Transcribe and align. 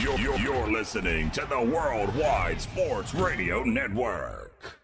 You're, 0.00 0.18
you're, 0.18 0.38
you're 0.38 0.66
listening 0.72 1.30
to 1.32 1.44
the 1.44 1.60
Worldwide 1.60 2.58
Sports 2.58 3.14
Radio 3.14 3.62
Network. 3.64 4.80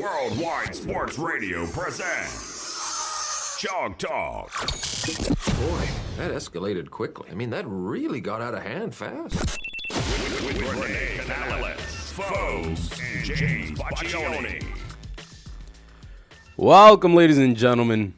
Worldwide 0.00 0.74
Sports 0.74 1.16
Radio 1.16 1.64
presents 1.68 3.56
Chalk 3.60 3.98
Talk. 3.98 4.50
Boy, 4.50 5.88
that 6.16 6.32
escalated 6.32 6.90
quickly. 6.90 7.28
I 7.30 7.34
mean, 7.34 7.50
that 7.50 7.66
really 7.68 8.20
got 8.20 8.42
out 8.42 8.54
of 8.54 8.64
hand 8.64 8.92
fast. 8.92 9.58
With, 9.90 10.42
with, 10.44 10.56
with 10.56 10.82
Renee 10.82 11.18
Canales, 11.20 11.80
Foes, 12.10 13.00
and 13.00 13.24
James 13.24 13.78
Baccioni. 13.78 14.66
Welcome, 16.56 17.14
ladies 17.14 17.38
and 17.38 17.56
gentlemen, 17.56 18.14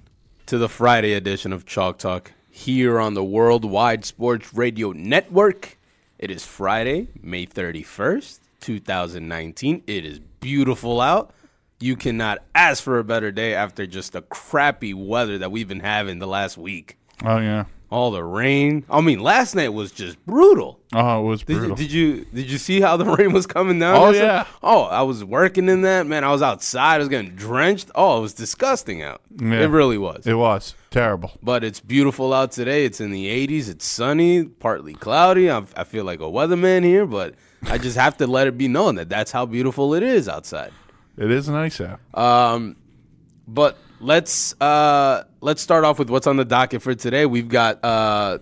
to 0.46 0.56
the 0.56 0.70
Friday 0.70 1.12
edition 1.12 1.52
of 1.52 1.66
Chalk 1.66 1.98
Talk 1.98 2.32
here 2.50 2.98
on 3.00 3.14
the 3.14 3.24
Worldwide 3.24 4.04
Sports 4.04 4.52
Radio 4.54 4.92
Network. 4.92 5.78
It 6.18 6.30
is 6.30 6.44
Friday, 6.44 7.08
May 7.22 7.46
31st, 7.46 8.40
2019. 8.60 9.82
It 9.86 10.04
is 10.04 10.18
beautiful 10.40 11.00
out. 11.00 11.32
You 11.78 11.96
cannot 11.96 12.42
ask 12.54 12.82
for 12.82 12.98
a 12.98 13.04
better 13.04 13.30
day 13.32 13.54
after 13.54 13.86
just 13.86 14.12
the 14.12 14.22
crappy 14.22 14.92
weather 14.92 15.38
that 15.38 15.50
we've 15.50 15.68
been 15.68 15.80
having 15.80 16.18
the 16.18 16.26
last 16.26 16.58
week. 16.58 16.98
Oh 17.24 17.38
yeah. 17.38 17.64
All 17.90 18.12
the 18.12 18.22
rain. 18.22 18.84
I 18.88 19.00
mean, 19.00 19.18
last 19.18 19.56
night 19.56 19.70
was 19.70 19.90
just 19.90 20.24
brutal. 20.24 20.78
Oh, 20.92 21.20
it 21.20 21.28
was 21.28 21.40
Did 21.42 21.48
you, 21.54 21.58
brutal. 21.58 21.76
did 21.76 21.92
you 21.92 22.24
did 22.34 22.50
you 22.50 22.58
see 22.58 22.80
how 22.82 22.96
the 22.98 23.04
rain 23.16 23.32
was 23.32 23.46
coming 23.46 23.78
down? 23.78 23.96
Oh, 23.96 24.10
yeah. 24.10 24.46
Oh, 24.62 24.82
I 24.84 25.02
was 25.02 25.24
working 25.24 25.68
in 25.68 25.82
that 25.82 26.06
man. 26.06 26.22
I 26.22 26.30
was 26.30 26.42
outside. 26.42 26.96
I 26.96 26.98
was 26.98 27.08
getting 27.08 27.34
drenched. 27.34 27.90
Oh, 27.94 28.18
it 28.18 28.20
was 28.20 28.34
disgusting 28.34 29.02
out. 29.02 29.22
Yeah. 29.40 29.60
It 29.62 29.66
really 29.70 29.98
was. 29.98 30.26
it 30.26 30.34
was 30.34 30.74
terrible. 30.90 31.32
but 31.42 31.64
it's 31.64 31.80
beautiful 31.80 32.32
out 32.34 32.52
today. 32.52 32.84
It's 32.84 33.00
in 33.00 33.10
the 33.10 33.26
80s. 33.46 33.68
It's 33.68 33.86
sunny, 33.86 34.44
partly 34.44 34.94
cloudy. 34.94 35.50
I'm, 35.50 35.66
I 35.76 35.84
feel 35.84 36.04
like 36.04 36.20
a 36.20 36.24
weatherman 36.24 36.84
here, 36.84 37.06
but 37.06 37.34
I 37.62 37.78
just 37.78 37.96
have 37.96 38.16
to 38.18 38.26
let 38.26 38.46
it 38.46 38.58
be 38.58 38.68
known 38.68 38.96
that 38.96 39.08
that's 39.08 39.30
how 39.30 39.46
beautiful 39.46 39.94
it 39.94 40.02
is 40.02 40.28
outside. 40.28 40.72
It 41.16 41.30
is 41.30 41.48
nice 41.48 41.80
out. 41.80 42.00
Um, 42.14 42.76
but 43.46 43.76
let's 44.00 44.58
uh, 44.60 45.24
let's 45.40 45.60
start 45.60 45.84
off 45.84 45.98
with 45.98 46.10
what's 46.10 46.26
on 46.26 46.36
the 46.36 46.44
docket 46.44 46.82
for 46.82 46.94
today. 46.94 47.26
We've 47.26 47.48
got 47.48 47.84
uh, 47.84 48.38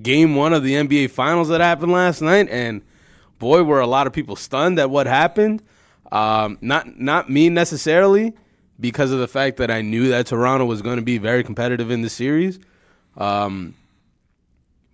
game 0.00 0.34
one 0.36 0.52
of 0.52 0.62
the 0.62 0.74
NBA 0.74 1.10
Finals 1.10 1.48
that 1.48 1.60
happened 1.60 1.92
last 1.92 2.20
night, 2.20 2.48
and 2.50 2.82
boy, 3.38 3.62
were 3.62 3.80
a 3.80 3.86
lot 3.86 4.06
of 4.06 4.12
people 4.12 4.36
stunned 4.36 4.78
at 4.78 4.90
what 4.90 5.06
happened. 5.06 5.62
Um, 6.12 6.58
not 6.60 6.98
not 6.98 7.30
me 7.30 7.48
necessarily, 7.50 8.34
because 8.80 9.10
of 9.12 9.18
the 9.18 9.28
fact 9.28 9.56
that 9.58 9.70
I 9.70 9.82
knew 9.82 10.08
that 10.08 10.26
Toronto 10.26 10.64
was 10.64 10.82
going 10.82 10.96
to 10.96 11.02
be 11.02 11.18
very 11.18 11.42
competitive 11.42 11.90
in 11.90 12.02
the 12.02 12.10
series. 12.10 12.58
Um, 13.16 13.74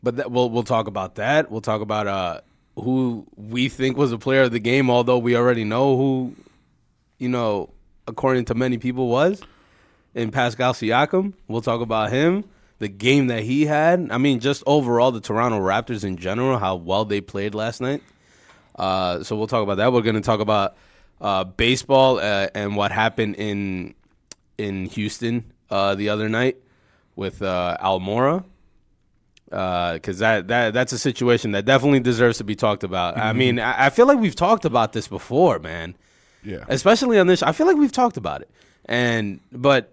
but 0.02 0.16
that, 0.16 0.30
we'll 0.30 0.50
we'll 0.50 0.62
talk 0.62 0.86
about 0.86 1.16
that. 1.16 1.50
We'll 1.50 1.60
talk 1.60 1.80
about 1.80 2.06
uh, 2.06 2.40
who 2.76 3.26
we 3.36 3.68
think 3.68 3.96
was 3.96 4.12
a 4.12 4.18
player 4.18 4.42
of 4.42 4.52
the 4.52 4.58
game, 4.58 4.90
although 4.90 5.18
we 5.18 5.36
already 5.36 5.64
know 5.64 5.96
who 5.96 6.34
you 7.18 7.28
know, 7.28 7.70
according 8.06 8.44
to 8.46 8.54
many 8.54 8.78
people, 8.78 9.08
was 9.08 9.42
in 10.14 10.30
Pascal 10.30 10.72
Siakam. 10.72 11.34
We'll 11.48 11.62
talk 11.62 11.80
about 11.80 12.10
him, 12.10 12.44
the 12.78 12.88
game 12.88 13.28
that 13.28 13.42
he 13.42 13.66
had. 13.66 14.08
I 14.10 14.18
mean, 14.18 14.40
just 14.40 14.62
overall, 14.66 15.10
the 15.10 15.20
Toronto 15.20 15.58
Raptors 15.58 16.04
in 16.04 16.16
general, 16.16 16.58
how 16.58 16.76
well 16.76 17.04
they 17.04 17.20
played 17.20 17.54
last 17.54 17.80
night. 17.80 18.02
Uh, 18.76 19.22
so 19.22 19.36
we'll 19.36 19.46
talk 19.46 19.62
about 19.62 19.76
that. 19.76 19.92
We're 19.92 20.02
going 20.02 20.16
to 20.16 20.20
talk 20.20 20.40
about 20.40 20.76
uh, 21.24 21.42
baseball 21.44 22.18
uh, 22.18 22.46
and 22.54 22.76
what 22.76 22.92
happened 22.92 23.34
in 23.36 23.94
in 24.58 24.86
Houston 24.86 25.50
uh, 25.70 25.94
the 25.96 26.08
other 26.10 26.28
night 26.28 26.56
with 27.16 27.40
uh, 27.42 27.76
Almora. 27.80 28.44
Because 29.46 30.18
that, 30.18 30.48
that 30.48 30.74
that's 30.74 30.92
a 30.92 30.98
situation 30.98 31.52
that 31.52 31.64
definitely 31.64 32.00
deserves 32.00 32.38
to 32.38 32.44
be 32.44 32.54
talked 32.56 32.82
about. 32.82 33.16
I 33.16 33.32
mean, 33.32 33.58
I, 33.60 33.86
I 33.86 33.90
feel 33.90 34.06
like 34.06 34.18
we've 34.18 34.34
talked 34.34 34.64
about 34.64 34.92
this 34.92 35.06
before, 35.06 35.58
man 35.60 35.94
Yeah. 36.42 36.64
especially 36.68 37.18
on 37.20 37.26
this. 37.28 37.42
I 37.42 37.52
feel 37.52 37.66
like 37.66 37.76
we've 37.76 37.92
talked 37.92 38.16
about 38.16 38.40
it, 38.42 38.50
and 38.86 39.38
but 39.52 39.92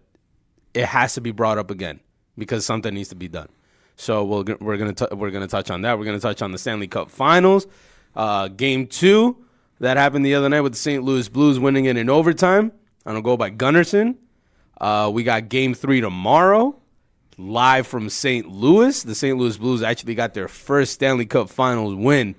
it 0.74 0.86
has 0.86 1.14
to 1.16 1.22
be 1.22 1.32
brought 1.32 1.58
up 1.60 1.70
again 1.70 2.00
because 2.38 2.66
something 2.66 2.94
needs 2.94 3.10
to 3.10 3.16
be 3.16 3.28
done. 3.28 3.50
So 3.98 4.24
we'll, 4.24 4.46
we're 4.60 4.78
gonna 4.78 4.94
t- 4.94 5.14
we're 5.14 5.30
gonna 5.32 5.48
touch 5.48 5.70
on 5.70 5.84
that. 5.84 6.00
We're 6.00 6.06
gonna 6.06 6.20
touch 6.20 6.42
on 6.42 6.52
the 6.52 6.58
Stanley 6.58 6.88
Cup 6.88 7.12
Finals, 7.12 7.68
uh, 8.16 8.48
Game 8.48 8.88
Two 8.88 9.38
that 9.82 9.98
happened 9.98 10.26
the 10.26 10.36
other 10.36 10.50
night 10.50 10.62
with 10.62 10.72
the 10.74 10.80
St. 10.80 11.04
Louis 11.04 11.28
Blues 11.30 11.60
winning 11.60 11.86
it 11.86 11.98
in 11.98 12.10
overtime 12.10 12.72
on 13.06 13.16
a 13.18 13.22
goal 13.22 13.38
by 13.38 13.52
Gunnarsson. 13.52 14.16
Uh, 14.80 15.12
we 15.14 15.24
got 15.24 15.50
Game 15.50 15.74
Three 15.76 16.02
tomorrow, 16.02 16.76
live 17.38 17.86
from 17.86 18.10
St. 18.10 18.48
Louis. 18.48 19.04
The 19.04 19.14
St. 19.16 19.38
Louis 19.38 19.58
Blues 19.58 19.84
actually 19.84 20.16
got 20.16 20.34
their 20.34 20.48
first 20.48 20.94
Stanley 20.94 21.26
Cup 21.26 21.50
Finals 21.50 21.94
win 21.94 22.36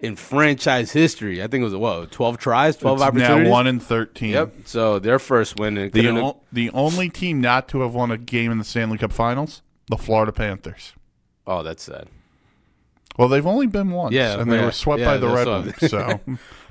in 0.00 0.16
franchise 0.16 0.92
history. 0.92 1.42
I 1.42 1.46
think 1.46 1.62
it 1.62 1.64
was 1.64 1.74
what 1.74 2.10
twelve 2.10 2.38
tries, 2.38 2.76
twelve 2.76 2.98
It's 2.98 3.04
opportunities. 3.06 3.44
now 3.46 3.50
one 3.50 3.66
in 3.66 3.80
thirteen. 3.80 4.30
Yep. 4.30 4.54
So 4.64 4.98
their 4.98 5.18
first 5.18 5.58
win. 5.58 5.74
The 5.74 6.08
o- 6.10 6.40
the 6.52 6.70
only 6.70 7.10
team 7.10 7.40
not 7.40 7.68
to 7.68 7.80
have 7.80 7.94
won 7.94 8.10
a 8.10 8.18
game 8.18 8.50
in 8.50 8.58
the 8.58 8.64
Stanley 8.64 8.96
Cup 8.98 9.12
Finals, 9.12 9.60
the 9.88 9.96
Florida 9.98 10.32
Panthers. 10.32 10.92
oh, 11.46 11.62
that's 11.62 11.82
sad. 11.82 12.08
Well, 13.16 13.28
they've 13.28 13.46
only 13.46 13.66
been 13.66 13.90
once, 13.90 14.12
Yeah, 14.12 14.40
and 14.40 14.50
they 14.50 14.58
yeah, 14.58 14.66
were 14.66 14.72
swept 14.72 15.00
yeah, 15.00 15.06
by 15.06 15.16
the 15.18 15.28
Red 15.28 15.46
Wings. 15.46 15.90
So, 15.90 16.20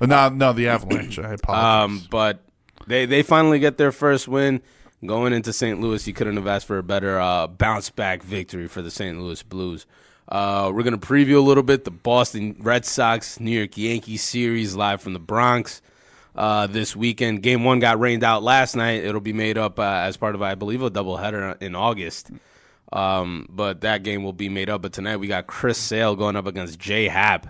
no, 0.00 0.28
no, 0.28 0.52
the 0.52 0.68
Avalanche. 0.68 1.18
I 1.18 1.32
apologize. 1.34 1.84
Um, 1.84 2.02
but 2.10 2.40
they 2.86 3.06
they 3.06 3.22
finally 3.22 3.58
get 3.58 3.78
their 3.78 3.92
first 3.92 4.28
win 4.28 4.60
going 5.04 5.32
into 5.32 5.52
St. 5.52 5.80
Louis. 5.80 6.06
You 6.06 6.12
couldn't 6.12 6.36
have 6.36 6.46
asked 6.46 6.66
for 6.66 6.78
a 6.78 6.82
better 6.82 7.18
uh, 7.18 7.46
bounce 7.46 7.90
back 7.90 8.22
victory 8.22 8.68
for 8.68 8.82
the 8.82 8.90
St. 8.90 9.18
Louis 9.18 9.42
Blues. 9.42 9.86
Uh, 10.28 10.70
we're 10.74 10.82
gonna 10.82 10.98
preview 10.98 11.36
a 11.36 11.40
little 11.40 11.62
bit 11.62 11.84
the 11.84 11.90
Boston 11.90 12.56
Red 12.58 12.84
Sox 12.84 13.40
New 13.40 13.56
York 13.56 13.76
Yankees 13.76 14.22
series 14.22 14.74
live 14.74 15.00
from 15.00 15.12
the 15.14 15.18
Bronx. 15.18 15.80
Uh, 16.34 16.66
this 16.66 16.96
weekend, 16.96 17.42
Game 17.42 17.62
One 17.64 17.78
got 17.78 18.00
rained 18.00 18.24
out 18.24 18.42
last 18.42 18.74
night. 18.74 19.04
It'll 19.04 19.20
be 19.20 19.32
made 19.32 19.56
up 19.56 19.78
uh, 19.78 19.82
as 19.82 20.16
part 20.16 20.34
of, 20.34 20.42
I 20.42 20.56
believe, 20.56 20.82
a 20.82 20.90
doubleheader 20.90 21.62
in 21.62 21.74
August. 21.76 22.30
Um, 22.92 23.46
but 23.50 23.80
that 23.80 24.02
game 24.02 24.22
will 24.22 24.32
be 24.32 24.48
made 24.48 24.70
up. 24.70 24.82
But 24.82 24.92
tonight 24.92 25.16
we 25.16 25.26
got 25.26 25.46
Chris 25.46 25.78
Sale 25.78 26.16
going 26.16 26.36
up 26.36 26.46
against 26.46 26.78
Jay 26.78 27.08
Happ 27.08 27.48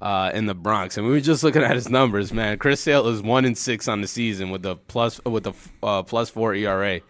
uh, 0.00 0.30
in 0.32 0.46
the 0.46 0.54
Bronx, 0.54 0.96
and 0.96 1.06
we 1.06 1.12
were 1.12 1.20
just 1.20 1.42
looking 1.42 1.62
at 1.62 1.74
his 1.74 1.88
numbers. 1.88 2.32
Man, 2.32 2.58
Chris 2.58 2.80
Sale 2.80 3.08
is 3.08 3.22
one 3.22 3.44
in 3.44 3.54
six 3.54 3.88
on 3.88 4.00
the 4.00 4.06
season 4.06 4.50
with 4.50 4.62
the 4.62 4.76
plus 4.76 5.22
with 5.24 5.44
the 5.44 5.52
uh, 5.82 6.02
plus 6.02 6.30
four 6.30 6.54
ERA. 6.54 7.00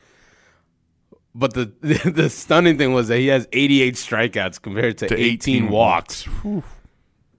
But 1.35 1.55
the, 1.55 1.67
the 2.11 2.31
stunning 2.31 2.79
thing 2.79 2.95
was 2.95 3.09
that 3.09 3.19
he 3.19 3.29
has 3.29 3.47
88 3.53 3.95
strikeouts 3.95 4.61
compared 4.61 4.99
to, 4.99 5.09
To 5.09 5.17
18, 5.17 5.69
walks. 5.69 6.27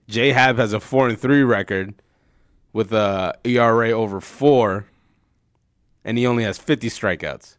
J 0.08 0.32
Happ 0.32 0.56
has 0.56 0.72
a 0.72 0.80
four 0.80 1.08
and 1.08 1.18
three 1.18 1.42
record 1.42 1.94
with 2.72 2.92
a 2.92 3.34
ERA 3.44 3.90
over 3.90 4.20
four, 4.20 4.86
and 6.04 6.16
he 6.16 6.26
only 6.26 6.44
has 6.44 6.56
50 6.56 6.88
strikeouts. 6.88 7.56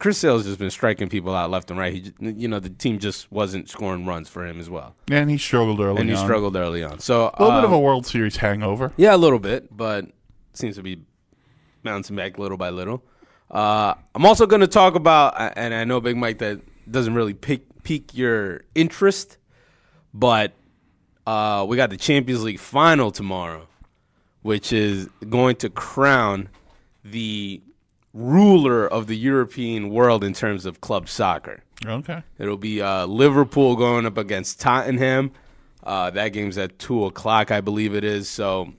Chris 0.00 0.18
Sale's 0.18 0.44
just 0.44 0.58
been 0.58 0.70
striking 0.70 1.08
people 1.08 1.34
out 1.34 1.50
left 1.50 1.70
and 1.70 1.78
right. 1.78 1.92
He, 1.92 2.12
you 2.20 2.48
know, 2.48 2.58
the 2.58 2.70
team 2.70 2.98
just 2.98 3.30
wasn't 3.30 3.68
scoring 3.68 4.06
runs 4.06 4.28
for 4.28 4.44
him 4.46 4.58
as 4.58 4.68
well, 4.68 4.96
and 5.10 5.30
he 5.30 5.38
struggled 5.38 5.78
early 5.78 6.00
and 6.00 6.08
he 6.10 6.16
on. 6.16 6.24
struggled 6.24 6.56
early 6.56 6.82
on. 6.82 6.98
So 6.98 7.30
A 7.34 7.44
little 7.44 7.60
bit 7.60 7.64
of 7.66 7.72
a 7.72 7.78
World 7.78 8.06
Series 8.06 8.36
hangover. 8.38 8.92
yeah, 8.96 9.14
a 9.14 9.18
little 9.18 9.38
bit, 9.38 9.74
but 9.76 10.06
seems 10.54 10.74
to 10.76 10.82
be 10.82 11.02
bouncing 11.84 12.16
back 12.16 12.38
little 12.38 12.56
by 12.56 12.70
little. 12.70 13.04
Uh, 13.50 13.94
I'm 14.14 14.24
also 14.26 14.46
going 14.46 14.60
to 14.62 14.66
talk 14.68 14.94
about, 14.94 15.34
and 15.56 15.74
I 15.74 15.84
know 15.84 16.00
Big 16.00 16.16
Mike 16.16 16.38
that 16.38 16.60
doesn't 16.90 17.14
really 17.14 17.34
pique, 17.34 17.66
pique 17.82 18.16
your 18.16 18.62
interest, 18.74 19.36
but 20.14 20.52
uh, 21.26 21.64
we 21.68 21.76
got 21.76 21.90
the 21.90 21.96
Champions 21.96 22.42
League 22.42 22.58
final 22.58 23.10
tomorrow, 23.10 23.66
which 24.42 24.72
is 24.72 25.08
going 25.28 25.56
to 25.56 25.68
crown 25.70 26.48
the 27.04 27.60
ruler 28.12 28.86
of 28.86 29.06
the 29.06 29.16
European 29.16 29.90
world 29.90 30.24
in 30.24 30.32
terms 30.32 30.66
of 30.66 30.80
club 30.80 31.08
soccer. 31.08 31.62
Okay. 31.84 32.22
It'll 32.38 32.56
be 32.56 32.82
uh, 32.82 33.06
Liverpool 33.06 33.76
going 33.76 34.06
up 34.06 34.18
against 34.18 34.60
Tottenham. 34.60 35.32
Uh, 35.82 36.10
that 36.10 36.28
game's 36.28 36.58
at 36.58 36.78
two 36.78 37.04
o'clock, 37.06 37.50
I 37.50 37.60
believe 37.60 37.94
it 37.94 38.04
is. 38.04 38.28
So, 38.28 38.72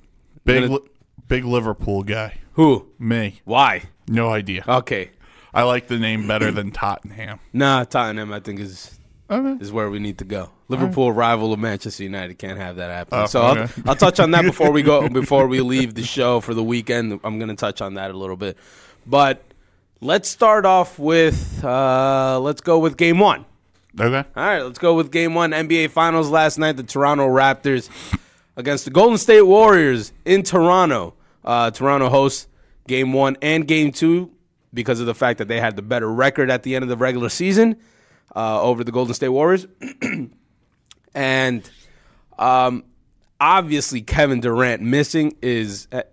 Big, 0.46 0.64
gonna- 0.64 0.74
Li- 0.74 0.90
big 1.28 1.46
Liverpool 1.46 2.04
guy. 2.04 2.38
who? 2.54 2.88
Me. 3.00 3.42
Why? 3.44 3.84
No 4.08 4.30
idea. 4.30 4.64
Okay. 4.68 5.12
I 5.54 5.64
like 5.64 5.88
the 5.88 5.98
name 5.98 6.28
better 6.28 6.52
than 6.52 6.72
Tottenham. 6.72 7.40
Nah, 7.52 7.84
Tottenham, 7.86 8.32
I 8.32 8.40
think 8.40 8.60
is 8.60 8.98
Okay. 9.30 9.64
is 9.64 9.72
where 9.72 9.90
we 9.90 10.00
need 10.00 10.18
to 10.20 10.26
go. 10.26 10.50
Liverpool 10.68 11.12
rival 11.12 11.52
of 11.54 11.60
Manchester 11.60 12.04
United 12.04 12.36
can't 12.38 12.60
have 12.60 12.76
that 12.78 12.90
happen. 12.92 13.20
Oh, 13.20 13.26
so 13.26 13.42
I'll. 13.42 13.70
I'll 13.86 13.96
touch 13.96 14.20
on 14.20 14.32
that 14.32 14.44
before 14.44 14.72
we 14.72 14.82
go 14.84 15.08
before 15.22 15.48
we 15.48 15.60
leave 15.62 15.94
the 15.96 16.04
show 16.04 16.40
for 16.42 16.54
the 16.54 16.64
weekend. 16.64 17.20
I'm 17.24 17.38
going 17.40 17.50
to 17.50 17.56
touch 17.56 17.82
on 17.82 17.94
that 17.96 18.12
a 18.12 18.18
little 18.18 18.36
bit, 18.38 18.58
but 19.06 19.44
let's 20.00 20.30
start 20.30 20.66
off 20.66 21.00
with 21.00 21.64
uh, 21.64 22.40
let's 22.40 22.62
go 22.62 22.80
with 22.80 22.98
game 22.98 23.20
one. 23.20 23.46
Okay. 24.00 24.28
All 24.36 24.44
right, 24.44 24.62
let's 24.62 24.80
go 24.80 24.96
with 24.96 25.12
game 25.12 25.34
one. 25.34 25.52
NBA 25.52 25.90
Finals 25.90 26.30
last 26.30 26.58
night. 26.58 26.78
The 26.78 26.84
Toronto 26.84 27.28
Raptors 27.28 27.90
against 28.56 28.86
the 28.86 28.92
Golden 28.92 29.18
State 29.18 29.42
Warriors 29.42 30.14
in 30.26 30.44
Toronto. 30.44 31.14
Uh, 31.44 31.72
Toronto 31.72 32.10
hosts 32.10 32.48
game 32.88 33.14
one 33.14 33.38
and 33.42 33.68
game 33.68 33.92
two 33.92 34.32
because 34.74 35.00
of 35.00 35.06
the 35.06 35.16
fact 35.16 35.40
that 35.40 35.48
they 35.48 35.60
had 35.60 35.76
the 35.76 35.82
better 35.82 36.10
record 36.12 36.50
at 36.50 36.64
the 36.64 36.76
end 36.76 36.84
of 36.84 36.90
the 36.90 36.98
regular 36.98 37.30
season 37.30 37.76
uh, 38.36 38.62
over 38.62 38.84
the 38.84 38.92
Golden 38.92 39.14
State 39.14 39.30
Warriors. 39.30 39.68
And 41.14 41.70
um, 42.38 42.84
obviously, 43.40 44.02
Kevin 44.02 44.40
Durant 44.40 44.82
missing 44.82 45.36
is 45.42 45.88
uh, 45.92 46.04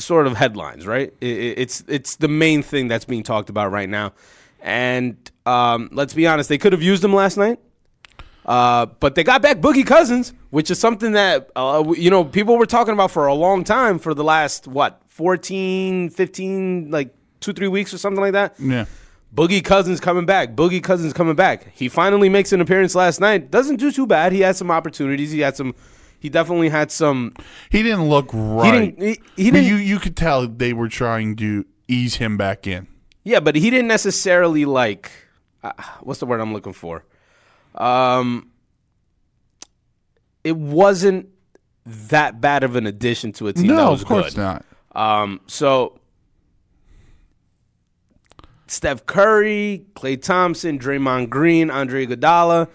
sort 0.00 0.26
of 0.26 0.36
headlines, 0.36 0.86
right? 0.86 1.12
It's 1.20 1.84
it's 1.88 2.16
the 2.16 2.28
main 2.28 2.62
thing 2.62 2.88
that's 2.88 3.04
being 3.04 3.22
talked 3.22 3.50
about 3.50 3.70
right 3.70 3.88
now. 3.88 4.12
And 4.60 5.16
um, 5.46 5.88
let's 5.92 6.14
be 6.14 6.26
honest, 6.26 6.48
they 6.48 6.58
could 6.58 6.72
have 6.72 6.82
used 6.82 7.02
him 7.02 7.14
last 7.14 7.36
night. 7.36 7.58
Uh, 8.44 8.86
but 8.86 9.14
they 9.14 9.22
got 9.22 9.42
back 9.42 9.58
Boogie 9.58 9.86
Cousins, 9.86 10.32
which 10.50 10.70
is 10.70 10.78
something 10.78 11.12
that 11.12 11.50
uh, 11.54 11.84
you 11.96 12.10
know 12.10 12.24
people 12.24 12.56
were 12.56 12.66
talking 12.66 12.94
about 12.94 13.10
for 13.10 13.26
a 13.26 13.34
long 13.34 13.64
time 13.64 13.98
for 13.98 14.14
the 14.14 14.24
last 14.24 14.66
what 14.66 15.02
14, 15.06 16.10
15, 16.10 16.90
like 16.90 17.14
two 17.40 17.52
three 17.52 17.68
weeks 17.68 17.92
or 17.94 17.98
something 17.98 18.20
like 18.20 18.32
that. 18.32 18.54
Yeah. 18.58 18.86
Boogie 19.34 19.62
Cousins 19.62 20.00
coming 20.00 20.26
back. 20.26 20.56
Boogie 20.56 20.82
Cousins 20.82 21.12
coming 21.12 21.36
back. 21.36 21.68
He 21.74 21.88
finally 21.88 22.28
makes 22.28 22.52
an 22.52 22.60
appearance 22.60 22.94
last 22.94 23.20
night. 23.20 23.50
Doesn't 23.50 23.76
do 23.76 23.92
too 23.92 24.06
bad. 24.06 24.32
He 24.32 24.40
had 24.40 24.56
some 24.56 24.70
opportunities. 24.70 25.30
He 25.30 25.40
had 25.40 25.56
some. 25.56 25.74
He 26.20 26.28
definitely 26.28 26.68
had 26.68 26.92
some. 26.92 27.34
He 27.70 27.82
didn't 27.82 28.08
look 28.08 28.30
right. 28.32 28.96
didn't- 28.96 29.02
he- 29.02 29.42
he 29.44 29.50
didn't- 29.50 29.66
You 29.66 29.76
you 29.76 29.98
could 29.98 30.16
tell 30.16 30.46
they 30.46 30.72
were 30.72 30.88
trying 30.88 31.34
to 31.36 31.64
ease 31.88 32.16
him 32.16 32.36
back 32.36 32.66
in. 32.66 32.86
Yeah, 33.24 33.40
but 33.40 33.56
he 33.56 33.70
didn't 33.70 33.88
necessarily 33.88 34.64
like. 34.64 35.10
Uh, 35.62 35.72
what's 36.00 36.20
the 36.20 36.26
word 36.26 36.40
I'm 36.40 36.52
looking 36.52 36.72
for? 36.72 37.04
Um, 37.74 38.48
it 40.44 40.56
wasn't 40.56 41.28
that 41.86 42.40
bad 42.40 42.64
of 42.64 42.76
an 42.76 42.86
addition 42.86 43.32
to 43.32 43.48
a 43.48 43.52
team 43.52 43.66
that 43.68 43.74
No, 43.74 43.90
was 43.92 44.02
of 44.02 44.08
course 44.08 44.34
good. 44.34 44.40
not. 44.40 44.64
Um, 44.94 45.40
so 45.46 45.98
Steph 48.66 49.06
Curry, 49.06 49.84
Klay 49.94 50.20
Thompson, 50.20 50.78
Draymond 50.78 51.28
Green, 51.30 51.70
Andre 51.70 52.06
Iguodala. 52.06 52.68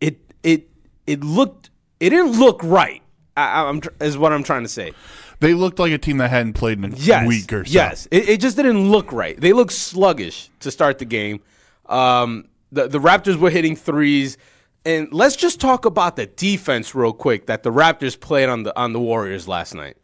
It 0.00 0.20
it 0.42 0.69
it 1.06 1.22
looked 1.24 1.70
it 2.00 2.10
didn't 2.10 2.38
look 2.38 2.62
right. 2.62 3.02
I, 3.36 3.78
tr- 3.80 3.88
is 4.00 4.18
what 4.18 4.32
I'm 4.32 4.42
trying 4.42 4.62
to 4.64 4.68
say. 4.68 4.92
They 5.40 5.54
looked 5.54 5.78
like 5.78 5.92
a 5.92 5.98
team 5.98 6.18
that 6.18 6.28
hadn't 6.28 6.52
played 6.54 6.78
in 6.84 6.92
a 6.92 6.96
Yes, 6.96 7.26
week 7.26 7.50
or 7.52 7.64
so. 7.64 7.72
yes. 7.72 8.06
It, 8.10 8.28
it 8.28 8.40
just 8.40 8.56
didn't 8.56 8.90
look 8.90 9.12
right. 9.12 9.40
They 9.40 9.52
looked 9.54 9.72
sluggish 9.72 10.50
to 10.60 10.70
start 10.70 10.98
the 10.98 11.04
game. 11.06 11.40
Um, 11.86 12.48
the 12.72 12.88
the 12.88 12.98
Raptors 12.98 13.36
were 13.36 13.48
hitting 13.50 13.76
threes, 13.76 14.36
and 14.84 15.10
let's 15.12 15.36
just 15.36 15.60
talk 15.60 15.86
about 15.86 16.16
the 16.16 16.26
defense 16.26 16.94
real 16.94 17.12
quick 17.12 17.46
that 17.46 17.62
the 17.62 17.70
Raptors 17.72 18.18
played 18.18 18.48
on 18.48 18.64
the 18.64 18.78
on 18.78 18.92
the 18.92 19.00
Warriors 19.00 19.48
last 19.48 19.74
night. 19.74 19.96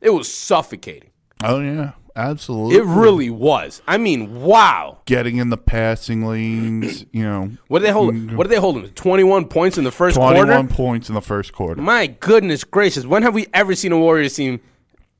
It 0.00 0.10
was 0.10 0.32
suffocating. 0.32 1.10
Oh 1.44 1.60
yeah, 1.60 1.92
absolutely. 2.16 2.76
It 2.76 2.84
really 2.84 3.30
was. 3.30 3.82
I 3.86 3.98
mean, 3.98 4.42
wow. 4.42 4.98
getting 5.06 5.36
in 5.36 5.50
the 5.50 5.56
passing 5.56 6.24
lanes. 6.26 7.04
You 7.12 7.24
know, 7.24 7.50
What 7.68 7.80
did 7.80 7.86
they 7.88 7.92
hold? 7.92 8.32
What 8.34 8.44
did 8.44 8.50
they 8.50 8.60
hold 8.60 8.76
them? 8.76 8.88
Twenty 8.90 9.22
one 9.22 9.46
points 9.46 9.76
in 9.76 9.84
the 9.84 9.90
first 9.90 10.16
twenty-one 10.16 10.46
quarter. 10.48 10.68
points 10.74 11.08
in 11.08 11.14
the 11.14 11.20
first 11.20 11.52
quarter. 11.52 11.80
My 11.80 12.06
goodness 12.06 12.64
gracious! 12.64 13.04
When 13.04 13.22
have 13.22 13.34
we 13.34 13.46
ever 13.52 13.74
seen 13.74 13.92
a 13.92 13.98
Warriors 13.98 14.34
team 14.34 14.60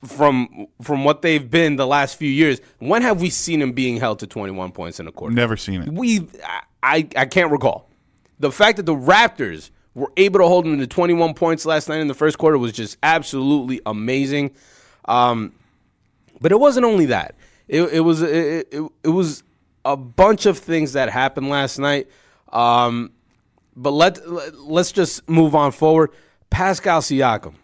from 0.05 0.67
from 0.81 1.05
what 1.05 1.23
they've 1.23 1.49
been 1.51 1.77
the 1.77 1.87
last 1.87 2.17
few 2.17 2.31
years? 2.31 2.61
When 2.79 3.03
have 3.03 3.21
we 3.21 3.29
seen 3.31 3.61
them 3.61 3.73
being 3.73 3.99
held 3.99 4.21
to 4.21 4.27
twenty 4.27 4.53
one 4.53 4.73
points 4.73 5.01
in 5.01 5.07
a 5.07 5.13
quarter? 5.13 5.35
Never 5.35 5.57
seen 5.57 5.83
it. 5.83 5.93
we 5.93 6.27
I 6.83 7.07
I 7.17 7.27
can't 7.27 7.51
recall. 7.53 7.89
The 8.39 8.51
fact 8.51 8.79
that 8.79 8.87
the 8.87 8.95
Raptors 8.95 9.71
were 9.95 10.11
able 10.17 10.41
to 10.41 10.47
hold 10.47 10.65
them 10.65 10.79
to 10.79 10.87
21 10.87 11.35
points 11.35 11.67
last 11.67 11.89
night 11.89 12.01
in 12.01 12.09
the 12.09 12.15
first 12.15 12.39
quarter 12.39 12.57
was 12.57 12.73
just 12.73 12.97
absolutely 13.03 13.81
amazing. 13.85 14.51
Um, 15.05 15.53
but 16.43 16.53
it 16.53 16.61
wasn't 16.61 16.85
only 16.85 17.07
that. 17.07 17.35
It, 17.69 17.83
it 17.85 18.01
was 18.01 18.21
it, 18.23 18.69
it, 18.73 18.83
it 19.05 19.09
was 19.09 19.43
a 19.85 19.97
bunch 19.97 20.45
of 20.47 20.59
things 20.59 20.93
that 20.93 21.09
happened 21.09 21.49
last 21.49 21.79
night. 21.79 22.09
Um, 22.53 23.13
but 23.75 23.93
let, 23.93 24.29
let 24.29 24.55
let's 24.59 24.93
just 24.93 25.27
move 25.29 25.55
on 25.55 25.73
forward. 25.73 26.11
Pascal 26.51 27.01
Siakam, 27.01 27.55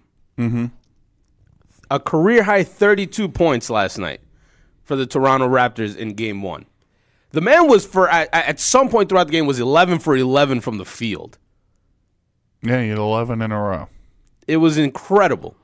a 1.91 2.01
career 2.01 2.43
high 2.45 2.65
32 2.65 3.29
points 3.29 3.69
last 3.69 3.99
night 3.99 4.21
for 4.85 4.97
the 4.97 5.05
Toronto 5.07 5.47
Raptors 5.49 5.97
in 5.97 6.15
Game 6.15 6.41
One. 6.41 6.65
The 7.33 7.43
man 7.43 7.69
was 7.69 7.85
for 7.85 8.09
at, 8.09 8.33
at 8.33 8.59
some 8.59 8.89
point 8.89 9.11
throughout 9.11 9.27
the 9.27 9.33
game 9.33 9.47
was 9.47 9.61
11 9.61 9.99
for 9.99 10.17
11 10.17 10.63
from 10.63 10.79
the 10.79 10.87
field. 10.87 11.37
Yeah, 12.63 12.83
he 12.83 12.89
had 12.89 12.99
eleven 12.99 13.43
in 13.43 13.53
a 13.53 13.61
row. 13.61 13.89
It 14.47 14.57
was 14.57 14.79
incredible. 14.79 15.55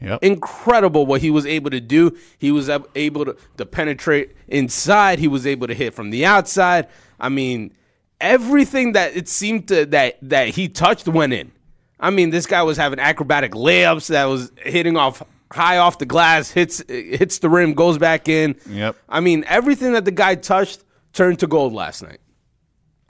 Yep. 0.00 0.22
Incredible 0.22 1.06
what 1.06 1.20
he 1.20 1.30
was 1.30 1.46
able 1.46 1.70
to 1.70 1.80
do. 1.80 2.16
He 2.38 2.50
was 2.50 2.68
able 2.94 3.24
to, 3.24 3.36
to 3.56 3.66
penetrate 3.66 4.32
inside. 4.48 5.18
He 5.18 5.28
was 5.28 5.46
able 5.46 5.66
to 5.66 5.74
hit 5.74 5.94
from 5.94 6.10
the 6.10 6.26
outside. 6.26 6.88
I 7.18 7.28
mean, 7.28 7.72
everything 8.20 8.92
that 8.92 9.16
it 9.16 9.28
seemed 9.28 9.68
to 9.68 9.86
that 9.86 10.18
that 10.22 10.48
he 10.48 10.68
touched 10.68 11.08
went 11.08 11.32
in. 11.32 11.52
I 12.00 12.10
mean, 12.10 12.30
this 12.30 12.46
guy 12.46 12.62
was 12.62 12.76
having 12.76 12.98
acrobatic 12.98 13.52
layups 13.52 14.08
that 14.08 14.24
was 14.24 14.52
hitting 14.58 14.96
off 14.96 15.22
high 15.52 15.78
off 15.78 15.98
the 15.98 16.06
glass, 16.06 16.50
hits 16.50 16.82
hits 16.88 17.38
the 17.38 17.48
rim, 17.48 17.74
goes 17.74 17.96
back 17.96 18.28
in. 18.28 18.56
Yep. 18.68 18.96
I 19.08 19.20
mean, 19.20 19.44
everything 19.46 19.92
that 19.92 20.04
the 20.04 20.10
guy 20.10 20.34
touched 20.34 20.84
turned 21.12 21.38
to 21.38 21.46
gold 21.46 21.72
last 21.72 22.02
night. 22.02 22.18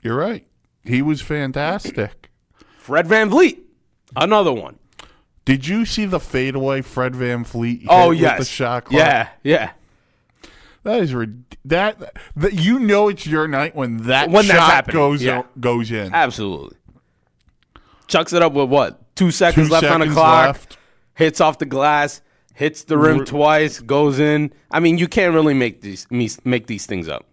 You're 0.01 0.15
right. 0.15 0.45
He 0.83 1.01
was 1.01 1.21
fantastic. 1.21 2.29
Fred 2.77 3.07
VanVleet, 3.07 3.59
another 4.15 4.53
one. 4.53 4.77
Did 5.45 5.67
you 5.67 5.85
see 5.85 6.05
the 6.05 6.19
fadeaway 6.19 6.81
Fred 6.81 7.13
VanVleet? 7.13 7.81
hit 7.81 7.87
Oh 7.89 8.09
with 8.09 8.19
yes, 8.19 8.39
the 8.39 8.45
shot 8.45 8.85
clock? 8.85 8.97
yeah, 8.99 9.29
yeah. 9.43 9.71
that 10.83 11.01
is 11.01 11.13
that, 11.65 12.13
that. 12.35 12.53
You 12.53 12.79
know 12.79 13.07
it's 13.09 13.27
your 13.27 13.47
night 13.47 13.75
when 13.75 13.97
that 14.07 14.29
When 14.31 14.45
shot 14.45 14.87
goes 14.87 15.21
yeah. 15.23 15.43
goes 15.59 15.91
in. 15.91 16.13
Absolutely. 16.13 16.77
Chucks 18.07 18.33
it 18.33 18.41
up 18.41 18.53
with 18.53 18.69
what? 18.69 19.15
Two 19.15 19.31
seconds 19.31 19.67
Two 19.67 19.73
left 19.73 19.85
on 19.87 19.99
the 20.01 20.07
clock. 20.07 20.47
left. 20.47 20.77
Hits 21.15 21.39
off 21.41 21.59
the 21.59 21.65
glass. 21.65 22.21
Hits 22.53 22.83
the 22.83 22.97
rim 22.97 23.19
R- 23.19 23.25
twice. 23.25 23.79
Goes 23.79 24.19
in. 24.19 24.51
I 24.71 24.79
mean, 24.79 24.97
you 24.97 25.07
can't 25.07 25.33
really 25.33 25.53
make 25.53 25.81
these 25.81 26.07
make 26.09 26.67
these 26.67 26.85
things 26.85 27.07
up. 27.07 27.25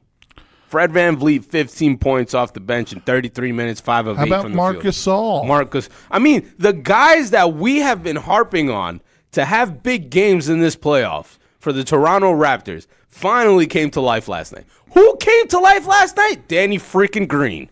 Fred 0.72 0.90
VanVleet, 0.90 1.44
15 1.44 1.98
points 1.98 2.32
off 2.32 2.54
the 2.54 2.60
bench 2.60 2.94
in 2.94 3.00
33 3.00 3.52
minutes, 3.52 3.78
five 3.78 4.06
of 4.06 4.16
How 4.16 4.24
eight 4.24 4.28
about 4.28 4.42
from 4.44 4.52
the 4.52 4.56
Marcus 4.56 5.04
field. 5.04 5.44
Gasol? 5.44 5.46
Marcus. 5.46 5.90
I 6.10 6.18
mean, 6.18 6.50
the 6.56 6.72
guys 6.72 7.30
that 7.32 7.52
we 7.52 7.80
have 7.80 8.02
been 8.02 8.16
harping 8.16 8.70
on 8.70 9.02
to 9.32 9.44
have 9.44 9.82
big 9.82 10.08
games 10.08 10.48
in 10.48 10.60
this 10.60 10.74
playoff 10.74 11.36
for 11.58 11.74
the 11.74 11.84
Toronto 11.84 12.32
Raptors 12.32 12.86
finally 13.06 13.66
came 13.66 13.90
to 13.90 14.00
life 14.00 14.28
last 14.28 14.54
night. 14.54 14.64
Who 14.94 15.14
came 15.18 15.46
to 15.48 15.58
life 15.58 15.86
last 15.86 16.16
night? 16.16 16.48
Danny 16.48 16.78
freaking 16.78 17.28
Green. 17.28 17.68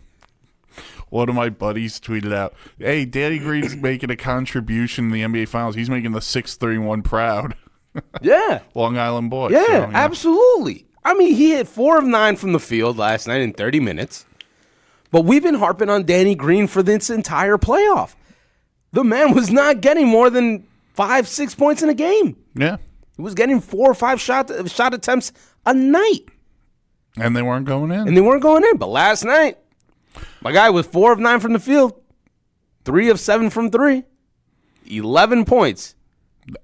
One 1.09 1.31
of 1.31 1.35
my 1.35 1.49
buddies 1.49 1.99
tweeted 1.99 2.35
out, 2.35 2.53
"Hey, 2.79 3.07
Danny 3.07 3.39
Green's 3.39 3.77
making 3.81 4.11
a 4.11 4.17
contribution 4.17 5.07
in 5.07 5.11
the 5.11 5.23
NBA 5.23 5.49
Finals. 5.49 5.75
He's 5.75 5.89
making 5.89 6.13
the 6.13 6.21
six 6.21 6.55
three 6.55 6.77
one 6.77 7.01
proud." 7.01 7.55
Yeah. 8.23 8.61
Long 8.75 8.97
Island 8.99 9.31
boy. 9.31 9.49
Yeah, 9.49 9.65
So, 9.67 9.75
you 9.75 9.81
know. 9.81 10.85
I 11.05 11.15
mean, 11.15 11.35
he 11.35 11.51
hit 11.53 11.67
four 11.69 11.99
of 11.99 12.05
nine 12.05 12.37
from 12.37 12.53
the 12.53 12.61
field 12.61 12.99
last 12.99 13.27
night 13.27 13.41
in 13.41 13.53
30 13.53 13.81
minutes. 13.81 14.27
But 15.11 15.25
we've 15.25 15.43
been 15.43 15.55
harping 15.55 15.89
on 15.89 16.05
Danny 16.05 16.35
Green 16.35 16.67
for 16.67 16.83
this 16.83 17.11
entire 17.11 17.57
playoff. 17.59 18.15
The 18.93 19.03
man 19.05 19.35
was 19.35 19.51
not 19.51 19.81
getting 19.81 20.07
more 20.07 20.31
than 20.31 20.67
five, 20.95 21.27
six 21.27 21.55
points 21.55 21.83
in 21.83 21.89
a 21.89 21.95
game. 21.95 22.37
Yeah, 22.55 22.77
He 23.17 23.23
was 23.23 23.35
getting 23.35 23.61
four 23.61 23.91
or 23.91 23.95
five 23.95 24.21
shot 24.21 24.51
shot 24.69 24.95
attempts 24.95 25.33
a 25.67 25.73
night, 25.75 26.27
and 27.17 27.37
they 27.37 27.43
weren't 27.43 27.67
going 27.67 27.91
in. 27.93 28.07
and 28.09 28.17
they 28.17 28.21
weren't 28.21 28.43
going 28.43 28.65
in. 28.65 28.77
But 28.77 28.89
last 28.89 29.25
night, 29.25 29.59
my 30.43 30.53
guy 30.53 30.71
was 30.71 30.87
four 30.87 31.13
of 31.13 31.19
nine 31.19 31.41
from 31.41 31.53
the 31.55 31.59
field, 31.61 31.95
three 32.85 33.09
of 33.11 33.19
seven 33.21 33.49
from 33.51 33.71
three, 33.71 34.05
11 34.87 35.45
points. 35.45 35.95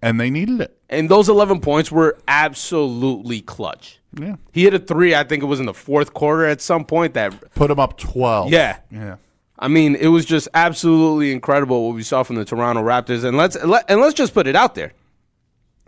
And 0.02 0.20
they 0.20 0.30
needed 0.30 0.60
it. 0.60 0.76
And 0.88 1.08
those 1.08 1.28
11 1.28 1.60
points 1.60 1.90
were 1.90 2.18
absolutely 2.28 3.40
clutch. 3.40 3.98
Yeah, 4.18 4.36
He 4.52 4.62
hit 4.64 4.72
a 4.72 4.78
three. 4.78 5.14
I 5.14 5.24
think 5.24 5.42
it 5.42 5.46
was 5.46 5.60
in 5.60 5.66
the 5.66 5.74
fourth 5.74 6.14
quarter 6.14 6.46
at 6.46 6.60
some 6.62 6.84
point. 6.86 7.14
That 7.14 7.54
put 7.54 7.70
him 7.70 7.78
up 7.78 7.98
twelve. 7.98 8.50
yeah, 8.50 8.78
yeah. 8.90 9.16
I 9.58 9.68
mean, 9.68 9.94
it 9.94 10.06
was 10.08 10.24
just 10.24 10.48
absolutely 10.54 11.32
incredible 11.32 11.86
what 11.86 11.94
we 11.96 12.02
saw 12.02 12.22
from 12.22 12.36
the 12.36 12.44
Toronto 12.46 12.82
Raptors. 12.82 13.24
And 13.24 13.36
let's 13.36 13.62
let, 13.62 13.84
and 13.90 14.00
let's 14.00 14.14
just 14.14 14.32
put 14.32 14.46
it 14.46 14.56
out 14.56 14.74
there. 14.74 14.92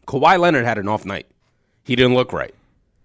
Kawhi 0.06 0.38
Leonard 0.38 0.64
had 0.66 0.76
an 0.78 0.88
off 0.88 1.04
night. 1.06 1.26
He 1.84 1.96
didn't 1.96 2.14
look 2.14 2.32
right. 2.34 2.54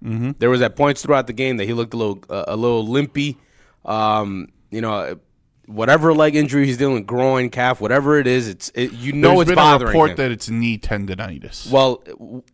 Mm-hmm. 0.03 0.31
There 0.39 0.49
was 0.49 0.61
at 0.61 0.75
points 0.75 1.01
throughout 1.01 1.27
the 1.27 1.33
game 1.33 1.55
that 1.57 1.65
he 1.65 1.73
looked 1.73 1.93
a 1.93 1.97
little 1.97 2.21
uh, 2.29 2.45
a 2.49 2.55
little 2.57 2.85
limpy. 2.85 3.37
Um, 3.85 4.49
you 4.71 4.81
know, 4.81 5.17
whatever 5.65 6.13
leg 6.13 6.35
injury 6.35 6.65
he's 6.65 6.77
dealing, 6.77 6.95
with, 6.95 7.07
groin, 7.07 7.49
calf, 7.49 7.79
whatever 7.81 8.17
it 8.17 8.27
is, 8.27 8.47
it's 8.47 8.71
it, 8.75 8.91
you 8.93 9.13
know 9.13 9.29
There's 9.35 9.49
it's 9.49 9.49
been 9.51 9.81
a 9.81 9.85
report 9.85 10.11
him. 10.11 10.17
that 10.17 10.31
it's 10.31 10.49
knee 10.49 10.77
tendonitis. 10.77 11.69
Well, 11.71 12.03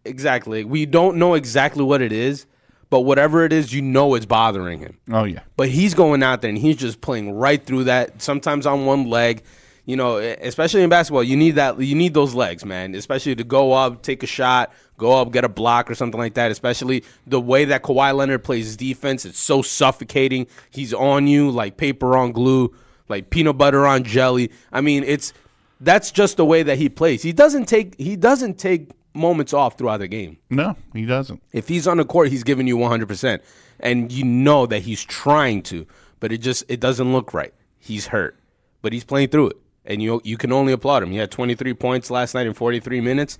exactly. 0.05 0.63
We 0.63 0.85
don't 0.85 1.17
know 1.17 1.33
exactly 1.33 1.83
what 1.83 2.01
it 2.01 2.11
is, 2.11 2.45
but 2.89 3.01
whatever 3.01 3.43
it 3.45 3.53
is, 3.53 3.73
you 3.73 3.81
know 3.81 4.15
it's 4.15 4.25
bothering 4.25 4.79
him. 4.79 4.97
oh 5.11 5.23
yeah, 5.23 5.41
But 5.57 5.69
he's 5.69 5.93
going 5.93 6.23
out 6.23 6.41
there 6.41 6.49
and 6.49 6.57
he's 6.57 6.77
just 6.77 7.01
playing 7.01 7.33
right 7.33 7.63
through 7.63 7.85
that. 7.85 8.21
Sometimes 8.21 8.65
on 8.65 8.85
one 8.85 9.09
leg, 9.09 9.43
you 9.85 9.95
know, 9.95 10.17
especially 10.17 10.83
in 10.83 10.89
basketball, 10.89 11.23
you 11.23 11.35
need 11.35 11.51
that. 11.55 11.79
You 11.79 11.95
need 11.95 12.13
those 12.13 12.35
legs, 12.35 12.63
man. 12.63 12.93
Especially 12.93 13.35
to 13.35 13.43
go 13.43 13.73
up, 13.73 14.03
take 14.03 14.21
a 14.21 14.27
shot, 14.27 14.71
go 14.99 15.19
up, 15.19 15.31
get 15.31 15.43
a 15.43 15.49
block 15.49 15.89
or 15.89 15.95
something 15.95 16.19
like 16.19 16.35
that. 16.35 16.51
Especially 16.51 17.03
the 17.25 17.41
way 17.41 17.65
that 17.65 17.81
Kawhi 17.81 18.15
Leonard 18.15 18.43
plays 18.43 18.77
defense, 18.77 19.25
it's 19.25 19.39
so 19.39 19.63
suffocating. 19.63 20.45
He's 20.69 20.93
on 20.93 21.25
you 21.25 21.49
like 21.49 21.77
paper 21.77 22.15
on 22.15 22.33
glue. 22.33 22.71
Like 23.09 23.29
peanut 23.29 23.57
butter 23.57 23.85
on 23.85 24.03
jelly. 24.03 24.51
I 24.71 24.81
mean, 24.81 25.03
it's 25.03 25.33
that's 25.81 26.11
just 26.11 26.37
the 26.37 26.45
way 26.45 26.63
that 26.63 26.77
he 26.77 26.89
plays. 26.89 27.23
He 27.23 27.33
doesn't 27.33 27.65
take 27.65 27.95
he 27.99 28.15
doesn't 28.15 28.57
take 28.59 28.91
moments 29.13 29.53
off 29.53 29.77
throughout 29.77 29.97
the 29.97 30.07
game. 30.07 30.37
No, 30.49 30.75
he 30.93 31.05
doesn't. 31.05 31.41
If 31.51 31.67
he's 31.67 31.87
on 31.87 31.97
the 31.97 32.05
court, 32.05 32.29
he's 32.29 32.43
giving 32.43 32.67
you 32.67 32.77
100%. 32.77 33.41
And 33.79 34.11
you 34.11 34.25
know 34.25 34.65
that 34.65 34.79
he's 34.79 35.03
trying 35.03 35.63
to, 35.63 35.87
but 36.19 36.31
it 36.31 36.39
just 36.39 36.63
it 36.67 36.79
doesn't 36.79 37.11
look 37.11 37.33
right. 37.33 37.53
He's 37.79 38.07
hurt, 38.07 38.37
but 38.81 38.93
he's 38.93 39.03
playing 39.03 39.29
through 39.29 39.49
it. 39.49 39.57
And 39.85 40.01
you 40.01 40.21
you 40.23 40.37
can 40.37 40.51
only 40.51 40.73
applaud 40.73 41.03
him. 41.03 41.11
He 41.11 41.17
had 41.17 41.31
23 41.31 41.73
points 41.73 42.11
last 42.11 42.35
night 42.35 42.45
in 42.45 42.53
43 42.53 43.01
minutes. 43.01 43.39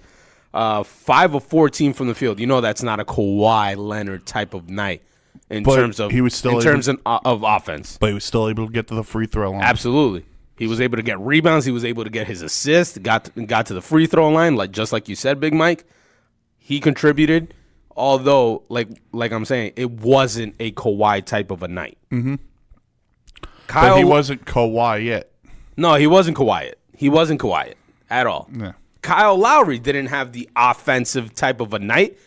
Uh, 0.52 0.82
5 0.82 1.36
of 1.36 1.44
14 1.44 1.94
from 1.94 2.08
the 2.08 2.16
field. 2.16 2.40
You 2.40 2.48
know 2.48 2.60
that's 2.60 2.82
not 2.82 3.00
a 3.00 3.06
Kawhi 3.06 3.78
Leonard 3.78 4.26
type 4.26 4.56
of 4.56 4.68
night 4.68 5.04
in 5.50 5.64
But 5.64 5.76
terms 5.76 6.00
of 6.00 6.12
he 6.12 6.22
was 6.22 6.34
still 6.34 6.52
in 6.52 6.58
able- 6.58 6.64
terms 6.64 6.88
of, 6.88 6.98
of 7.06 7.44
offense. 7.44 7.98
But 8.00 8.08
he 8.08 8.14
was 8.14 8.24
still 8.24 8.48
able 8.50 8.68
to 8.68 8.72
get 8.72 8.88
to 8.88 8.96
the 8.96 9.04
free 9.04 9.26
throw 9.28 9.52
line. 9.52 9.62
Absolutely. 9.62 10.26
He 10.58 10.68
was 10.68 10.82
able 10.82 10.98
to 10.98 11.04
get 11.04 11.20
rebounds. 11.20 11.66
He 11.66 11.72
was 11.72 11.86
able 11.86 12.04
to 12.04 12.10
get 12.10 12.28
his 12.28 12.42
assist. 12.42 13.02
Got 13.02 13.30
got 13.48 13.66
to 13.68 13.74
the 13.74 13.82
free 13.82 14.06
throw 14.08 14.30
line, 14.30 14.56
like 14.56 14.72
just 14.72 14.92
like 14.92 15.08
you 15.08 15.16
said, 15.16 15.40
Big 15.40 15.54
Mike. 15.54 15.86
He 16.58 16.80
contributed, 16.82 17.54
although 17.96 18.64
like 18.70 18.90
like 19.14 19.32
I'm 19.32 19.46
saying, 19.46 19.74
it 19.78 19.90
wasn't 19.90 20.56
a 20.60 20.72
Kawhi 20.74 21.24
type 21.26 21.50
of 21.52 21.64
a 21.64 21.68
night. 21.70 21.98
Mm-hmm. 22.12 22.36
Kyle, 23.68 23.94
But 23.96 23.98
he 24.00 24.04
wasn't 24.04 24.46
Kawhi 24.46 25.06
yet. 25.06 25.32
no, 25.78 25.96
he 25.96 26.08
wasn't 26.08 26.38
Kawhi. 26.38 26.74
He 26.96 27.08
wasn't 27.08 27.40
Kawhi 27.40 27.74
at 28.10 28.28
all. 28.28 28.50
Yeah. 28.54 28.74
Kyle 29.02 29.38
Lowry 29.38 29.80
didn't 29.80 30.08
have 30.08 30.34
the 30.34 30.50
offensive 30.56 31.34
type 31.34 31.62
of 31.62 31.74
a 31.74 31.80
night, 31.80 32.18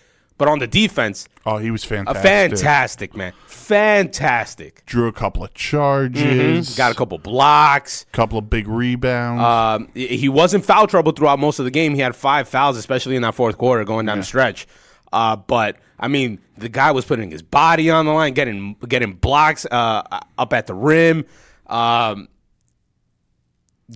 but 0.43 0.49
on 0.51 0.59
the 0.59 0.67
defense, 0.67 1.29
Oh, 1.47 1.59
he 1.59 1.71
was 1.71 1.85
a 1.85 1.87
fantastic. 1.87 2.25
fantastic 2.59 3.17
man, 3.17 3.33
fantastic. 3.47 4.85
Drew 4.87 5.07
a 5.07 5.13
couple 5.13 5.45
of 5.45 5.55
charges. 5.55 6.75
Got 6.77 6.91
a 6.91 6.97
couple 6.97 7.17
blocks. 7.19 8.07
couple 8.11 8.39
of 8.39 8.51
big 8.51 8.67
rebounds. 8.67 9.41
Um, 9.41 9.89
he 9.95 10.29
was 10.29 10.53
in 10.53 10.61
foul 10.63 10.89
trouble 10.89 11.13
throughout 11.13 11.39
most 11.39 11.61
of 11.61 11.65
the 11.65 11.71
game. 11.71 11.95
He 11.95 12.01
had 12.01 12.17
five 12.17 12.49
fouls, 12.49 12.77
especially 12.77 13.15
in 13.15 13.23
that 13.23 13.37
fourth 13.37 13.57
quarter, 13.57 13.85
going 13.85 14.05
down 14.07 14.19
the 14.19 14.25
stretch. 14.25 14.67
Uh, 15.13 15.37
but 15.37 15.77
I 15.97 16.09
mean, 16.09 16.41
the 16.59 16.69
guy 16.69 16.91
was 16.91 17.05
putting 17.05 17.31
his 17.31 17.43
body 17.43 17.89
on 17.89 18.05
the 18.07 18.13
line, 18.13 18.33
getting 18.33 18.75
getting 18.89 19.13
blocks 19.13 19.65
uh, 19.71 20.03
up 20.37 20.53
at 20.53 20.67
the 20.67 20.75
rim. 20.75 21.25
Um, 21.69 22.27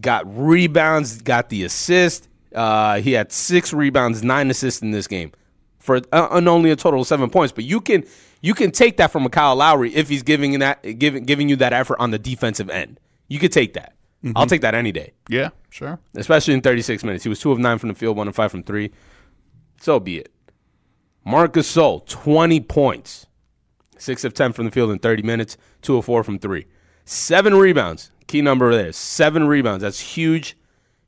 got 0.01 0.23
rebounds, 0.39 1.23
got 1.23 1.49
the 1.49 1.65
assist. 1.65 2.29
Uh, 2.55 3.01
he 3.01 3.15
had 3.15 3.33
six 3.33 3.73
rebounds, 3.73 4.23
nine 4.23 4.49
assists 4.49 4.81
in 4.81 4.93
this 4.93 5.09
game 5.09 5.33
for 5.87 6.01
uh, 6.13 6.29
and 6.33 6.49
only 6.49 6.71
a 6.71 6.77
total 6.77 7.01
of 7.01 7.07
seven 7.07 7.31
points. 7.31 7.53
But 7.53 7.65
you 7.65 7.81
can 7.81 8.05
you 8.43 8.53
can 8.53 8.71
take 8.71 8.99
that 8.99 9.11
from 9.11 9.25
a 9.25 9.31
Kyle 9.31 9.57
Lowry 9.57 9.95
if 9.95 10.09
he's 10.09 10.23
giving 10.23 10.59
that 10.59 10.83
giving 10.99 11.25
giving 11.25 11.49
you 11.49 11.57
that 11.57 11.73
effort 11.73 11.99
on 11.99 12.11
the 12.11 12.19
defensive 12.19 12.69
end. 12.69 13.01
You 13.29 13.39
could 13.39 13.53
take 13.53 13.75
that. 13.75 13.95
I'll 14.35 14.47
take 14.47 14.63
that 14.63 14.75
any 14.75 14.91
day, 14.91 15.13
yeah, 15.29 15.51
sure. 15.71 16.01
especially 16.17 16.55
in 16.55 16.61
36 16.61 17.05
minutes. 17.05 17.23
He 17.23 17.29
was 17.29 17.39
two 17.39 17.53
of 17.53 17.61
nine 17.61 17.79
from 17.79 17.91
the 17.91 17.95
field, 17.95 18.17
one 18.17 18.27
of 18.27 18.35
five 18.35 18.51
from 18.51 18.65
three. 18.65 18.91
So 19.81 20.01
be 20.01 20.19
it. 20.19 20.33
Marcus 21.25 21.73
Gasol, 21.73 22.07
20 22.07 22.61
points, 22.61 23.27
six 23.99 24.25
of 24.25 24.35
10 24.35 24.53
from 24.53 24.65
the 24.65 24.71
field 24.71 24.91
in 24.91 24.99
30 24.99 25.23
minutes, 25.23 25.57
two 25.83 25.97
of 25.97 26.05
four 26.05 26.25
from 26.25 26.39
three, 26.41 26.67
seven 27.05 27.55
rebounds. 27.55 28.11
Key 28.27 28.43
number 28.43 28.75
there, 28.75 28.91
seven 28.91 29.47
rebounds. 29.47 29.83
That's 29.83 30.01
huge, 30.01 30.57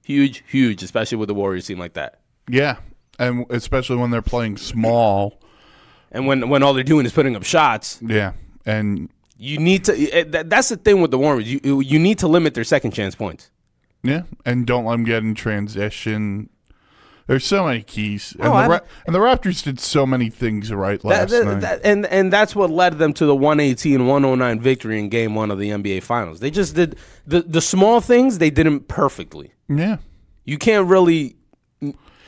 huge, 0.04 0.44
huge, 0.46 0.82
especially 0.84 1.18
with 1.18 1.28
the 1.28 1.34
Warriors 1.34 1.66
team 1.66 1.78
like 1.78 1.94
that. 1.94 2.20
Yeah, 2.48 2.76
and 3.18 3.44
especially 3.50 3.96
when 3.96 4.10
they're 4.10 4.22
playing 4.22 4.56
small. 4.56 5.40
And 6.10 6.26
when 6.26 6.48
when 6.48 6.62
all 6.62 6.72
they're 6.74 6.84
doing 6.84 7.04
is 7.06 7.12
putting 7.12 7.36
up 7.36 7.44
shots, 7.44 7.98
Yeah, 8.02 8.32
and 8.64 9.10
you 9.36 9.58
need 9.58 9.84
to. 9.84 9.92
eh, 10.10 10.24
that- 10.28 10.48
That's 10.50 10.68
the 10.70 10.76
thing 10.76 11.00
with 11.02 11.10
the 11.10 11.18
Warriors. 11.18 11.52
You 11.52 11.80
you 11.80 11.98
need 11.98 12.18
to 12.20 12.28
limit 12.28 12.54
their 12.54 12.64
second 12.64 12.92
chance 12.92 13.14
points. 13.14 13.50
yeah, 14.02 14.22
and 14.46 14.66
don't 14.66 14.84
let 14.86 14.92
them 14.92 15.04
get 15.04 15.22
in 15.22 15.34
transition. 15.34 16.48
There's 17.26 17.44
so 17.44 17.66
many 17.66 17.82
keys, 17.82 18.34
and, 18.40 18.48
Oh, 18.48 18.62
the, 18.62 18.68
Ra- 18.70 18.80
and 19.06 19.14
the 19.14 19.18
Raptors 19.18 19.62
did 19.62 19.78
so 19.78 20.06
many 20.06 20.30
things 20.30 20.72
right 20.72 21.04
last 21.04 21.28
That- 21.28 21.44
that- 21.44 21.52
night. 21.52 21.60
that- 21.60 21.80
and 21.84 22.06
and 22.06 22.32
that's 22.32 22.56
what 22.56 22.70
led 22.70 22.98
them 22.98 23.12
to 23.12 23.26
the 23.26 23.34
118-109 23.36 24.60
victory 24.60 24.98
in 24.98 25.10
Game 25.10 25.34
One 25.34 25.50
of 25.50 25.58
the 25.58 25.68
NBA 25.70 26.00
Finals. 26.02 26.40
They 26.40 26.50
just 26.50 26.74
did 26.74 26.96
the 27.26 27.42
the 27.42 27.60
small 27.60 28.00
things. 28.00 28.38
They 28.38 28.48
did 28.50 28.64
them 28.66 28.80
perfectly. 28.80 29.52
yeah, 29.68 29.98
You 30.46 30.56
can't 30.56 30.86
really 30.88 31.36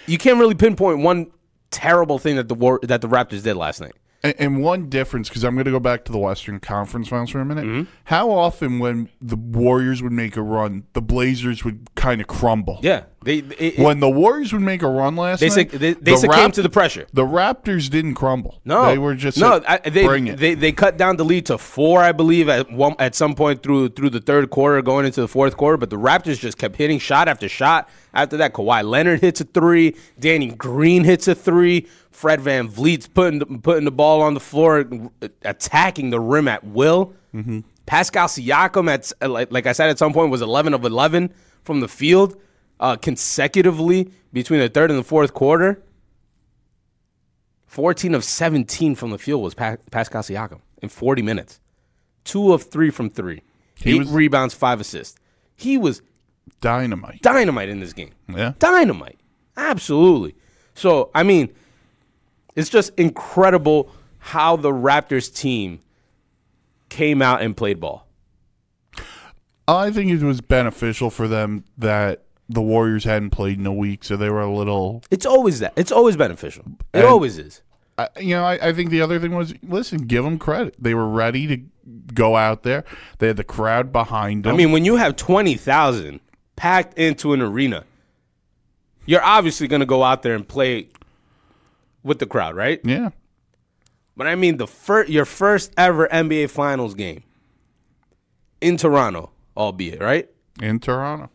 you 0.07 0.19
can't 0.19 0.39
really 0.39 0.55
pinpoint 0.55 1.01
one 1.01 1.31
terrible 1.71 2.19
thing 2.19 2.37
that 2.37 2.49
the 2.49 2.55
war 2.55 2.81
that 2.83 3.01
the 3.01 3.09
Raptors 3.09 3.43
did 3.43 3.55
last 3.55 3.81
night. 3.81 3.93
And, 4.23 4.35
and 4.39 4.63
one 4.63 4.89
difference, 4.89 5.29
because 5.29 5.45
I'm 5.45 5.55
going 5.55 5.65
to 5.65 5.71
go 5.71 5.81
back 5.81 6.05
to 6.05 6.13
the 6.13 6.19
Western 6.19 6.61
Conference 6.61 7.09
Finals 7.09 7.31
for 7.31 7.41
a 7.41 7.45
minute. 7.45 7.65
Mm-hmm. 7.65 7.91
How 8.05 8.31
often, 8.31 8.79
when 8.79 9.09
the 9.21 9.37
Warriors 9.37 10.03
would 10.03 10.13
make 10.13 10.37
a 10.37 10.43
run, 10.43 10.85
the 10.93 11.01
Blazers 11.01 11.65
would 11.65 11.95
kind 11.95 12.21
of 12.21 12.27
crumble? 12.27 12.81
Yeah, 12.83 13.05
they 13.23 13.39
it, 13.39 13.79
When 13.79 14.01
the 14.01 14.09
Warriors 14.09 14.51
would 14.55 14.63
make 14.63 14.83
a 14.83 14.89
run 14.89 15.15
last 15.15 15.41
they 15.41 15.51
night, 15.51 15.71
they, 15.71 15.93
they 15.93 16.13
the 16.13 16.17
succumbed 16.17 16.39
Rap- 16.39 16.53
to 16.55 16.63
the 16.63 16.71
pressure. 16.71 17.07
The 17.13 17.25
Raptors 17.25 17.91
didn't 17.91 18.15
crumble. 18.15 18.63
No, 18.65 18.87
they 18.87 18.97
were 18.97 19.15
just 19.15 19.37
no. 19.37 19.59
like, 19.59 19.65
I, 19.87 19.91
they, 19.91 20.07
bring 20.07 20.27
it. 20.27 20.39
They 20.39 20.55
they 20.55 20.73
cut 20.73 20.97
down 20.97 21.19
the 21.19 21.25
lead 21.25 21.47
to 21.47 21.59
four, 21.59 22.03
I 22.03 22.13
believe, 22.13 22.49
at 22.49 22.73
one 22.73 22.95
at 22.99 23.15
some 23.15 23.35
point 23.35 23.63
through 23.63 23.91
through 23.91 24.11
the 24.11 24.21
third 24.21 24.49
quarter, 24.49 24.81
going 24.81 25.05
into 25.05 25.21
the 25.21 25.29
fourth 25.29 25.59
quarter. 25.59 25.77
But 25.77 25.91
the 25.91 25.99
Raptors 25.99 26.39
just 26.39 26.57
kept 26.57 26.77
hitting 26.77 26.99
shot 26.99 27.29
after 27.29 27.47
shot. 27.47 27.91
After 28.15 28.39
that, 28.39 28.55
Kawhi 28.55 28.89
Leonard 28.89 29.21
hits 29.21 29.43
a 29.43 29.45
three. 29.45 29.97
Danny 30.19 30.49
Green 30.49 31.05
hits 31.05 31.29
a 31.29 31.35
three. 31.35 31.89
Fred 32.11 32.41
VanVleet's 32.41 33.07
putting 33.09 33.39
the, 33.41 33.47
putting 33.47 33.85
the 33.85 33.91
ball 33.93 34.23
on 34.23 34.35
the 34.35 34.41
floor, 34.41 34.89
attacking 35.43 36.11
the 36.11 36.21
rim 36.21 36.49
at 36.49 36.65
will. 36.65 37.15
Mm-hmm. 37.35 37.61
Pascal 37.85 38.29
Siakam, 38.29 38.89
at 38.89 39.31
like, 39.31 39.53
like 39.53 39.67
I 39.67 39.73
said, 39.73 39.91
at 39.91 39.99
some 39.99 40.13
point 40.15 40.31
was 40.31 40.41
eleven 40.41 40.73
of 40.73 40.85
eleven 40.87 41.35
from 41.63 41.81
the 41.81 41.89
field 41.89 42.41
uh, 42.81 42.97
consecutively 42.97 44.11
between 44.33 44.59
the 44.61 44.69
third 44.69 44.91
and 44.91 44.99
the 44.99 45.05
fourth 45.05 45.33
quarter. 45.35 45.83
14 47.67 48.15
of 48.15 48.25
17 48.25 48.97
from 48.97 49.11
the 49.11 49.19
field 49.19 49.43
was 49.43 49.55
pa- 49.55 49.77
Pascal 49.93 50.23
Siakam 50.23 50.61
in 50.83 50.89
40 50.89 51.23
minutes. 51.23 51.61
Two 52.25 52.53
of 52.53 52.65
three 52.65 52.91
from 52.91 53.09
three. 53.11 53.43
He 53.77 53.93
Eight 53.95 53.99
was- 54.01 54.11
rebounds, 54.11 54.55
five 54.55 54.81
assists. 54.81 55.19
He 55.55 55.79
was 55.79 56.03
dynamite. 56.61 57.23
dynamite 57.23 57.69
in 57.69 57.81
this 57.81 57.93
game. 57.93 58.11
Yeah. 58.29 58.55
Dynamite. 58.59 59.21
Absolutely. 59.57 60.35
So, 60.75 61.11
I 61.15 61.23
mean, 61.23 61.51
it's 62.57 62.71
just 62.71 62.93
incredible 62.99 63.93
how 64.19 64.57
the 64.57 64.71
Raptors 64.71 65.33
team 65.35 65.81
came 66.89 67.23
out 67.23 67.41
and 67.43 67.57
played 67.57 67.79
ball. 67.79 68.07
I 69.69 69.91
think 69.93 70.11
it 70.11 70.23
was 70.25 70.41
beneficial 70.41 71.11
for 71.11 71.29
them 71.29 71.65
that 71.79 72.25
the 72.53 72.61
Warriors 72.63 73.05
hadn't 73.05 73.31
played 73.31 73.59
in 73.59 73.67
a 73.67 73.73
week, 73.73 74.03
so 74.05 74.17
they 74.17 74.29
were 74.31 74.41
a 74.41 74.53
little. 74.53 75.03
It's 75.11 75.25
always 75.27 75.61
that. 75.61 75.73
It's 75.77 75.93
always 75.93 76.17
beneficial. 76.17 76.65
It 76.93 76.99
And- 77.01 77.07
always 77.07 77.39
is. 77.39 77.63
I, 77.99 78.09
you 78.19 78.35
know, 78.35 78.45
I, 78.45 78.69
I 78.69 78.73
think 78.73 78.89
the 78.91 79.03
other 79.03 79.19
thing 79.19 79.35
was 79.35 79.53
listen, 79.63 80.07
give 80.07 80.25
them 80.25 80.39
credit. 80.39 80.75
They 80.79 80.95
were 80.95 81.09
ready 81.09 81.47
to 81.49 81.63
go 82.15 82.35
out 82.37 82.63
there. 82.63 82.85
They 83.19 83.27
had 83.27 83.37
the 83.37 83.45
crowd 83.45 83.93
behind 83.93 84.45
them. 84.45 84.55
I 84.55 84.57
mean, 84.57 84.73
when 84.73 84.85
you 84.87 84.97
have 84.97 85.17
20,000 85.17 86.19
packed 86.57 86.97
into 86.99 87.35
an 87.35 87.43
arena, 87.43 87.85
you're 89.05 89.23
obviously 89.23 89.69
going 89.69 89.81
to 89.81 89.87
go 89.87 90.03
out 90.03 90.23
there 90.23 90.35
and 90.35 90.49
play 90.49 90.89
with 92.03 92.21
the 92.21 92.27
crowd, 92.27 92.57
right? 92.57 92.81
yeah, 92.85 93.11
But 94.17 94.27
I 94.29 94.35
mean, 94.35 94.57
the 94.57 94.67
fir- 94.67 95.05
your 95.05 95.27
first 95.27 95.73
ever 95.77 96.09
NBA 96.09 96.49
Finals 96.49 96.95
game 96.95 97.23
in 98.63 98.77
Toronto, 98.79 99.31
albeit, 99.57 100.01
right? 100.01 100.29
in 100.63 100.79
Toronto. 100.81 101.29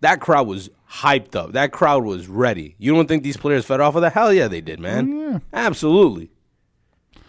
That 0.00 0.20
crowd 0.20 0.46
was 0.46 0.70
hyped 0.90 1.34
up. 1.34 1.52
That 1.52 1.72
crowd 1.72 2.04
was 2.04 2.28
ready. 2.28 2.76
You 2.78 2.94
don't 2.94 3.06
think 3.06 3.22
these 3.22 3.36
players 3.36 3.64
fed 3.64 3.80
off 3.80 3.94
of 3.94 4.02
that? 4.02 4.12
Hell 4.12 4.32
yeah, 4.32 4.48
they 4.48 4.60
did, 4.60 4.80
man. 4.80 5.18
yeah. 5.18 5.38
Absolutely. 5.52 6.30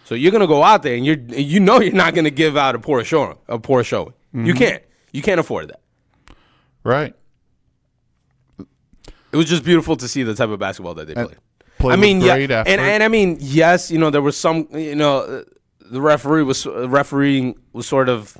So 0.04 0.14
you're 0.14 0.32
gonna 0.32 0.46
go 0.46 0.62
out 0.62 0.82
there 0.82 0.94
and 0.94 1.04
you're 1.04 1.18
you 1.18 1.58
know 1.58 1.80
you're 1.80 1.92
not 1.92 2.14
gonna 2.14 2.30
give 2.30 2.56
out 2.56 2.74
a 2.74 2.78
poor 2.78 3.02
showing. 3.02 3.36
A 3.48 3.58
poor 3.58 3.82
showing. 3.82 4.12
You 4.32 4.40
mm-hmm. 4.40 4.58
can't. 4.58 4.82
You 5.12 5.22
can't 5.22 5.40
afford 5.40 5.68
that. 5.68 5.80
Right. 6.84 7.14
It 9.32 9.36
was 9.36 9.46
just 9.46 9.64
beautiful 9.64 9.96
to 9.96 10.06
see 10.06 10.22
the 10.22 10.34
type 10.34 10.50
of 10.50 10.58
basketball 10.58 10.94
that 10.94 11.08
they 11.08 11.14
played. 11.14 11.36
Played 11.78 11.92
I 11.92 11.96
mean, 11.96 12.20
yeah, 12.20 12.36
great 12.36 12.50
and 12.50 12.80
and 12.80 13.02
I 13.02 13.08
mean, 13.08 13.38
yes, 13.40 13.90
you 13.90 13.98
know, 13.98 14.10
there 14.10 14.22
was 14.22 14.36
some, 14.36 14.68
you 14.72 14.94
know, 14.94 15.44
the 15.80 16.00
referee 16.00 16.42
was 16.42 16.66
refereeing 16.66 17.58
was 17.72 17.86
sort 17.86 18.08
of. 18.08 18.38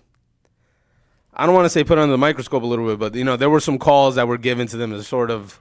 I 1.36 1.44
don't 1.46 1.54
want 1.54 1.66
to 1.66 1.70
say 1.70 1.84
put 1.84 1.98
under 1.98 2.10
the 2.12 2.18
microscope 2.18 2.62
a 2.62 2.66
little 2.66 2.86
bit, 2.86 2.98
but 2.98 3.14
you 3.14 3.22
know, 3.24 3.36
there 3.36 3.50
were 3.50 3.60
some 3.60 3.78
calls 3.78 4.14
that 4.14 4.26
were 4.26 4.38
given 4.38 4.66
to 4.68 4.76
them 4.76 4.92
as 4.92 5.06
sort 5.06 5.30
of 5.30 5.60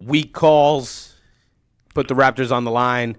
weak 0.00 0.32
calls, 0.32 1.14
put 1.94 2.08
the 2.08 2.14
Raptors 2.14 2.50
on 2.52 2.64
the 2.64 2.70
line. 2.70 3.16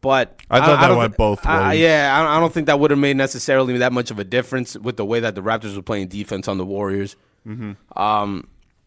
But 0.00 0.40
I 0.50 0.60
thought 0.60 0.80
that 0.80 0.88
don't 0.88 0.96
went 0.98 1.12
thi- 1.12 1.16
both 1.18 1.46
I- 1.46 1.70
ways. 1.70 1.80
yeah, 1.80 2.16
I 2.16 2.22
don't- 2.22 2.32
I 2.32 2.40
don't 2.40 2.52
think 2.54 2.66
that 2.68 2.80
would 2.80 2.90
have 2.90 2.98
made 3.00 3.16
necessarily 3.18 3.76
that 3.78 3.92
much 3.92 4.10
of 4.10 4.18
a 4.18 4.24
difference 4.24 4.74
with 4.76 4.96
the 4.96 5.04
way 5.04 5.20
that 5.20 5.34
the 5.34 5.42
Raptors 5.42 5.76
were 5.76 5.82
playing 5.82 6.08
defense 6.08 6.48
on 6.48 6.56
the 6.56 6.64
Warriors. 6.64 7.16
Um, 7.96 8.46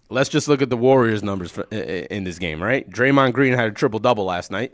let's 0.09 0.29
just 0.29 0.47
look 0.47 0.61
at 0.61 0.69
the 0.69 0.77
Warriors 0.77 1.21
numbers 1.21 1.51
for, 1.51 1.65
i- 1.71 1.75
i- 1.75 2.07
in 2.09 2.23
this 2.23 2.39
game, 2.39 2.63
right? 2.63 2.89
Draymond 2.89 3.33
Green 3.33 3.53
had 3.53 3.65
a 3.65 3.71
triple 3.71 3.99
double 3.99 4.25
last 4.25 4.49
night 4.51 4.71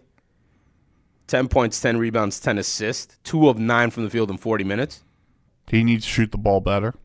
10 1.27 1.47
points, 1.47 1.79
10 1.81 1.97
rebounds, 1.97 2.39
10 2.39 2.57
assists, 2.57 3.17
two 3.23 3.49
of 3.49 3.57
nine 3.59 3.89
from 3.89 4.03
the 4.03 4.09
field 4.09 4.29
in 4.31 4.37
40 4.37 4.63
minutes. 4.63 5.03
He 5.69 5.83
needs 5.83 6.05
to 6.05 6.11
shoot 6.11 6.31
the 6.31 6.37
ball 6.37 6.59
better. 6.61 6.95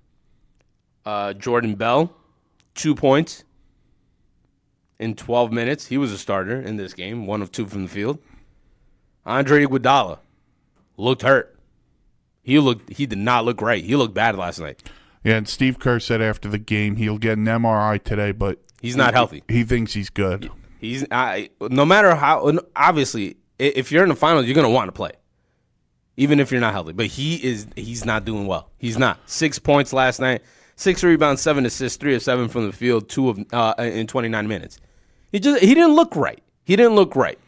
Uh, 1.05 1.33
Jordan 1.35 1.75
Bell, 1.75 2.15
two 2.75 2.95
points 2.95 3.45
in 4.99 5.15
12 5.15 5.53
minutes. 5.53 5.87
He 5.89 5.99
was 5.99 6.13
a 6.13 6.19
starter 6.19 6.61
in 6.61 6.77
this 6.77 6.95
game, 6.95 7.27
one 7.27 7.43
of 7.43 7.53
two 7.53 7.67
from 7.67 7.83
the 7.83 7.89
field. 7.89 8.19
Andre 9.27 9.65
Iguodala 9.67 10.19
looked 10.97 11.23
hurt. 11.23 11.57
He 12.43 12.59
looked. 12.59 12.93
He 12.95 13.07
did 13.07 13.19
not 13.19 13.45
look 13.45 13.61
right. 13.63 13.83
He 13.83 13.97
looked 13.97 14.15
bad 14.15 14.37
last 14.37 14.59
night. 14.61 14.83
Yeah, 15.23 15.37
and 15.37 15.49
Steve 15.49 15.79
Kerr 15.79 15.99
said 15.99 16.21
after 16.21 16.49
the 16.49 16.59
game 16.59 16.97
he'll 16.97 17.17
get 17.19 17.39
an 17.39 17.47
MRI 17.47 18.03
today, 18.03 18.33
but 18.33 18.59
He's 18.83 18.97
not 18.97 19.15
healthy. 19.15 19.43
he 19.49 19.65
thinks 19.65 19.95
he's 19.95 20.11
good. 20.11 20.51
He's 20.79 21.07
I, 21.11 21.49
no 21.63 21.87
matter 21.87 22.15
how. 22.15 22.53
Obviously, 22.77 23.39
if 23.59 23.91
you're 23.91 24.03
in 24.03 24.11
the 24.11 24.15
finals, 24.15 24.45
you're 24.45 24.55
gonna 24.55 24.69
want 24.69 24.89
to 24.89 24.93
play, 24.93 25.13
even 26.17 26.41
if 26.41 26.51
you're 26.51 26.61
not 26.61 26.73
healthy. 26.73 26.93
But 26.93 27.07
he 27.07 27.37
is. 27.37 27.67
He's 27.77 28.05
not 28.05 28.25
doing 28.25 28.47
well. 28.47 28.71
He's 28.79 28.99
not. 28.99 29.19
Six 29.27 29.59
points 29.59 29.93
last 29.93 30.21
night. 30.21 30.43
Six 30.77 31.05
rebounds, 31.05 31.41
seven 31.41 31.65
assists, 31.67 31.97
three 31.99 32.15
of 32.15 32.23
seven 32.23 32.49
from 32.49 32.67
the 32.67 32.73
field, 32.73 33.09
two 33.09 33.29
of 33.29 33.39
uh, 33.53 33.75
in 33.79 34.07
29 34.09 34.49
minutes. 34.49 34.81
He 35.31 35.39
just 35.41 35.63
he 35.63 35.75
didn't 35.75 35.95
look 35.95 36.17
right. 36.17 36.43
He 36.65 36.75
didn't 36.77 36.95
look 36.97 37.15
right. 37.15 37.39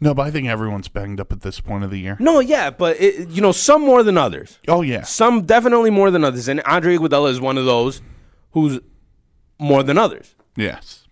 No, 0.00 0.12
but 0.12 0.26
I 0.26 0.30
think 0.30 0.48
everyone's 0.48 0.88
banged 0.88 1.20
up 1.20 1.30
at 1.32 1.40
this 1.42 1.60
point 1.60 1.84
of 1.84 1.90
the 1.90 1.98
year. 1.98 2.16
No, 2.20 2.40
yeah, 2.40 2.68
but 2.70 3.00
it, 3.00 3.28
you 3.28 3.40
know, 3.40 3.52
some 3.52 3.80
more 3.82 4.02
than 4.02 4.18
others. 4.18 4.58
Oh 4.66 4.82
yeah, 4.82 5.02
Some 5.02 5.42
definitely 5.42 5.90
more 5.90 6.10
than 6.10 6.24
others, 6.24 6.48
and 6.48 6.60
Andre 6.62 6.96
Iguodala 6.96 7.30
is 7.30 7.40
one 7.40 7.56
of 7.56 7.64
those 7.64 8.02
who's 8.52 8.80
more 9.58 9.82
than 9.84 9.96
others. 9.96 10.34
yes, 10.56 11.06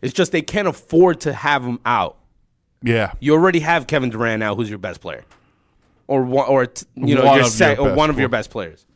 It's 0.00 0.12
just 0.12 0.32
they 0.32 0.42
can't 0.42 0.66
afford 0.68 1.20
to 1.20 1.32
have 1.32 1.64
him 1.64 1.78
out. 1.86 2.16
Yeah. 2.82 3.12
You 3.20 3.32
already 3.34 3.60
have 3.60 3.86
Kevin 3.86 4.10
Durant 4.10 4.40
now, 4.40 4.54
who's 4.54 4.68
your 4.68 4.78
best 4.78 5.00
player, 5.00 5.24
or 6.06 6.22
one, 6.24 6.48
or 6.48 6.66
t- 6.66 6.86
you 6.94 7.14
know, 7.14 7.24
One 7.24 7.36
your 7.36 7.46
of 7.46 7.52
sec- 7.52 7.78
your 7.78 7.86
or 7.86 7.90
best 7.90 7.98
one 7.98 8.10
of 8.10 8.18
your 8.18 8.28
players. 8.28 8.46
best 8.46 8.50
players, 8.50 8.86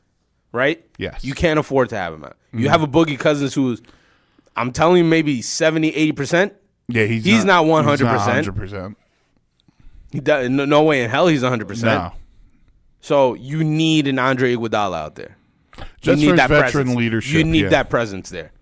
right? 0.52 0.84
Yes. 0.98 1.24
You 1.24 1.34
can't 1.34 1.58
afford 1.58 1.88
to 1.90 1.96
have 1.96 2.12
him 2.14 2.24
out. 2.24 2.36
You 2.52 2.60
mm-hmm. 2.60 2.68
have 2.68 2.82
a 2.82 2.86
Boogie 2.86 3.18
Cousins 3.18 3.54
who's, 3.54 3.82
I'm 4.56 4.72
telling 4.72 4.98
you, 4.98 5.04
maybe 5.04 5.42
70, 5.42 5.88
80 5.94 6.12
percent. 6.12 6.54
Yeah, 6.88 7.04
he's 7.04 7.24
He's 7.24 7.44
not 7.44 7.64
he's 7.64 7.72
100%. 8.00 8.44
100%. 8.44 8.96
He 10.12 10.20
does, 10.20 10.48
no, 10.48 10.64
no 10.64 10.82
way 10.84 11.02
in 11.02 11.10
hell 11.10 11.26
he's 11.26 11.42
100 11.42 11.66
percent. 11.68 12.02
No, 12.02 12.12
So 13.00 13.34
you 13.34 13.64
need 13.64 14.06
an 14.06 14.18
Andre 14.18 14.54
Iguodala 14.54 14.96
out 14.96 15.14
there. 15.16 15.36
just 16.00 16.20
you 16.20 16.28
for 16.28 16.32
his 16.34 16.38
that 16.40 16.48
veteran 16.48 16.70
presence. 16.70 16.96
leadership. 16.96 17.34
You 17.34 17.44
need 17.44 17.62
yeah. 17.64 17.68
that 17.70 17.90
presence 17.90 18.30
there. 18.30 18.52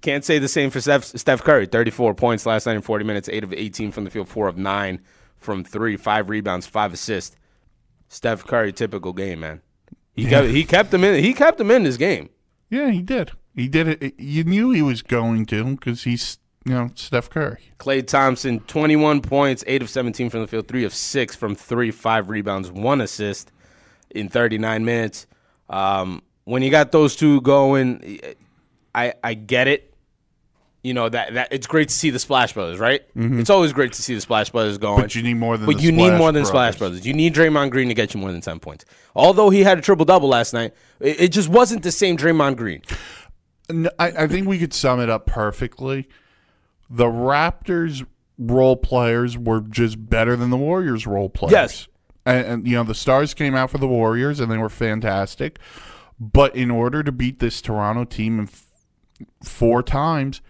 Can't 0.00 0.24
say 0.24 0.38
the 0.38 0.48
same 0.48 0.70
for 0.70 0.80
Steph, 0.80 1.04
Steph 1.04 1.42
Curry. 1.42 1.66
34 1.66 2.14
points 2.14 2.46
last 2.46 2.66
night 2.66 2.76
in 2.76 2.82
40 2.82 3.04
minutes, 3.04 3.28
8 3.28 3.44
of 3.44 3.52
18 3.52 3.90
from 3.92 4.04
the 4.04 4.10
field, 4.10 4.28
4 4.28 4.48
of 4.48 4.56
9 4.56 5.00
from 5.36 5.64
3, 5.64 5.96
5 5.96 6.28
rebounds, 6.28 6.66
5 6.66 6.92
assists. 6.92 7.36
Steph 8.08 8.44
Curry 8.44 8.72
typical 8.72 9.12
game, 9.12 9.40
man. 9.40 9.62
He 10.14 10.24
kept 10.24 10.48
he 10.48 10.64
kept 10.64 10.90
them 10.92 11.04
in 11.04 11.22
he 11.22 11.34
kept 11.34 11.58
them 11.58 11.70
in 11.70 11.82
this 11.82 11.96
game. 11.96 12.30
Yeah, 12.70 12.90
he 12.90 13.02
did. 13.02 13.32
He 13.54 13.68
did 13.68 13.88
it. 13.88 14.18
You 14.18 14.44
knew 14.44 14.70
he 14.70 14.82
was 14.82 15.02
going 15.02 15.44
to 15.46 15.76
because 15.76 16.04
he's 16.04 16.38
you 16.64 16.72
know 16.72 16.90
Steph 16.94 17.28
Curry. 17.28 17.72
Klay 17.78 18.06
Thompson 18.06 18.60
21 18.60 19.20
points, 19.20 19.62
8 19.66 19.82
of 19.82 19.90
17 19.90 20.30
from 20.30 20.40
the 20.40 20.46
field, 20.46 20.68
3 20.68 20.84
of 20.84 20.94
6 20.94 21.36
from 21.36 21.54
3, 21.54 21.90
5 21.90 22.28
rebounds, 22.28 22.70
1 22.70 23.00
assist 23.00 23.52
in 24.10 24.28
39 24.28 24.84
minutes. 24.84 25.26
Um, 25.68 26.22
when 26.44 26.62
you 26.62 26.70
got 26.70 26.92
those 26.92 27.16
two 27.16 27.40
going, 27.42 28.20
I 28.96 29.14
I 29.22 29.34
get 29.34 29.68
it. 29.68 29.92
You 30.82 30.94
know 30.94 31.08
that 31.08 31.34
that 31.34 31.48
it's 31.52 31.66
great 31.66 31.88
to 31.88 31.94
see 31.94 32.10
the 32.10 32.18
Splash 32.18 32.52
Brothers, 32.54 32.78
right? 32.78 33.02
Mm-hmm. 33.14 33.40
It's 33.40 33.50
always 33.50 33.72
great 33.72 33.92
to 33.94 34.02
see 34.02 34.14
the 34.14 34.20
Splash 34.20 34.50
Brothers 34.50 34.78
going. 34.78 35.02
But 35.02 35.14
you 35.14 35.22
need 35.22 35.34
more 35.34 35.56
than 35.56 35.66
But 35.66 35.76
the 35.76 35.82
you 35.82 35.92
need 35.92 36.06
Splash 36.06 36.18
more 36.18 36.32
than 36.32 36.44
Splash 36.44 36.78
Brothers. 36.78 37.00
Brothers. 37.00 37.06
You 37.06 37.12
need 37.12 37.34
Draymond 37.34 37.70
Green 37.70 37.88
to 37.88 37.94
get 37.94 38.14
you 38.14 38.20
more 38.20 38.32
than 38.32 38.40
ten 38.40 38.60
points. 38.60 38.84
Although 39.14 39.50
he 39.50 39.64
had 39.64 39.78
a 39.78 39.80
triple 39.80 40.04
double 40.04 40.28
last 40.28 40.52
night, 40.52 40.74
it, 41.00 41.20
it 41.20 41.28
just 41.32 41.48
wasn't 41.48 41.82
the 41.82 41.92
same 41.92 42.16
Draymond 42.16 42.56
Green. 42.56 42.82
No, 43.68 43.90
I, 43.98 44.06
I 44.06 44.26
think 44.28 44.46
we 44.46 44.58
could 44.58 44.72
sum 44.72 45.00
it 45.00 45.10
up 45.10 45.26
perfectly. 45.26 46.08
The 46.88 47.06
Raptors 47.06 48.06
role 48.38 48.76
players 48.76 49.36
were 49.36 49.62
just 49.62 50.08
better 50.08 50.36
than 50.36 50.50
the 50.50 50.56
Warriors 50.56 51.04
role 51.04 51.28
players. 51.28 51.52
Yes. 51.52 51.88
And, 52.24 52.46
and 52.46 52.68
you 52.68 52.76
know 52.76 52.84
the 52.84 52.94
stars 52.94 53.34
came 53.34 53.56
out 53.56 53.70
for 53.70 53.78
the 53.78 53.88
Warriors 53.88 54.38
and 54.38 54.52
they 54.52 54.58
were 54.58 54.68
fantastic. 54.68 55.58
But 56.20 56.54
in 56.54 56.70
order 56.70 57.02
to 57.02 57.10
beat 57.10 57.40
this 57.40 57.60
Toronto 57.60 58.04
team 58.04 58.38
in 58.38 58.46
four 59.42 59.82
times, 59.82 60.40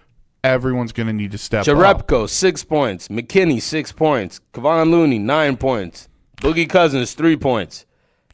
everyone's 0.45 0.93
going 0.93 1.07
to 1.09 1.13
need 1.13 1.33
to 1.33 1.39
step 1.39 1.61
up. 1.61 1.67
Jerebko 1.67 2.29
six 2.29 2.65
points, 2.65 3.09
McKinnie 3.09 3.61
six 3.63 3.93
points, 3.93 4.41
Kevon 4.53 4.91
Looney 4.91 5.19
nine 5.19 5.57
points, 5.57 6.09
Boogie 6.39 6.69
Cousins 6.69 7.15
three 7.15 7.37
points. 7.37 7.87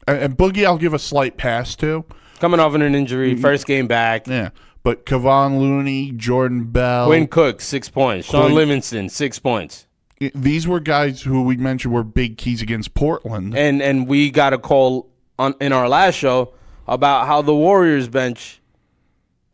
And, 0.07 0.17
and 0.19 0.37
Boogie, 0.37 0.65
I'll 0.65 0.77
give 0.77 0.93
a 0.93 0.99
slight 0.99 1.37
pass 1.37 1.75
to. 1.77 2.05
Coming 2.39 2.59
off 2.59 2.73
an 2.75 2.81
Mm-hmm. 2.81 2.95
injury, 2.95 3.35
first 3.37 3.65
game 3.65 3.87
back. 3.87 4.27
Yeah, 4.27 4.49
but 4.83 5.05
Kevon 5.05 5.59
Looney, 5.59 6.11
Jordan 6.11 6.65
Bell, 6.65 7.07
Quinn 7.07 7.27
Cook 7.27 7.61
six 7.61 7.89
points, 7.89 8.27
Shaun 8.29 8.43
Quinn- 8.43 8.55
Livingston 8.55 9.07
six 9.09 9.39
points, 9.39 9.87
these 10.35 10.67
were 10.67 10.79
guys 10.81 11.21
who 11.21 11.43
we 11.43 11.55
mentioned 11.57 11.93
were 11.93 12.03
big 12.03 12.37
keys 12.37 12.61
against 12.61 12.93
Portland. 12.93 13.55
and 13.57 13.81
and 13.81 14.07
we 14.07 14.29
got 14.29 14.51
a 14.53 14.57
call 14.57 15.09
on 15.39 15.55
in 15.61 15.71
our 15.71 15.87
last 15.87 16.15
show 16.15 16.53
about 16.85 17.27
how 17.27 17.41
the 17.41 17.55
Warriors 17.55 18.09
bench 18.09 18.61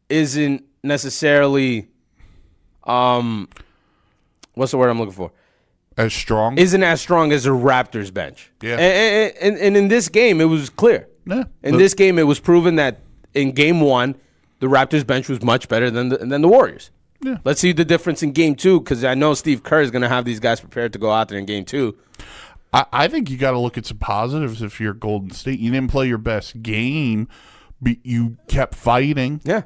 isn't 0.10 0.64
necessarily 0.84 1.88
um 2.84 3.48
what's 4.54 4.72
the 4.72 4.78
word 4.78 4.90
I'm 4.90 5.00
looking 5.00 5.14
for 5.14 5.32
as 5.98 6.14
strong. 6.14 6.58
isn't 6.58 6.82
as 6.82 7.02
strong 7.02 7.32
as 7.32 7.44
the 7.44 7.50
Raptors 7.50 8.14
bench. 8.14 8.52
Yeah. 8.62 8.78
and, 8.78 9.36
and, 9.42 9.58
and, 9.58 9.78
in 9.78 9.88
this 9.90 10.08
game 10.08 10.40
it 10.40 10.46
was 10.46 10.70
clear. 10.70 11.08
yeah, 11.26 11.44
In 11.62 11.78
this 11.78 11.94
game, 11.94 12.18
it 12.18 12.24
was 12.24 12.40
proven 12.40 12.76
that 12.78 13.02
in 13.34 13.52
game 13.52 13.82
one, 13.82 14.16
the 14.60 14.68
Raptors 14.68 15.06
bench 15.06 15.28
was 15.28 15.44
much 15.44 15.68
better 15.68 15.92
than 15.92 16.10
the, 16.10 16.18
than 16.18 16.42
the 16.42 16.48
Warriors. 16.48 16.92
Yeah. 17.22 17.38
Let's 17.44 17.60
see 17.60 17.74
the 17.74 17.84
difference 17.84 18.24
in 18.24 18.32
game 18.32 18.56
two 18.56 18.80
because 18.80 19.04
I 19.04 19.14
know 19.14 19.34
Steve 19.34 19.62
Kerr 19.62 19.82
is 19.82 19.92
going 19.92 20.04
to 20.04 20.10
have 20.10 20.24
these 20.24 20.40
guys 20.40 20.62
prepared 20.62 20.94
to 20.94 21.00
go 21.00 21.12
out 21.12 21.28
there 21.28 21.38
in 21.38 21.46
game 21.46 21.66
two. 21.66 21.98
I, 22.72 22.86
I 22.94 23.08
think 23.10 23.30
you 23.30 23.38
got 23.38 23.52
to 23.52 23.60
look 23.60 23.78
at 23.78 23.86
some 23.86 23.98
positives 23.98 24.62
if 24.62 24.80
you're 24.80 24.94
Golden 24.94 25.32
State. 25.32 25.60
You 25.60 25.72
didn't 25.72 25.92
play 25.92 26.08
your 26.08 26.18
best 26.18 26.62
game, 26.62 27.28
but 27.82 27.98
you 28.04 28.38
kept 28.48 28.74
fighting. 28.76 29.42
Yeah. 29.44 29.64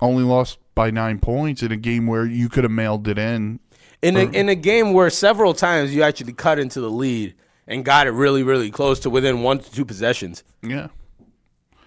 Only 0.00 0.24
lost 0.24 0.58
by 0.74 0.90
nine 0.90 1.18
points 1.18 1.62
in 1.62 1.70
a 1.72 1.76
game 1.76 2.06
where 2.06 2.26
you 2.26 2.48
could 2.48 2.64
have 2.64 2.70
mailed 2.72 3.06
it 3.08 3.18
in. 3.18 3.60
In 4.02 4.16
a, 4.16 4.24
in 4.24 4.48
a 4.48 4.54
game 4.54 4.92
where 4.92 5.08
several 5.08 5.54
times 5.54 5.94
you 5.94 6.02
actually 6.02 6.34
cut 6.34 6.58
into 6.58 6.80
the 6.80 6.90
lead 6.90 7.34
and 7.66 7.84
got 7.84 8.06
it 8.06 8.10
really, 8.10 8.42
really 8.42 8.70
close 8.70 9.00
to 9.00 9.08
within 9.10 9.42
one 9.42 9.60
to 9.60 9.70
two 9.70 9.84
possessions, 9.84 10.44
Yeah, 10.62 10.88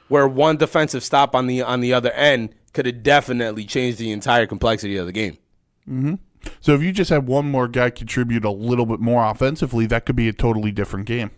where 0.08 0.28
one 0.28 0.58
defensive 0.58 1.04
stop 1.04 1.36
on 1.36 1.46
the 1.46 1.62
on 1.62 1.80
the 1.82 1.94
other 1.94 2.12
end 2.14 2.56
could 2.74 2.88
have 2.88 3.04
definitely 3.04 3.66
changed 3.66 4.00
the 4.00 4.12
entire 4.12 4.48
complexity 4.48 4.98
of 4.98 5.06
the 5.06 5.12
game. 5.12 5.38
Hmm. 5.86 6.16
so 6.60 6.74
if 6.74 6.82
you 6.82 6.92
just 6.92 7.10
had 7.10 7.28
one 7.28 7.50
more 7.50 7.68
guy 7.68 7.90
contribute 7.92 8.44
a 8.44 8.50
little 8.52 8.86
bit 8.88 9.00
more 9.00 9.24
offensively, 9.26 9.86
that 9.86 10.06
could 10.06 10.16
be 10.16 10.28
a 10.28 10.34
totally 10.34 10.72
different 10.72 11.06
game. 11.06 11.30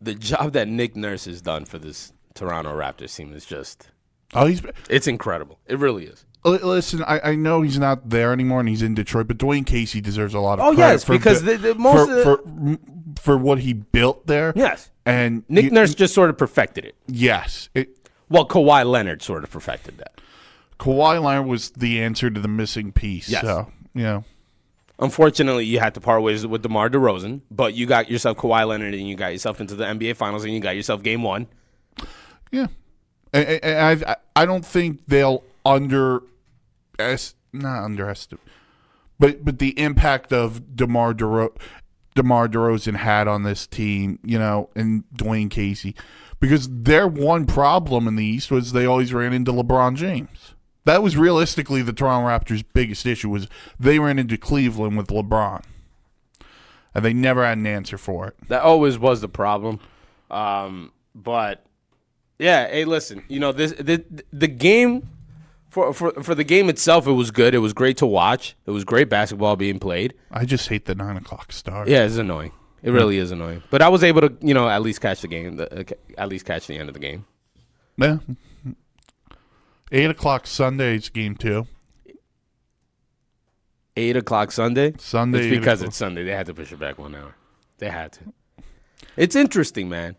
The 0.00 0.14
job 0.14 0.52
that 0.52 0.68
Nick 0.68 0.94
Nurse 0.94 1.24
has 1.24 1.40
done 1.40 1.64
for 1.64 1.78
this 1.78 2.12
Toronto 2.34 2.74
Raptors 2.76 3.14
team 3.16 3.32
is 3.34 3.44
just 3.44 3.88
Oh, 4.34 4.46
he's 4.46 4.62
it's 4.90 5.06
incredible. 5.06 5.58
It 5.66 5.78
really 5.78 6.04
is. 6.06 6.24
Listen, 6.44 7.02
I, 7.02 7.20
I 7.30 7.34
know 7.34 7.62
he's 7.62 7.78
not 7.78 8.08
there 8.10 8.32
anymore 8.32 8.60
and 8.60 8.68
he's 8.68 8.82
in 8.82 8.94
Detroit, 8.94 9.26
but 9.26 9.38
Dwane 9.38 9.66
Casey 9.66 10.00
deserves 10.00 10.34
a 10.34 10.38
lot 10.40 10.58
of 10.60 10.66
Oh, 10.66 10.74
credit 10.74 10.92
yes, 10.92 11.04
for 11.04 11.12
because 11.12 11.42
the- 11.42 11.56
the- 11.56 11.74
most 11.74 12.08
for, 12.08 12.14
the- 12.14 12.22
for 12.22 12.78
for 13.22 13.36
what 13.38 13.58
he 13.60 13.72
built 13.72 14.26
there. 14.26 14.52
Yes. 14.54 14.90
and 15.04 15.42
Nick 15.48 15.64
you- 15.64 15.70
Nurse 15.70 15.94
just 15.94 16.14
sort 16.14 16.30
of 16.30 16.38
perfected 16.38 16.84
it. 16.84 16.94
yes, 17.06 17.68
it, 17.74 17.98
Well, 18.28 18.46
Kawhi 18.46 18.88
Leonard 18.88 19.22
sort 19.22 19.42
of 19.44 19.50
perfected 19.50 19.98
that. 19.98 20.20
Kawhi 20.78 21.20
Leonard 21.22 21.46
was 21.46 21.70
the 21.70 22.00
answer 22.00 22.30
to 22.30 22.38
the 22.40 22.48
missing 22.48 22.92
piece. 22.92 23.28
Yes. 23.28 23.42
So 23.42 23.72
you 23.94 24.02
know, 24.04 24.24
Unfortunately, 25.00 25.64
you 25.64 25.78
had 25.78 25.94
to 25.94 26.00
part 26.00 26.22
ways 26.22 26.44
with 26.46 26.62
DeMar 26.62 26.90
DeRozan, 26.90 27.40
but 27.50 27.74
you 27.74 27.86
got 27.86 28.10
yourself 28.10 28.36
Kawhi 28.36 28.66
Leonard 28.66 28.94
and 28.94 29.08
you 29.08 29.14
got 29.16 29.32
yourself 29.32 29.60
into 29.60 29.74
the 29.76 29.84
NBA 29.84 30.16
Finals 30.16 30.44
and 30.44 30.52
you 30.52 30.60
got 30.60 30.74
yourself 30.76 31.02
game 31.02 31.22
one. 31.22 31.46
Yeah, 32.50 32.66
and 33.32 34.04
I 34.06 34.16
I 34.34 34.46
don't 34.46 34.64
think 34.64 35.00
they'll 35.06 35.44
under 35.64 36.22
not 37.52 37.84
underestimate, 37.84 38.44
but 39.18 39.44
but 39.44 39.58
the 39.58 39.78
impact 39.78 40.32
of 40.32 40.76
Demar 40.76 41.14
DeRo, 41.14 41.56
Demar 42.14 42.48
Derozan 42.48 42.96
had 42.96 43.28
on 43.28 43.42
this 43.42 43.66
team, 43.66 44.18
you 44.24 44.38
know, 44.38 44.70
and 44.74 45.04
Dwane 45.14 45.50
Casey, 45.50 45.94
because 46.40 46.68
their 46.68 47.06
one 47.06 47.46
problem 47.46 48.08
in 48.08 48.16
the 48.16 48.24
East 48.24 48.50
was 48.50 48.72
they 48.72 48.86
always 48.86 49.12
ran 49.12 49.32
into 49.32 49.52
LeBron 49.52 49.96
James. 49.96 50.54
That 50.84 51.02
was 51.02 51.16
realistically 51.18 51.82
the 51.82 51.92
Toronto 51.92 52.28
Raptors' 52.28 52.64
biggest 52.72 53.04
issue 53.04 53.28
was 53.28 53.46
they 53.78 53.98
ran 53.98 54.18
into 54.18 54.38
Cleveland 54.38 54.96
with 54.96 55.08
LeBron, 55.08 55.62
and 56.94 57.04
they 57.04 57.12
never 57.12 57.44
had 57.44 57.58
an 57.58 57.66
answer 57.66 57.98
for 57.98 58.28
it. 58.28 58.36
That 58.48 58.62
always 58.62 58.98
was 58.98 59.20
the 59.20 59.28
problem. 59.28 59.80
Um, 60.30 60.92
but 61.14 61.64
yeah, 62.38 62.68
hey, 62.68 62.84
listen, 62.84 63.22
you 63.28 63.40
know 63.40 63.52
this 63.52 63.72
the 63.72 64.04
the 64.32 64.48
game 64.48 65.08
for, 65.68 65.92
for 65.92 66.12
for 66.22 66.34
the 66.34 66.44
game 66.44 66.68
itself, 66.68 67.06
it 67.06 67.12
was 67.12 67.30
good. 67.30 67.54
It 67.54 67.58
was 67.58 67.72
great 67.72 67.96
to 67.98 68.06
watch. 68.06 68.56
It 68.66 68.70
was 68.70 68.84
great 68.84 69.08
basketball 69.08 69.56
being 69.56 69.78
played. 69.78 70.14
I 70.30 70.44
just 70.44 70.68
hate 70.68 70.86
the 70.86 70.94
nine 70.94 71.16
o'clock 71.16 71.52
start. 71.52 71.88
Yeah, 71.88 72.04
it's 72.04 72.16
annoying. 72.16 72.52
It 72.82 72.92
really 72.92 73.18
is 73.18 73.32
annoying. 73.32 73.62
But 73.70 73.82
I 73.82 73.88
was 73.88 74.04
able 74.04 74.20
to, 74.20 74.32
you 74.40 74.54
know, 74.54 74.68
at 74.68 74.82
least 74.82 75.00
catch 75.00 75.20
the 75.20 75.28
game. 75.28 75.56
The, 75.56 75.80
uh, 75.80 75.84
at 76.16 76.28
least 76.28 76.46
catch 76.46 76.68
the 76.68 76.78
end 76.78 76.88
of 76.88 76.94
the 76.94 77.00
game. 77.00 77.26
Yeah. 77.96 78.18
Eight 79.90 80.10
o'clock 80.10 80.46
Sunday's 80.46 81.08
game 81.08 81.34
two. 81.34 81.66
Eight 83.96 84.16
o'clock 84.16 84.52
Sunday. 84.52 84.94
Sunday. 84.98 85.48
It's 85.48 85.58
because 85.58 85.82
it's 85.82 85.96
Sunday. 85.96 86.22
They 86.22 86.30
had 86.30 86.46
to 86.46 86.54
push 86.54 86.70
it 86.72 86.78
back 86.78 86.98
one 86.98 87.16
hour. 87.16 87.34
They 87.78 87.88
had 87.88 88.12
to. 88.12 88.20
It's 89.16 89.34
interesting, 89.34 89.88
man. 89.88 90.14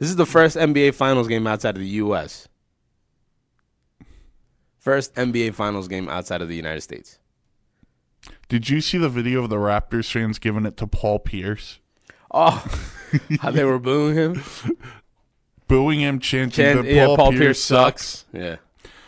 This 0.00 0.08
is 0.08 0.16
the 0.16 0.26
first 0.26 0.56
NBA 0.56 0.94
Finals 0.94 1.28
game 1.28 1.46
outside 1.46 1.76
of 1.76 1.80
the 1.82 1.88
U.S. 1.88 2.48
First 4.78 5.14
NBA 5.14 5.54
Finals 5.54 5.88
game 5.88 6.08
outside 6.08 6.40
of 6.40 6.48
the 6.48 6.56
United 6.56 6.80
States. 6.80 7.18
Did 8.48 8.68
you 8.70 8.80
see 8.80 8.96
the 8.98 9.10
video 9.10 9.42
of 9.44 9.50
the 9.50 9.56
Raptors 9.56 10.10
fans 10.10 10.38
giving 10.38 10.64
it 10.66 10.76
to 10.78 10.86
Paul 10.86 11.18
Pierce, 11.18 11.78
Oh, 12.32 12.64
how 13.40 13.50
they 13.50 13.64
were 13.64 13.78
booing 13.78 14.16
him. 14.16 14.42
booing 15.68 16.00
him, 16.00 16.18
chanting 16.18 16.50
Chan- 16.50 16.76
that 16.78 16.86
yeah, 16.86 17.06
Paul, 17.06 17.16
Paul 17.16 17.30
Pierce, 17.32 17.40
Pierce 17.42 17.62
sucks. 17.62 18.06
sucks. 18.06 18.24
Yeah. 18.32 18.56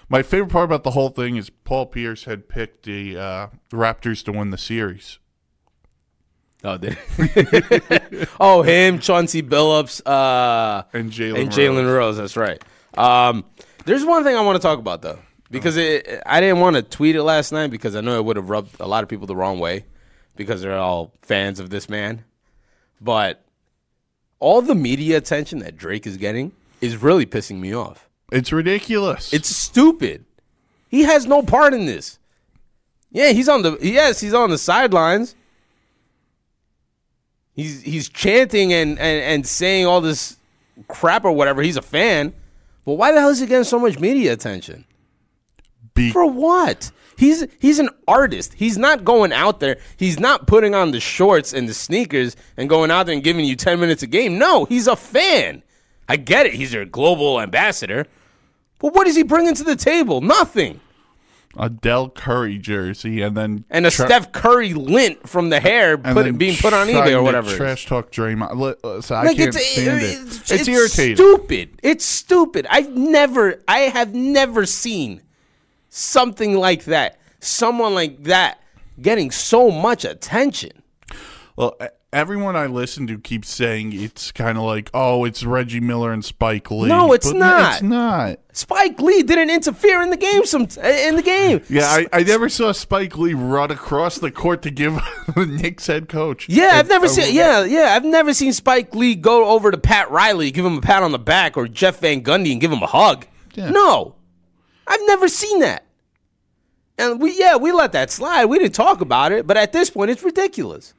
My 0.08 0.22
favorite 0.22 0.50
part 0.50 0.64
about 0.66 0.84
the 0.84 0.90
whole 0.90 1.08
thing 1.08 1.36
is 1.36 1.48
Paul 1.48 1.86
Pierce 1.86 2.24
had 2.24 2.48
picked 2.50 2.84
the 2.84 3.16
uh, 3.16 3.46
Raptors 3.70 4.22
to 4.24 4.32
win 4.32 4.50
the 4.50 4.58
series. 4.58 5.18
Oh, 6.64 6.76
did 6.76 6.96
oh 8.40 8.62
him, 8.62 9.00
Chauncey 9.00 9.42
Billups, 9.42 10.00
uh, 10.06 10.84
And 10.92 11.10
Jalen 11.10 11.40
and 11.40 11.50
Jalen 11.50 11.84
Rose. 11.84 11.94
Rose. 11.94 12.16
That's 12.18 12.36
right. 12.36 12.62
Um, 12.96 13.44
there's 13.84 14.04
one 14.04 14.22
thing 14.22 14.36
I 14.36 14.42
want 14.42 14.56
to 14.56 14.62
talk 14.62 14.78
about 14.78 15.02
though, 15.02 15.18
because 15.50 15.76
it, 15.76 16.22
I 16.24 16.40
didn't 16.40 16.60
want 16.60 16.76
to 16.76 16.82
tweet 16.82 17.16
it 17.16 17.22
last 17.24 17.50
night 17.52 17.70
because 17.70 17.96
I 17.96 18.00
know 18.00 18.16
it 18.16 18.24
would 18.24 18.36
have 18.36 18.48
rubbed 18.48 18.80
a 18.80 18.86
lot 18.86 19.02
of 19.02 19.08
people 19.08 19.26
the 19.26 19.34
wrong 19.34 19.58
way 19.58 19.84
because 20.36 20.62
they're 20.62 20.78
all 20.78 21.12
fans 21.22 21.58
of 21.58 21.70
this 21.70 21.88
man. 21.88 22.24
But 23.00 23.44
all 24.38 24.62
the 24.62 24.74
media 24.74 25.16
attention 25.16 25.58
that 25.60 25.76
Drake 25.76 26.06
is 26.06 26.16
getting 26.16 26.52
is 26.80 26.96
really 26.96 27.26
pissing 27.26 27.58
me 27.58 27.74
off. 27.74 28.08
It's 28.30 28.52
ridiculous. 28.52 29.32
It's 29.32 29.48
stupid. 29.48 30.24
He 30.88 31.02
has 31.02 31.26
no 31.26 31.42
part 31.42 31.74
in 31.74 31.86
this. 31.86 32.18
Yeah, 33.10 33.30
he's 33.30 33.48
on 33.48 33.62
the 33.62 33.78
yes, 33.80 34.20
he's 34.20 34.34
on 34.34 34.50
the 34.50 34.58
sidelines. 34.58 35.34
He's 37.62 37.82
he's 37.82 38.08
chanting 38.08 38.72
and, 38.72 38.98
and, 38.98 39.22
and 39.22 39.46
saying 39.46 39.86
all 39.86 40.00
this 40.00 40.36
crap 40.88 41.24
or 41.24 41.32
whatever. 41.32 41.62
He's 41.62 41.76
a 41.76 41.82
fan. 41.82 42.32
But 42.84 42.94
why 42.94 43.12
the 43.12 43.20
hell 43.20 43.30
is 43.30 43.38
he 43.38 43.46
getting 43.46 43.64
so 43.64 43.78
much 43.78 43.98
media 43.98 44.32
attention? 44.32 44.84
Be- 45.94 46.10
For 46.10 46.28
what? 46.30 46.90
He's 47.16 47.46
he's 47.60 47.78
an 47.78 47.90
artist. 48.08 48.54
He's 48.54 48.78
not 48.78 49.04
going 49.04 49.32
out 49.32 49.60
there. 49.60 49.78
He's 49.96 50.18
not 50.18 50.46
putting 50.46 50.74
on 50.74 50.90
the 50.90 50.98
shorts 51.00 51.52
and 51.52 51.68
the 51.68 51.74
sneakers 51.74 52.34
and 52.56 52.68
going 52.68 52.90
out 52.90 53.06
there 53.06 53.14
and 53.14 53.22
giving 53.22 53.44
you 53.44 53.54
10 53.54 53.78
minutes 53.78 54.02
a 54.02 54.06
game. 54.06 54.38
No, 54.38 54.64
he's 54.64 54.86
a 54.88 54.96
fan. 54.96 55.62
I 56.08 56.16
get 56.16 56.46
it. 56.46 56.54
He's 56.54 56.72
your 56.72 56.84
global 56.84 57.40
ambassador. 57.40 58.06
But 58.78 58.94
what 58.94 59.06
is 59.06 59.14
he 59.14 59.22
bringing 59.22 59.54
to 59.54 59.62
the 59.64 59.76
table? 59.76 60.20
Nothing. 60.20 60.80
A 61.56 61.68
Dell 61.68 62.08
Curry 62.08 62.56
jersey, 62.58 63.20
and 63.20 63.36
then 63.36 63.64
And 63.68 63.86
a 63.86 63.90
tra- 63.90 64.06
Steph 64.06 64.32
Curry 64.32 64.72
lint 64.72 65.28
from 65.28 65.50
the 65.50 65.60
hair 65.60 65.98
put, 65.98 66.38
being 66.38 66.56
put 66.56 66.72
on 66.72 66.86
eBay 66.88 67.12
or 67.12 67.22
whatever. 67.22 67.54
Trash 67.54 67.84
talk 67.86 68.10
Draymond. 68.10 68.58
Li- 68.58 68.74
uh, 68.82 68.94
listen, 68.96 69.16
I 69.16 69.22
Like, 69.24 69.36
can't 69.36 69.54
it's, 69.54 69.66
stand 69.72 70.00
it- 70.02 70.04
it. 70.04 70.18
it's, 70.28 70.50
It's, 70.50 70.68
irritating. 70.68 71.16
Stupid. 71.16 71.78
It's 71.82 72.04
stupid. 72.06 72.66
I've 72.70 72.90
never, 72.96 73.60
I 73.68 73.80
have 73.80 74.14
never 74.14 74.64
seen 74.64 75.20
something 75.90 76.54
like 76.56 76.84
that. 76.84 77.18
Someone 77.40 77.92
like 77.94 78.22
that 78.24 78.60
getting 79.00 79.30
so 79.30 79.70
much 79.70 80.04
attention. 80.04 80.70
Well, 81.56 81.76
everyone 82.12 82.56
I 82.56 82.66
listen 82.66 83.06
to 83.06 83.18
keeps 83.18 83.48
saying 83.48 83.92
it's 83.94 84.32
kind 84.32 84.58
of 84.58 84.64
like, 84.64 84.90
oh, 84.92 85.24
it's 85.24 85.44
Reggie 85.44 85.80
Miller 85.80 86.12
and 86.12 86.24
Spike 86.24 86.70
Lee. 86.70 86.88
No, 86.88 87.12
it's 87.12 87.32
But 87.32 87.38
not. 87.38 87.72
It's 87.74 87.82
not. 87.82 88.38
Spike 88.52 89.00
Lee 89.00 89.22
didn't 89.22 89.48
interfere 89.50 90.02
in 90.02 90.10
the 90.10 90.16
game. 90.16 90.44
Some 90.44 90.62
in 90.62 91.16
the 91.16 91.22
game. 91.24 91.62
Yeah, 91.70 91.86
I, 91.86 92.06
I 92.12 92.22
never 92.22 92.48
saw 92.48 92.72
Spike 92.72 93.16
Lee 93.16 93.32
run 93.32 93.70
across 93.70 94.18
the 94.18 94.30
court 94.30 94.62
to 94.62 94.70
give 94.70 94.94
the 95.34 95.46
Knicks 95.46 95.86
head 95.86 96.08
coach. 96.08 96.48
Yeah, 96.48 96.72
I've 96.74 96.88
never 96.88 97.08
seen. 97.08 97.34
Yeah, 97.34 97.64
yeah, 97.64 97.94
I've 97.96 98.04
never 98.04 98.34
seen 98.34 98.52
Spike 98.52 98.94
Lee 98.94 99.14
go 99.14 99.46
over 99.46 99.70
to 99.70 99.78
Pat 99.78 100.10
Riley, 100.10 100.50
give 100.50 100.66
him 100.66 100.76
a 100.76 100.82
pat 100.82 101.02
on 101.02 101.12
the 101.12 101.18
back, 101.18 101.56
or 101.56 101.66
Jeff 101.66 102.00
Van 102.00 102.22
Gundy 102.22 102.52
and 102.52 102.60
give 102.60 102.70
him 102.70 102.82
a 102.82 102.86
hug. 102.86 103.26
Yeah. 103.54 103.70
No, 103.70 104.16
I've 104.86 105.00
never 105.06 105.28
seen 105.28 105.60
that. 105.60 105.84
And 106.98 107.20
we, 107.22 107.38
yeah, 107.38 107.56
we 107.56 107.72
let 107.72 107.92
that 107.92 108.10
slide. 108.10 108.44
We 108.44 108.58
didn't 108.58 108.74
talk 108.74 109.00
about 109.00 109.32
it, 109.32 109.46
but 109.46 109.56
at 109.56 109.72
this 109.72 109.88
point, 109.88 110.10
it's 110.10 110.22
ridiculous. 110.22 110.92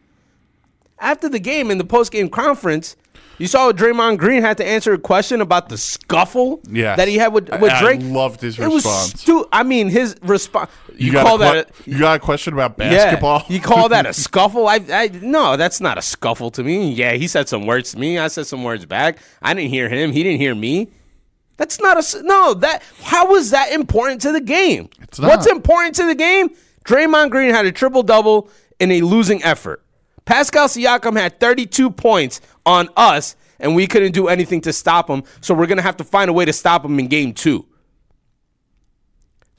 After 0.99 1.27
the 1.29 1.39
game 1.39 1.69
in 1.71 1.77
the 1.77 1.83
post 1.83 2.11
game 2.11 2.29
conference, 2.29 2.95
you 3.39 3.47
saw 3.47 3.71
Draymond 3.71 4.19
Green 4.19 4.41
had 4.41 4.57
to 4.57 4.65
answer 4.65 4.93
a 4.93 4.97
question 4.97 5.41
about 5.41 5.67
the 5.69 5.77
scuffle 5.77 6.61
Yes. 6.69 6.97
that 6.97 7.07
he 7.07 7.17
had 7.17 7.33
with, 7.33 7.49
with 7.49 7.71
I- 7.71 7.77
I 7.77 7.81
Drake. 7.81 7.99
loved 8.03 8.41
his 8.41 8.57
It 8.59 8.65
response. 8.65 9.19
stu- 9.19 9.45
I 9.51 9.63
mean, 9.63 9.89
his 9.89 10.15
response. 10.21 10.69
You, 10.95 11.11
got 11.11 11.25
call 11.25 11.35
a 11.37 11.39
that? 11.39 11.69
A, 11.85 11.89
you 11.89 11.97
got 11.99 12.17
a 12.17 12.19
question 12.19 12.53
about 12.53 12.77
basketball? 12.77 13.43
yeah. 13.47 13.53
You 13.55 13.59
call 13.61 13.89
that 13.89 14.05
a 14.05 14.13
scuffle? 14.13 14.67
I, 14.67 14.79
I 14.91 15.09
no, 15.21 15.57
that's 15.57 15.81
not 15.81 15.97
a 15.97 16.01
scuffle 16.01 16.51
to 16.51 16.63
me. 16.63 16.91
Yeah, 16.93 17.13
he 17.13 17.27
said 17.27 17.49
some 17.49 17.65
words 17.65 17.91
to 17.93 17.99
me. 17.99 18.19
I 18.19 18.27
said 18.27 18.45
some 18.45 18.63
words 18.63 18.85
back. 18.85 19.17
I 19.41 19.53
didn't 19.55 19.71
hear 19.71 19.89
him. 19.89 20.11
He 20.11 20.21
didn't 20.23 20.39
hear 20.39 20.53
me. 20.55 20.89
That's 21.57 21.79
not 21.81 21.97
a 21.97 22.23
no. 22.23 22.53
That 22.53 22.83
how 23.03 23.31
was 23.31 23.49
that 23.49 23.71
important 23.71 24.21
to 24.21 24.31
the 24.31 24.41
game? 24.41 24.89
It's 25.01 25.19
What's 25.19 25.47
important 25.47 25.95
to 25.95 26.05
the 26.05 26.15
game? 26.15 26.49
Draymond 26.85 27.31
Green 27.31 27.49
had 27.53 27.65
a 27.65 27.71
triple 27.71 28.03
double 28.03 28.49
in 28.79 28.91
a 28.91 29.01
losing 29.01 29.43
effort. 29.43 29.82
Pascal 30.25 30.67
Siakam 30.67 31.19
had 31.19 31.39
32 31.39 31.89
points 31.89 32.41
on 32.65 32.89
us, 32.95 33.35
and 33.59 33.75
we 33.75 33.87
couldn't 33.87 34.13
do 34.13 34.27
anything 34.27 34.61
to 34.61 34.73
stop 34.73 35.09
him. 35.09 35.23
So 35.41 35.53
we're 35.53 35.67
gonna 35.67 35.81
have 35.81 35.97
to 35.97 36.03
find 36.03 36.29
a 36.29 36.33
way 36.33 36.45
to 36.45 36.53
stop 36.53 36.85
him 36.85 36.99
in 36.99 37.07
game 37.07 37.33
two. 37.33 37.65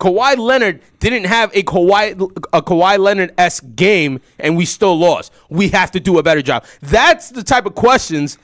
Kawhi 0.00 0.36
Leonard 0.36 0.82
didn't 0.98 1.24
have 1.24 1.50
a 1.54 1.62
Kawhi 1.62 2.12
a 2.52 2.62
Kawhi 2.62 2.98
Leonard 2.98 3.32
esque 3.38 3.64
game, 3.74 4.20
and 4.38 4.56
we 4.56 4.64
still 4.64 4.98
lost. 4.98 5.32
We 5.48 5.68
have 5.68 5.90
to 5.92 6.00
do 6.00 6.18
a 6.18 6.22
better 6.22 6.42
job. 6.42 6.64
That's 6.82 7.30
the 7.30 7.42
type 7.42 7.66
of 7.66 7.74
questions 7.74 8.38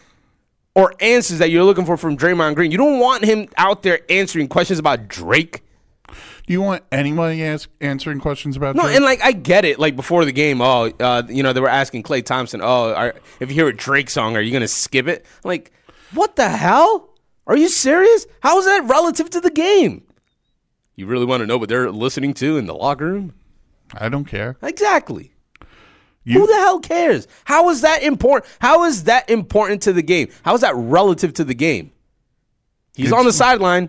or 0.74 0.94
answers 1.00 1.38
that 1.38 1.50
you're 1.50 1.64
looking 1.64 1.84
for 1.84 1.96
from 1.96 2.16
Draymond 2.16 2.54
Green. 2.54 2.70
You 2.70 2.78
don't 2.78 3.00
want 3.00 3.24
him 3.24 3.48
out 3.56 3.82
there 3.82 4.00
answering 4.08 4.48
questions 4.48 4.78
about 4.78 5.08
Drake. 5.08 5.62
Do 6.50 6.54
you 6.54 6.62
want 6.62 6.82
anybody 6.90 7.44
ask, 7.44 7.70
answering 7.80 8.18
questions 8.18 8.56
about 8.56 8.74
No, 8.74 8.82
Drake? 8.82 8.96
and 8.96 9.04
like 9.04 9.22
I 9.22 9.30
get 9.30 9.64
it. 9.64 9.78
Like 9.78 9.94
before 9.94 10.24
the 10.24 10.32
game, 10.32 10.60
oh, 10.60 10.90
uh, 10.98 11.22
you 11.28 11.44
know, 11.44 11.52
they 11.52 11.60
were 11.60 11.68
asking 11.68 12.02
Klay 12.02 12.24
Thompson, 12.24 12.60
oh, 12.60 12.92
are, 12.92 13.14
if 13.38 13.50
you 13.50 13.54
hear 13.54 13.68
a 13.68 13.72
Drake 13.72 14.10
song, 14.10 14.36
are 14.36 14.40
you 14.40 14.52
gonna 14.52 14.66
skip 14.66 15.06
it? 15.06 15.24
Like, 15.44 15.70
what 16.12 16.34
the 16.34 16.48
hell? 16.48 17.10
Are 17.46 17.56
you 17.56 17.68
serious? 17.68 18.26
How 18.42 18.58
is 18.58 18.64
that 18.64 18.82
relative 18.88 19.30
to 19.30 19.40
the 19.40 19.52
game? 19.52 20.02
You 20.96 21.06
really 21.06 21.24
want 21.24 21.40
to 21.40 21.46
know 21.46 21.56
what 21.56 21.68
they're 21.68 21.92
listening 21.92 22.34
to 22.34 22.56
in 22.56 22.66
the 22.66 22.74
locker 22.74 23.06
room? 23.12 23.32
I 23.94 24.08
don't 24.08 24.24
care. 24.24 24.56
Exactly. 24.60 25.30
You- 26.24 26.40
Who 26.40 26.46
the 26.48 26.54
hell 26.56 26.80
cares? 26.80 27.28
How 27.44 27.68
is 27.70 27.82
that 27.82 28.02
important? 28.02 28.50
How 28.60 28.82
is 28.86 29.04
that 29.04 29.30
important 29.30 29.82
to 29.82 29.92
the 29.92 30.02
game? 30.02 30.30
How 30.42 30.56
is 30.56 30.62
that 30.62 30.74
relative 30.74 31.32
to 31.34 31.44
the 31.44 31.54
game? 31.54 31.92
He's 32.96 33.12
on 33.12 33.24
the 33.24 33.32
sideline. 33.32 33.88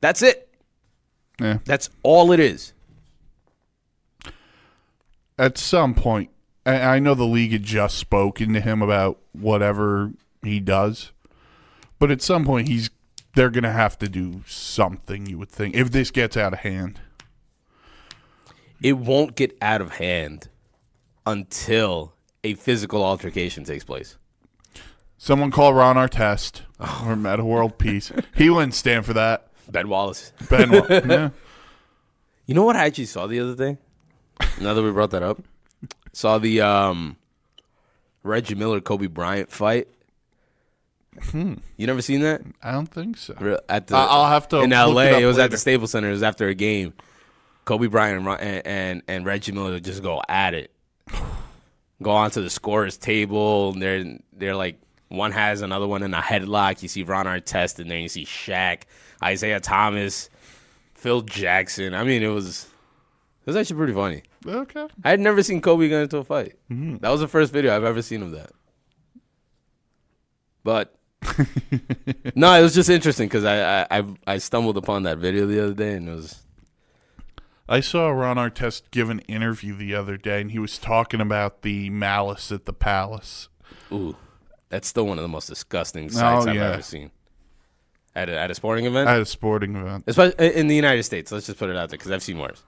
That's 0.00 0.22
it. 0.22 0.46
Yeah. 1.40 1.58
That's 1.64 1.90
all 2.02 2.32
it 2.32 2.40
is. 2.40 2.72
At 5.38 5.56
some 5.56 5.94
point, 5.94 6.30
I, 6.66 6.80
I 6.80 6.98
know 6.98 7.14
the 7.14 7.24
league 7.24 7.52
had 7.52 7.62
just 7.62 7.96
spoken 7.96 8.52
to 8.52 8.60
him 8.60 8.82
about 8.82 9.18
whatever 9.32 10.12
he 10.42 10.60
does, 10.60 11.12
but 11.98 12.10
at 12.10 12.22
some 12.22 12.44
point, 12.44 12.68
he's 12.68 12.90
they're 13.34 13.50
going 13.50 13.64
to 13.64 13.72
have 13.72 13.98
to 14.00 14.08
do 14.08 14.42
something. 14.46 15.26
You 15.26 15.38
would 15.38 15.50
think 15.50 15.74
if 15.74 15.90
this 15.90 16.10
gets 16.10 16.36
out 16.36 16.52
of 16.52 16.60
hand. 16.60 17.00
It 18.82 18.94
won't 18.94 19.36
get 19.36 19.56
out 19.60 19.82
of 19.82 19.92
hand 19.92 20.48
until 21.26 22.14
a 22.42 22.54
physical 22.54 23.04
altercation 23.04 23.62
takes 23.64 23.84
place. 23.84 24.16
Someone 25.18 25.50
call 25.50 25.74
Ron 25.74 25.96
Artest 25.96 26.62
oh. 26.80 27.04
or 27.06 27.14
Meta 27.14 27.44
World 27.44 27.76
Peace. 27.76 28.10
He 28.34 28.48
wouldn't 28.48 28.74
stand 28.74 29.04
for 29.04 29.12
that. 29.12 29.49
Ben 29.70 29.88
Wallace. 29.88 30.32
Ben, 30.48 30.72
yeah. 31.08 31.30
You 32.46 32.54
know 32.54 32.64
what 32.64 32.76
I 32.76 32.86
actually 32.86 33.06
saw 33.06 33.26
the 33.26 33.40
other 33.40 33.54
day? 33.54 33.78
Now 34.60 34.74
that 34.74 34.82
we 34.82 34.90
brought 34.90 35.10
that 35.10 35.22
up, 35.22 35.42
saw 36.12 36.38
the 36.38 36.60
um, 36.60 37.16
Reggie 38.22 38.54
Miller 38.54 38.80
Kobe 38.80 39.06
Bryant 39.06 39.50
fight. 39.50 39.88
You 41.34 41.56
never 41.78 42.00
seen 42.02 42.20
that? 42.20 42.40
I 42.62 42.72
don't 42.72 42.86
think 42.86 43.16
so. 43.16 43.34
Re- 43.38 43.58
At 43.68 43.88
the 43.88 43.96
I- 43.96 44.06
I'll 44.06 44.28
have 44.28 44.48
to 44.48 44.60
in 44.60 44.70
look 44.70 44.78
L.A. 44.78 45.06
it 45.06 45.12
It, 45.12 45.14
up 45.16 45.26
was 45.28 45.38
at 45.38 45.42
later. 45.42 45.50
the 45.52 45.58
Staples 45.58 45.90
Center. 45.90 46.08
It 46.08 46.12
was 46.12 46.22
after 46.22 46.48
a 46.48 46.54
game. 46.54 46.92
Kobe 47.64 47.88
Bryant 47.88 48.26
and 48.26 48.40
and 48.40 48.66
and, 48.66 49.02
and 49.08 49.26
Reggie 49.26 49.52
Miller 49.52 49.72
would 49.72 49.84
just 49.84 50.02
go 50.02 50.22
at 50.28 50.54
it. 50.54 50.70
Go 52.02 52.12
onto 52.12 52.42
the 52.42 52.48
scorers 52.48 52.96
table. 52.96 53.72
And 53.72 53.82
they're 53.82 54.18
they're 54.32 54.56
like 54.56 54.80
one 55.10 55.32
has 55.32 55.60
another 55.60 55.86
one 55.86 56.02
in 56.02 56.14
a 56.14 56.20
headlock. 56.20 56.82
You 56.82 56.88
see 56.88 57.02
Ron 57.02 57.26
Artest 57.26 57.78
in 57.78 57.88
there. 57.88 57.98
You 57.98 58.08
see 58.08 58.24
Shaq, 58.24 58.82
Isiah 59.26 59.60
Thomas, 59.60 60.30
Phil 60.94 61.20
Jackson. 61.22 61.94
I 61.94 62.04
mean, 62.04 62.22
it 62.22 62.28
was 62.28 62.64
it 63.40 63.46
was 63.46 63.56
actually 63.56 63.76
pretty 63.76 63.92
funny. 63.92 64.22
Okay. 64.46 64.86
I 65.04 65.10
had 65.10 65.20
never 65.20 65.42
seen 65.42 65.60
Kobe 65.60 65.88
get 65.88 66.02
into 66.02 66.18
a 66.18 66.24
fight. 66.24 66.54
Mm-hmm. 66.70 66.98
That 66.98 67.10
was 67.10 67.20
the 67.20 67.28
first 67.28 67.52
video 67.52 67.76
I've 67.76 67.84
ever 67.84 68.00
seen 68.00 68.22
of 68.22 68.30
that. 68.30 68.50
But 70.62 70.94
no, 72.34 72.52
it 72.54 72.62
was 72.62 72.74
just 72.74 72.88
interesting 72.88 73.26
because 73.26 73.44
I, 73.44 73.82
I 73.82 73.98
I 73.98 74.04
I 74.26 74.38
stumbled 74.38 74.76
upon 74.76 75.02
that 75.02 75.18
video 75.18 75.46
the 75.46 75.62
other 75.62 75.74
day 75.74 75.94
and 75.94 76.08
it 76.08 76.14
was 76.14 76.42
I 77.70 77.78
saw 77.78 78.08
Ron 78.10 78.36
Artest 78.36 78.90
give 78.90 79.10
an 79.10 79.20
interview 79.20 79.76
the 79.76 79.94
other 79.94 80.16
day, 80.16 80.40
and 80.40 80.50
he 80.50 80.58
was 80.58 80.76
talking 80.76 81.20
about 81.20 81.62
the 81.62 81.88
malice 81.88 82.50
at 82.50 82.64
the 82.64 82.72
palace. 82.72 83.48
ooh, 83.92 84.16
that's 84.70 84.88
still 84.88 85.06
one 85.06 85.18
of 85.18 85.22
the 85.22 85.28
most 85.28 85.46
disgusting 85.48 86.08
sights 86.10 86.46
I've 86.46 86.56
Oh, 86.56 86.58
yeah. 86.58 86.72
ever 86.72 86.82
seen 86.82 87.10
at 88.14 88.28
a, 88.28 88.38
at 88.38 88.50
a 88.50 88.54
sporting 88.54 88.86
event, 88.86 89.08
at 89.08 89.20
a 89.20 89.26
sporting 89.26 89.76
event. 89.76 90.04
especially 90.06 90.54
in 90.56 90.66
the 90.68 90.74
United 90.76 91.02
States. 91.02 91.30
Let's 91.30 91.46
just 91.46 91.58
put 91.58 91.68
it 91.70 91.76
out 91.76 91.90
there 91.90 91.98
because 91.98 92.10
I've 92.10 92.22
seen 92.22 92.38
worse. 92.38 92.62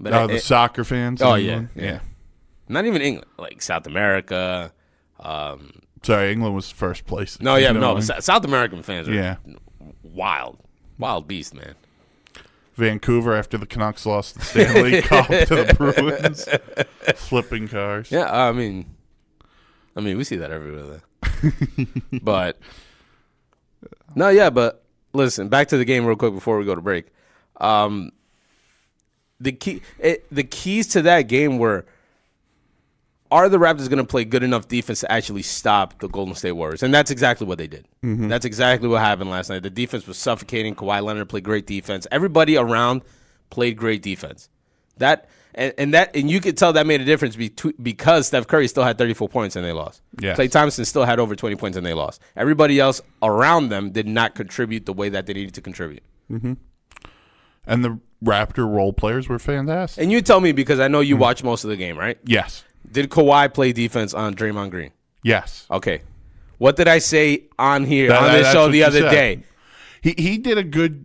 But 0.00 0.12
Oh, 0.12 0.24
it- 0.24 0.28
the 0.28 0.38
soccer 0.40 0.82
fans. 0.84 1.22
Oh, 1.22 1.34
yeah, 1.34 1.52
England? 1.52 1.68
yeah. 1.76 1.98
not 2.68 2.84
even 2.86 3.00
England, 3.02 3.30
like 3.38 3.62
South 3.62 3.86
America. 3.86 4.72
Um, 5.20 5.72
Sorry, 6.02 6.32
England 6.32 6.54
was 6.56 6.70
first 6.70 7.06
place. 7.06 7.40
no, 7.40 7.54
yeah, 7.56 7.68
You 7.68 7.74
know 7.74 7.80
no, 7.80 7.86
what 7.94 8.02
I 8.04 8.06
mean? 8.08 8.18
S- 8.18 8.24
South 8.24 8.44
American 8.44 8.82
fans 8.82 9.08
are 9.08 9.12
Yeah. 9.14 9.36
wild, 10.02 10.58
wild 10.98 11.28
beast, 11.28 11.54
man. 11.54 11.74
Vancouver 12.74 13.34
after 13.34 13.58
the 13.58 13.66
Canucks 13.66 14.06
lost 14.06 14.34
the 14.36 14.44
Stanley 14.44 15.02
Cup 15.02 15.26
to 15.28 15.44
the 15.46 15.74
Bruins, 15.76 16.48
flipping 17.20 17.68
cars. 17.68 18.10
Yeah, 18.10 18.32
I 18.32 18.50
mean, 18.52 18.86
I 19.94 20.00
mean, 20.00 20.16
we 20.16 20.24
see 20.24 20.36
that 20.36 20.50
everywhere. 20.50 20.86
There. 20.86 21.02
but 22.22 22.58
no, 24.14 24.28
yeah, 24.28 24.50
but 24.50 24.84
listen, 25.12 25.48
back 25.48 25.68
to 25.68 25.76
the 25.76 25.84
game 25.84 26.06
real 26.06 26.16
quick 26.16 26.34
before 26.34 26.58
we 26.58 26.64
go 26.64 26.74
to 26.74 26.80
break. 26.80 27.06
Um, 27.58 28.12
the 29.40 29.52
key, 29.52 29.82
it, 29.98 30.26
the 30.30 30.44
keys 30.44 30.86
to 30.88 31.02
that 31.02 31.22
game 31.22 31.58
were: 31.58 31.84
Are 33.30 33.48
the 33.48 33.58
Raptors 33.58 33.88
going 33.88 33.98
to 33.98 34.04
play 34.04 34.24
good 34.24 34.42
enough 34.42 34.68
defense 34.68 35.00
to 35.00 35.10
actually 35.10 35.42
stop 35.42 35.98
the 35.98 36.08
Golden 36.08 36.34
State 36.34 36.52
Warriors? 36.52 36.82
And 36.82 36.94
that's 36.94 37.10
exactly 37.10 37.46
what 37.46 37.58
they 37.58 37.66
did. 37.66 37.86
That's 38.28 38.44
exactly 38.44 38.88
what 38.88 39.00
happened 39.00 39.30
last 39.30 39.50
night. 39.50 39.62
The 39.62 39.70
defense 39.70 40.06
was 40.06 40.18
suffocating. 40.18 40.74
Kawhi 40.74 41.02
Leonard 41.02 41.28
played 41.28 41.44
great 41.44 41.66
defense. 41.66 42.06
Everybody 42.10 42.56
around 42.56 43.02
played 43.50 43.76
great 43.76 44.02
defense. 44.02 44.48
That 44.98 45.28
and, 45.54 45.74
and 45.78 45.94
that 45.94 46.14
and 46.16 46.30
you 46.30 46.40
could 46.40 46.56
tell 46.56 46.72
that 46.74 46.86
made 46.86 47.00
a 47.00 47.04
difference 47.04 47.36
betw- 47.36 47.74
because 47.82 48.26
Steph 48.28 48.46
Curry 48.46 48.68
still 48.68 48.84
had 48.84 48.96
34 48.98 49.28
points 49.28 49.56
and 49.56 49.64
they 49.64 49.72
lost. 49.72 50.00
Klay 50.16 50.50
Thompson 50.50 50.84
still 50.84 51.04
had 51.04 51.18
over 51.20 51.34
20 51.36 51.56
points 51.56 51.76
and 51.76 51.84
they 51.86 51.92
lost. 51.94 52.20
Everybody 52.36 52.80
else 52.80 53.00
around 53.22 53.68
them 53.68 53.90
did 53.90 54.06
not 54.06 54.34
contribute 54.34 54.86
the 54.86 54.92
way 54.92 55.08
that 55.10 55.26
they 55.26 55.32
needed 55.34 55.54
to 55.54 55.60
contribute. 55.60 56.02
Mm-hmm. 56.30 56.54
And 57.66 57.84
the 57.84 57.98
Raptor 58.24 58.70
role 58.72 58.92
players 58.92 59.28
were 59.28 59.38
fantastic. 59.38 60.02
And 60.02 60.10
you 60.12 60.20
tell 60.22 60.40
me 60.40 60.52
because 60.52 60.80
I 60.80 60.88
know 60.88 61.00
you 61.00 61.16
watched 61.16 61.44
most 61.44 61.64
of 61.64 61.70
the 61.70 61.76
game, 61.76 61.98
right? 61.98 62.18
Yes. 62.24 62.64
Did 62.90 63.10
Kawhi 63.10 63.52
play 63.52 63.72
defense 63.72 64.14
on 64.14 64.34
Draymond 64.34 64.70
Green? 64.70 64.90
Yes. 65.22 65.66
Okay. 65.70 66.02
What 66.58 66.76
did 66.76 66.88
I 66.88 66.98
say 66.98 67.44
on 67.58 67.84
here 67.84 68.08
That- 68.08 68.22
on 68.22 68.32
this 68.32 68.52
show 68.52 68.68
the 68.68 68.84
other 68.84 69.00
said. 69.00 69.10
day? 69.10 69.42
He 70.00 70.14
he 70.18 70.38
did 70.38 70.58
a 70.58 70.64
good. 70.64 71.04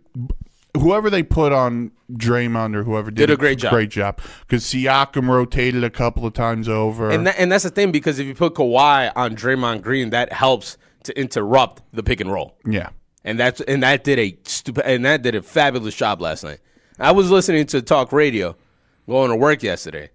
Whoever 0.78 1.10
they 1.10 1.22
put 1.22 1.52
on 1.52 1.92
Draymond 2.12 2.74
or 2.74 2.84
whoever 2.84 3.10
did, 3.10 3.26
Did 3.26 3.30
a 3.30 3.36
great 3.36 3.58
job. 3.58 3.70
Great 3.70 3.90
job 3.90 4.20
because 4.40 4.64
Siakam 4.64 5.28
rotated 5.28 5.84
a 5.84 5.90
couple 5.90 6.24
of 6.26 6.32
times 6.32 6.68
over. 6.68 7.10
And 7.10 7.26
that, 7.26 7.36
and 7.38 7.50
that's 7.52 7.64
the 7.64 7.70
thing 7.70 7.92
because 7.92 8.18
if 8.18 8.26
you 8.26 8.34
put 8.34 8.54
Kawhi 8.54 9.12
on 9.14 9.34
Draymond 9.36 9.82
Green, 9.82 10.10
that 10.10 10.32
helps 10.32 10.78
to 11.04 11.18
interrupt 11.18 11.82
the 11.92 12.02
pick 12.02 12.20
and 12.20 12.30
roll. 12.32 12.56
yeah. 12.66 12.90
and 13.24 13.38
that's 13.38 13.60
and 13.62 13.82
that 13.82 14.04
did 14.04 14.18
a 14.18 14.36
stupid 14.44 14.84
and 14.86 15.04
that 15.04 15.22
did 15.22 15.34
a 15.34 15.42
fabulous 15.42 15.94
job 15.94 16.20
last 16.20 16.44
night. 16.44 16.60
I 16.98 17.12
was 17.12 17.30
listening 17.30 17.66
to 17.66 17.80
talk 17.82 18.12
radio, 18.12 18.56
going 19.06 19.30
to 19.30 19.36
work 19.36 19.62
yesterday, 19.62 20.10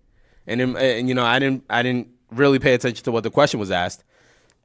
and 0.45 0.61
and 0.61 1.07
you 1.07 1.15
know 1.15 1.23
I 1.25 1.39
didn't 1.39 1.63
I 1.69 1.81
didn't 1.83 2.09
really 2.31 2.59
pay 2.59 2.73
attention 2.73 3.03
to 3.05 3.11
what 3.11 3.23
the 3.23 3.31
question 3.31 3.59
was 3.59 3.71
asked, 3.71 4.03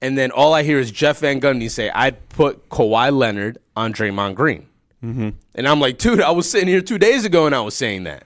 and 0.02 0.18
then 0.18 0.30
all 0.30 0.52
I 0.54 0.62
hear 0.64 0.78
is 0.78 0.90
Jeff 0.90 1.20
Van 1.20 1.40
Gundy 1.40 1.70
say 1.70 1.90
I'd 1.90 2.28
put 2.30 2.68
Kawhi 2.68 3.16
Leonard 3.16 3.58
on 3.76 3.92
Draymond 3.92 4.34
Green, 4.34 4.66
mm-hmm. 5.02 5.30
and 5.54 5.68
I'm 5.68 5.80
like, 5.80 5.98
dude, 5.98 6.20
I 6.20 6.30
was 6.30 6.50
sitting 6.50 6.68
here 6.68 6.80
two 6.80 6.98
days 6.98 7.24
ago 7.24 7.46
and 7.46 7.54
I 7.54 7.60
was 7.60 7.74
saying 7.74 8.04
that. 8.04 8.24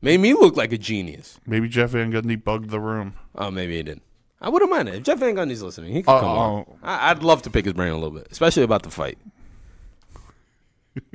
Made 0.00 0.20
me 0.20 0.32
look 0.32 0.56
like 0.56 0.72
a 0.72 0.78
genius. 0.78 1.40
Maybe 1.44 1.68
Jeff 1.68 1.90
Van 1.90 2.12
Gundy 2.12 2.42
bugged 2.42 2.70
the 2.70 2.78
room. 2.78 3.14
Oh, 3.34 3.50
maybe 3.50 3.76
he 3.76 3.82
didn't. 3.82 4.02
I 4.40 4.48
wouldn't 4.48 4.70
mind 4.70 4.88
it. 4.88 4.94
If 4.94 5.02
Jeff 5.02 5.18
Van 5.18 5.34
Gundy's 5.34 5.62
listening, 5.62 5.92
he 5.92 6.02
could 6.02 6.12
Oh, 6.12 6.20
come 6.20 6.28
on. 6.28 6.78
I, 6.82 7.10
I'd 7.10 7.24
love 7.24 7.42
to 7.42 7.50
pick 7.50 7.64
his 7.64 7.74
brain 7.74 7.90
a 7.90 7.94
little 7.96 8.12
bit, 8.12 8.28
especially 8.30 8.62
about 8.62 8.84
the 8.84 8.90
fight. 8.90 9.18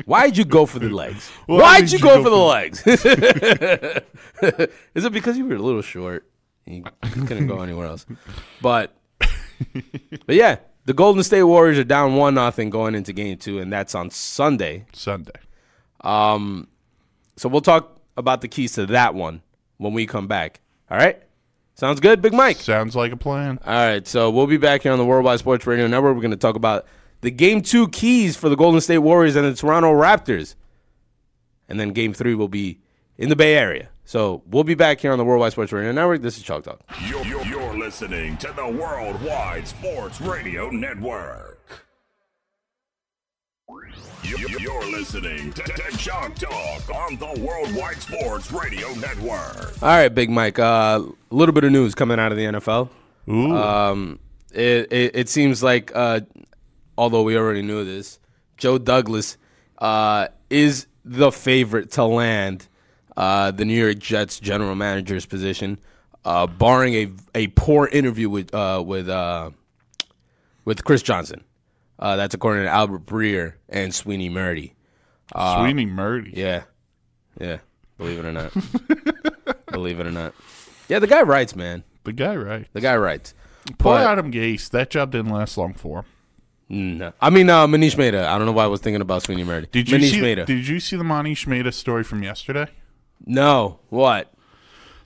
Why'd 0.06 0.38
you 0.38 0.46
go 0.46 0.66
for 0.66 0.80
the 0.80 0.90
legs? 0.90 1.30
Why 1.46 1.80
Why'd 1.80 1.92
you 1.92 1.98
you 1.98 2.04
go, 2.04 2.18
go 2.18 2.24
for 2.24 2.30
the 2.30 2.36
legs? 2.36 2.84
Is 4.96 5.06
it 5.06 5.12
because 5.14 5.38
you 5.38 5.46
were 5.46 5.56
a 5.56 5.60
little 5.60 5.82
short? 5.82 6.26
You 6.66 6.84
couldn't 7.02 7.48
go 7.48 7.62
anywhere 7.62 7.88
else. 7.88 8.06
But, 8.62 8.96
but 10.26 10.36
yeah, 10.36 10.58
the 10.86 10.94
Golden 10.94 11.24
State 11.24 11.44
Warriors 11.44 11.80
are 11.80 11.84
down 11.84 12.16
one 12.16 12.36
nothing 12.36 12.70
going 12.70 12.96
into 12.96 13.14
Game 13.14 13.38
Two, 13.38 13.60
and 13.60 13.72
that's 13.72 13.96
on 13.96 14.10
Sunday. 14.10 14.86
Sunday. 14.94 15.32
Um, 16.02 16.68
so 17.38 17.50
we'll 17.50 17.62
talk 17.62 18.00
about 18.18 18.42
the 18.42 18.48
keys 18.48 18.74
to 18.74 18.86
that 18.88 19.16
one 19.16 19.42
when 19.78 19.94
we 19.94 20.06
come 20.06 20.28
back. 20.28 20.60
All 20.90 20.98
right, 20.98 21.22
sounds 21.76 22.00
good, 22.00 22.22
Big 22.22 22.34
Mike. 22.34 22.58
Sounds 22.58 22.96
like 22.96 23.12
a 23.12 23.18
plan. 23.18 23.60
All 23.66 23.74
right, 23.74 24.08
so 24.08 24.30
we'll 24.30 24.48
be 24.48 24.58
back 24.58 24.84
here 24.84 24.92
on 24.92 24.98
the 24.98 25.06
Worldwide 25.06 25.40
Sports 25.40 25.66
Radio 25.66 25.88
Network. 25.88 26.16
We're 26.16 26.22
going 26.22 26.32
to 26.32 26.38
talk 26.38 26.56
about 26.56 26.86
the 27.22 27.32
game 27.32 27.62
two 27.62 27.88
keys 27.88 28.36
for 28.36 28.50
the 28.50 28.56
Golden 28.56 28.82
State 28.82 28.98
Warriors 29.00 29.36
and 29.36 29.46
the 29.46 29.56
Toronto 29.56 29.94
Raptors. 29.94 30.56
And 31.70 31.80
then 31.80 31.94
game 31.94 32.14
three 32.14 32.36
will 32.36 32.50
be 32.50 32.82
in 33.18 33.30
the 33.30 33.36
Bay 33.36 33.56
Area. 33.56 33.88
So 34.04 34.44
we'll 34.46 34.66
be 34.66 34.76
back 34.76 35.00
here 35.00 35.14
on 35.14 35.18
the 35.18 35.24
Worldwide 35.24 35.54
Sports 35.54 35.72
Radio 35.72 35.94
Network. 35.94 36.22
This 36.22 36.38
is 36.38 36.44
Chalk 36.44 36.66
Talk. 36.66 36.82
You're, 37.08 37.24
you're, 37.24 37.46
you're 37.46 37.53
listening 37.84 38.38
to 38.38 38.48
the 38.56 38.66
Worldwide 38.66 39.68
Sports 39.68 40.22
Radio 40.22 40.70
Network. 40.70 41.86
You- 44.24 44.38
you- 44.38 44.58
You're 44.60 44.86
listening 44.90 45.52
to, 45.52 45.64
to 45.64 45.98
Chalk 45.98 46.34
Talk 46.36 46.90
on 46.96 47.18
the 47.18 47.38
Worldwide 47.42 47.98
Sports 48.02 48.54
Radio 48.54 48.88
Network. 48.94 49.74
All 49.84 49.90
right, 49.90 50.08
Big 50.08 50.30
Mike. 50.30 50.60
Uh, 50.60 51.04
a 51.30 51.36
little 51.36 51.52
bit 51.52 51.66
of 51.66 51.74
news 51.74 51.94
coming 51.94 52.20
out 52.20 52.32
of 52.32 52.38
the 52.38 52.46
NFL. 52.46 52.88
Ooh. 53.28 53.54
Um, 53.54 54.20
it, 54.54 54.90
it, 54.94 55.12
it 55.14 55.28
seems 55.30 55.62
like, 55.62 55.92
uh, 55.94 56.22
although 56.98 57.24
we 57.24 57.38
already 57.38 57.64
knew 57.64 57.84
this, 57.84 58.18
Joe 58.56 58.78
Douglas 58.78 59.36
uh, 59.80 60.30
is 60.50 60.88
the 61.04 61.34
favorite 61.34 61.92
to 61.92 62.06
land 62.06 62.70
uh, 63.18 63.52
the 63.52 63.66
New 63.66 63.76
York 63.78 64.00
Jets 64.00 64.40
general 64.40 64.74
manager's 64.76 65.26
position, 65.26 65.80
uh, 66.26 66.48
barring 66.48 66.94
a 66.94 67.12
a 67.36 67.48
poor 67.48 67.88
interview 67.88 68.30
with 68.30 68.54
uh, 68.54 68.84
with 68.86 69.10
uh, 69.10 69.52
with 70.66 70.84
Chris 70.84 71.02
Johnson. 71.02 71.44
Uh, 72.00 72.16
that's 72.16 72.34
according 72.34 72.64
to 72.64 72.70
Albert 72.70 73.06
Breer 73.06 73.54
and 73.70 73.94
Sweeny 73.94 74.30
Murti. 74.30 74.74
Sweeny 75.34 75.86
Murti. 75.88 76.32
Yeah, 76.36 76.64
yeah. 77.40 77.58
Believe 77.98 78.20
it 78.20 78.26
or 78.26 78.32
not. 78.34 78.52
believe 79.72 80.00
it 80.00 80.08
or 80.08 80.12
not. 80.12 80.34
Yeah, 80.90 81.00
the 81.00 81.08
guy 81.08 81.22
writes, 81.22 81.56
man. 81.56 81.84
The 82.04 82.12
guy, 82.14 82.36
right? 82.36 82.68
The 82.74 82.82
guy 82.82 82.98
writes. 82.98 83.34
Poor 83.78 83.96
But- 83.96 84.08
Adam 84.08 84.32
Gase. 84.32 84.70
That 84.72 84.90
job 84.90 85.12
didn't 85.12 85.32
last 85.32 85.58
long 85.58 85.74
for 85.74 86.00
him. 86.00 86.06
No. 86.98 87.14
I 87.22 87.30
mean, 87.30 87.50
uh, 87.50 87.68
Manish 87.68 87.98
Mehta. 87.98 88.28
I 88.28 88.38
don't 88.38 88.46
know 88.48 88.52
why 88.52 88.64
I 88.64 88.68
was 88.68 88.82
thinking 88.82 89.02
about 89.02 89.22
Sweeny 89.24 89.44
Murti. 89.46 89.70
Did 89.72 89.90
you 89.90 89.98
Manish 90.00 90.12
see? 90.12 90.22
Mehta. 90.22 90.46
Did 90.46 90.68
you 90.68 90.80
see 90.80 90.96
the 90.98 91.04
Manish 91.04 91.46
Mehta 91.48 91.72
story 91.72 92.04
from 92.04 92.24
yesterday? 92.24 92.68
no. 93.26 93.80
What? 93.90 94.33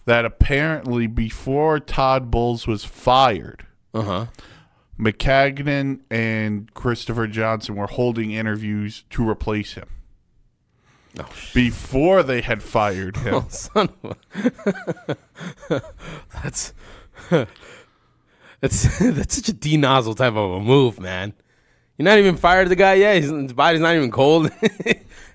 That 0.07 0.25
apparently 0.25 1.05
before 1.05 1.79
Todd 1.79 2.31
Bowles 2.31 2.65
was 2.65 2.83
fired, 2.85 3.65
Uh 3.93 4.01
huh. 4.01 4.25
Maccagnan 4.97 5.99
and 6.09 6.73
Christopher 6.73 7.27
Johnson 7.27 7.75
were 7.75 7.87
holding 7.87 8.31
interviews 8.31 9.03
to 9.11 9.27
replace 9.29 9.73
him. 9.73 9.87
Oh, 11.19 11.25
Before 11.53 12.23
they 12.23 12.41
had 12.41 12.63
fired 12.63 13.17
him. 13.25 13.33
oh, 13.35 13.45
son 13.49 13.89
of 14.03 14.15
a. 15.69 15.81
that's. 16.41 16.73
that's 18.61 18.99
that's 18.99 19.35
such 19.35 19.49
a 19.49 19.53
D 19.53 19.77
nozzle 19.77 20.15
type 20.15 20.33
of 20.35 20.51
a 20.51 20.59
move, 20.61 20.99
man. 20.99 21.33
You're 21.97 22.05
not 22.05 22.17
even 22.17 22.37
fired 22.37 22.69
the 22.69 22.75
guy 22.75 22.93
yet. 22.95 23.21
His, 23.21 23.29
his 23.31 23.53
body's 23.53 23.81
not 23.81 23.95
even 23.95 24.11
cold, 24.11 24.51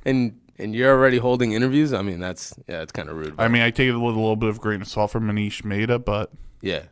and 0.04 0.40
and 0.58 0.74
you're 0.74 0.90
already 0.90 1.18
holding 1.18 1.52
interviews. 1.52 1.92
I 1.92 2.02
mean, 2.02 2.20
that's 2.20 2.54
yeah, 2.68 2.82
it's 2.82 2.92
kind 2.92 3.08
of 3.08 3.16
rude. 3.16 3.34
I 3.38 3.48
mean, 3.48 3.62
I 3.62 3.70
take 3.70 3.88
it 3.88 3.92
with 3.92 4.14
a 4.14 4.18
little 4.18 4.36
bit 4.36 4.48
of 4.48 4.60
grain 4.60 4.82
of 4.82 4.88
salt 4.88 5.10
from 5.10 5.28
Manish 5.28 5.64
Mehta, 5.64 5.98
but 5.98 6.30
yeah. 6.60 6.82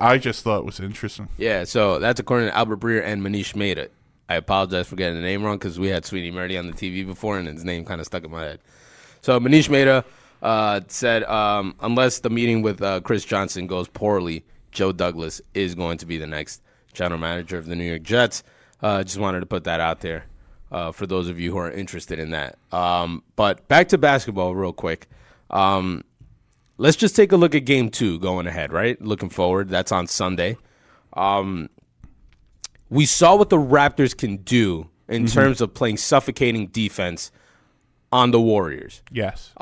I 0.00 0.18
just 0.18 0.44
thought 0.44 0.58
it 0.58 0.66
was 0.66 0.78
interesting. 0.78 1.28
Yeah, 1.38 1.64
so 1.64 1.98
that's 1.98 2.20
according 2.20 2.48
to 2.48 2.56
Albert 2.56 2.80
Breer 2.80 3.02
and 3.02 3.22
Manish 3.22 3.56
Mehta. 3.56 3.90
I 4.28 4.34
apologize 4.34 4.86
for 4.86 4.96
getting 4.96 5.16
the 5.16 5.22
name 5.22 5.42
wrong 5.42 5.56
because 5.56 5.78
we 5.78 5.88
had 5.88 6.04
Sweetie 6.04 6.30
Murdy 6.30 6.56
on 6.58 6.66
the 6.66 6.72
TV 6.72 7.04
before 7.04 7.38
and 7.38 7.48
his 7.48 7.64
name 7.64 7.84
kind 7.84 8.00
of 8.00 8.06
stuck 8.06 8.24
in 8.24 8.30
my 8.30 8.42
head. 8.42 8.60
So 9.22 9.40
Manish 9.40 9.68
Mehta 9.68 10.04
uh, 10.42 10.82
said 10.88 11.24
um, 11.24 11.74
unless 11.80 12.20
the 12.20 12.30
meeting 12.30 12.62
with 12.62 12.82
uh, 12.82 13.00
Chris 13.00 13.24
Johnson 13.24 13.66
goes 13.66 13.88
poorly, 13.88 14.44
Joe 14.70 14.92
Douglas 14.92 15.40
is 15.54 15.74
going 15.74 15.98
to 15.98 16.06
be 16.06 16.18
the 16.18 16.26
next 16.26 16.62
general 16.92 17.18
manager 17.18 17.58
of 17.58 17.66
the 17.66 17.74
New 17.74 17.84
York 17.84 18.02
Jets. 18.02 18.44
Uh, 18.82 19.02
just 19.02 19.18
wanted 19.18 19.40
to 19.40 19.46
put 19.46 19.64
that 19.64 19.80
out 19.80 20.00
there 20.00 20.26
uh, 20.70 20.92
for 20.92 21.06
those 21.06 21.28
of 21.28 21.38
you 21.38 21.52
who 21.52 21.58
are 21.58 21.70
interested 21.70 22.18
in 22.18 22.30
that. 22.30 22.58
Um, 22.72 23.22
but 23.36 23.66
back 23.68 23.88
to 23.88 23.98
basketball, 23.98 24.54
real 24.54 24.72
quick. 24.72 25.08
Um, 25.50 26.04
let's 26.78 26.96
just 26.96 27.16
take 27.16 27.32
a 27.32 27.36
look 27.36 27.54
at 27.54 27.64
game 27.64 27.90
two 27.90 28.18
going 28.18 28.46
ahead, 28.46 28.72
right? 28.72 29.00
Looking 29.00 29.30
forward. 29.30 29.68
That's 29.68 29.92
on 29.92 30.06
Sunday. 30.06 30.56
Um, 31.12 31.70
we 32.88 33.06
saw 33.06 33.36
what 33.36 33.50
the 33.50 33.56
Raptors 33.56 34.16
can 34.16 34.38
do 34.38 34.88
in 35.08 35.26
terms 35.26 35.60
of 35.60 35.74
playing 35.74 35.96
suffocating 35.96 36.68
defense 36.68 37.32
on 38.12 38.30
the 38.30 38.40
Warriors. 38.40 39.02
Yes. 39.10 39.52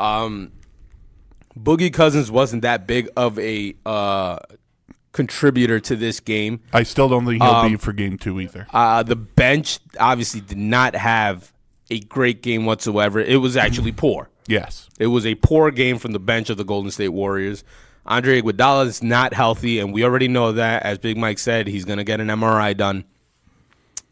Boogie 1.58 1.92
Cousins 1.92 2.30
wasn't 2.30 2.62
that 2.62 2.86
big 2.86 3.08
of 3.16 3.38
a 3.38 3.74
uh, 3.84 4.38
contributor 5.18 5.80
to 5.80 5.96
this 5.96 6.20
game. 6.20 6.60
I 6.72 6.84
still 6.84 7.08
don't 7.08 7.26
think 7.26 7.42
he'll 7.42 7.68
be 7.68 7.74
for 7.74 7.92
game 7.92 8.18
two 8.18 8.38
either. 8.38 8.68
Uh, 8.72 9.02
the 9.02 9.16
bench 9.16 9.80
obviously 9.98 10.40
did 10.40 10.58
not 10.58 10.94
have 10.94 11.52
a 11.90 11.98
great 11.98 12.40
game 12.40 12.66
whatsoever. 12.66 13.18
It 13.18 13.38
was 13.40 13.56
actually 13.56 13.90
poor. 14.04 14.30
yes. 14.46 14.88
It 15.00 15.08
was 15.08 15.26
a 15.26 15.34
poor 15.34 15.72
game 15.72 15.98
from 15.98 16.12
the 16.12 16.20
bench 16.20 16.50
of 16.50 16.56
the 16.56 16.64
Golden 16.64 16.92
State 16.92 17.08
Warriors. 17.08 17.64
Andre 18.06 18.40
Iguodala 18.40 18.86
is 18.86 19.02
not 19.02 19.34
healthy, 19.34 19.80
and 19.80 19.92
we 19.92 20.04
already 20.04 20.28
know 20.28 20.52
that. 20.52 20.84
As 20.84 20.98
Big 20.98 21.16
Mike 21.16 21.40
said, 21.40 21.66
he's 21.66 21.84
going 21.84 21.98
to 21.98 22.04
get 22.04 22.20
an 22.20 22.28
MRI 22.28 22.76
done. 22.76 23.04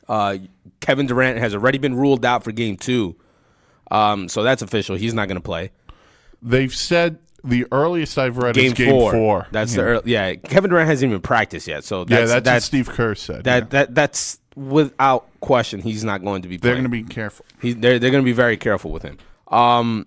Uh, 0.08 0.38
Kevin 0.80 1.06
Durant 1.06 1.38
has 1.38 1.54
already 1.54 1.78
been 1.78 1.94
ruled 1.94 2.24
out 2.24 2.42
for 2.42 2.50
Game 2.50 2.76
Two, 2.76 3.14
um, 3.92 4.28
so 4.28 4.42
that's 4.42 4.60
official. 4.60 4.96
He's 4.96 5.14
not 5.14 5.28
going 5.28 5.36
to 5.36 5.42
play. 5.42 5.70
They've 6.42 6.74
said 6.74 7.18
the 7.46 7.66
earliest 7.72 8.18
I've 8.18 8.36
read 8.38 8.54
Game, 8.54 8.66
is 8.66 8.72
game 8.74 8.90
four. 8.90 9.12
four. 9.12 9.46
That's 9.52 9.72
yeah. 9.72 9.76
the 9.76 9.88
early, 9.88 10.12
yeah. 10.12 10.34
Kevin 10.34 10.70
Durant 10.70 10.88
hasn't 10.88 11.10
even 11.10 11.22
practiced 11.22 11.66
yet, 11.66 11.84
so 11.84 12.00
yeah, 12.00 12.04
that's 12.04 12.32
that's, 12.32 12.44
that's 12.44 12.54
what 12.54 12.62
Steve 12.62 12.88
Kerr 12.88 13.14
said. 13.14 13.44
that 13.44 13.64
yeah. 13.64 13.68
that 13.70 13.94
that's 13.94 14.40
without 14.54 15.28
question. 15.40 15.80
He's 15.80 16.04
not 16.04 16.22
going 16.22 16.42
to 16.42 16.48
be. 16.48 16.56
They're 16.56 16.74
going 16.74 16.84
to 16.84 16.90
be 16.90 17.04
careful. 17.04 17.46
He's, 17.60 17.76
they're 17.76 17.98
they're 17.98 18.10
going 18.10 18.24
to 18.24 18.28
be 18.28 18.32
very 18.32 18.56
careful 18.56 18.90
with 18.90 19.02
him. 19.02 19.18
Um, 19.48 20.06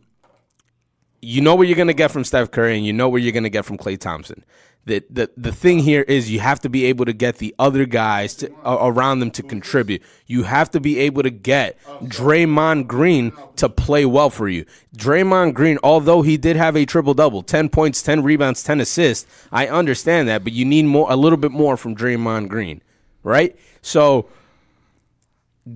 you 1.21 1.41
know 1.41 1.55
what 1.55 1.67
you're 1.67 1.75
going 1.75 1.87
to 1.87 1.93
get 1.93 2.11
from 2.11 2.23
Steph 2.23 2.51
Curry, 2.51 2.77
and 2.77 2.85
you 2.85 2.93
know 2.93 3.09
what 3.09 3.21
you're 3.21 3.31
going 3.31 3.43
to 3.43 3.49
get 3.49 3.65
from 3.65 3.77
Klay 3.77 3.97
Thompson. 3.99 4.43
The, 4.85 5.03
the 5.09 5.29
the 5.37 5.51
thing 5.51 5.79
here 5.79 6.01
is 6.01 6.31
you 6.31 6.39
have 6.39 6.61
to 6.61 6.69
be 6.69 6.85
able 6.85 7.05
to 7.05 7.13
get 7.13 7.37
the 7.37 7.53
other 7.59 7.85
guys 7.85 8.33
to, 8.35 8.51
uh, 8.63 8.77
around 8.81 9.19
them 9.19 9.29
to 9.31 9.43
contribute. 9.43 10.01
You 10.25 10.43
have 10.43 10.71
to 10.71 10.79
be 10.79 10.97
able 10.99 11.21
to 11.21 11.29
get 11.29 11.77
Draymond 12.01 12.87
Green 12.87 13.33
to 13.57 13.69
play 13.69 14.05
well 14.05 14.29
for 14.29 14.47
you. 14.47 14.65
Draymond 14.97 15.53
Green, 15.53 15.77
although 15.83 16.21
he 16.21 16.37
did 16.37 16.55
have 16.55 16.75
a 16.75 16.85
triple 16.85 17.13
double, 17.13 17.43
ten 17.43 17.69
points, 17.69 18.01
ten 18.01 18.23
rebounds, 18.23 18.63
ten 18.63 18.79
assists, 18.79 19.27
I 19.51 19.67
understand 19.67 20.27
that, 20.29 20.43
but 20.43 20.53
you 20.53 20.65
need 20.65 20.85
more, 20.85 21.11
a 21.11 21.15
little 21.15 21.37
bit 21.37 21.51
more 21.51 21.77
from 21.77 21.95
Draymond 21.95 22.47
Green, 22.47 22.81
right? 23.21 23.55
So 23.81 24.29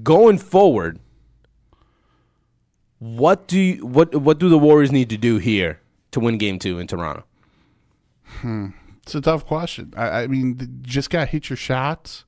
going 0.01 0.37
forward, 0.39 0.99
what 3.03 3.47
do 3.47 3.59
you, 3.59 3.85
what 3.85 4.15
what 4.15 4.39
do 4.39 4.49
the 4.49 4.57
Warriors 4.57 4.91
need 4.91 5.09
to 5.09 5.17
do 5.17 5.37
here 5.37 5.79
to 6.11 6.19
win 6.19 6.37
Game 6.37 6.57
Two 6.59 6.79
in 6.79 6.87
Toronto? 6.87 7.23
It's 9.03 9.13
a 9.15 9.21
tough 9.21 9.45
question. 9.45 9.93
I, 9.97 10.23
I 10.23 10.27
mean, 10.27 10.79
just 10.81 11.09
got 11.09 11.21
to 11.21 11.25
hit 11.25 11.49
your 11.49 11.57
shots, 11.57 12.23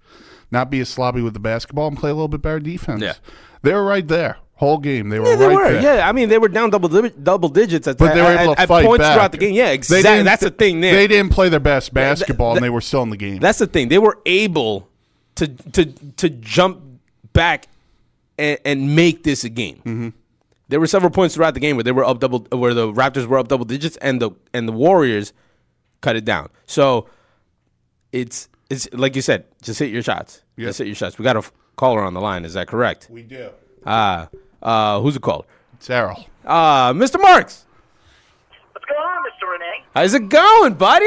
not 0.51 0.69
be 0.69 0.79
a 0.81 0.85
sloppy 0.85 1.21
with 1.21 1.33
the 1.33 1.39
basketball, 1.39 1.87
and 1.87 1.97
play 1.97 2.09
a 2.09 2.13
little 2.13 2.27
bit 2.27 2.41
better 2.41 2.59
defense. 2.59 3.01
Yeah. 3.01 3.13
They 3.61 3.73
were 3.73 3.83
right 3.83 4.07
there. 4.07 4.37
Whole 4.55 4.77
game. 4.77 5.09
They 5.09 5.19
were 5.19 5.27
Yeah, 5.29 5.35
they 5.35 5.47
right 5.47 5.55
were. 5.55 5.71
there. 5.81 5.97
Yeah, 5.97 6.07
I 6.07 6.11
mean 6.11 6.29
they 6.29 6.37
were 6.37 6.47
down 6.47 6.69
double 6.69 6.87
di- 6.89 7.09
double 7.21 7.49
digits 7.49 7.87
at, 7.87 7.97
But 7.97 8.13
they 8.13 8.21
were 8.21 8.27
at, 8.27 8.43
able 8.43 8.55
to 8.55 8.61
at 8.61 8.67
fight 8.67 8.85
points 8.85 9.03
back. 9.03 9.13
throughout 9.15 9.31
the 9.33 9.37
game. 9.37 9.53
Yeah, 9.53 9.69
exactly. 9.71 10.23
That's 10.23 10.43
the 10.43 10.49
thing. 10.51 10.79
There. 10.81 10.93
They 10.95 11.07
didn't 11.07 11.31
play 11.33 11.49
their 11.49 11.59
best 11.59 11.93
basketball, 11.93 12.51
th- 12.51 12.57
and 12.57 12.63
they 12.65 12.69
were 12.69 12.81
still 12.81 13.03
in 13.03 13.09
the 13.09 13.17
game. 13.17 13.39
That's 13.39 13.59
the 13.59 13.67
thing. 13.67 13.89
They 13.89 13.97
were 13.99 14.17
able 14.25 14.87
to 15.35 15.47
to 15.47 15.85
to 15.85 16.29
jump 16.29 16.81
back 17.33 17.67
and, 18.37 18.57
and 18.63 18.95
make 18.95 19.23
this 19.23 19.43
a 19.43 19.49
game. 19.49 19.77
Mm-hmm. 19.85 20.09
There 20.67 20.79
were 20.79 20.87
several 20.87 21.11
points 21.11 21.35
throughout 21.35 21.53
the 21.53 21.59
game 21.59 21.75
where 21.75 21.83
they 21.83 21.91
were 21.91 22.03
up 22.03 22.19
double, 22.19 22.39
where 22.51 22.73
the 22.73 22.91
Raptors 22.91 23.27
were 23.27 23.37
up 23.37 23.47
double 23.47 23.65
digits, 23.65 23.97
and 23.97 24.21
the 24.21 24.31
and 24.53 24.67
the 24.67 24.71
Warriors 24.73 25.31
cut 26.01 26.15
it 26.15 26.25
down. 26.25 26.49
So 26.65 27.07
it's 28.11 28.49
it's 28.69 28.91
like 28.93 29.15
you 29.15 29.21
said, 29.21 29.45
just 29.61 29.79
hit 29.79 29.91
your 29.91 30.01
shots. 30.01 30.41
Yep. 30.57 30.67
Just 30.67 30.77
hit 30.79 30.87
your 30.87 30.95
shots. 30.95 31.19
We 31.19 31.23
got 31.23 31.35
a 31.35 31.39
f- 31.39 31.51
caller 31.75 32.01
on 32.01 32.13
the 32.13 32.21
line. 32.21 32.45
Is 32.45 32.53
that 32.53 32.67
correct? 32.67 33.07
we 33.11 33.21
do. 33.21 33.49
Ah, 33.85 34.29
uh, 34.63 34.99
who's 35.01 35.13
the 35.13 35.19
caller? 35.19 35.45
It's 35.75 35.89
Errol. 35.89 36.25
Uh, 36.43 36.93
Mr. 36.93 37.21
Marks. 37.21 37.65
What's 38.71 38.85
going 38.85 38.99
on, 39.01 39.21
Mr. 39.23 39.51
Renee? 39.51 39.83
How's 39.93 40.13
it 40.13 40.29
going, 40.29 40.73
buddy? 40.75 41.05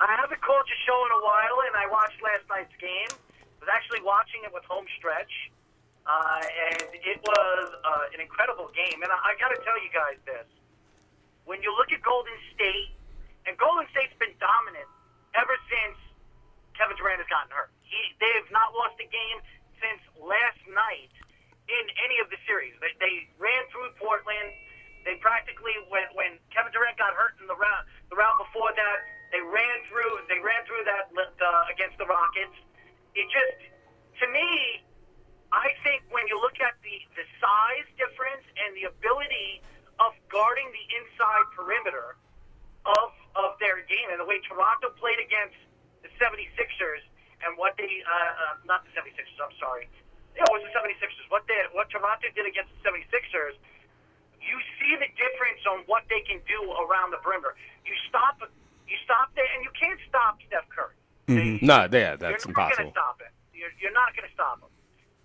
I 0.00 0.14
haven't 0.20 0.40
called 0.42 0.64
your 0.68 0.78
show 0.86 0.98
in 1.06 1.12
a 1.12 1.22
while, 1.24 1.56
and 1.66 1.74
I 1.74 1.90
watched 1.90 2.22
last 2.22 2.44
night's 2.50 2.74
game. 2.80 3.08
I 3.10 3.64
was 3.64 3.68
actually 3.72 4.02
watching 4.04 4.42
it 4.44 4.52
with 4.52 4.62
home 4.64 4.84
stretch, 4.98 5.30
uh, 6.04 6.40
and 6.40 6.88
it 6.92 7.18
was 7.24 7.64
uh, 7.84 8.14
an 8.14 8.20
incredible 8.20 8.68
game. 8.76 9.00
And 9.00 9.10
I, 9.10 9.32
I 9.32 9.32
got 9.40 9.52
to 9.52 9.60
tell 9.64 9.76
you 9.80 9.90
guys 9.92 10.20
this: 10.24 10.48
when 11.44 11.60
you 11.64 11.72
look 11.76 11.92
at 11.92 12.00
Golden 12.04 12.36
State, 12.52 12.92
and 13.44 13.56
Golden 13.60 13.84
State's 13.92 14.16
been 14.16 14.34
dominant 14.40 14.88
ever 15.36 15.56
since 15.68 15.98
Kevin 16.74 16.96
Durant 16.96 17.20
has 17.22 17.30
gotten 17.30 17.50
hurt. 17.52 17.70
He, 17.82 17.98
they 18.18 18.32
have 18.40 18.50
not 18.50 18.74
lost 18.74 18.98
a 18.98 19.08
game 19.08 19.38
since 19.78 20.00
last 20.18 20.60
night 20.70 21.12
in 21.68 21.84
any 22.04 22.20
of 22.20 22.28
the 22.28 22.38
series. 22.44 22.74
They, 22.80 22.92
they 23.00 23.14
ran 23.38 23.64
through 23.70 23.94
Portland. 23.96 24.52
They 25.04 25.20
practically, 25.20 25.76
when, 25.92 26.08
when 26.16 26.40
Kevin 26.48 26.72
Durant 26.72 26.96
got 26.96 27.12
hurt 27.12 27.36
in 27.40 27.46
the 27.46 27.56
round, 27.56 27.84
the 28.08 28.16
round 28.16 28.40
before 28.40 28.72
that, 28.72 28.98
they 29.32 29.42
ran 29.44 29.78
through. 29.88 30.24
They 30.32 30.40
ran 30.40 30.64
through 30.64 30.84
that 30.88 31.12
uh, 31.12 31.72
against 31.72 32.00
the 32.00 32.08
Rockets. 32.08 32.56
It 33.12 33.28
just, 33.28 33.60
to 34.22 34.26
me, 34.32 34.80
I 35.54 35.70
think 35.86 36.02
when 36.10 36.26
you 36.26 36.34
look 36.42 36.58
at 36.58 36.74
the 36.82 36.96
the 37.14 37.22
size 37.38 37.86
difference 37.94 38.42
and 38.58 38.74
the 38.74 38.90
ability 38.90 39.62
of 40.02 40.10
guarding 40.26 40.66
the 40.74 40.84
inside 40.98 41.46
perimeter 41.54 42.18
of 42.82 43.14
of 43.38 43.54
their 43.62 43.78
game 43.86 44.10
and 44.10 44.18
the 44.18 44.26
way 44.26 44.42
Toronto 44.42 44.90
played 44.98 45.22
against 45.22 45.54
the 46.02 46.10
76ers 46.18 47.02
and 47.46 47.54
what 47.54 47.78
they 47.78 47.86
uh, 48.02 48.10
uh, 48.58 48.66
not 48.66 48.82
the 48.82 48.90
76ers, 48.98 49.38
I'm 49.38 49.54
sorry. 49.62 49.86
Yeah, 50.34 50.42
it 50.42 50.50
was 50.50 50.66
the 50.66 50.74
76ers. 50.74 51.30
What 51.30 51.46
they 51.46 51.54
what 51.70 51.86
Toronto 51.90 52.26
did 52.34 52.46
against 52.50 52.74
the 52.74 52.90
76ers, 52.90 53.54
you 54.42 54.58
see 54.82 54.92
the 54.98 55.06
difference 55.14 55.62
on 55.70 55.86
what 55.86 56.02
they 56.10 56.20
can 56.26 56.42
do 56.50 56.58
around 56.82 57.14
the 57.14 57.22
perimeter. 57.22 57.54
You 57.86 57.94
stop 58.10 58.42
you 58.42 58.98
stop 59.06 59.30
there 59.38 59.46
and 59.54 59.62
you 59.62 59.70
can't 59.78 60.02
stop 60.10 60.42
Steph 60.50 60.66
Curry. 60.74 60.98
They- 61.30 61.62
No, 61.62 61.86
yeah, 61.88 62.18
that's 62.18 62.42
you're 62.44 62.52
not 62.58 62.74
impossible. 62.74 62.90
to 62.90 62.98
stop 62.98 63.16
it. 63.22 63.30
You're, 63.54 63.70
you're 63.80 63.94
not 63.96 64.12
going 64.18 64.26
to 64.28 64.34
stop 64.34 64.60
him. 64.60 64.68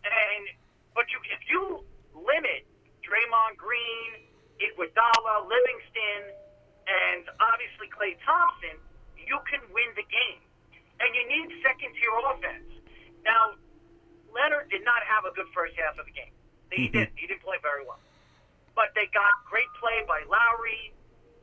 And 0.06 0.44
but 0.96 1.06
you, 1.12 1.20
if 1.32 1.42
you 1.48 1.84
limit 2.16 2.68
Draymond 3.04 3.56
Green, 3.58 4.28
Iguodala, 4.60 5.48
Livingston, 5.48 6.36
and 6.90 7.24
obviously 7.40 7.88
Klay 7.94 8.18
Thompson, 8.26 8.76
you 9.16 9.40
can 9.48 9.62
win 9.72 9.90
the 9.96 10.06
game. 10.08 10.42
And 11.00 11.10
you 11.16 11.24
need 11.32 11.48
second 11.64 11.96
tier 11.96 12.16
offense. 12.28 12.68
Now, 13.24 13.56
Leonard 14.36 14.68
did 14.68 14.84
not 14.84 15.00
have 15.08 15.24
a 15.24 15.32
good 15.32 15.48
first 15.56 15.78
half 15.80 15.96
of 15.96 16.04
the 16.04 16.16
game. 16.16 16.34
He 16.70 16.88
mm-hmm. 16.88 16.98
didn't. 16.98 17.14
He 17.16 17.26
didn't 17.28 17.46
play 17.46 17.58
very 17.64 17.88
well. 17.88 18.02
But 18.76 18.92
they 18.96 19.08
got 19.16 19.44
great 19.48 19.70
play 19.80 20.04
by 20.06 20.24
Lowry. 20.28 20.92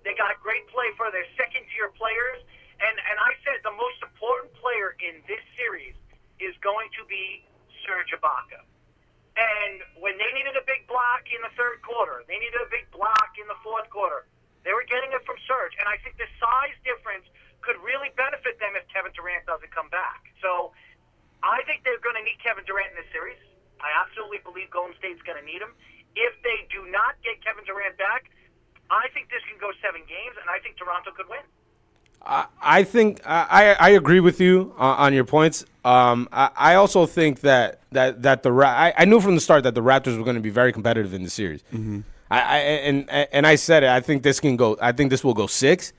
They 0.05 0.14
got 0.14 0.38
great 0.40 0.69
play 0.71 0.92
for 0.95 1.11
their 1.11 1.27
second 1.35 1.66
tier 1.73 1.90
players. 1.97 2.40
And 2.79 2.95
and 3.01 3.16
I 3.16 3.33
said 3.42 3.64
the 3.64 3.75
most 3.75 3.99
important 4.05 4.53
player 4.61 4.95
in 5.01 5.25
this 5.25 5.42
series 5.57 5.97
is 6.38 6.53
going 6.61 6.92
to 7.01 7.03
be 7.09 7.49
Serge 7.87 8.11
Ibaka. 8.12 8.66
And 9.37 9.85
when 10.01 10.16
they 10.18 10.31
needed 10.35 10.57
a 10.59 10.64
big 10.64 10.88
block 10.90 11.29
in 11.29 11.40
the 11.44 11.53
third 11.55 11.81
quarter, 11.87 12.25
they 12.27 12.40
needed 12.40 12.59
a 12.59 12.70
big 12.72 12.88
block 12.90 13.37
in 13.38 13.46
the 13.46 13.59
fourth 13.62 13.87
quarter. 13.92 14.27
They 14.64 14.75
were 14.75 14.85
getting 14.88 15.12
it 15.14 15.22
from 15.22 15.38
Serge, 15.46 15.79
and 15.79 15.87
I 15.87 16.01
think 16.03 16.18
the 16.18 16.27
size 16.42 16.75
difference 16.83 17.29
could 17.62 17.79
really 17.85 18.11
benefit 18.18 18.59
them 18.59 18.75
if 18.75 18.83
Kevin 18.90 19.14
Durant 19.14 19.46
doesn't 19.46 19.70
come 19.70 19.87
back. 19.92 20.27
So 20.42 20.75
I 21.44 21.62
think 21.68 21.87
they're 21.87 22.03
going 22.03 22.18
to 22.18 22.25
need 22.27 22.40
Kevin 22.42 22.66
Durant 22.66 22.96
in 22.96 22.99
this 22.99 23.11
series. 23.14 23.38
I 23.79 23.92
absolutely 23.94 24.42
believe 24.42 24.72
Golden 24.72 24.96
State's 24.99 25.22
going 25.22 25.38
to 25.38 25.46
need 25.46 25.61
him. 25.61 25.70
If 26.16 26.35
they 26.40 26.64
do 26.72 26.88
not 26.88 27.20
get 27.20 27.38
Kevin 27.44 27.62
Durant 27.68 27.94
back, 28.01 28.33
I 28.88 29.07
think 29.12 29.29
this 29.29 29.44
can 29.44 29.61
go 29.61 29.70
seven 29.85 30.01
games, 30.09 30.35
and 30.40 30.49
I 30.49 30.59
think 30.64 30.81
Toronto 30.81 31.13
could 31.13 31.29
win. 31.29 31.44
I, 32.27 32.83
think 32.83 33.21
I, 33.25 33.77
I 33.79 33.90
agree 33.90 34.21
with 34.21 34.40
you 34.40 34.75
uh, 34.79 34.98
on 34.98 35.15
your 35.15 35.25
points. 35.25 35.65
Um, 35.87 36.28
I, 36.32 36.50
I 36.56 36.74
also 36.74 37.06
think 37.06 37.40
that 37.40 37.80
that 37.92 38.22
that 38.22 38.42
the 38.42 38.50
Ra- 38.52 38.68
I, 38.87 38.92
I 38.98 39.04
knew 39.04 39.20
from 39.20 39.34
the 39.37 39.40
start 39.40 39.62
that 39.64 39.74
the 39.74 39.82
Raptors 39.82 40.18
were 40.18 40.24
going 40.24 40.34
to 40.37 40.42
be 40.42 40.50
very 40.50 40.72
competitive 40.72 41.14
in 41.14 41.22
the 41.22 41.30
series. 41.30 41.62
I, 42.28 42.40
I 42.40 42.56
and 42.88 43.08
and 43.10 43.46
I 43.46 43.54
said 43.54 43.84
it. 43.84 43.90
I 43.90 44.00
think 44.00 44.22
this 44.24 44.40
can 44.40 44.56
go. 44.56 44.76
I 44.82 44.92
think 44.92 45.10
this 45.10 45.22
will 45.22 45.34
go 45.34 45.46
six. 45.46 45.92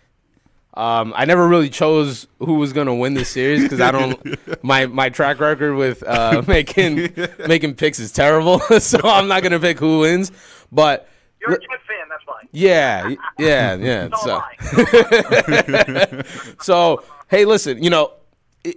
Um, 0.73 1.13
I 1.15 1.25
never 1.25 1.47
really 1.47 1.69
chose 1.69 2.27
who 2.39 2.55
was 2.55 2.71
going 2.73 2.85
to 2.87 2.93
win 2.93 3.13
this 3.15 3.29
series 3.29 3.63
because 3.63 3.79
I 3.81 3.91
don't. 3.91 4.63
my 4.63 4.85
my 4.87 5.09
track 5.09 5.39
record 5.39 5.75
with 5.75 6.03
uh, 6.03 6.43
making 6.47 7.13
making 7.47 7.75
picks 7.75 7.97
is 7.99 8.11
terrible, 8.11 8.59
so 8.79 8.99
I'm 9.03 9.27
not 9.29 9.41
going 9.41 9.53
to 9.53 9.59
pick 9.59 9.79
who 9.79 9.99
wins. 9.99 10.31
But 10.71 11.07
You're 11.39 11.53
a 11.55 11.59
Jet 11.59 11.69
fan, 11.87 12.09
that's 12.09 12.25
why. 12.27 12.41
yeah, 12.51 13.15
yeah, 13.39 13.75
yeah. 13.75 14.09
So 14.17 14.25
So 14.25 14.35
am 14.35 16.15
I. 16.15 16.23
so 16.61 17.03
hey, 17.29 17.45
listen, 17.45 17.81
you 17.81 17.89
know, 17.89 18.11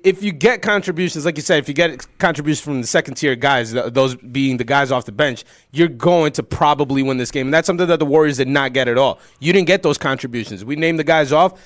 if 0.05 0.23
you 0.23 0.33
get 0.33 0.63
contributions, 0.63 1.25
like 1.25 1.37
you 1.37 1.43
said, 1.43 1.59
if 1.59 1.69
you 1.69 1.75
get 1.75 2.07
contributions 2.19 2.61
from 2.61 2.81
the 2.81 2.87
second 2.87 3.15
tier 3.15 3.35
guys, 3.35 3.73
those 3.73 4.15
being 4.15 4.57
the 4.57 4.65
guys 4.65 4.93
off 4.93 5.05
the 5.05 5.13
bench, 5.13 5.45
you're 5.73 5.89
going 5.89 6.33
to 6.33 6.43
probably 6.43 7.03
win 7.03 7.17
this 7.17 7.31
game. 7.31 7.49
And 7.49 7.55
that's 7.55 7.67
something 7.67 7.87
that 7.89 7.99
the 7.99 8.07
Warriors 8.07 8.37
did 8.37 8.49
not 8.49 8.73
get 8.73 8.89
at 8.89 8.99
all. 8.99 9.19
You 9.41 9.53
didn't 9.53 9.67
get 9.67 9.83
those 9.83 9.99
contributions. 9.99 10.65
We 10.65 10.77
named 10.77 10.99
the 10.99 11.05
guys 11.05 11.33
off. 11.33 11.61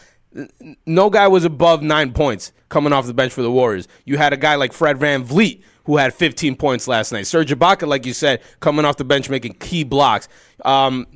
No 0.87 1.11
guy 1.11 1.29
was 1.29 1.45
above 1.45 1.83
nine 1.83 2.13
points 2.13 2.53
coming 2.69 2.93
off 2.93 3.07
the 3.07 3.15
bench 3.15 3.33
for 3.33 3.43
the 3.43 3.51
Warriors. 3.51 3.87
You 4.05 4.17
had 4.17 4.33
a 4.33 4.37
guy 4.37 4.57
like 4.57 4.73
Fred 4.73 4.97
VanVleet 4.99 5.63
who 5.85 5.97
had 5.97 6.15
15 6.15 6.57
points 6.57 6.89
last 6.89 7.13
night. 7.13 7.27
Serge 7.27 7.51
Ibaka, 7.51 7.87
like 7.87 8.07
you 8.07 8.15
said, 8.15 8.41
coming 8.61 8.85
off 8.85 8.97
the 8.97 9.05
bench 9.05 9.29
making 9.29 9.55
key 9.55 9.85
blocks. 9.85 10.29
Um, 10.65 11.07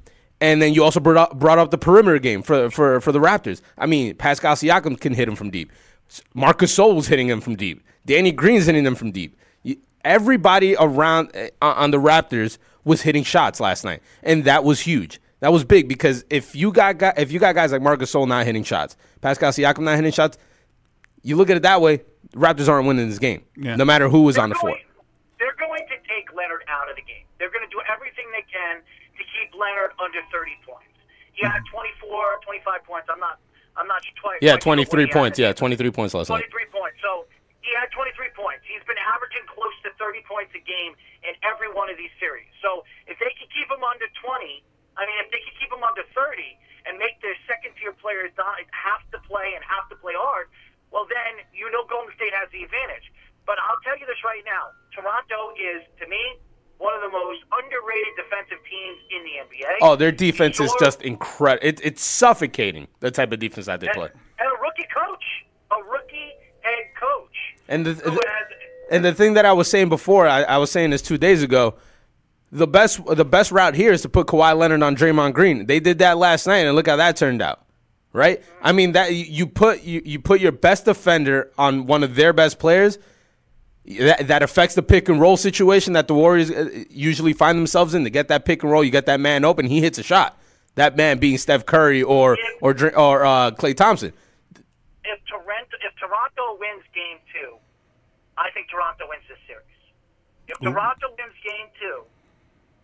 and 0.40 0.62
then 0.62 0.72
you 0.72 0.84
also 0.84 1.00
brought 1.00 1.16
up, 1.16 1.38
brought 1.38 1.58
up 1.58 1.70
the 1.70 1.78
perimeter 1.78 2.18
game 2.18 2.42
for, 2.42 2.70
for, 2.70 3.00
for 3.00 3.10
the 3.10 3.18
Raptors. 3.18 3.60
I 3.76 3.86
mean, 3.86 4.14
Pascal 4.14 4.54
Siakam 4.54 5.00
can 5.00 5.14
hit 5.14 5.26
him 5.26 5.34
from 5.34 5.50
deep. 5.50 5.72
Marc 6.34 6.58
Gasol 6.60 6.94
was 6.94 7.06
hitting 7.08 7.28
him 7.28 7.40
from 7.40 7.56
deep. 7.56 7.82
Danny 8.06 8.32
Green's 8.32 8.66
hitting 8.66 8.84
them 8.84 8.94
from 8.94 9.10
deep. 9.12 9.36
Everybody 10.04 10.76
around 10.78 11.32
uh, 11.36 11.48
on 11.60 11.90
the 11.90 11.98
Raptors 11.98 12.56
was 12.84 13.02
hitting 13.02 13.24
shots 13.24 13.60
last 13.60 13.84
night, 13.84 14.00
and 14.22 14.44
that 14.44 14.64
was 14.64 14.80
huge. 14.80 15.20
That 15.40 15.52
was 15.52 15.64
big 15.64 15.88
because 15.88 16.24
if 16.30 16.54
you 16.56 16.72
got 16.72 16.98
guy- 16.98 17.14
if 17.16 17.30
you 17.32 17.38
got 17.38 17.54
guys 17.54 17.72
like 17.72 17.82
Marc 17.82 18.00
Gasol 18.00 18.26
not 18.26 18.46
hitting 18.46 18.64
shots, 18.64 18.96
Pascal 19.20 19.50
Siakam 19.50 19.80
not 19.80 19.96
hitting 19.96 20.12
shots, 20.12 20.38
you 21.22 21.36
look 21.36 21.50
at 21.50 21.56
it 21.56 21.62
that 21.64 21.80
way. 21.82 22.00
Raptors 22.34 22.68
aren't 22.68 22.86
winning 22.86 23.08
this 23.08 23.18
game, 23.18 23.42
Yeah. 23.56 23.76
no 23.76 23.84
matter 23.84 24.08
who 24.08 24.22
was 24.22 24.36
They're 24.36 24.44
on 24.44 24.50
the 24.50 24.54
floor. 24.56 24.76
They're 25.38 25.54
going 25.58 25.82
to 25.88 25.96
take 26.08 26.32
Leonard 26.34 26.62
out 26.68 26.88
of 26.90 26.96
the 26.96 27.02
game. 27.02 27.24
They're 27.38 27.50
going 27.50 27.64
to 27.68 27.70
do 27.70 27.80
everything 27.92 28.24
they 28.32 28.44
can 28.50 28.78
to 28.80 29.22
keep 29.34 29.54
Leonard 29.58 29.92
under 30.02 30.18
30 30.32 30.52
points. 30.66 30.90
He 31.32 31.46
had 31.46 31.60
24, 31.70 32.40
25 32.44 32.84
points. 32.84 33.08
I'm 33.10 33.20
not. 33.20 33.38
I'm 33.78 33.86
not 33.86 34.02
sure 34.02 34.18
twice. 34.18 34.42
Yeah, 34.42 34.58
23 34.58 35.06
points. 35.14 35.38
Yeah, 35.38 35.54
23 35.54 35.90
points 35.94 36.12
last 36.12 36.28
night. 36.28 36.42
23 36.50 36.66
points. 36.74 36.98
So 36.98 37.30
he 37.62 37.70
had 37.78 37.88
23 37.94 38.34
points. 38.34 38.66
He's 38.66 38.82
been 38.90 38.98
averaging 38.98 39.46
close 39.46 39.72
to 39.86 39.94
30 39.94 40.26
points 40.26 40.50
a 40.58 40.62
game 40.66 40.98
in 41.22 41.38
every 41.46 41.70
one 41.70 41.86
of 41.86 41.94
these 41.94 42.12
series. 42.18 42.50
So 42.58 42.82
if 43.06 43.14
they 43.22 43.30
can 43.38 43.46
keep 43.54 43.70
him 43.70 43.86
under 43.86 44.10
20, 44.18 44.66
I 44.98 45.06
mean, 45.06 45.18
if 45.22 45.30
they 45.30 45.38
can 45.38 45.54
keep 45.62 45.70
him 45.70 45.86
under 45.86 46.02
30 46.10 46.42
and 46.90 46.98
make 46.98 47.22
their 47.22 47.38
second 47.46 47.78
tier 47.78 47.94
players 47.94 48.34
not 48.34 48.58
have 48.74 49.06
to 49.14 49.18
play 49.30 49.54
and 49.54 49.62
have 49.62 49.86
to 49.94 49.96
play 50.02 50.18
hard, 50.18 50.50
well, 50.90 51.06
then 51.06 51.46
you 51.54 51.70
know 51.70 51.86
Golden 51.86 52.10
State 52.18 52.34
has 52.34 52.50
the 52.50 52.66
advantage. 52.66 53.06
But 53.46 53.62
I'll 53.62 53.80
tell 53.86 53.96
you 53.96 54.04
this 54.04 54.20
right 54.26 54.42
now 54.42 54.74
Toronto 54.92 55.54
is, 55.54 55.86
to 56.02 56.04
me, 56.10 56.40
one 56.78 56.94
of 56.94 57.00
the 57.02 57.08
most 57.10 57.40
underrated 57.52 58.14
defensive 58.16 58.58
teams 58.70 58.98
in 59.10 59.22
the 59.24 59.30
NBA. 59.64 59.76
Oh, 59.82 59.96
their 59.96 60.12
defense 60.12 60.60
is 60.60 60.72
just 60.80 61.02
incredible. 61.02 61.66
It, 61.66 61.80
it's 61.82 62.02
suffocating 62.02 62.88
the 63.00 63.10
type 63.10 63.32
of 63.32 63.40
defense 63.40 63.66
that 63.66 63.80
they 63.80 63.88
play. 63.88 64.08
and, 64.10 64.20
and 64.38 64.48
a 64.48 64.60
rookie 64.62 64.86
coach, 64.94 65.24
a 65.72 65.82
rookie 65.90 66.30
head 66.60 66.84
coach. 66.98 67.34
And 67.68 67.84
the, 67.86 67.92
the- 67.94 68.10
has 68.10 68.20
and 68.90 69.04
the 69.04 69.12
thing 69.12 69.34
that 69.34 69.44
I 69.44 69.52
was 69.52 69.68
saying 69.68 69.88
before, 69.90 70.26
I, 70.26 70.42
I 70.44 70.56
was 70.58 70.70
saying 70.70 70.90
this 70.90 71.02
two 71.02 71.18
days 71.18 71.42
ago. 71.42 71.74
The 72.50 72.66
best 72.66 73.04
the 73.04 73.26
best 73.26 73.52
route 73.52 73.74
here 73.74 73.92
is 73.92 74.00
to 74.02 74.08
put 74.08 74.26
Kawhi 74.28 74.56
Leonard 74.56 74.82
on 74.82 74.96
Draymond 74.96 75.34
Green. 75.34 75.66
They 75.66 75.80
did 75.80 75.98
that 75.98 76.16
last 76.16 76.46
night, 76.46 76.60
and 76.60 76.74
look 76.74 76.86
how 76.86 76.96
that 76.96 77.14
turned 77.16 77.42
out. 77.42 77.66
Right? 78.14 78.42
I 78.62 78.72
mean 78.72 78.92
that 78.92 79.14
you 79.14 79.46
put 79.46 79.82
you, 79.82 80.00
you 80.02 80.18
put 80.18 80.40
your 80.40 80.52
best 80.52 80.86
defender 80.86 81.50
on 81.58 81.84
one 81.84 82.02
of 82.02 82.14
their 82.14 82.32
best 82.32 82.58
players. 82.58 82.98
That, 83.88 84.28
that 84.28 84.42
affects 84.42 84.74
the 84.74 84.82
pick 84.82 85.08
and 85.08 85.18
roll 85.20 85.36
situation 85.38 85.94
that 85.94 86.08
the 86.08 86.14
Warriors 86.14 86.50
uh, 86.50 86.68
usually 86.90 87.32
find 87.32 87.56
themselves 87.58 87.94
in. 87.94 88.04
To 88.04 88.10
get 88.10 88.28
that 88.28 88.44
pick 88.44 88.62
and 88.62 88.70
roll, 88.70 88.84
you 88.84 88.90
get 88.90 89.06
that 89.06 89.18
man 89.18 89.44
open, 89.46 89.64
he 89.66 89.80
hits 89.80 89.96
a 89.96 90.02
shot. 90.02 90.36
That 90.74 90.94
man 90.96 91.18
being 91.18 91.38
Steph 91.38 91.64
Curry 91.64 92.02
or 92.02 92.36
or 92.60 92.76
or 92.94 93.24
uh, 93.24 93.50
Klay 93.52 93.74
Thompson. 93.74 94.12
if 95.04 95.18
Toronto 95.26 95.74
if 95.80 95.92
Toronto 95.96 96.44
wins 96.60 96.84
game 96.94 97.18
two, 97.32 97.56
I 98.36 98.50
think 98.52 98.68
Toronto 98.68 99.08
wins 99.08 99.24
this 99.26 99.40
series. 99.48 99.64
If 100.46 100.60
Toronto 100.60 101.08
wins 101.18 101.34
game 101.42 101.66
two, 101.80 102.04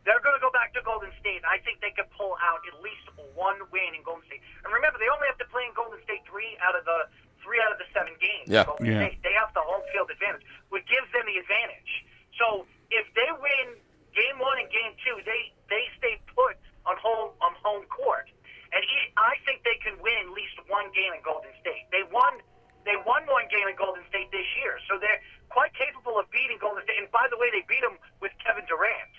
they're 0.08 0.20
going 0.24 0.34
to 0.34 0.42
go 0.42 0.50
back 0.50 0.72
to 0.74 0.80
Golden 0.82 1.12
State. 1.20 1.44
I 1.46 1.60
think 1.62 1.80
they 1.84 1.92
could 1.92 2.08
pull 2.16 2.34
out 2.42 2.60
at 2.66 2.80
least 2.82 3.04
one 3.36 3.60
win 3.70 3.92
in 3.94 4.02
Golden 4.02 4.24
State. 4.26 4.40
And 4.64 4.72
remember, 4.72 4.98
they 4.98 5.08
only 5.12 5.28
have 5.28 5.38
to 5.38 5.48
play 5.52 5.68
in 5.68 5.72
Golden 5.76 6.00
State 6.02 6.24
three 6.26 6.56
out 6.64 6.74
of 6.74 6.82
the 6.88 7.06
three 7.44 7.60
out 7.60 7.70
of 7.70 7.78
the 7.78 7.86
seven 7.92 8.16
games. 8.18 8.48
Yeah. 8.50 8.64
Golden 8.64 8.88
Yeah. 8.88 9.06
State, 9.06 9.20
they 9.22 9.36
have 9.38 9.52
the 9.54 9.60
home 9.62 9.84
field 9.92 10.08
advantage, 10.10 10.42
which 10.74 10.82
gives 10.90 11.06
them 11.14 11.22
the 11.30 11.38
advantage. 11.38 12.02
So 12.34 12.66
if 12.90 13.06
they 13.14 13.30
win 13.30 13.78
game 14.10 14.42
one 14.42 14.58
and 14.58 14.66
game 14.74 14.98
two, 15.06 15.22
they 15.22 15.54
they 15.70 15.86
stay 16.02 16.18
put 16.34 16.58
on 16.82 16.98
home 16.98 17.30
on 17.38 17.54
home 17.62 17.86
court. 17.86 18.26
And 18.74 18.82
I 19.14 19.38
think 19.46 19.62
they 19.62 19.78
can 19.78 19.94
win 20.02 20.18
at 20.26 20.34
least 20.34 20.58
one 20.66 20.90
game 20.90 21.14
in 21.14 21.22
Golden 21.22 21.54
State. 21.62 21.86
They 21.94 22.02
won 22.10 22.42
they 22.82 22.98
won 23.06 23.22
one 23.30 23.46
game 23.54 23.70
in 23.70 23.78
Golden 23.78 24.02
State 24.10 24.34
this 24.34 24.44
year, 24.58 24.82
so 24.90 24.98
they're 24.98 25.22
quite 25.48 25.70
capable 25.78 26.18
of 26.18 26.26
beating 26.34 26.58
Golden 26.58 26.82
State. 26.82 26.98
And 26.98 27.08
by 27.14 27.30
the 27.30 27.38
way, 27.38 27.54
they 27.54 27.62
beat 27.70 27.80
them 27.86 27.96
with 28.18 28.34
Kevin 28.42 28.66
Durant. 28.66 29.14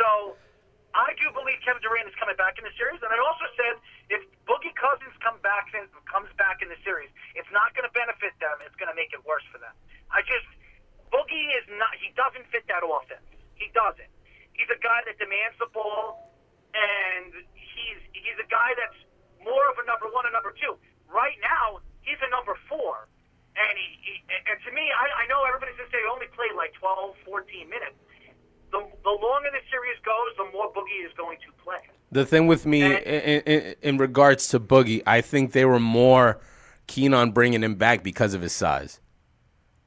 So 0.00 0.40
I 0.96 1.12
do 1.20 1.28
believe 1.36 1.60
Kevin 1.60 1.84
Durant 1.84 2.08
is 2.08 2.16
coming 2.16 2.40
back 2.40 2.56
in 2.56 2.64
the 2.64 2.72
series, 2.80 3.04
and 3.04 3.12
I 3.12 3.20
also 3.20 3.44
said 3.52 3.76
if 4.08 4.24
Boogie 4.48 4.72
Cousins 4.72 5.12
come 5.20 5.36
back 5.44 5.68
in, 5.76 5.84
comes 6.08 6.32
back 6.40 6.64
in 6.64 6.72
the 6.72 6.80
series, 6.80 7.12
it's 7.36 7.52
not 7.52 7.76
going 7.76 7.84
to 7.84 7.92
benefit 7.92 8.32
them. 8.40 8.56
It's 8.64 8.74
going 8.80 8.88
to 8.88 8.96
make 8.96 9.12
it 9.12 9.20
worse 9.28 9.44
for 9.52 9.60
them. 9.60 9.76
I 10.08 10.24
just 10.24 10.48
Boogie 11.12 11.48
is 11.56 11.66
not. 11.78 11.92
He 11.98 12.10
doesn't 12.14 12.46
fit 12.50 12.66
that 12.68 12.82
offense. 12.82 13.24
He 13.54 13.70
doesn't. 13.72 14.10
He's 14.52 14.70
a 14.72 14.80
guy 14.80 15.04
that 15.04 15.16
demands 15.20 15.56
the 15.60 15.68
ball, 15.70 16.32
and 16.72 17.32
he's 17.54 18.00
he's 18.12 18.38
a 18.40 18.48
guy 18.48 18.72
that's 18.76 18.98
more 19.44 19.64
of 19.70 19.76
a 19.78 19.84
number 19.86 20.10
one 20.10 20.26
and 20.26 20.34
number 20.34 20.52
two. 20.56 20.74
Right 21.06 21.38
now, 21.42 21.84
he's 22.02 22.18
a 22.22 22.30
number 22.30 22.58
four. 22.68 23.06
And 23.56 23.72
he, 23.78 23.88
he 24.04 24.14
and 24.28 24.58
to 24.68 24.70
me, 24.74 24.84
I, 24.92 25.24
I 25.24 25.26
know 25.32 25.40
everybody's 25.48 25.80
gonna 25.80 25.88
say 25.88 26.02
he 26.04 26.10
only 26.12 26.28
played 26.36 26.52
like 26.58 26.76
12, 26.76 27.16
14 27.24 27.70
minutes. 27.70 27.96
The, 28.72 28.84
the 29.04 29.14
longer 29.14 29.48
the 29.48 29.62
series 29.70 29.96
goes, 30.04 30.36
the 30.36 30.50
more 30.52 30.68
Boogie 30.72 31.06
is 31.06 31.12
going 31.16 31.38
to 31.40 31.52
play. 31.64 31.80
The 32.12 32.26
thing 32.26 32.46
with 32.46 32.66
me 32.66 32.82
in, 32.82 33.40
in, 33.42 33.74
in 33.80 33.96
regards 33.96 34.48
to 34.48 34.60
Boogie, 34.60 35.02
I 35.06 35.20
think 35.20 35.52
they 35.52 35.64
were 35.64 35.80
more 35.80 36.40
keen 36.86 37.14
on 37.14 37.30
bringing 37.30 37.62
him 37.62 37.76
back 37.76 38.02
because 38.02 38.34
of 38.34 38.42
his 38.42 38.52
size. 38.52 39.00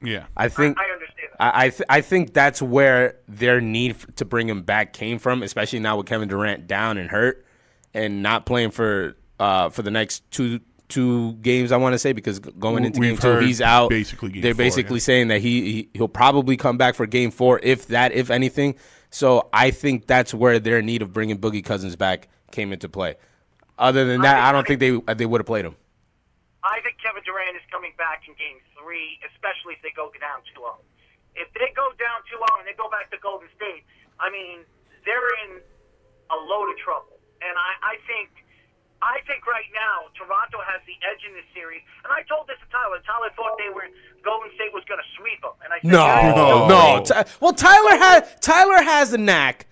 Yeah. 0.01 0.25
I 0.35 0.47
think 0.49 0.77
I 0.79 0.83
understand 0.83 0.87
that. 0.87 0.88
I 1.39 1.65
I, 1.65 1.69
th- 1.69 1.87
I 1.89 2.01
think 2.01 2.33
that's 2.33 2.61
where 2.61 3.15
their 3.27 3.61
need 3.61 3.91
f- 3.91 4.05
to 4.15 4.25
bring 4.25 4.49
him 4.49 4.63
back 4.63 4.93
came 4.93 5.19
from, 5.19 5.41
especially 5.43 5.79
now 5.79 5.97
with 5.97 6.05
Kevin 6.05 6.27
Durant 6.27 6.67
down 6.67 6.97
and 6.97 7.09
hurt 7.09 7.45
and 7.93 8.21
not 8.21 8.45
playing 8.45 8.71
for 8.71 9.15
uh, 9.39 9.69
for 9.69 9.81
the 9.81 9.91
next 9.91 10.29
two 10.31 10.59
two 10.89 11.33
games. 11.35 11.71
I 11.71 11.77
want 11.77 11.93
to 11.93 11.99
say 11.99 12.13
because 12.13 12.39
going 12.39 12.83
into 12.83 12.99
We've 12.99 13.19
game 13.19 13.39
two, 13.39 13.45
he's 13.45 13.61
out. 13.61 13.89
basically 13.89 14.31
game 14.31 14.41
They're 14.41 14.53
four, 14.53 14.57
basically 14.57 14.97
yeah. 14.97 15.03
saying 15.03 15.27
that 15.29 15.41
he, 15.41 15.61
he 15.71 15.89
he'll 15.93 16.07
probably 16.07 16.57
come 16.57 16.77
back 16.77 16.95
for 16.95 17.05
game 17.05 17.31
four, 17.31 17.59
if 17.63 17.87
that, 17.87 18.11
if 18.11 18.29
anything. 18.29 18.75
So 19.11 19.49
I 19.53 19.71
think 19.71 20.05
that's 20.07 20.33
where 20.33 20.59
their 20.59 20.81
need 20.81 21.01
of 21.01 21.13
bringing 21.13 21.37
Boogie 21.39 21.63
Cousins 21.63 21.95
back 21.95 22.27
came 22.51 22.73
into 22.73 22.89
play. 22.89 23.15
Other 23.77 24.05
than 24.05 24.21
that, 24.21 24.37
I 24.37 24.51
don't 24.51 24.67
think 24.67 24.79
they 24.79 25.13
they 25.13 25.25
would 25.25 25.39
have 25.39 25.47
played 25.47 25.65
him. 25.65 25.75
I 26.63 26.81
think 26.83 26.97
Kevin 27.01 27.23
Durant 27.23 27.55
is 27.55 27.63
coming 27.71 27.93
back 27.97 28.27
in 28.27 28.33
game 28.35 28.59
three, 28.75 29.17
especially 29.31 29.73
if 29.73 29.81
they 29.81 29.95
go 29.95 30.11
down 30.19 30.43
2 30.53 30.59
0. 30.59 30.75
If 31.39 31.47
they 31.55 31.71
go 31.73 31.87
down 31.95 32.21
2 32.27 32.35
0 32.35 32.43
and 32.59 32.67
they 32.67 32.75
go 32.75 32.91
back 32.91 33.07
to 33.15 33.17
Golden 33.23 33.47
State, 33.55 33.87
I 34.19 34.27
mean, 34.29 34.67
they're 35.07 35.31
in 35.47 35.63
a 36.29 36.37
load 36.37 36.67
of 36.69 36.77
trouble. 36.83 37.15
And 37.41 37.55
I, 37.55 37.95
I 37.95 38.03
think. 38.05 38.29
I 39.01 39.23
think 39.23 39.47
right 39.47 39.63
now 39.71 40.11
Toronto 40.11 40.59
has 40.59 40.83
the 40.83 40.91
edge 41.07 41.23
in 41.23 41.31
this 41.31 41.47
series, 41.55 41.79
and 42.03 42.11
I 42.11 42.19
told 42.27 42.51
this 42.51 42.59
to 42.59 42.67
Tyler. 42.67 42.99
Tyler 43.07 43.31
thought 43.31 43.55
they 43.55 43.71
were 43.71 43.87
Golden 44.27 44.51
State 44.59 44.75
was 44.75 44.83
going 44.91 44.99
to 44.99 45.09
sweep 45.15 45.39
them, 45.39 45.55
and 45.63 45.71
I 45.71 45.79
said, 45.79 45.87
No, 45.87 46.35
no. 46.35 46.67
No. 46.67 47.03
Ty- 47.07 47.23
well, 47.39 47.53
Tyler 47.55 47.95
has 47.95 48.27
Tyler 48.41 48.83
has 48.83 49.11
the 49.11 49.17
knack 49.17 49.67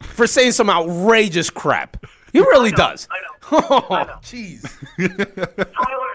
for 0.00 0.26
saying 0.26 0.52
some 0.52 0.70
outrageous 0.70 1.50
crap. 1.50 2.00
He 2.32 2.40
really 2.40 2.72
I 2.72 2.72
know, 2.72 2.76
does. 2.88 3.08
I 3.10 3.20
know. 3.20 3.28
Oh, 3.52 4.06
jeez. 4.24 4.62
Tyler 4.96 6.12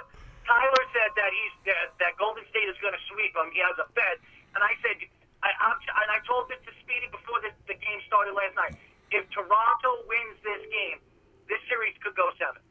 Tyler 0.47 0.83
said 0.95 1.11
that 1.13 1.31
he's 1.37 1.53
that, 1.69 1.93
that 1.99 2.13
Golden 2.17 2.45
State 2.49 2.65
is 2.65 2.77
going 2.81 2.93
to 2.97 3.03
sweep 3.13 3.33
them. 3.35 3.51
He 3.53 3.59
has 3.59 3.77
a 3.77 3.85
bet, 3.93 4.17
and 4.55 4.63
I 4.63 4.73
said, 4.81 4.97
I, 5.43 5.51
I'm, 5.61 5.77
and 5.77 6.09
I 6.09 6.19
told 6.25 6.49
this 6.49 6.59
to 6.65 6.71
Speedy 6.81 7.11
before 7.11 7.43
the, 7.43 7.51
the 7.67 7.77
game 7.77 7.99
started 8.07 8.33
last 8.33 8.55
night. 8.55 8.79
If 9.11 9.27
Toronto 9.29 9.91
wins 10.09 10.39
this 10.41 10.63
game, 10.71 10.97
this 11.45 11.61
series 11.69 11.93
could 12.01 12.17
go 12.17 12.33
seven. 12.41 12.63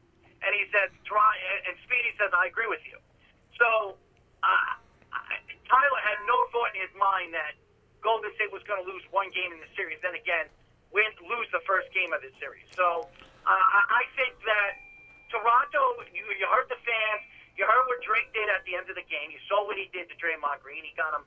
And 0.43 0.51
he 0.51 0.67
said, 0.69 0.91
and 0.91 1.75
Speedy 1.87 2.11
says, 2.19 2.29
I 2.35 2.51
agree 2.51 2.67
with 2.67 2.83
you. 2.83 2.99
So 3.55 3.95
uh, 4.43 4.77
Tyler 5.65 6.01
had 6.03 6.19
no 6.27 6.37
thought 6.51 6.75
in 6.75 6.83
his 6.83 6.93
mind 6.99 7.33
that 7.33 7.55
Golden 8.03 8.29
State 8.37 8.51
was 8.53 8.61
going 8.69 8.77
to 8.83 8.85
lose 8.85 9.01
one 9.09 9.31
game 9.31 9.49
in 9.55 9.57
the 9.63 9.71
series. 9.73 9.97
Then 10.03 10.13
again, 10.13 10.51
win 10.93 11.07
lose 11.25 11.49
the 11.49 11.63
first 11.65 11.89
game 11.95 12.13
of 12.13 12.21
the 12.21 12.29
series. 12.37 12.67
So 12.77 13.09
uh, 13.47 13.49
I, 13.49 13.81
I 13.89 14.03
think 14.13 14.37
that 14.45 14.77
Toronto, 15.33 16.03
you, 16.13 16.21
you 16.37 16.45
heard 16.51 16.69
the 16.69 16.77
fans. 16.85 17.23
You 17.55 17.63
heard 17.63 17.87
what 17.87 18.03
Drake 18.03 18.29
did 18.35 18.51
at 18.51 18.67
the 18.67 18.75
end 18.75 18.91
of 18.91 18.99
the 18.99 19.07
game. 19.07 19.31
You 19.31 19.39
saw 19.47 19.63
what 19.63 19.79
he 19.79 19.87
did 19.95 20.11
to 20.11 20.15
Draymond 20.19 20.59
Green. 20.59 20.83
He 20.83 20.91
got 20.93 21.15
him. 21.15 21.23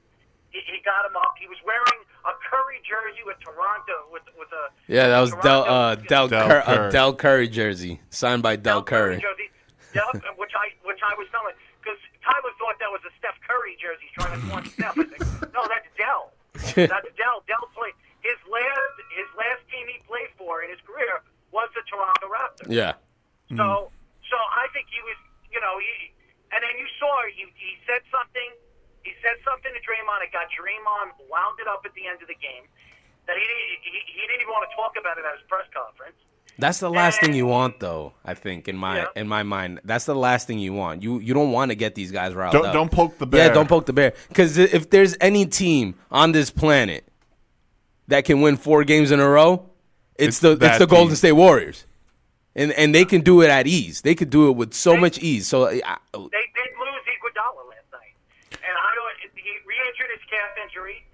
He, 0.51 0.61
he 0.65 0.79
got 0.85 1.05
him 1.05 1.17
up. 1.17 1.35
He 1.41 1.47
was 1.49 1.59
wearing 1.65 2.01
a 2.25 2.33
Curry 2.49 2.81
jersey 2.87 3.23
with 3.25 3.37
Toronto 3.41 4.09
with 4.13 4.23
with 4.39 4.49
a 4.53 4.69
Yeah, 4.91 5.09
that 5.09 5.21
was 5.21 5.33
Dell 5.43 5.65
uh, 5.69 5.95
Dell, 5.97 6.29
Dell 6.29 6.49
Cur- 6.49 6.63
Curry. 6.65 6.89
a 6.89 6.91
Dell 6.91 7.15
Curry 7.15 7.49
jersey 7.49 8.01
signed 8.11 8.43
by 8.43 8.57
Dell, 8.57 8.83
Curry. 8.83 9.17
jersey. 9.21 9.51
Yep, 9.95 10.37
which 10.37 10.53
I 10.57 10.69
which 10.85 11.01
I 11.05 11.13
was 11.17 11.27
telling 11.33 11.55
because 11.81 11.97
Tyler 12.25 12.53
thought 12.61 12.77
that 12.81 12.93
was 12.93 13.01
a 13.09 13.13
Steph 13.19 13.37
Curry 13.47 13.77
jersey 13.81 14.09
trying 14.17 14.37
to 14.37 14.47
one 14.53 14.65
Steph. 14.69 14.99
I 14.99 15.05
think, 15.05 15.25
no, 15.57 15.65
that's 15.69 15.89
Dell. 15.97 16.33
That's 16.75 17.07
Dell. 17.17 17.43
Dell 17.47 17.65
played 17.75 17.95
his 18.21 18.37
last 18.51 18.95
his 19.15 19.31
last 19.39 19.63
team 19.71 19.87
he 19.89 19.99
played 20.11 20.29
for 20.37 20.63
in 20.63 20.71
his 20.71 20.81
career 20.85 21.23
was 21.55 21.71
the 21.75 21.81
Toronto 21.89 22.27
Raptors. 22.29 22.69
Yeah. 22.69 22.99
So, 23.57 23.89
so 24.29 24.37
I 24.37 24.69
think 24.77 24.85
he 24.93 25.01
was, 25.09 25.17
you 25.49 25.57
know, 25.65 25.81
he, 25.81 26.13
and 26.53 26.61
then 26.61 26.75
you 26.77 26.85
saw 27.01 27.09
he, 27.33 27.49
he 27.57 27.81
said 27.89 28.05
something, 28.13 28.51
he 29.09 29.17
said 29.25 29.41
something 29.49 29.73
to 29.73 29.81
Draymond. 29.81 30.21
It 30.29 30.33
got 30.37 30.53
Draymond 30.53 31.17
wound 31.33 31.57
it 31.61 31.67
up 31.69 31.83
at 31.89 31.95
the 31.97 32.05
end 32.07 32.21
of 32.21 32.29
the 32.29 32.37
game 32.37 32.69
that 33.27 33.37
he 33.37 33.45
didn't, 33.45 33.81
he, 33.83 34.21
he 34.21 34.21
didn't 34.29 34.43
even 34.45 34.53
want 34.53 34.69
to 34.69 34.77
talk 34.77 34.93
about 35.01 35.17
it 35.17 35.25
at 35.25 35.33
his 35.41 35.45
press 35.49 35.65
conference. 35.73 36.17
That's 36.61 36.81
the 36.81 36.91
last 36.91 37.21
thing 37.21 37.35
you 37.35 37.47
want, 37.47 37.79
though. 37.79 38.15
I 38.25 38.35
think 38.35 38.67
in 38.67 38.77
my 38.77 38.99
Yeah. 38.99 39.07
in 39.15 39.29
my 39.29 39.45
mind, 39.45 39.81
that's 39.85 40.07
the 40.07 40.15
last 40.15 40.47
thing 40.49 40.59
you 40.59 40.73
want. 40.73 41.03
You 41.05 41.21
you 41.21 41.33
don't 41.33 41.53
want 41.53 41.71
to 41.71 41.77
get 41.77 41.95
these 41.95 42.11
guys 42.11 42.35
riled 42.35 42.53
Don't- 42.53 42.67
up. 42.67 42.73
don't 42.73 42.91
poke 42.91 43.17
the 43.19 43.27
bear. 43.27 43.47
Yeah, 43.47 43.55
don't 43.55 43.69
poke 43.69 43.87
the 43.87 43.93
bear. 43.93 44.13
Because 44.29 44.59
if 44.59 44.91
there's 44.91 45.17
any 45.21 45.47
team 45.47 45.95
on 46.11 46.33
this 46.33 46.51
planet 46.51 47.07
that 48.09 48.25
can 48.25 48.41
win 48.41 48.57
four 48.57 48.83
games 48.85 49.11
in 49.13 49.21
a 49.21 49.29
row, 49.29 49.71
it's, 50.17 50.29
It's 50.29 50.39
the 50.41 50.51
it's 50.53 50.61
that 50.61 50.79
the 50.81 50.87
Golden. 50.89 51.15
State 51.15 51.33
Warriors, 51.33 51.87
and 52.57 52.73
and 52.73 52.93
they 52.93 53.05
can 53.05 53.21
do 53.21 53.41
it 53.43 53.51
at 53.51 53.69
ease. 53.69 54.01
They 54.01 54.17
could 54.17 54.31
do 54.31 54.49
it 54.49 54.57
with 54.57 54.75
so 54.75 54.97
much 54.97 55.17
ease. 55.21 55.47
So 55.47 55.67
I, 55.69 55.71
They 55.71 55.79
did 55.79 56.71
lose 56.75 57.05
Iguodala 57.07 57.63
last 57.71 57.87
night, 57.93 58.58
and 58.69 58.77
I 58.77 58.91
don't. 58.95 59.33
He 59.35 59.51
re-injured 59.67 60.11
his 60.13 60.25
calf 60.31 60.51
injury. 60.63 61.05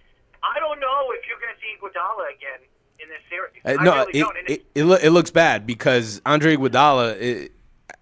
I 0.43 0.59
don't 0.59 0.81
know 0.81 1.13
if 1.13 1.23
you're 1.29 1.39
going 1.41 1.55
to 1.55 1.61
see 1.63 1.73
Iguodala 1.81 2.35
again 2.35 2.61
in 3.01 3.09
this 3.09 3.23
series. 3.31 3.61
Uh, 3.65 3.83
no, 3.83 4.05
really 4.07 4.21
it, 4.47 4.51
it, 4.51 4.67
it, 4.75 4.85
loo- 4.85 4.99
it 5.03 5.11
looks 5.11 5.31
bad 5.31 5.67
because 5.67 6.21
Andre 6.27 6.57
Iguodala, 6.57 7.17
i 7.47 7.49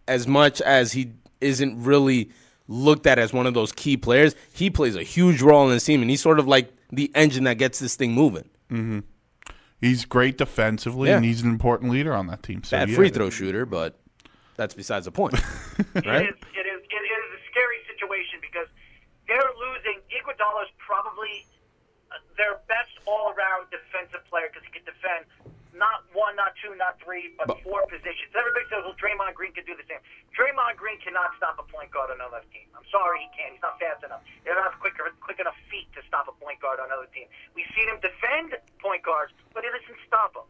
as 0.09 0.26
much 0.26 0.61
as 0.61 0.92
he 0.92 1.12
isn't 1.40 1.82
really 1.84 2.30
looked 2.68 3.07
at 3.07 3.18
as 3.18 3.32
one 3.32 3.46
of 3.46 3.55
those 3.55 3.70
key 3.72 3.96
players, 3.96 4.34
he 4.53 4.70
plays 4.70 4.96
a 4.96 5.03
huge 5.03 5.40
role 5.42 5.68
in 5.68 5.74
the 5.74 5.80
team, 5.80 6.00
and 6.03 6.11
he's 6.11 6.20
sort 6.20 6.38
of 6.38 6.48
like 6.48 6.72
the 6.90 7.11
engine 7.14 7.44
that 7.44 7.59
gets 7.59 7.78
this 7.78 7.94
thing 7.94 8.12
moving. 8.12 8.48
He's 9.80 10.05
great 10.05 10.38
defensively, 10.38 11.09
Yeah. 11.11 11.16
and 11.16 11.24
he's 11.24 11.42
an 11.42 11.50
important 11.50 11.90
leader 11.92 12.14
on 12.14 12.26
that 12.28 12.42
team. 12.42 12.62
So 12.64 12.76
Bad 12.76 12.88
yeah. 12.88 12.96
free 12.96 13.11
throw 13.11 13.30
shooter, 13.30 13.66
but 13.66 13.98
that's 14.57 14.74
besides 14.74 15.05
the 15.07 15.12
point, 15.12 15.34
right? 15.94 16.26
It 16.26 16.30
is, 16.30 16.34
it 16.55 16.66
is. 16.66 16.80
It 16.86 17.03
is 17.03 17.24
a 17.34 17.40
scary 17.50 17.78
situation 17.90 18.38
because 18.40 18.68
they're 19.26 19.42
losing. 20.51 20.74
Probably 20.82 21.47
uh, 22.11 22.18
their 22.34 22.59
best 22.66 22.90
all-around 23.07 23.70
defensive 23.70 24.22
player 24.26 24.51
because 24.51 24.66
he 24.66 24.72
can 24.74 24.84
defend 24.84 25.24
not 25.72 26.05
one, 26.12 26.36
not 26.36 26.53
two, 26.61 26.76
not 26.76 27.01
three, 27.01 27.32
but, 27.40 27.49
But- 27.49 27.64
four 27.64 27.80
positions. 27.88 28.28
Everybody 28.36 28.66
says, 28.68 28.84
"Well, 28.84 28.93
Draymond 29.01 29.32
Green 29.38 29.57
can 29.57 29.64
do 29.64 29.72
the 29.72 29.86
same." 29.88 30.03
Draymond 30.36 30.76
Green 30.76 31.01
cannot 31.01 31.32
stop 31.40 31.57
a 31.57 31.64
point 31.64 31.88
guard 31.95 32.12
on 32.12 32.20
another 32.20 32.45
team. 32.53 32.68
I'm 32.76 32.84
sorry, 32.93 33.24
he 33.24 33.28
can't. 33.32 33.57
He's 33.57 33.64
not 33.64 33.80
fast 33.80 34.05
enough. 34.05 34.20
He 34.45 34.49
doesn't 34.53 34.61
have 34.61 34.76
quick, 34.84 35.01
quick 35.24 35.40
enough 35.40 35.57
feet 35.72 35.88
to 35.97 36.05
stop 36.05 36.28
a 36.28 36.34
point 36.36 36.61
guard 36.61 36.76
on 36.80 36.93
another 36.93 37.09
team. 37.16 37.24
We've 37.57 37.68
seen 37.72 37.88
him 37.88 37.97
defend 38.05 38.53
point 38.84 39.01
guards, 39.07 39.32
but 39.57 39.64
he 39.64 39.70
doesn't 39.72 40.01
stop 40.05 40.36
them. 40.36 40.49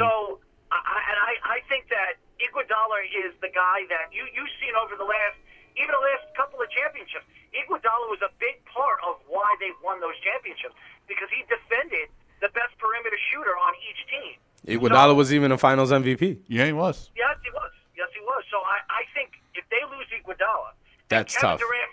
So, 0.00 0.40
I, 0.72 0.78
I- 0.80 1.04
and 1.10 1.18
I, 1.20 1.32
I 1.44 1.58
think 1.68 1.88
that 1.92 2.16
Iguodala 2.40 3.04
is 3.28 3.36
the 3.44 3.52
guy 3.52 3.84
that 3.92 4.08
you 4.12 4.24
you've 4.32 4.52
seen 4.56 4.72
over 4.80 4.96
the 4.96 5.04
last, 5.04 5.36
even 5.76 5.92
the 5.92 6.04
last 6.04 6.26
couple 6.36 6.60
of 6.60 6.68
championships. 6.70 7.24
Iguodala 7.52 8.08
was 8.08 8.20
a 8.24 8.32
big 8.40 8.60
part 8.68 8.98
of 9.04 9.20
why 9.28 9.44
they 9.60 9.72
won 9.84 10.00
those 10.00 10.16
championships 10.24 10.74
because 11.04 11.28
he 11.28 11.44
defended 11.48 12.08
the 12.40 12.48
best 12.56 12.72
perimeter 12.80 13.18
shooter 13.32 13.52
on 13.54 13.72
each 13.84 14.00
team. 14.08 14.34
Iguodala 14.66 15.14
was 15.14 15.32
even 15.32 15.52
a 15.52 15.58
Finals 15.58 15.90
MVP. 15.90 16.38
Yeah, 16.48 16.66
he 16.66 16.72
was. 16.72 17.10
Yes, 17.16 17.36
he 17.44 17.50
was. 17.50 17.72
Yes, 17.96 18.08
he 18.14 18.22
was. 18.24 18.42
So 18.50 18.58
I, 18.62 18.80
I 18.88 19.02
think 19.12 19.36
if 19.54 19.64
they 19.68 19.82
lose 19.90 20.08
Iguodala, 20.14 20.72
and 20.72 21.08
That's 21.08 21.34
Kevin 21.36 21.58
tough. 21.58 21.60
Durant, 21.60 21.92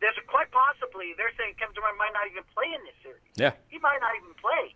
there's 0.00 0.18
a, 0.18 0.24
quite 0.26 0.50
possibly 0.50 1.14
they're 1.16 1.32
saying 1.38 1.54
Kevin 1.60 1.74
Durant 1.76 1.96
might 1.96 2.12
not 2.12 2.26
even 2.28 2.44
play 2.52 2.68
in 2.72 2.82
this 2.84 2.96
series. 3.04 3.22
Yeah. 3.36 3.52
He 3.68 3.78
might 3.78 4.00
not 4.02 4.12
even 4.18 4.34
play. 4.36 4.74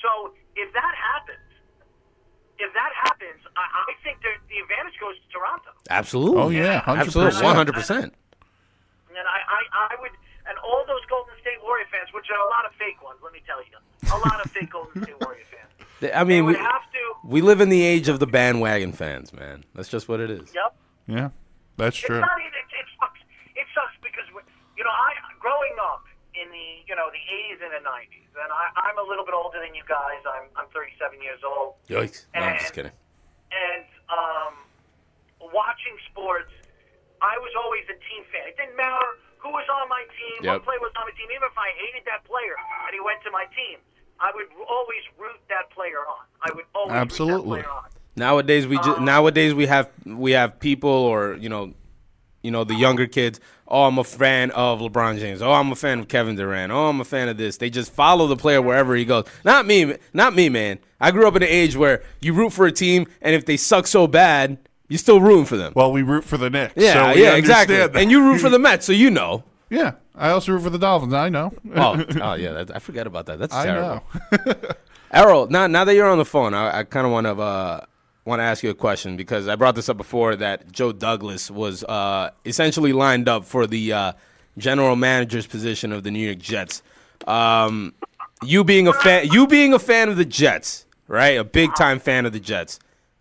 So 0.00 0.36
if 0.56 0.72
that 0.72 0.94
happens, 0.94 1.43
if 2.64 2.72
that 2.72 2.92
happens, 2.96 3.40
I, 3.56 3.92
I 3.92 3.94
think 4.02 4.18
the 4.24 4.32
advantage 4.64 4.96
goes 5.00 5.16
to 5.20 5.26
Toronto. 5.30 5.70
Absolutely. 5.90 6.40
Oh, 6.40 6.48
yeah, 6.48 6.80
100%. 6.82 6.98
absolutely, 6.98 7.42
one 7.44 7.56
hundred 7.56 7.74
percent. 7.74 8.14
And 9.14 9.22
I, 9.28 9.38
I, 9.46 9.94
I 9.94 10.00
would, 10.00 10.10
and 10.48 10.58
all 10.64 10.82
those 10.88 11.04
Golden 11.08 11.34
State 11.40 11.62
Warrior 11.62 11.86
fans, 11.92 12.10
which 12.12 12.26
are 12.30 12.40
a 12.40 12.50
lot 12.50 12.64
of 12.66 12.72
fake 12.76 12.98
ones, 13.02 13.20
let 13.22 13.32
me 13.32 13.40
tell 13.46 13.62
you, 13.62 13.78
a 14.10 14.18
lot 14.26 14.42
of 14.44 14.50
fake 14.50 14.70
Golden 14.72 15.02
State 15.04 15.14
Warrior 15.22 15.44
fans. 15.46 16.12
I 16.14 16.24
mean, 16.24 16.44
we 16.44 16.52
would 16.52 16.60
have 16.60 16.82
to. 16.92 17.02
we 17.24 17.40
live 17.40 17.60
in 17.60 17.68
the 17.70 17.80
age 17.80 18.08
of 18.08 18.18
the 18.20 18.26
bandwagon 18.26 18.92
fans, 18.92 19.32
man. 19.32 19.64
That's 19.74 19.88
just 19.88 20.08
what 20.08 20.20
it 20.20 20.30
is. 20.30 20.50
Yep. 20.54 20.76
Yeah, 21.06 21.28
that's 21.76 21.96
true. 21.96 22.18
It's 22.18 22.26
not 22.26 22.40
even. 22.40 22.52
It, 22.52 22.68
it 22.80 22.86
sucks. 23.00 23.20
It 23.56 23.66
sucks 23.72 23.96
because 24.02 24.26
we- 24.34 24.44
you 24.76 24.84
know 24.84 24.90
I 24.92 25.14
growing 25.40 25.76
up 25.80 26.03
in 26.03 26.03
the 26.54 26.66
you 26.86 26.94
know 26.94 27.10
the 27.10 27.18
80s 27.18 27.58
and 27.66 27.74
the 27.74 27.82
90s, 27.82 28.30
and 28.38 28.50
I, 28.54 28.70
I'm 28.86 28.96
a 29.02 29.06
little 29.06 29.26
bit 29.26 29.34
older 29.34 29.58
than 29.58 29.74
you 29.74 29.82
guys. 29.90 30.22
I'm 30.22 30.46
I'm 30.54 30.70
37 30.70 31.18
years 31.20 31.42
old, 31.42 31.74
Yikes! 31.90 32.30
No, 32.32 32.46
I'm 32.46 32.58
just 32.62 32.72
kidding. 32.72 32.94
and 33.50 33.84
um, 34.08 34.54
watching 35.40 35.96
sports, 36.10 36.52
I 37.22 37.36
was 37.38 37.52
always 37.58 37.84
a 37.90 37.98
team 38.08 38.22
fan. 38.32 38.48
It 38.48 38.56
didn't 38.56 38.76
matter 38.76 39.04
who 39.38 39.50
was 39.50 39.66
on 39.68 39.88
my 39.88 40.04
team, 40.16 40.44
Yep. 40.44 40.52
what 40.52 40.64
player 40.64 40.80
was 40.80 40.92
on 40.96 41.04
my 41.04 41.14
team. 41.18 41.28
Even 41.30 41.44
if 41.50 41.56
I 41.58 41.68
hated 41.76 42.04
that 42.06 42.24
player 42.24 42.56
and 42.86 42.92
he 42.94 43.00
went 43.04 43.20
to 43.24 43.30
my 43.30 43.44
team, 43.52 43.78
I 44.20 44.30
would 44.34 44.46
always 44.68 45.04
root 45.18 45.36
that 45.48 45.68
player 45.70 46.00
on. 46.00 46.24
I 46.42 46.50
would 46.54 46.64
always 46.74 46.94
Absolutely. 46.96 47.58
root 47.60 47.66
that 47.66 47.68
player 47.68 47.76
on. 47.84 47.88
Nowadays 48.16 48.66
we 48.66 48.76
Um, 48.78 48.84
just 48.84 49.00
nowadays 49.00 49.52
we 49.54 49.66
have 49.66 49.90
we 50.06 50.32
have 50.32 50.60
people 50.60 50.90
or 50.90 51.34
you 51.34 51.48
know 51.48 51.74
you 52.44 52.50
know 52.50 52.62
the 52.62 52.74
younger 52.74 53.06
kids. 53.06 53.40
Oh, 53.66 53.84
I'm 53.84 53.98
a 53.98 54.04
fan 54.04 54.50
of 54.50 54.80
LeBron 54.80 55.18
James. 55.18 55.40
Oh, 55.40 55.50
I'm 55.50 55.72
a 55.72 55.74
fan 55.74 55.98
of 55.98 56.08
Kevin 56.08 56.36
Durant. 56.36 56.70
Oh, 56.70 56.88
I'm 56.88 57.00
a 57.00 57.04
fan 57.04 57.28
of 57.28 57.38
this. 57.38 57.56
They 57.56 57.70
just 57.70 57.90
follow 57.90 58.26
the 58.26 58.36
player 58.36 58.60
wherever 58.60 58.94
he 58.94 59.06
goes. 59.06 59.24
Not 59.44 59.66
me, 59.66 59.96
not 60.12 60.34
me, 60.34 60.50
man. 60.50 60.78
I 61.00 61.10
grew 61.10 61.26
up 61.26 61.34
in 61.34 61.42
an 61.42 61.48
age 61.48 61.74
where 61.74 62.02
you 62.20 62.34
root 62.34 62.52
for 62.52 62.66
a 62.66 62.72
team, 62.72 63.06
and 63.22 63.34
if 63.34 63.46
they 63.46 63.56
suck 63.56 63.86
so 63.86 64.06
bad, 64.06 64.58
you're 64.88 64.98
still 64.98 65.20
root 65.20 65.46
for 65.48 65.56
them. 65.56 65.72
Well, 65.74 65.90
we 65.90 66.02
root 66.02 66.24
for 66.24 66.36
the 66.36 66.50
Knicks. 66.50 66.74
yeah, 66.76 66.92
so 66.92 67.14
we 67.14 67.22
yeah, 67.22 67.34
exactly. 67.34 67.76
that. 67.76 67.96
And 67.96 68.10
you 68.10 68.22
root 68.22 68.40
for 68.40 68.50
the 68.50 68.58
Mets, 68.58 68.86
so 68.86 68.92
you 68.92 69.10
know. 69.10 69.44
Yeah, 69.70 69.92
I 70.14 70.28
also 70.28 70.52
root 70.52 70.62
for 70.62 70.70
the 70.70 70.78
Dolphins. 70.78 71.14
I 71.14 71.30
know. 71.30 71.52
Oh, 71.74 72.04
oh 72.20 72.34
yeah, 72.34 72.52
that, 72.52 72.76
I 72.76 72.78
forget 72.78 73.06
about 73.06 73.26
that. 73.26 73.38
That's 73.38 73.54
I 73.54 73.64
terrible. 73.64 74.04
know. 74.32 74.54
Errol, 75.10 75.46
now 75.46 75.66
now 75.66 75.84
that 75.84 75.94
you're 75.94 76.08
on 76.08 76.18
the 76.18 76.24
phone, 76.24 76.52
I, 76.52 76.80
I 76.80 76.82
kind 76.84 77.06
of 77.06 77.12
want 77.12 77.26
to 77.26 77.32
uh, 77.40 77.84
want 78.24 78.40
to 78.40 78.44
ask 78.44 78.62
you 78.62 78.70
a 78.70 78.74
question 78.74 79.16
because 79.16 79.48
I 79.48 79.56
brought 79.56 79.74
this 79.74 79.88
up 79.88 79.96
before 79.96 80.36
that 80.36 80.72
Joe 80.72 80.92
Douglas 80.92 81.50
was 81.50 81.84
uh, 81.84 82.30
essentially 82.44 82.92
lined 82.92 83.28
up 83.28 83.44
for 83.44 83.66
the 83.66 83.92
uh, 83.92 84.12
general 84.56 84.96
manager's 84.96 85.46
position 85.46 85.92
of 85.92 86.02
the 86.02 86.10
New 86.10 86.24
York 86.24 86.38
Jets. 86.38 86.82
Um, 87.26 87.94
you 88.42 88.64
being 88.64 88.88
a 88.88 88.92
fan, 88.92 89.28
you 89.28 89.46
being 89.46 89.72
a 89.72 89.78
fan 89.78 90.08
of 90.08 90.16
the 90.16 90.24
Jets, 90.24 90.86
right? 91.08 91.38
A 91.38 91.44
big 91.44 91.74
time 91.74 92.00
fan 92.00 92.26
of 92.26 92.32
the 92.32 92.40
Jets. 92.40 92.78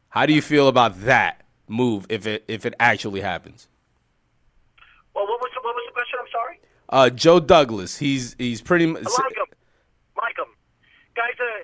How 0.10 0.26
do 0.26 0.34
you 0.34 0.42
feel 0.42 0.68
about 0.68 1.02
that 1.02 1.42
move 1.68 2.06
if 2.10 2.28
it 2.28 2.44
if 2.48 2.66
it 2.66 2.74
actually 2.80 3.22
happens? 3.22 3.68
Well, 5.16 5.26
what 5.28 5.40
was 5.42 5.52
the, 5.54 5.62
what 5.62 5.76
was 5.76 5.84
the 5.88 5.94
question? 5.94 6.20
I'm 6.22 6.28
sorry. 6.32 6.60
Uh, 6.90 7.10
Joe 7.10 7.40
Douglas, 7.40 7.98
he's 7.98 8.36
he's 8.38 8.62
pretty 8.62 8.86
much. 8.86 9.04
I 9.06 9.24
like 9.24 9.38
him. 9.38 9.58
Like 10.18 10.38
him. 10.38 10.54
Guy's 11.16 11.40
a 11.40 11.64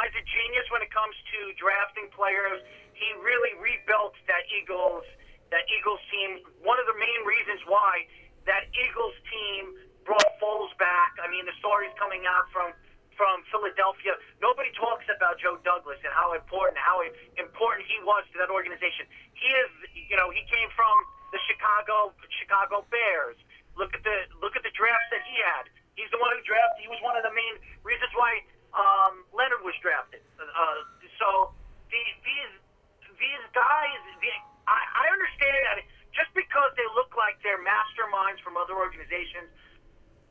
guy's 0.00 0.16
a 0.16 0.24
genius 0.24 0.64
when 0.72 0.80
it 0.80 0.88
comes 0.88 1.12
to 1.28 1.52
drafting 1.60 2.08
players. 2.16 2.64
He 2.96 3.04
really 3.20 3.52
rebuilt 3.60 4.16
that 4.24 4.48
Eagles 4.48 5.04
that 5.52 5.68
Eagles 5.68 6.00
team. 6.08 6.40
One 6.64 6.80
of 6.80 6.88
the 6.88 6.96
main 6.96 7.20
reasons 7.28 7.60
why 7.68 8.08
that 8.48 8.72
Eagles 8.72 9.12
team 9.28 9.76
brought 10.08 10.40
Foles 10.40 10.72
back. 10.80 11.20
I 11.20 11.28
mean, 11.28 11.44
the 11.44 11.52
stories 11.60 11.92
coming 12.00 12.24
out 12.24 12.48
from 12.48 12.72
from 13.12 13.44
Philadelphia. 13.52 14.16
Nobody 14.40 14.72
talks 14.72 15.04
about 15.12 15.36
Joe 15.36 15.60
Douglas 15.60 16.00
and 16.00 16.12
how 16.16 16.32
important 16.32 16.80
how 16.80 17.04
important 17.36 17.84
he 17.84 18.00
was 18.00 18.24
to 18.32 18.40
that 18.40 18.48
organization. 18.48 19.04
He 19.36 19.52
is, 19.52 19.68
you 19.92 20.16
know, 20.16 20.32
he 20.32 20.40
came 20.48 20.72
from 20.72 20.96
the 21.28 21.40
Chicago 21.44 22.16
Chicago 22.40 22.88
Bears. 22.88 23.36
Look 23.76 23.92
at 23.92 24.00
the 24.00 24.16
look 24.40 24.56
at 24.56 24.64
the 24.64 24.72
drafts 24.72 25.12
that 25.12 25.20
he 25.28 25.36
had. 25.44 25.68
He's 25.92 26.08
the 26.08 26.20
one 26.22 26.32
who 26.32 26.40
drafted. 26.48 26.80
He 26.80 26.88
was 26.88 27.02
one 27.04 27.20
of 27.20 27.24
the 27.26 27.34
main 27.36 27.60
reasons 27.84 28.08
why 28.16 28.40
um, 28.74 29.26
Leonard 29.34 29.62
was 29.66 29.74
drafted. 29.82 30.22
Uh, 30.38 30.80
so 31.18 31.54
the, 31.90 32.02
these 32.22 32.52
these 33.20 33.44
guys, 33.52 34.00
I, 34.64 34.80
I 34.80 35.04
understand 35.12 35.60
that 35.68 35.78
just 36.16 36.32
because 36.32 36.72
they 36.74 36.88
look 36.96 37.12
like 37.14 37.36
they're 37.44 37.60
masterminds 37.60 38.40
from 38.40 38.56
other 38.56 38.74
organizations, 38.74 39.52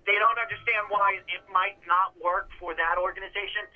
they 0.09 0.17
don't 0.17 0.39
understand 0.41 0.89
why 0.89 1.21
it 1.21 1.43
might 1.53 1.77
not 1.85 2.17
work 2.17 2.49
for 2.57 2.73
that 2.73 2.97
organization. 2.97 3.69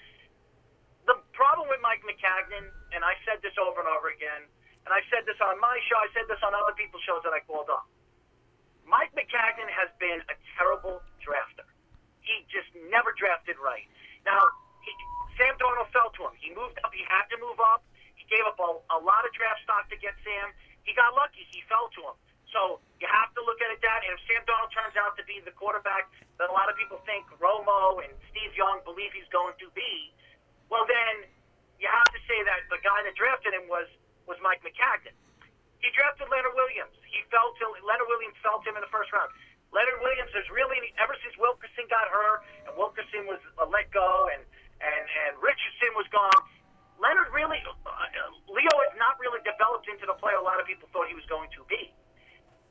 The 1.06 1.20
problem 1.36 1.70
with 1.70 1.78
Mike 1.86 2.02
Maccagnan, 2.02 2.74
and 2.96 3.06
I 3.06 3.14
said 3.28 3.44
this 3.46 3.54
over 3.62 3.86
and 3.86 3.90
over 3.92 4.10
again, 4.10 4.50
and 4.88 4.92
I 4.92 5.06
said 5.14 5.30
this 5.30 5.38
on 5.40 5.62
my 5.62 5.78
show, 5.88 6.00
I 6.02 6.10
said 6.12 6.26
this 6.26 6.42
on 6.42 6.52
other 6.58 6.74
people's 6.74 7.04
shows 7.06 7.22
that 7.24 7.32
I 7.36 7.44
called 7.46 7.70
up. 7.70 7.86
Mike 8.84 9.14
Maccagnan 9.16 9.70
has 9.72 9.94
been 10.02 10.20
a 10.28 10.36
terrible 10.58 11.00
drafter. 11.24 11.68
He 12.20 12.44
just 12.52 12.68
never 12.92 13.16
drafted 13.16 13.56
right. 13.60 13.88
Now, 14.24 14.42
he, 14.84 14.92
Sam 15.40 15.56
Darnold 15.60 15.92
fell 15.92 16.12
to 16.20 16.32
him. 16.32 16.36
He 16.40 16.52
moved 16.56 16.80
up. 16.84 16.92
He 16.96 17.04
had 17.08 17.28
to 17.32 17.38
move 17.40 17.60
up. 17.60 17.84
He 18.16 18.24
gave 18.28 18.44
up 18.48 18.60
a, 18.60 18.70
a 18.96 19.00
lot 19.00 19.28
of 19.28 19.32
draft 19.36 19.64
stock 19.64 19.88
to 19.92 19.98
get 20.00 20.16
Sam. 20.24 20.52
He 20.84 20.96
got 20.96 21.16
lucky. 21.16 21.44
He 21.52 21.64
fell 21.68 21.92
to 22.00 22.02
him. 22.14 22.18
So 22.54 22.78
you 23.02 23.10
have 23.10 23.34
to 23.34 23.42
look 23.42 23.58
at 23.66 23.74
it 23.74 23.82
that. 23.82 24.06
And 24.06 24.14
if 24.14 24.22
Sam 24.30 24.46
Darnold 24.46 24.70
turns 24.72 24.94
out 24.94 25.18
to 25.18 25.26
be 25.26 25.42
the 25.42 25.52
quarterback 25.58 26.08
that 26.38 26.48
a 26.48 26.56
lot 26.56 26.70
of 26.70 26.78
people 26.78 27.02
think 27.04 27.26
Romo 27.42 28.00
and 28.00 28.14
Steve 28.30 28.54
Young 28.54 28.86
believe 28.86 29.10
he's 29.12 29.28
going 29.34 29.58
to 29.58 29.68
be, 29.74 30.14
well 30.70 30.86
then 30.86 31.26
you 31.82 31.90
have 31.90 32.08
to 32.14 32.22
say 32.30 32.40
that 32.46 32.70
the 32.70 32.80
guy 32.86 33.02
that 33.04 33.18
drafted 33.18 33.58
him 33.58 33.66
was 33.66 33.90
was 34.30 34.38
Mike 34.40 34.62
Maccagnan. 34.62 35.18
He 35.82 35.92
drafted 35.92 36.32
Leonard 36.32 36.56
Williams. 36.56 36.96
He 37.04 37.26
fell 37.28 37.52
to 37.60 37.66
Leonard 37.84 38.08
Williams 38.08 38.38
fell 38.40 38.62
to 38.64 38.66
him 38.70 38.78
in 38.80 38.86
the 38.86 38.94
first 38.94 39.12
round. 39.12 39.34
Leonard 39.74 40.00
Williams 40.06 40.30
has 40.38 40.46
really 40.54 40.78
ever 41.02 41.18
since 41.26 41.34
Wilkerson 41.42 41.90
got 41.90 42.06
hurt 42.14 42.46
and 42.70 42.78
Wilkerson 42.78 43.26
was 43.26 43.42
uh, 43.58 43.66
let 43.68 43.90
go 43.90 44.30
and 44.30 44.46
and 44.80 45.04
and 45.26 45.32
Richardson 45.42 45.92
was 45.98 46.06
gone. 46.14 46.38
Leonard 47.02 47.34
really 47.34 47.60
uh, 47.66 47.90
Leo 48.48 48.76
has 48.86 48.94
not 49.02 49.18
really 49.18 49.42
developed 49.42 49.90
into 49.90 50.06
the 50.06 50.16
player 50.22 50.38
a 50.38 50.46
lot 50.46 50.62
of 50.62 50.70
people 50.70 50.86
thought 50.94 51.10
he 51.10 51.18
was 51.18 51.26
going 51.26 51.50
to 51.58 51.66
be. 51.66 51.90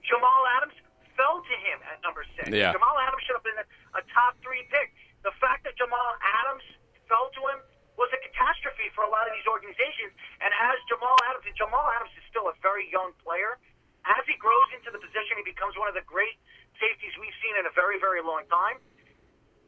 Jamal 0.07 0.43
Adams 0.63 0.79
fell 1.19 1.43
to 1.43 1.55
him 1.67 1.79
at 1.91 1.99
number 2.07 2.23
six. 2.39 2.49
Yeah. 2.49 2.71
Jamal 2.73 2.97
Adams 3.03 3.23
should 3.27 3.37
have 3.37 3.47
been 3.47 3.61
a, 3.61 3.67
a 3.99 4.03
top 4.15 4.39
three 4.41 4.65
pick. 4.71 4.95
The 5.27 5.35
fact 5.43 5.67
that 5.67 5.75
Jamal 5.79 6.11
Adams 6.43 6.65
fell 7.11 7.31
to 7.35 7.43
him 7.51 7.61
was 8.01 8.09
a 8.11 8.21
catastrophe 8.25 8.89
for 8.97 9.05
a 9.05 9.11
lot 9.13 9.29
of 9.29 9.37
these 9.37 9.47
organizations. 9.47 10.17
And 10.41 10.51
as 10.51 10.81
Jamal 10.89 11.15
Adams, 11.29 11.45
and 11.47 11.55
Jamal 11.55 11.87
Adams 11.95 12.11
is 12.17 12.25
still 12.33 12.49
a 12.49 12.57
very 12.65 12.89
young 12.91 13.13
player, 13.21 13.61
as 14.03 14.23
he 14.27 14.35
grows 14.41 14.69
into 14.75 14.91
the 14.91 14.99
position, 14.99 15.39
he 15.39 15.47
becomes 15.47 15.79
one 15.79 15.87
of 15.87 15.95
the 15.95 16.03
great 16.09 16.35
safeties 16.81 17.15
we've 17.21 17.37
seen 17.45 17.55
in 17.59 17.65
a 17.67 17.75
very, 17.75 17.99
very 18.01 18.21
long 18.23 18.45
time. 18.49 18.79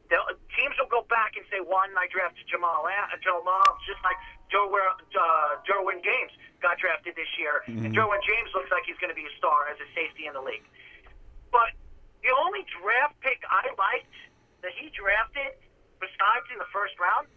The, 0.09 0.21
teams 0.53 0.77
will 0.77 0.91
go 0.93 1.01
back 1.09 1.33
and 1.33 1.43
say, 1.49 1.57
"Why 1.59 1.89
didn't 1.89 1.97
I 1.97 2.05
draft 2.13 2.37
Jamal 2.45 2.85
Ad- 2.85 3.17
Jamal 3.25 3.41
Adams?" 3.65 3.81
Just 3.89 4.01
like 4.05 4.17
Joe 4.53 4.69
uh, 4.69 5.57
Derwin 5.65 5.99
James 6.05 6.31
got 6.61 6.77
drafted 6.77 7.17
this 7.17 7.29
year, 7.41 7.65
and 7.65 7.89
Derwin 7.89 8.21
James 8.21 8.49
looks 8.53 8.69
like 8.69 8.85
he's 8.85 8.97
going 9.01 9.09
to 9.09 9.17
be 9.17 9.25
a 9.25 9.33
star 9.41 9.65
as 9.69 9.81
a 9.81 9.87
safety 9.97 10.29
in 10.29 10.37
the 10.37 10.41
league. 10.45 10.65
But 11.49 11.73
the 12.21 12.29
only 12.37 12.65
draft 12.69 13.17
pick 13.25 13.41
I 13.49 13.65
liked 13.77 14.13
that 14.61 14.73
he 14.77 14.93
drafted, 14.93 15.57
besides 16.01 16.45
in 16.53 16.57
the 16.57 16.69
first 16.73 16.97
round, 17.01 17.29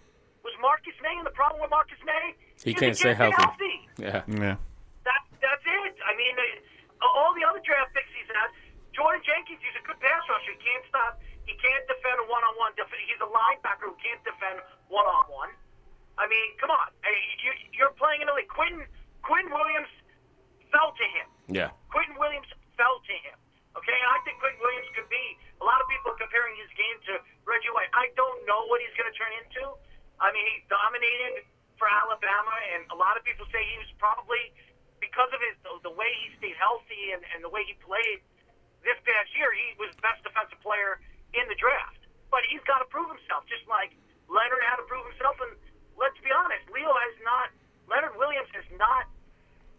was 0.44 0.52
Marcus 0.60 0.96
Maye. 1.04 1.16
And 1.20 1.28
the 1.28 1.36
problem 1.36 1.60
with 1.60 1.68
Marcus 1.68 2.00
Maye, 2.04 2.36
He 2.64 2.72
is 2.72 2.80
can't 2.80 2.96
stay 2.96 3.12
healthy. 3.12 3.88
Yeah. 4.00 4.24
Yeah. 4.28 4.56
That, 5.04 5.22
that's 5.40 5.64
it. 5.64 5.94
I 6.04 6.12
mean, 6.16 6.36
uh, 6.36 7.04
all 7.04 7.32
the 7.36 7.44
other 7.44 7.60
draft 7.64 7.92
picks 7.92 8.08
he's 8.16 8.28
had, 8.32 8.48
Jordan 8.98 9.22
Jenkins, 9.22 9.62
he's 9.62 9.78
a 9.78 9.84
good 9.86 10.02
pass 10.02 10.26
rusher. 10.26 10.50
He 10.50 10.58
can't 10.58 10.82
stop. 10.90 11.22
He 11.46 11.54
can't 11.62 11.86
defend 11.86 12.18
a 12.18 12.26
one-on-one. 12.26 12.74
He's 13.06 13.22
a 13.22 13.30
linebacker 13.30 13.94
who 13.94 13.96
can't 14.02 14.18
defend 14.26 14.58
one-on-one. 14.90 15.54
I 16.18 16.26
mean, 16.26 16.58
come 16.58 16.74
on. 16.74 16.90
I 17.06 17.14
mean, 17.14 17.26
you, 17.38 17.50
you're 17.78 17.94
playing 17.94 18.20
in 18.20 18.26
the 18.26 18.34
league. 18.34 18.50
Quentin, 18.50 18.82
Quentin 19.22 19.54
Williams 19.54 19.86
fell 20.74 20.90
to 20.98 21.06
him. 21.14 21.30
Yeah. 21.46 21.70
Quentin 21.94 22.18
Williams 22.18 22.50
fell 22.74 22.98
to 23.06 23.14
him. 23.22 23.38
Okay, 23.78 23.94
and 23.94 24.10
I 24.10 24.18
think 24.26 24.42
Quentin 24.42 24.58
Williams 24.58 24.90
could 24.98 25.06
be. 25.06 25.24
A 25.62 25.66
lot 25.66 25.78
of 25.78 25.86
people 25.86 26.10
comparing 26.18 26.58
his 26.58 26.70
game 26.74 26.98
to 27.06 27.22
Reggie 27.46 27.70
White. 27.70 27.94
I 27.94 28.10
don't 28.18 28.42
know 28.50 28.66
what 28.66 28.82
he's 28.82 28.90
going 28.98 29.06
to 29.06 29.14
turn 29.14 29.30
into. 29.38 29.78
I 30.18 30.34
mean, 30.34 30.42
he 30.42 30.66
dominated 30.66 31.46
for 31.78 31.86
Alabama, 31.86 32.50
and 32.74 32.90
a 32.90 32.98
lot 32.98 33.14
of 33.14 33.22
people 33.22 33.46
say 33.54 33.62
he 33.62 33.78
was 33.78 33.90
probably 34.02 34.50
because 34.98 35.30
of 35.30 35.38
his 35.38 35.54
the, 35.62 35.70
the 35.86 35.94
way 35.94 36.10
he 36.26 36.34
stayed 36.42 36.58
healthy 36.58 37.14
and, 37.14 37.22
and 37.30 37.46
the 37.46 37.50
way 37.50 37.62
he 37.62 37.78
played 37.78 38.18
this 38.82 38.98
past 39.02 39.30
year. 39.34 39.50
He 39.54 39.74
was 39.78 39.90
best 40.02 40.22
defensive 40.22 40.60
player 40.62 41.00
in 41.34 41.44
the 41.50 41.58
draft, 41.58 42.00
but 42.30 42.42
he's 42.48 42.62
got 42.64 42.80
to 42.80 42.88
prove 42.88 43.08
himself, 43.10 43.44
just 43.50 43.64
like 43.68 43.92
Leonard 44.28 44.62
had 44.64 44.80
to 44.80 44.86
prove 44.86 45.04
himself. 45.08 45.36
And 45.42 45.52
let's 45.96 46.18
be 46.24 46.30
honest, 46.32 46.64
Leo 46.72 46.90
has 46.90 47.16
not. 47.24 47.48
Leonard 47.88 48.16
Williams 48.20 48.48
has 48.52 48.68
not 48.76 49.08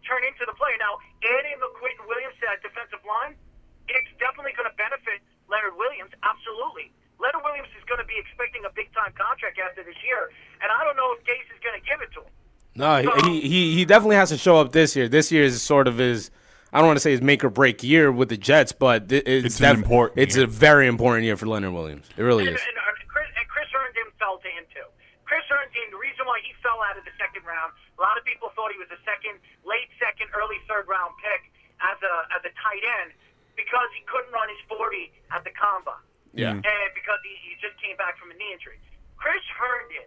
turn 0.02 0.26
into 0.26 0.42
the 0.46 0.56
player. 0.58 0.74
Now, 0.82 0.98
adding 1.22 1.58
the 1.62 1.70
Quentin 1.78 2.06
Williams 2.10 2.34
to 2.42 2.44
that 2.50 2.58
defensive 2.64 3.02
line, 3.06 3.38
it's 3.86 4.10
definitely 4.18 4.54
going 4.58 4.66
to 4.66 4.76
benefit 4.78 5.22
Leonard 5.46 5.78
Williams. 5.78 6.10
Absolutely. 6.22 6.90
Leonard 7.20 7.44
Williams 7.44 7.68
is 7.76 7.84
going 7.84 8.00
to 8.00 8.08
be 8.08 8.16
expecting 8.16 8.64
a 8.64 8.72
big 8.72 8.88
time 8.96 9.12
contract 9.12 9.60
after 9.60 9.84
this 9.84 9.98
year, 10.02 10.32
and 10.64 10.72
I 10.72 10.82
don't 10.82 10.96
know 10.96 11.12
if 11.12 11.20
Gase 11.22 11.46
is 11.52 11.60
going 11.60 11.76
to 11.76 11.84
give 11.84 12.00
it 12.00 12.10
to 12.16 12.20
him. 12.24 12.32
No, 12.74 12.96
he, 13.28 13.40
he 13.40 13.74
he 13.74 13.84
definitely 13.84 14.16
has 14.16 14.30
to 14.30 14.38
show 14.38 14.56
up 14.56 14.72
this 14.72 14.96
year. 14.96 15.08
This 15.08 15.30
year 15.30 15.44
is 15.44 15.60
sort 15.60 15.86
of 15.86 15.98
his. 15.98 16.30
I 16.72 16.78
don't 16.78 16.86
want 16.86 16.96
to 16.98 17.02
say 17.02 17.10
his 17.10 17.20
make 17.22 17.42
or 17.42 17.50
break 17.50 17.82
year 17.82 18.10
with 18.12 18.28
the 18.30 18.36
Jets, 18.38 18.70
but 18.72 19.10
it- 19.10 19.26
it's, 19.26 19.56
It's 19.56 19.60
an 19.60 19.74
important 19.76 20.18
It's 20.22 20.36
year. 20.36 20.44
a 20.44 20.48
very 20.48 20.86
important 20.86 21.24
year 21.26 21.36
for 21.36 21.46
Leonard 21.46 21.72
Williams. 21.74 22.06
It 22.16 22.22
really 22.22 22.46
And, 22.46 22.54
is. 22.56 22.62
and, 22.62 22.76
and 22.78 23.08
Chris, 23.10 23.26
and 23.36 23.46
Chris 23.50 23.66
Herndon 23.74 24.06
fell 24.18 24.38
to 24.38 24.48
him 24.48 24.64
too. 24.72 24.86
Chris 25.26 25.42
Herndon, 25.50 25.90
the 25.90 25.98
reason 25.98 26.26
why 26.26 26.38
he 26.46 26.54
fell 26.62 26.78
out 26.86 26.94
of 26.98 27.04
the 27.04 27.14
second 27.18 27.42
round, 27.46 27.72
a 27.98 28.00
lot 28.02 28.14
of 28.18 28.24
people 28.24 28.50
thought 28.54 28.70
he 28.70 28.78
was 28.78 28.90
a 28.94 28.98
second, 29.02 29.38
late 29.66 29.90
second, 29.98 30.30
early 30.34 30.58
third 30.70 30.86
round 30.86 31.14
pick 31.22 31.50
as 31.82 31.98
a 32.02 32.14
as 32.34 32.42
a 32.46 32.52
tight 32.60 32.84
end 33.02 33.14
because 33.58 33.90
he 33.94 34.02
couldn't 34.06 34.30
run 34.30 34.46
his 34.50 34.58
40 34.70 35.10
at 35.34 35.42
the 35.42 35.50
combine. 35.54 35.98
Yeah. 36.34 36.54
Mm-hmm. 36.54 36.62
and 36.62 36.88
because 36.94 37.18
he, 37.26 37.34
he 37.42 37.58
just 37.58 37.74
came 37.82 37.98
back 37.98 38.14
from 38.18 38.30
a 38.30 38.36
knee 38.38 38.54
injury. 38.54 38.78
Chris 39.18 39.42
Herndon 39.58 40.06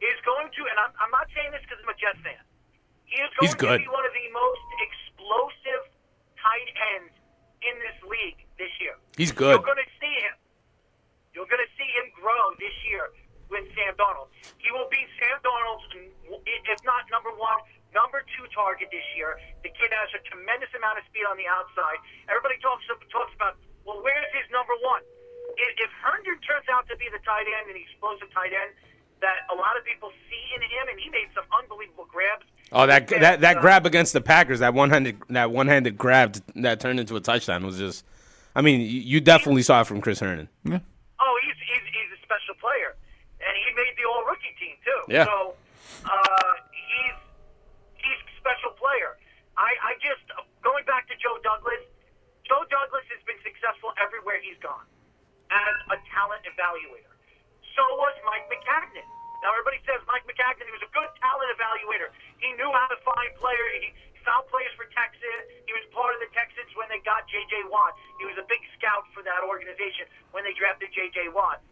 is 0.00 0.16
going 0.24 0.48
to, 0.56 0.60
and 0.64 0.76
I'm, 0.80 0.92
I'm 0.96 1.12
not 1.12 1.28
saying 1.36 1.52
this 1.52 1.60
because 1.68 1.76
I'm 1.84 1.92
a 1.92 1.98
Jets 2.00 2.20
fan. 2.24 2.40
He 3.04 3.20
is 3.20 3.28
going 3.36 3.44
He's 3.48 3.54
good. 3.56 3.76
to 3.80 3.84
be 3.84 3.92
one 3.92 4.04
of 4.08 4.12
the 4.16 4.28
most 4.32 4.64
explosive 4.80 5.82
tight 6.48 6.70
ends 6.96 7.12
in 7.60 7.74
this 7.84 7.98
league 8.08 8.40
this 8.56 8.72
year. 8.80 8.96
He's 9.20 9.32
good. 9.32 9.60
You're 9.60 9.68
going 9.68 9.82
to 9.82 9.92
see 10.00 10.14
him. 10.24 10.36
You're 11.36 11.50
going 11.50 11.62
to 11.62 11.72
see 11.76 11.88
him 12.00 12.08
grow 12.16 12.56
this 12.56 12.72
year 12.88 13.12
with 13.52 13.68
Sam 13.76 13.92
Darnold. 14.00 14.32
He 14.56 14.72
will 14.72 14.88
be 14.88 15.04
Sam 15.20 15.36
Darnold's, 15.44 15.84
if 16.24 16.80
not 16.88 17.04
number 17.12 17.30
one, 17.36 17.60
number 17.92 18.24
two 18.36 18.48
target 18.56 18.88
this 18.88 19.04
year. 19.12 19.36
The 19.60 19.70
kid 19.70 19.92
has 19.92 20.08
a 20.16 20.20
tremendous 20.24 20.72
amount 20.72 20.98
of 20.98 21.04
speed 21.12 21.28
on 21.28 21.36
the 21.36 21.48
outside. 21.48 22.00
Everybody 22.32 22.56
talks 22.64 22.84
talks 23.12 23.32
about, 23.36 23.60
well, 23.84 24.00
where's 24.00 24.30
his 24.32 24.48
number 24.48 24.74
one? 24.80 25.04
If, 25.56 25.88
if 25.88 25.90
Herndon 26.04 26.38
turns 26.44 26.68
out 26.68 26.88
to 26.92 26.96
be 26.96 27.08
the 27.08 27.20
tight 27.24 27.48
end, 27.48 27.72
an 27.72 27.76
explosive 27.76 28.28
tight 28.32 28.52
end 28.52 28.72
that 29.20 29.46
a 29.50 29.56
lot 29.56 29.76
of 29.76 29.84
people 29.84 30.10
see 30.30 30.44
in 30.54 30.62
him, 30.62 30.88
and 30.90 30.98
he 31.00 31.10
made 31.10 31.28
some 31.34 31.44
unbelievable 31.62 32.06
grabs. 32.10 32.44
Oh, 32.70 32.86
that 32.86 33.08
this 33.08 33.20
that 33.20 33.40
that 33.40 33.56
uh, 33.58 33.60
grab 33.60 33.86
against 33.86 34.12
the 34.12 34.20
Packers, 34.20 34.60
that 34.60 34.74
one 34.74 34.90
handed 34.90 35.18
that 35.30 35.50
one 35.50 35.66
handed 35.68 35.96
grab 35.96 36.36
that 36.56 36.80
turned 36.80 37.00
into 37.00 37.16
a 37.16 37.20
touchdown 37.20 37.64
was 37.64 37.78
just. 37.78 38.04
I 38.56 38.62
mean, 38.62 38.80
you 38.80 39.00
you 39.00 39.20
definitely 39.20 39.62
saw 39.62 39.82
it 39.82 39.86
from 39.86 40.00
Chris 40.00 40.18
Herndon. 40.18 40.48
Oh, 40.66 41.34
he's, 41.44 41.54
he's 41.62 41.84
he's 41.94 42.10
a 42.10 42.20
special 42.26 42.58
player, 42.58 42.96
and 43.38 43.54
he 43.54 43.70
made 43.76 43.94
the 43.94 44.04
All 44.08 44.24
Rookie 44.26 44.54
team 44.58 44.74
too. 44.82 45.00
Yeah. 45.06 45.24
So 45.24 45.54
uh, 46.04 46.52
he's 46.74 47.18
he's 48.02 48.18
a 48.18 48.34
special 48.40 48.74
player. 48.74 49.14
I 49.56 49.70
I 49.82 49.94
just 50.02 50.26
going 50.62 50.84
back 50.86 51.06
to 51.08 51.14
Joe 51.22 51.38
Douglas. 51.42 51.86
Joe 52.48 52.64
Douglas 52.72 53.04
has 53.12 53.20
been 53.28 53.36
successful 53.44 53.92
everywhere 54.00 54.40
he's 54.40 54.56
gone 54.64 54.88
as 55.52 55.74
a 55.92 55.96
talent 56.12 56.42
evaluator. 56.48 57.12
So 57.78 57.86
was 57.94 58.10
Mike 58.26 58.42
Maccagnan. 58.50 59.06
Now 59.38 59.54
everybody 59.54 59.78
says 59.86 60.02
Mike 60.10 60.26
Maccagnan 60.26 60.66
he 60.66 60.74
was 60.74 60.82
a 60.82 60.90
good 60.90 61.06
talent 61.22 61.46
evaluator. 61.54 62.10
He 62.42 62.50
knew 62.58 62.66
how 62.74 62.90
to 62.90 62.98
find 63.06 63.30
players. 63.38 63.70
He 63.78 64.18
found 64.26 64.50
players 64.50 64.74
for 64.74 64.90
Texas. 64.90 65.46
He 65.62 65.70
was 65.70 65.86
part 65.94 66.10
of 66.10 66.18
the 66.18 66.26
Texans 66.34 66.66
when 66.74 66.90
they 66.90 66.98
got 67.06 67.30
J.J. 67.30 67.70
Watt. 67.70 67.94
He 68.18 68.26
was 68.26 68.34
a 68.34 68.42
big 68.50 68.58
scout 68.74 69.06
for 69.14 69.22
that 69.22 69.46
organization 69.46 70.10
when 70.34 70.42
they 70.42 70.58
drafted 70.58 70.90
J.J. 70.90 71.30
Watt. 71.30 71.62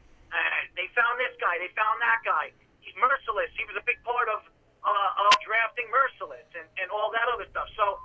They 0.78 0.86
found 0.94 1.18
this 1.18 1.34
guy. 1.42 1.58
They 1.58 1.74
found 1.74 1.98
that 1.98 2.22
guy. 2.22 2.54
He's 2.86 2.94
Mercilus. 2.94 3.50
He 3.58 3.66
was 3.66 3.74
a 3.74 3.82
big 3.82 3.98
part 4.06 4.30
of 4.30 4.46
uh, 4.86 5.26
of 5.26 5.34
drafting 5.42 5.90
Mercilus 5.90 6.46
and, 6.54 6.70
and 6.78 6.86
all 6.94 7.10
that 7.18 7.26
other 7.34 7.50
stuff. 7.50 7.66
So 7.74 7.98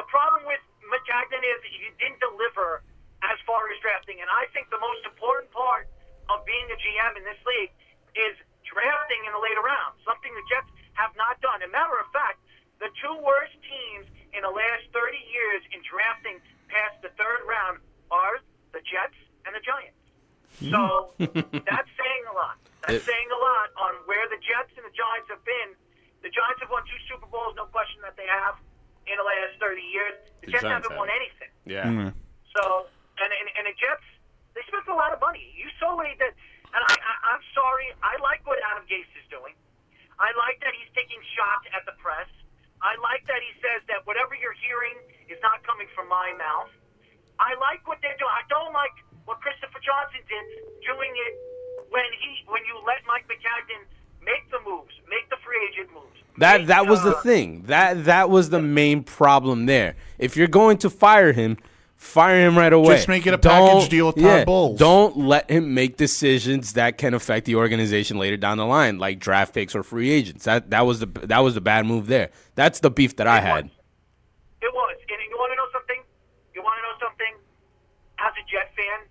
the 0.00 0.08
problem 0.08 0.48
with 0.48 0.64
Maccagnan 0.88 1.44
is 1.44 1.60
he 1.68 1.92
didn't 2.00 2.24
deliver 2.24 2.80
as 3.20 3.36
far 3.44 3.68
as 3.68 3.76
drafting. 3.84 4.24
And 4.24 4.32
I 4.32 4.48
think 4.56 4.72
the 4.72 4.80
most 4.80 5.04
important 5.04 5.52
part 5.52 5.92
of 6.32 6.44
being 6.48 6.66
a 6.72 6.78
GM 6.78 7.12
in 7.20 7.24
this 7.24 7.40
league 7.44 7.72
is 8.16 8.34
drafting 8.64 9.20
in 9.28 9.32
the 9.34 9.42
later 9.42 9.60
rounds, 9.62 9.98
something 10.06 10.30
the 10.32 10.46
Jets 10.48 10.70
have 10.96 11.12
not 11.18 11.36
done. 11.44 11.60
As 11.62 11.68
a 11.68 11.72
matter 11.72 11.96
of 12.00 12.08
fact, 12.14 12.40
the 12.80 12.88
two 13.02 13.14
worst 13.22 13.54
teams 13.66 14.06
in 14.32 14.42
the 14.42 14.50
last 14.50 14.88
30 14.94 15.14
years 15.30 15.62
in 15.74 15.80
drafting 15.86 16.38
past 16.70 16.98
the 17.04 17.10
third 17.20 17.44
round 17.46 17.78
are 18.10 18.40
the 18.72 18.82
Jets 18.82 19.16
and 19.46 19.52
the 19.54 19.62
Giants. 19.62 19.98
So 20.70 21.10
that's 21.66 21.90
saying 21.98 22.24
a 22.30 22.34
lot. 22.34 22.56
That's 22.86 23.02
It- 23.02 23.06
saying 23.06 23.28
a 23.30 23.40
lot 23.40 23.68
on 23.78 23.92
where 24.06 24.26
the 24.30 24.38
Jets 24.42 24.70
and 24.78 24.86
the 24.86 24.94
Giants 24.94 25.28
have 25.30 25.42
been. 25.44 25.74
The 26.22 26.30
Giants 26.32 26.62
have 26.64 26.70
won 26.72 26.82
two 26.88 26.96
Super 27.10 27.26
Bowls, 27.28 27.52
no 27.58 27.68
question 27.68 28.00
that 28.06 28.16
they 28.16 28.24
have 28.26 28.56
in 29.04 29.18
the 29.20 29.26
last 29.26 29.60
30 29.60 29.76
years. 29.82 30.14
The, 30.40 30.46
The 30.48 30.52
Jets 30.56 30.64
Giants 30.64 30.88
haven't 30.88 30.94
have. 30.96 31.02
won 31.04 31.10
anything. 31.12 31.50
Yeah. 31.68 31.84
Mm-hmm. 31.84 32.10
So, 32.56 32.86
and, 33.20 33.28
and 33.34 33.48
and 33.60 33.64
the 33.68 33.76
Jets, 33.76 34.06
they 34.54 34.62
spent 34.70 34.86
a 34.86 34.94
lot 34.94 35.10
of 35.10 35.18
money. 35.18 35.52
You 35.58 35.68
he 35.84 36.16
did. 36.16 36.32
And 36.74 36.80
I, 36.80 36.94
I, 36.96 37.14
I'm 37.36 37.44
sorry, 37.54 37.92
I 38.02 38.18
like 38.24 38.42
what 38.48 38.58
Adam 38.72 38.82
Gase 38.90 39.06
is 39.14 39.26
doing. 39.30 39.54
I 40.18 40.32
like 40.34 40.58
that 40.64 40.74
he's 40.74 40.90
taking 40.96 41.20
shots 41.36 41.68
at 41.76 41.86
the 41.86 41.94
press. 42.02 42.26
I 42.82 42.98
like 42.98 43.22
that 43.30 43.38
he 43.38 43.52
says 43.62 43.84
that 43.92 44.02
whatever 44.08 44.34
you're 44.34 44.56
hearing 44.58 44.96
is 45.30 45.38
not 45.44 45.62
coming 45.62 45.86
from 45.94 46.10
my 46.10 46.34
mouth. 46.34 46.72
I 47.38 47.54
like 47.58 47.86
what 47.86 47.98
they're 48.02 48.18
doing. 48.18 48.30
I 48.30 48.46
don't 48.50 48.74
like 48.74 48.94
what 49.26 49.42
Christopher 49.42 49.78
Johnson 49.82 50.22
did, 50.26 50.44
doing 50.82 51.12
it 51.14 51.34
when 51.90 52.06
he 52.18 52.42
when 52.46 52.62
you 52.66 52.78
let 52.86 53.02
Mike 53.06 53.26
Maccagnan 53.26 53.86
make 54.22 54.46
the 54.50 54.58
moves, 54.62 54.94
make 55.10 55.26
the 55.30 55.38
free 55.42 55.58
agent 55.70 55.90
moves. 55.94 56.18
That 56.38 56.62
make, 56.62 56.66
that 56.68 56.86
was 56.86 57.02
the 57.02 57.16
uh, 57.16 57.22
thing. 57.22 57.62
That 57.66 58.04
that 58.04 58.30
was 58.30 58.50
the 58.50 58.62
main 58.62 59.02
problem 59.02 59.66
there. 59.66 59.96
If 60.18 60.36
you're 60.36 60.50
going 60.50 60.78
to 60.78 60.90
fire 60.90 61.32
him, 61.32 61.58
Fire 62.04 62.46
him 62.46 62.52
right 62.52 62.70
away. 62.70 63.00
Just 63.00 63.08
make 63.08 63.26
it 63.26 63.32
a 63.32 63.38
package 63.38 63.88
deal 63.88 64.12
with 64.12 64.20
Todd 64.20 64.44
Bowles. 64.44 64.78
Don't 64.78 65.16
let 65.16 65.50
him 65.50 65.72
make 65.72 65.96
decisions 65.96 66.74
that 66.74 67.00
can 67.00 67.14
affect 67.16 67.48
the 67.48 67.56
organization 67.56 68.18
later 68.20 68.36
down 68.36 68.58
the 68.60 68.68
line, 68.68 69.00
like 69.00 69.18
draft 69.18 69.54
picks 69.56 69.74
or 69.74 69.82
free 69.82 70.12
agents. 70.12 70.44
That 70.44 70.68
that 70.70 70.84
was 70.84 71.00
the 71.00 71.06
that 71.24 71.40
was 71.40 71.56
the 71.56 71.64
bad 71.64 71.86
move 71.88 72.06
there. 72.06 72.28
That's 72.54 72.78
the 72.84 72.92
beef 72.92 73.16
that 73.16 73.26
I 73.26 73.40
had. 73.40 73.72
It 74.60 74.68
was. 74.70 74.96
And 75.00 75.18
you 75.32 75.36
want 75.40 75.50
to 75.52 75.56
know 75.56 75.66
something? 75.72 76.00
You 76.54 76.60
want 76.62 76.76
to 76.76 76.84
know 76.84 76.96
something? 77.08 77.34
As 78.20 78.36
a 78.36 78.44
Jet 78.52 78.68
fan, 78.76 79.08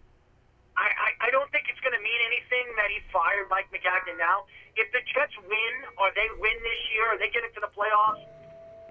I, 0.78 0.86
I, 0.86 1.28
I 1.28 1.30
don't 1.34 1.50
think 1.50 1.66
it's 1.74 1.82
going 1.82 1.98
to 1.98 2.04
mean 2.06 2.22
anything 2.30 2.78
that 2.78 2.94
he 2.94 3.02
fired 3.10 3.50
Mike 3.50 3.74
Maccagnan 3.74 4.22
now. 4.22 4.46
If 4.78 4.94
the 4.94 5.02
Jets 5.10 5.34
win 5.50 5.74
or 5.98 6.14
they 6.14 6.30
win 6.38 6.56
this 6.62 6.82
year 6.94 7.10
or 7.10 7.18
they 7.18 7.34
get 7.34 7.42
into 7.42 7.58
the 7.60 7.74
playoffs, 7.74 8.22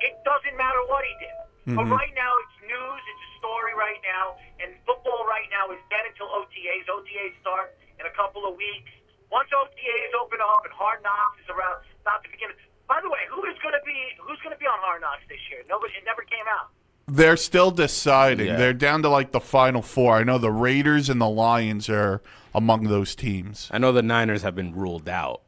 it 0.03 0.19
doesn't 0.27 0.59
matter 0.59 0.83
what 0.91 1.07
he 1.07 1.15
did. 1.23 1.39
But 1.67 1.87
right 1.87 2.11
now, 2.19 2.33
it's 2.43 2.57
news. 2.67 3.03
It's 3.07 3.23
a 3.23 3.33
story 3.39 3.75
right 3.79 4.01
now. 4.03 4.35
And 4.59 4.75
football 4.83 5.23
right 5.31 5.47
now 5.55 5.71
is 5.71 5.79
dead 5.91 6.03
until 6.11 6.27
OTAs. 6.35 6.87
OTAs 6.91 7.35
start 7.41 7.79
in 8.01 8.07
a 8.07 8.15
couple 8.19 8.43
of 8.47 8.59
weeks. 8.59 8.91
Once 9.31 9.49
OTAs 9.55 10.13
open 10.21 10.39
up 10.43 10.67
and 10.67 10.75
Hard 10.75 11.03
Knocks 11.07 11.39
is 11.41 11.49
around, 11.49 11.87
about 12.03 12.23
to 12.27 12.31
begin. 12.31 12.51
By 12.91 12.99
the 13.01 13.09
way, 13.09 13.25
who 13.31 13.47
is 13.47 13.57
going 13.63 13.73
to 13.79 13.85
be 13.87 13.97
who's 14.21 14.39
going 14.43 14.53
to 14.53 14.59
be 14.61 14.67
on 14.67 14.77
Hard 14.83 15.01
Knocks 15.01 15.23
this 15.31 15.41
year? 15.51 15.63
Nobody. 15.71 15.95
It 15.95 16.05
never 16.05 16.23
came 16.23 16.45
out. 16.51 16.75
They're 17.09 17.37
still 17.39 17.71
deciding. 17.71 18.47
Yeah. 18.47 18.57
They're 18.57 18.75
down 18.77 19.03
to 19.03 19.09
like 19.09 19.33
the 19.33 19.41
final 19.41 19.83
four. 19.83 20.17
I 20.19 20.25
know 20.25 20.39
the 20.39 20.51
Raiders 20.53 21.09
and 21.09 21.21
the 21.21 21.29
Lions 21.29 21.89
are 21.89 22.23
among 22.55 22.85
those 22.85 23.15
teams. 23.15 23.69
I 23.71 23.79
know 23.79 23.93
the 23.93 24.03
Niners 24.03 24.43
have 24.43 24.55
been 24.55 24.75
ruled 24.75 25.09
out 25.09 25.43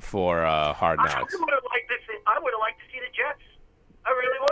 for 0.00 0.44
uh, 0.44 0.72
hard 0.74 0.98
I 1.00 1.04
knocks. 1.06 1.34
would 1.38 1.50
have 1.50 1.62
liked 1.70 1.88
to 1.88 1.96
see. 2.06 2.18
I 2.26 2.38
would 2.40 2.52
have 2.52 2.60
liked 2.60 2.80
to 2.80 2.86
see 2.92 3.00
the 3.00 3.12
Jets. 3.14 3.42
I 4.04 4.10
really 4.10 4.38
would 4.40 4.47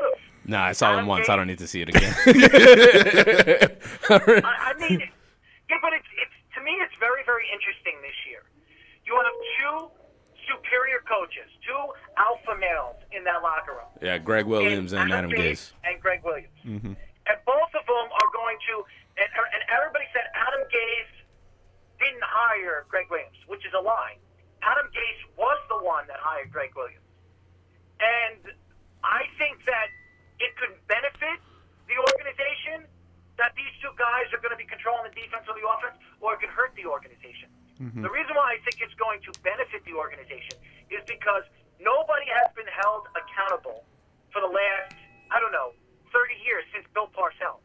have. 0.47 0.51
Nah, 0.51 0.65
I 0.65 0.73
saw 0.73 0.97
them 0.97 1.07
once. 1.07 1.29
I 1.29 1.37
don't 1.37 1.47
need 1.47 1.59
to 1.59 1.67
see 1.67 1.83
it 1.83 1.89
again. 1.89 2.15
I, 4.09 4.73
I 4.73 4.75
mean, 4.79 5.03
yeah, 5.69 5.77
but 5.83 5.93
it's 5.93 6.07
it's 6.23 6.37
to 6.55 6.63
me 6.63 6.73
it's 6.81 6.95
very 6.99 7.23
very 7.27 7.45
interesting 7.53 7.95
this 8.03 8.15
year. 8.29 8.43
You 9.05 9.15
have 9.15 9.27
two 9.59 9.91
superior 10.47 11.03
coaches, 11.07 11.51
two 11.67 11.83
alpha 12.19 12.55
males 12.59 12.97
in 13.11 13.25
that 13.25 13.43
locker 13.43 13.75
room. 13.75 13.91
yeah, 14.03 14.19
Gregg 14.19 14.47
Williams 14.47 14.93
and 14.93 15.13
Adam 15.13 15.31
Gase. 15.31 15.73
and 15.83 16.01
Gregg 16.01 16.23
Williams, 16.23 16.55
mm-hmm. 16.65 16.95
and 16.95 17.37
both 17.47 17.73
of 17.75 17.85
them 17.87 18.07
are 18.11 18.31
going 18.33 18.59
to. 18.71 18.85
And, 19.17 19.29
and 19.33 19.63
everybody 19.73 20.05
said 20.13 20.29
Adam 20.37 20.61
Gase 20.69 21.17
didn't 21.99 22.23
hire 22.23 22.85
Gregg 22.89 23.09
Williams, 23.11 23.41
which 23.49 23.65
is 23.65 23.73
a 23.73 23.81
lie. 23.81 24.21
Adam 24.63 24.87
Gase 24.93 25.23
was 25.41 25.57
the 25.73 25.81
one 25.81 26.07
that 26.07 26.21
hired 26.21 26.53
Gregg 26.53 26.77
Williams, 26.77 27.07
and 27.99 28.53
I 29.03 29.25
think 29.39 29.65
that 29.67 29.89
it 30.39 30.53
could 30.57 30.75
benefit 30.87 31.39
the 31.89 31.97
organization 31.97 32.85
that 33.37 33.53
these 33.57 33.73
two 33.85 33.93
guys 34.01 34.29
are 34.33 34.41
going 34.41 34.53
to 34.53 34.61
be 34.61 34.69
controlling 34.69 35.09
the 35.13 35.17
defense 35.17 35.45
or 35.45 35.55
the 35.57 35.65
offense, 35.65 35.97
or 36.25 36.35
it 36.35 36.41
could 36.41 36.53
hurt 36.53 36.73
the 36.75 36.89
organization. 36.89 37.53
Mm-hmm. 37.77 38.01
The 38.01 38.09
reason 38.09 38.33
why 38.33 38.57
I 38.57 38.59
think 38.65 38.81
it's 38.81 38.97
going 38.97 39.21
to 39.29 39.31
benefit 39.45 39.85
the 39.85 39.93
organization 39.93 40.57
is 40.89 41.05
because 41.05 41.45
nobody 41.77 42.25
has 42.33 42.49
been 42.57 42.69
held 42.73 43.05
accountable 43.13 43.85
for 44.33 44.41
the 44.41 44.49
last, 44.49 44.97
I 45.29 45.37
don't 45.41 45.53
know, 45.53 45.77
30 46.13 46.33
years 46.41 46.65
since 46.73 46.89
Bill 46.97 47.13
Parcells. 47.13 47.61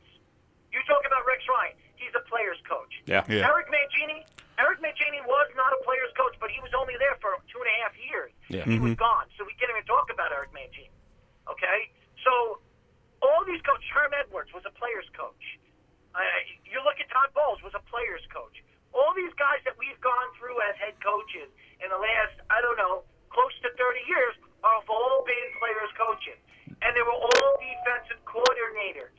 You 0.76 0.84
talk 0.88 1.04
about 1.08 1.24
Rex 1.24 1.44
Ryan, 1.48 1.76
he's 1.96 2.12
a 2.16 2.24
player's 2.28 2.60
coach. 2.68 2.92
Yeah. 3.08 3.24
Yeah. 3.32 3.48
Eric 3.48 3.72
Mangini, 3.72 4.28
Eric 4.60 4.84
Mangini 4.84 5.24
was 5.24 5.48
not 5.56 5.72
a 5.72 5.80
player's 5.88 6.12
coach, 6.20 6.36
but 6.44 6.52
he 6.52 6.60
was 6.60 6.76
only 6.76 7.00
there 7.00 7.16
for 7.24 7.40
two 7.48 7.60
and 7.64 7.70
a 7.72 7.76
half 7.84 7.96
years. 7.96 8.32
Yeah. 8.52 8.68
He 8.68 8.80
was 8.80 8.96
mm-hmm. 8.96 9.04
gone, 9.04 9.32
so 9.40 9.48
we 9.48 9.56
can't 9.56 9.72
even 9.72 9.88
talk 9.88 10.12
about 10.12 10.36
Eric 10.36 10.52
Mangini. 10.52 10.92
Okay, 11.48 11.92
so 12.24 12.62
all 13.22 13.42
these 13.46 13.62
coaches, 13.62 13.88
Herm 13.94 14.14
Edwards 14.18 14.50
was 14.54 14.66
a 14.66 14.74
player's 14.74 15.08
coach. 15.14 15.44
Uh, 16.12 16.20
you 16.68 16.82
look 16.84 17.00
at 17.00 17.08
Todd 17.08 17.32
Bowles 17.32 17.62
was 17.64 17.72
a 17.78 17.84
player's 17.88 18.26
coach. 18.34 18.60
All 18.92 19.16
these 19.16 19.32
guys 19.40 19.64
that 19.64 19.78
we've 19.80 20.00
gone 20.04 20.30
through 20.36 20.60
as 20.68 20.76
head 20.76 21.00
coaches 21.00 21.48
in 21.80 21.88
the 21.88 22.00
last, 22.00 22.36
I 22.52 22.60
don't 22.60 22.76
know, 22.76 23.08
close 23.32 23.56
to 23.64 23.72
30 23.72 24.04
years, 24.12 24.36
have 24.62 24.90
all 24.92 25.24
been 25.24 25.48
players 25.58 25.92
coaches, 25.96 26.38
and 26.84 26.92
they 26.94 27.02
were 27.02 27.16
all 27.16 27.52
defensive 27.58 28.20
coordinators. 28.28 29.16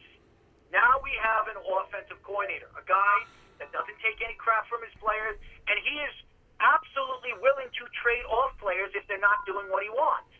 Now 0.70 1.00
we 1.00 1.12
have 1.18 1.48
an 1.48 1.58
offensive 1.60 2.20
coordinator, 2.22 2.68
a 2.76 2.84
guy 2.84 3.16
that 3.60 3.72
doesn't 3.72 3.98
take 4.04 4.20
any 4.20 4.36
crap 4.36 4.68
from 4.68 4.84
his 4.84 4.94
players, 5.00 5.36
and 5.68 5.76
he 5.80 5.94
is 6.00 6.14
absolutely 6.60 7.34
willing 7.42 7.68
to 7.68 7.82
trade 8.04 8.24
off 8.30 8.54
players 8.62 8.92
if 8.94 9.04
they're 9.10 9.22
not 9.22 9.42
doing 9.44 9.66
what 9.68 9.82
he 9.82 9.90
wants. 9.90 10.30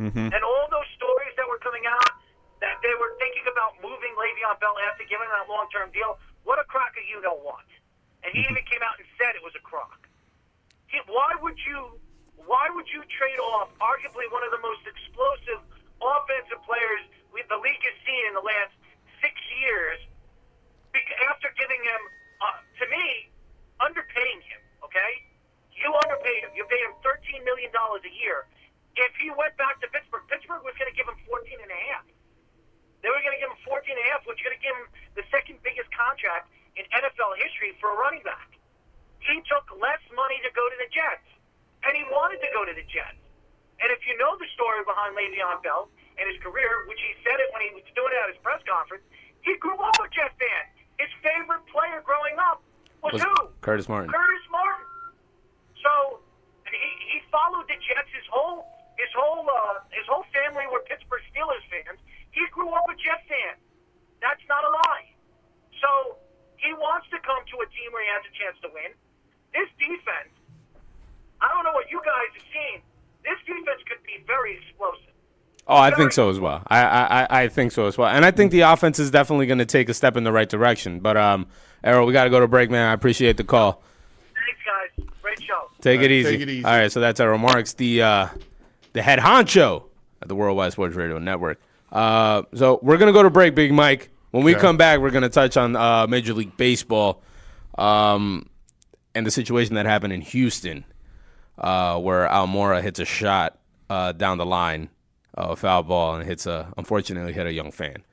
And 0.00 0.40
all 0.40 0.66
those 0.72 0.88
stories 0.96 1.36
that 1.36 1.44
were 1.44 1.60
coming 1.60 1.84
out 1.84 2.16
that 2.64 2.80
they 2.80 2.92
were 2.96 3.12
thinking 3.20 3.44
about 3.52 3.76
moving 3.84 4.12
Le'Veon 4.16 4.56
Bell 4.56 4.76
after 4.88 5.04
giving 5.04 5.28
him 5.28 5.36
that 5.36 5.48
long-term 5.48 5.92
deal, 5.92 6.16
what 6.44 6.56
a 6.56 6.64
crocker 6.64 7.04
you 7.04 7.20
don't 7.20 7.44
want. 7.44 7.68
And 8.24 8.32
he 8.32 8.44
even 8.48 8.64
came 8.64 8.80
out 8.80 8.96
and 8.96 9.04
said 9.20 9.36
it 9.36 9.44
was 9.44 9.56
a 9.56 9.64
crock. 9.64 10.08
He, 10.88 11.00
why 11.08 11.36
would 11.40 11.56
you? 11.68 12.00
Why 12.48 12.72
would 12.72 12.88
you 12.88 13.04
trade 13.12 13.38
off 13.38 13.68
arguably 13.78 14.24
one 14.32 14.40
of 14.42 14.50
the 14.50 14.58
most 14.64 14.82
explosive 14.88 15.60
offensive 16.00 16.60
players 16.64 17.04
we, 17.30 17.44
the 17.52 17.60
league 17.60 17.84
has 17.84 17.96
seen 18.02 18.22
in 18.26 18.34
the 18.34 18.42
last 18.42 18.72
six 19.20 19.36
years? 19.60 20.00
After 21.30 21.52
giving 21.54 21.78
him, 21.84 22.02
uh, 22.42 22.58
to 22.82 22.84
me, 22.90 23.30
underpaying 23.78 24.40
him. 24.48 24.60
Okay, 24.82 25.12
you 25.70 25.92
underpaid 26.04 26.48
him. 26.48 26.52
You 26.56 26.64
paid 26.66 26.82
him 26.82 26.96
thirteen 27.04 27.44
million 27.44 27.70
dollars 27.70 28.02
a 28.04 28.12
year. 28.12 28.48
If 29.00 29.16
he 29.16 29.32
went 29.32 29.56
back 29.56 29.80
to 29.80 29.88
Pittsburgh, 29.88 30.28
Pittsburgh 30.28 30.60
was 30.60 30.76
going 30.76 30.92
to 30.92 30.96
give 30.96 31.08
him 31.08 31.16
fourteen 31.24 31.56
and 31.64 31.72
a 31.72 31.80
half. 31.88 32.04
They 33.00 33.08
were 33.08 33.20
going 33.24 33.32
to 33.32 33.40
give 33.40 33.48
him 33.48 33.60
14 33.64 33.80
and 33.96 34.02
a 34.04 34.08
half, 34.12 34.28
which 34.28 34.36
is 34.40 34.44
going 34.44 34.56
to 34.56 34.60
give 34.60 34.76
him 34.76 34.88
the 35.16 35.24
second 35.32 35.56
biggest 35.64 35.88
contract 35.88 36.52
in 36.76 36.84
NFL 36.92 37.32
history 37.40 37.72
for 37.80 37.92
a 37.92 37.96
running 37.96 38.20
back. 38.28 38.52
He 39.24 39.40
took 39.48 39.64
less 39.80 40.00
money 40.12 40.36
to 40.44 40.50
go 40.52 40.64
to 40.68 40.76
the 40.80 40.88
Jets, 40.92 41.24
and 41.84 41.96
he 41.96 42.04
wanted 42.12 42.44
to 42.44 42.50
go 42.52 42.64
to 42.68 42.72
the 42.76 42.84
Jets. 42.88 43.16
And 43.80 43.88
if 43.88 44.04
you 44.04 44.12
know 44.20 44.36
the 44.36 44.48
story 44.52 44.84
behind 44.84 45.16
Le'Veon 45.16 45.64
Bell 45.64 45.88
and 46.20 46.28
his 46.28 46.36
career, 46.44 46.68
which 46.92 47.00
he 47.00 47.16
said 47.24 47.40
it 47.40 47.48
when 47.56 47.64
he 47.64 47.72
was 47.72 47.84
doing 47.96 48.12
it 48.12 48.20
at 48.20 48.28
his 48.36 48.40
press 48.44 48.60
conference, 48.68 49.04
he 49.40 49.56
grew 49.56 49.76
up 49.80 49.96
a 49.96 50.08
Jet 50.12 50.36
fan. 50.36 50.64
His 51.00 51.08
favorite 51.24 51.64
player 51.72 52.04
growing 52.04 52.36
up 52.36 52.60
was, 53.00 53.16
Was 53.16 53.24
who? 53.24 53.48
Curtis 53.64 53.88
Martin. 53.88 54.12
Curtis 54.12 54.44
Martin. 54.52 54.84
So 55.80 56.20
he 56.68 56.84
he 57.16 57.18
followed 57.32 57.64
the 57.64 57.80
Jets. 57.80 58.12
His 58.12 58.28
whole 58.28 58.68
his 59.00 59.10
whole 59.16 59.48
uh, 59.48 59.80
his 59.90 60.04
whole 60.06 60.24
family 60.36 60.68
were 60.68 60.84
Pittsburgh 60.84 61.24
Steelers 61.32 61.64
fans. 61.72 61.98
He 62.36 62.44
grew 62.52 62.68
up 62.76 62.84
a 62.86 62.94
Jet 63.00 63.24
fan. 63.26 63.56
That's 64.20 64.44
not 64.48 64.60
a 64.62 64.70
lie. 64.84 65.08
So 65.80 66.20
he 66.60 66.72
wants 66.76 67.08
to 67.10 67.18
come 67.24 67.40
to 67.40 67.56
a 67.64 67.68
team 67.72 67.88
where 67.96 68.04
he 68.04 68.10
has 68.12 68.24
a 68.28 68.34
chance 68.36 68.56
to 68.62 68.68
win. 68.76 68.92
This 69.56 69.66
defense, 69.80 70.30
I 71.40 71.48
don't 71.48 71.64
know 71.64 71.72
what 71.72 71.90
you 71.90 71.98
guys 72.04 72.30
have 72.36 72.46
seen. 72.52 72.84
This 73.24 73.40
defense 73.48 73.80
could 73.88 74.02
be 74.04 74.22
very 74.26 74.60
explosive. 74.60 75.08
Oh, 75.66 75.76
I 75.76 75.90
think 75.94 76.12
so 76.12 76.30
as 76.30 76.38
well. 76.40 76.62
I, 76.66 76.82
I, 76.82 77.02
I- 77.24 77.26
I 77.44 77.48
think 77.48 77.72
so 77.72 77.86
as 77.86 77.96
well. 77.96 78.08
And 78.08 78.24
I 78.24 78.30
think 78.30 78.50
the 78.50 78.60
offense 78.62 78.98
is 78.98 79.10
definitely 79.10 79.46
going 79.46 79.58
to 79.58 79.66
take 79.66 79.88
a 79.88 79.94
step 79.94 80.16
in 80.16 80.24
the 80.24 80.32
right 80.32 80.48
direction. 80.48 81.00
But, 81.00 81.16
um, 81.16 81.46
Errol, 81.84 82.06
we 82.06 82.12
got 82.12 82.24
to 82.24 82.30
go 82.30 82.40
to 82.40 82.48
break, 82.48 82.70
man. 82.70 82.88
I 82.88 82.92
appreciate 82.92 83.36
the 83.36 83.44
call. 83.44 83.82
Thanks, 84.34 84.60
guys. 84.98 85.06
Great 85.22 85.40
show. 85.42 85.70
Take 85.80 86.00
it 86.00 86.10
easy. 86.10 86.30
take 86.32 86.40
it 86.40 86.48
easy. 86.48 86.64
All 86.64 86.72
right, 86.76 86.90
so 86.90 87.00
that's 87.00 87.20
Errol 87.20 87.38
Marks. 87.38 87.74
The 87.74 88.02
uh, 88.02 88.28
the 88.92 89.02
head 89.02 89.18
honcho 89.18 89.84
at 90.22 90.28
the 90.28 90.34
Worldwide 90.34 90.72
Sports 90.72 90.96
Radio 90.96 91.18
Network. 91.18 91.60
Uh, 91.92 92.42
so 92.54 92.78
we're 92.82 92.98
gonna 92.98 93.12
go 93.12 93.22
to 93.22 93.30
break, 93.30 93.54
Big 93.54 93.72
Mike. 93.72 94.10
When 94.30 94.44
we 94.44 94.54
come 94.54 94.76
back, 94.76 95.00
we're 95.00 95.10
gonna 95.10 95.28
touch 95.28 95.56
on 95.56 95.74
uh, 95.74 96.06
Major 96.06 96.34
League 96.34 96.56
Baseball 96.56 97.22
um, 97.76 98.48
and 99.14 99.26
the 99.26 99.30
situation 99.30 99.74
that 99.74 99.86
happened 99.86 100.12
in 100.12 100.20
Houston, 100.20 100.84
uh, 101.58 101.98
where 101.98 102.28
Almora 102.28 102.80
hits 102.80 103.00
a 103.00 103.04
shot 103.04 103.58
uh, 103.88 104.12
down 104.12 104.38
the 104.38 104.46
line, 104.46 104.88
uh, 105.36 105.48
a 105.50 105.56
foul 105.56 105.82
ball, 105.82 106.14
and 106.14 106.24
hits 106.24 106.46
a 106.46 106.72
unfortunately 106.76 107.32
hit 107.32 107.46
a 107.46 107.52
young 107.52 107.72
fan. 107.72 108.04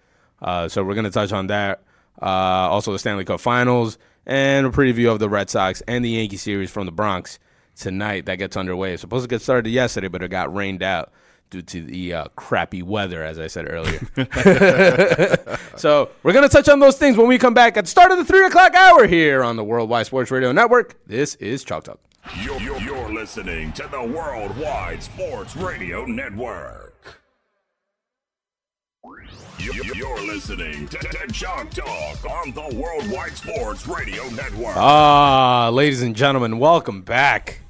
Uh, 0.42 0.68
so 0.68 0.84
we're 0.84 0.96
gonna 0.96 1.12
touch 1.12 1.32
on 1.32 1.48
that. 1.48 1.84
Uh, 2.20 2.26
also, 2.26 2.92
the 2.92 3.00
Stanley 3.00 3.26
Cup 3.26 3.40
Finals 3.40 4.00
and 4.26 4.66
a 4.66 4.70
preview 4.70 5.12
of 5.12 5.20
the 5.20 5.30
Red 5.30 5.50
Sox 5.50 5.82
and 5.88 6.04
the 6.04 6.10
Yankee 6.10 6.38
series 6.38 6.72
from 6.72 6.86
the 6.86 6.92
Bronx 6.92 7.38
tonight. 7.78 8.26
That 8.26 8.36
gets 8.36 8.58
underway. 8.58 8.94
It's 8.94 9.02
supposed 9.02 9.24
to 9.24 9.28
get 9.30 9.42
started 9.42 9.70
yesterday, 9.70 10.08
but 10.08 10.22
it 10.24 10.30
got 10.30 10.54
rained 10.54 10.84
out 10.84 11.12
due 11.50 11.62
to 11.62 11.82
the 11.82 12.14
uh, 12.14 12.26
crappy 12.36 12.84
weather, 12.84 13.24
as 13.24 13.40
I 13.40 13.48
said 13.48 13.70
earlier. 13.72 14.00
so 15.78 16.10
we're 16.24 16.34
gonna 16.34 16.50
touch 16.50 16.68
on 16.68 16.80
those 16.82 16.98
things 16.98 17.16
when 17.18 17.28
we 17.28 17.38
come 17.38 17.54
back 17.54 17.78
at 17.78 17.86
the 17.86 17.90
start 17.90 18.12
of 18.12 18.18
the 18.18 18.26
three 18.26 18.46
o'clock 18.46 18.74
hour 18.76 19.08
here 19.08 19.44
on 19.44 19.56
the 19.56 19.64
Worldwide 19.64 20.06
Sports 20.08 20.30
Radio 20.32 20.52
Network. 20.52 20.98
This 21.08 21.36
is 21.36 21.64
Chalk 21.64 21.86
Talk. 21.86 22.00
You're, 22.42 22.60
you're, 22.60 22.80
you're 22.82 23.14
listening 23.14 23.72
to 23.74 23.88
the 23.90 24.04
Worldwide 24.04 25.02
Sports 25.02 25.56
Radio 25.56 26.06
Network. 26.06 27.22
You- 29.60 29.74
You're 29.96 30.22
listening 30.28 30.88
to, 30.90 30.98
to 30.98 31.28
Chalk 31.34 31.70
Talk 31.72 32.30
on 32.30 32.52
the 32.52 32.76
Worldwide 32.76 33.36
Sports 33.38 33.88
Radio 33.88 34.28
Network. 34.30 34.76
Ah, 34.76 35.70
ladies 35.72 36.02
and 36.02 36.16
gentlemen, 36.16 36.60
welcome 36.60 37.02
back. 37.02 37.62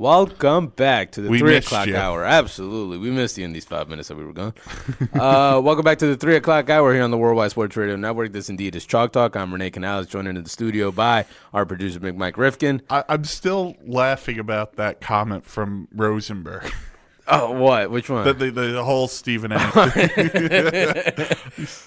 Welcome 0.00 0.68
back 0.68 1.12
to 1.12 1.20
the 1.20 1.28
We 1.28 1.40
three 1.40 1.56
o'clock 1.56 1.86
you. 1.86 1.94
hour. 1.94 2.24
Absolutely, 2.24 2.96
we 2.96 3.10
missed 3.10 3.36
you 3.36 3.44
in 3.44 3.52
these 3.52 3.66
five 3.66 3.86
minutes 3.86 4.08
that 4.08 4.16
we 4.16 4.24
were 4.24 4.32
gone. 4.32 4.54
uh, 5.12 5.60
welcome 5.62 5.84
back 5.84 5.98
to 5.98 6.06
the 6.06 6.16
three 6.16 6.36
o'clock 6.36 6.70
hour 6.70 6.94
here 6.94 7.02
on 7.02 7.10
the 7.10 7.18
Worldwide 7.18 7.50
Sports 7.50 7.76
Radio 7.76 7.96
Network. 7.96 8.32
This 8.32 8.48
indeed 8.48 8.74
is 8.74 8.86
Chalk 8.86 9.12
Talk. 9.12 9.36
I'm 9.36 9.52
Renee 9.52 9.68
Canales, 9.68 10.06
joined 10.06 10.26
in 10.26 10.42
the 10.42 10.48
studio 10.48 10.90
by 10.90 11.26
our 11.52 11.66
producer, 11.66 12.00
Big 12.00 12.16
Mike 12.16 12.38
Rifkin. 12.38 12.80
I, 12.88 13.04
I'm 13.10 13.24
still 13.24 13.76
laughing 13.84 14.38
about 14.38 14.76
that 14.76 15.02
comment 15.02 15.44
from 15.44 15.86
Rosenberg. 15.94 16.72
Oh, 17.32 17.52
what? 17.52 17.90
Which 17.90 18.08
one? 18.10 18.24
the, 18.24 18.32
the, 18.34 18.50
the 18.50 18.84
whole 18.84 19.06
Stephen 19.08 19.52
A. 19.54 19.58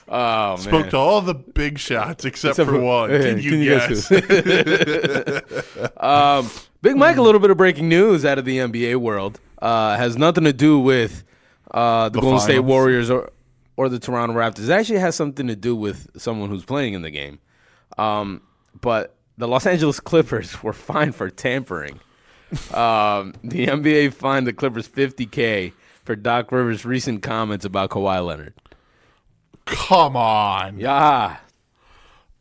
oh 0.07 0.55
spoke 0.57 0.81
man. 0.83 0.89
to 0.91 0.97
all 0.97 1.21
the 1.21 1.33
big 1.33 1.77
shots 1.77 2.25
except, 2.25 2.51
Except 2.53 2.69
for, 2.69 2.75
for- 2.75 2.81
one. 2.81 3.09
Yeah, 3.11 3.21
Can 3.21 3.39
you 3.41 3.49
can 3.51 3.59
you 3.59 3.69
guess? 3.69 4.09
guess 4.09 4.23
Big 6.81 6.97
Mike, 6.97 7.15
a 7.17 7.21
little 7.21 7.39
bit 7.39 7.49
of 7.49 7.57
breaking 7.57 7.87
news 7.87 8.25
out 8.25 8.37
of 8.37 8.45
the 8.45 8.57
NBA 8.57 8.97
world. 8.97 9.39
Uh, 9.61 9.95
has 9.95 10.17
nothing 10.17 10.43
to 10.43 10.51
do 10.53 10.77
with 10.79 11.23
uh, 11.71 12.09
the, 12.09 12.15
The 12.15 12.21
Golden 12.21 12.39
State? 12.41 12.59
Warriors 12.59 13.09
or 13.09 13.29
or 13.77 13.89
the 13.89 13.99
Toronto 13.99 14.35
Raptors. 14.35 14.65
It 14.69 14.71
actually 14.71 14.99
has 14.99 15.15
something 15.15 15.47
to 15.47 15.55
do 15.55 15.75
with 15.75 16.09
someone 16.19 16.49
who's 16.49 16.65
playing 16.65 16.93
in 16.93 17.01
the 17.01 17.09
game. 17.09 17.39
Um, 17.97 18.41
but 18.81 19.15
the 19.37 19.47
Los 19.47 19.65
Angeles 19.65 19.99
Clippers 19.99 20.61
were 20.61 20.73
fined 20.73 21.15
for 21.15 21.29
tampering. 21.29 21.99
Um, 22.73 23.33
the 23.43 23.67
NBA 23.67 24.13
fined 24.13 24.45
the 24.47 24.53
Clippers 24.53 24.87
50k 24.87 25.73
for 26.03 26.15
Doc 26.15 26.51
Rivers' 26.51 26.85
recent 26.85 27.21
comments 27.23 27.65
about 27.65 27.89
Kawhi 27.89 28.25
Leonard. 28.25 28.53
Come 29.65 30.15
on. 30.15 30.77
Yeah, 30.79 31.37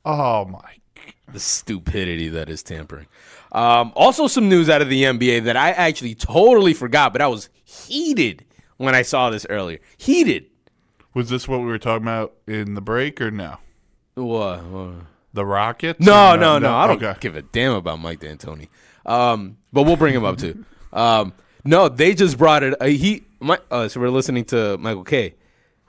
Oh 0.04 0.44
my. 0.44 0.74
the 1.32 1.38
stupidity 1.40 2.28
that 2.28 2.48
is 2.50 2.62
tampering. 2.62 3.06
Um, 3.52 3.92
also, 3.94 4.26
some 4.26 4.48
news 4.48 4.68
out 4.68 4.82
of 4.82 4.88
the 4.88 5.02
NBA 5.04 5.44
that 5.44 5.56
I 5.56 5.70
actually 5.70 6.14
totally 6.14 6.74
forgot, 6.74 7.12
but 7.12 7.22
I 7.22 7.28
was 7.28 7.48
heated 7.64 8.44
when 8.78 8.94
I 8.94 9.02
saw 9.02 9.30
this 9.30 9.46
earlier. 9.48 9.78
Heated. 9.98 10.46
Was 11.14 11.28
this 11.28 11.46
what 11.46 11.60
we 11.60 11.66
were 11.66 11.78
talking 11.78 12.04
about 12.04 12.32
in 12.46 12.74
the 12.74 12.80
break 12.80 13.20
or 13.20 13.30
no? 13.30 13.58
What? 14.14 14.64
what? 14.64 14.94
The 15.34 15.44
Rockets? 15.46 15.98
No, 16.00 16.34
Or 16.34 16.36
no, 16.36 16.58
no. 16.58 16.74
I 16.74 16.86
don't 16.86 17.02
Okay. 17.02 17.16
give 17.20 17.36
a 17.36 17.42
damn 17.42 17.72
about 17.72 17.98
Mike 18.00 18.20
D'Antoni. 18.20 18.68
Um, 19.06 19.56
but 19.72 19.84
we'll 19.84 19.96
bring 19.96 20.14
him 20.14 20.24
up 20.24 20.38
too. 20.38 20.64
Um, 20.92 21.32
no, 21.64 21.88
they 21.88 22.14
just 22.14 22.36
brought 22.38 22.62
it. 22.62 22.74
Uh, 22.80 22.86
he, 22.86 23.24
my, 23.40 23.58
uh, 23.70 23.88
so 23.88 24.00
we're 24.00 24.10
listening 24.10 24.44
to 24.46 24.76
Michael 24.78 25.04
K. 25.04 25.34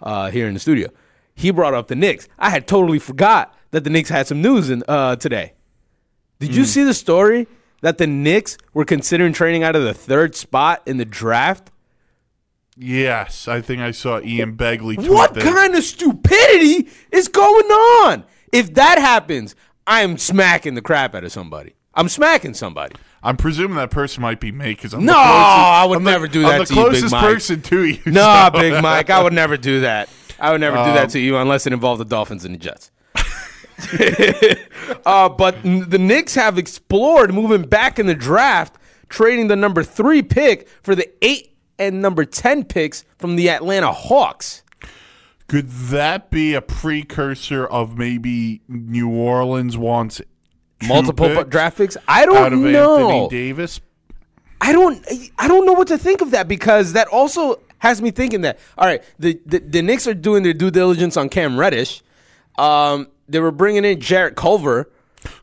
Uh, 0.02 0.30
here 0.32 0.48
in 0.48 0.54
the 0.54 0.60
studio. 0.60 0.90
He 1.36 1.50
brought 1.52 1.74
up 1.74 1.88
the 1.88 1.96
Knicks. 1.96 2.28
I 2.38 2.50
had 2.50 2.68
totally 2.68 3.00
forgot 3.00 3.54
that 3.72 3.84
the 3.84 3.90
Knicks 3.90 4.10
had 4.10 4.28
some 4.28 4.42
news 4.42 4.70
in 4.70 4.84
uh, 4.88 5.16
today. 5.16 5.54
Did 6.40 6.50
Hmm. 6.52 6.56
you 6.58 6.66
see 6.66 6.84
the 6.84 6.94
story 6.94 7.48
that 7.82 7.98
the 7.98 8.08
Knicks 8.08 8.58
were 8.74 8.86
considering 8.86 9.34
trading 9.34 9.64
out 9.64 9.76
of 9.76 9.84
the 9.84 9.94
third 9.94 10.36
spot 10.36 10.82
in 10.86 10.98
the 10.98 11.06
draft? 11.06 11.70
Yes, 12.76 13.48
I 13.48 13.62
think 13.62 13.82
I 13.82 13.92
saw 13.92 14.20
Ian 14.20 14.58
Begley 14.58 14.96
tweet 14.96 15.10
What 15.12 15.34
that. 15.36 15.44
kind 15.44 15.76
of 15.76 15.84
stupidity 15.84 16.90
is 17.12 17.28
going 17.28 17.66
on? 17.68 18.24
If 18.54 18.74
that 18.76 19.00
happens, 19.00 19.56
I 19.86 20.02
am 20.04 20.18
smacking 20.18 20.76
the 20.76 20.82
crap 20.82 21.14
out 21.16 21.26
of 21.26 21.32
somebody. 21.34 21.76
I'm 21.96 22.08
smacking 22.08 22.54
somebody. 22.54 22.96
I'm 23.22 23.36
presuming 23.38 23.76
that 23.78 23.92
person 23.92 24.22
might 24.22 24.40
be 24.40 24.52
me 24.52 24.70
because 24.70 24.94
I'm 24.94 25.04
No, 25.06 25.14
the 25.14 25.18
closest, 25.20 25.30
I 25.30 25.86
would 25.86 25.98
I'm 25.98 26.04
the- 26.06 26.12
never 26.12 26.28
do 26.28 26.44
I'm 26.46 26.50
that 26.50 26.60
the 26.60 26.66
to 26.66 26.74
you, 26.74 26.82
Big 26.84 26.90
closest 26.92 27.12
Mike. 27.12 27.24
person 27.24 27.62
to 27.62 27.84
you. 27.84 28.00
No, 28.06 28.50
so- 28.54 28.60
Big 28.60 28.82
Mike, 28.82 29.10
I 29.10 29.22
would 29.22 29.34
never 29.34 29.58
do 29.58 29.82
that. 29.82 30.08
I 30.40 30.52
would 30.52 30.62
never 30.62 30.78
do 30.78 30.94
that 30.94 31.10
to 31.12 31.20
you 31.20 31.38
unless 31.38 31.68
it 31.68 31.74
involved 31.74 32.02
the 32.02 32.06
Dolphins 32.06 32.44
and 32.46 32.56
the 32.56 32.60
Jets. 32.60 32.92
uh, 35.06 35.30
but 35.30 35.62
the 35.64 35.98
Knicks 36.00 36.36
have 36.36 36.58
explored 36.58 37.34
moving 37.34 37.64
back 37.64 38.00
in 38.00 38.06
the 38.08 38.16
draft, 38.16 38.76
trading 39.10 39.48
the 39.48 39.56
number 39.56 39.84
three 39.84 40.22
pick 40.22 40.68
for 40.82 40.96
the 40.96 41.10
eight 41.22 41.56
and 41.80 42.02
number 42.02 42.26
10 42.26 42.66
picks 42.66 43.04
from 43.18 43.36
the 43.36 43.50
Atlanta 43.50 43.92
Hawks. 43.92 44.63
Could 45.54 45.70
that 45.70 46.32
be 46.32 46.56
a 46.56 46.64
precursor 46.64 47.64
of 47.68 47.96
maybe 47.96 48.62
New 48.68 49.08
Orleans 49.12 49.78
wants 49.78 50.20
Multiple 50.82 51.44
draft 51.44 51.78
picks? 51.78 51.96
I 52.08 52.26
don't 52.26 52.54
of 52.54 52.60
know. 52.60 52.98
Anthony 52.98 53.28
Davis? 53.30 53.80
I 54.60 54.72
don't 54.72 55.06
I 55.38 55.48
don't 55.48 55.68
know 55.68 55.74
what 55.74 55.90
to 55.90 55.98
think 56.00 56.22
of 56.22 56.32
that 56.32 56.48
because 56.48 56.94
that 56.94 57.08
also 57.10 57.60
has 57.78 58.02
me 58.02 58.10
thinking 58.10 58.42
that 58.42 58.58
all 58.80 58.88
right 58.88 59.04
the 59.20 59.40
the, 59.46 59.60
the 59.60 59.84
Knicks 59.84 60.08
are 60.08 60.16
doing 60.16 60.42
their 60.42 60.56
due 60.56 60.72
diligence 60.72 61.18
on 61.18 61.30
Cam 61.30 61.60
Reddish. 61.60 62.02
Um, 62.58 63.10
they 63.30 63.40
were 63.40 63.52
bringing 63.52 63.86
in 63.86 64.00
Jarrett 64.00 64.36
Culver. 64.36 64.90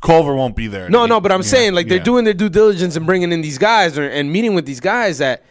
Culver 0.00 0.34
won't 0.34 0.56
be 0.56 0.66
there. 0.66 0.90
No, 0.90 1.06
no, 1.06 1.20
but 1.20 1.30
I'm 1.30 1.42
Yeah, 1.42 1.46
saying 1.46 1.74
like 1.74 1.86
they're 1.86 2.00
doing 2.00 2.24
their 2.24 2.34
due 2.34 2.48
diligence 2.48 2.96
and 2.96 3.06
bringing 3.06 3.30
in 3.30 3.42
these 3.42 3.58
guys 3.58 3.96
or, 3.96 4.08
and 4.08 4.32
meeting 4.32 4.54
with 4.54 4.66
these 4.66 4.80
guys 4.80 5.18
that 5.18 5.44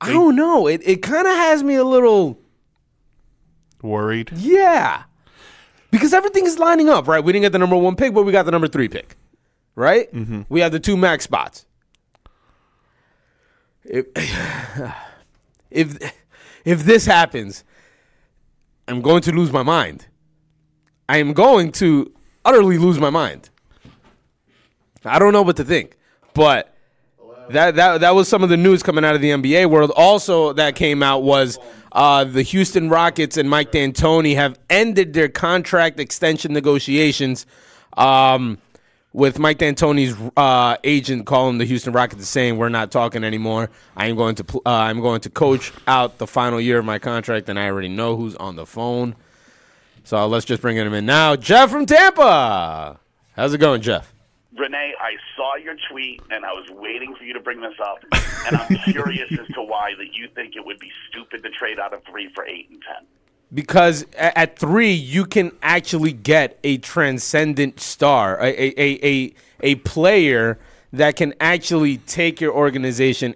I 0.00 0.12
don't 0.12 0.36
know. 0.36 0.68
It 0.68 0.80
it 0.84 1.02
kind 1.02 1.26
of 1.26 1.34
has 1.34 1.64
me 1.64 1.74
a 1.74 1.82
little 1.82 2.38
worried. 3.82 4.30
yeah 4.34 5.04
because 5.90 6.12
everything 6.12 6.46
is 6.46 6.58
lining 6.58 6.88
up 6.88 7.08
right. 7.08 7.22
We 7.22 7.32
didn't 7.32 7.42
get 7.42 7.52
the 7.52 7.58
number 7.58 7.76
one 7.76 7.96
pick, 7.96 8.14
but 8.14 8.22
we 8.22 8.32
got 8.32 8.44
the 8.44 8.52
number 8.52 8.68
three 8.68 8.88
pick, 8.88 9.16
right? 9.74 10.12
Mm-hmm. 10.12 10.42
We 10.48 10.60
have 10.60 10.72
the 10.72 10.80
two 10.80 10.96
max 10.96 11.24
spots. 11.24 11.66
If 13.84 14.06
if 15.70 16.12
if 16.64 16.84
this 16.84 17.06
happens, 17.06 17.64
I'm 18.88 19.02
going 19.02 19.22
to 19.22 19.32
lose 19.32 19.52
my 19.52 19.62
mind. 19.62 20.06
I 21.08 21.16
am 21.18 21.32
going 21.32 21.72
to 21.72 22.12
utterly 22.44 22.78
lose 22.78 22.98
my 22.98 23.10
mind. 23.10 23.50
I 25.04 25.18
don't 25.18 25.32
know 25.32 25.42
what 25.42 25.56
to 25.56 25.64
think, 25.64 25.96
but 26.34 26.76
that 27.50 27.74
that 27.76 28.00
that 28.02 28.14
was 28.14 28.28
some 28.28 28.44
of 28.44 28.48
the 28.48 28.56
news 28.56 28.82
coming 28.82 29.04
out 29.04 29.14
of 29.14 29.20
the 29.20 29.30
NBA 29.30 29.68
world. 29.70 29.90
Also, 29.96 30.52
that 30.52 30.76
came 30.76 31.02
out 31.02 31.24
was 31.24 31.58
uh, 31.92 32.24
the 32.24 32.42
Houston 32.42 32.88
Rockets 32.88 33.36
and 33.36 33.48
Mike 33.48 33.72
D'Antoni 33.72 34.34
have 34.34 34.58
ended 34.68 35.12
their 35.12 35.28
contract 35.28 35.98
extension 36.00 36.52
negotiations. 36.52 37.46
Um, 37.96 38.58
with 39.12 39.38
Mike 39.38 39.58
D'Antoni's 39.58 40.16
uh, 40.36 40.76
agent 40.84 41.26
calling 41.26 41.58
the 41.58 41.64
Houston 41.64 41.92
Rockets 41.92 42.28
saying 42.28 42.58
we're 42.58 42.68
not 42.68 42.92
talking 42.92 43.24
anymore. 43.24 43.70
I 43.96 44.06
am 44.06 44.16
going 44.16 44.36
to 44.36 44.44
pl- 44.44 44.62
uh, 44.64 44.70
I'm 44.70 45.00
going 45.00 45.20
to 45.22 45.30
coach 45.30 45.72
out 45.88 46.18
the 46.18 46.26
final 46.26 46.60
year 46.60 46.78
of 46.78 46.84
my 46.84 46.98
contract, 46.98 47.48
and 47.48 47.58
I 47.58 47.66
already 47.66 47.88
know 47.88 48.16
who's 48.16 48.36
on 48.36 48.56
the 48.56 48.66
phone. 48.66 49.16
So 50.04 50.26
let's 50.26 50.46
just 50.46 50.62
bring 50.62 50.76
him 50.76 50.94
in 50.94 51.06
now. 51.06 51.36
Jeff 51.36 51.70
from 51.70 51.86
Tampa. 51.86 53.00
How's 53.34 53.52
it 53.52 53.58
going, 53.58 53.80
Jeff? 53.80 54.12
Renee, 54.60 54.94
I 55.00 55.12
saw 55.36 55.56
your 55.56 55.74
tweet 55.90 56.20
and 56.30 56.44
I 56.44 56.52
was 56.52 56.68
waiting 56.70 57.14
for 57.16 57.24
you 57.24 57.32
to 57.32 57.40
bring 57.40 57.60
this 57.60 57.74
up, 57.82 57.98
and 58.46 58.56
I'm 58.56 58.76
curious 58.92 59.30
as 59.32 59.46
to 59.54 59.62
why 59.62 59.92
that 59.98 60.14
you 60.14 60.28
think 60.34 60.54
it 60.56 60.64
would 60.64 60.78
be 60.78 60.92
stupid 61.08 61.42
to 61.42 61.50
trade 61.50 61.78
out 61.80 61.92
of 61.92 62.02
three 62.04 62.28
for 62.34 62.46
eight 62.46 62.68
and 62.70 62.80
ten. 62.82 63.06
because 63.52 64.06
at 64.16 64.58
three 64.58 64.92
you 64.92 65.24
can 65.24 65.50
actually 65.62 66.12
get 66.12 66.58
a 66.62 66.78
transcendent 66.78 67.80
star, 67.80 68.38
a 68.40 68.46
a, 68.48 68.74
a, 68.76 69.06
a, 69.06 69.34
a 69.62 69.74
player 69.76 70.58
that 70.92 71.16
can 71.16 71.34
actually 71.40 71.96
take 71.98 72.40
your 72.40 72.52
organization 72.52 73.34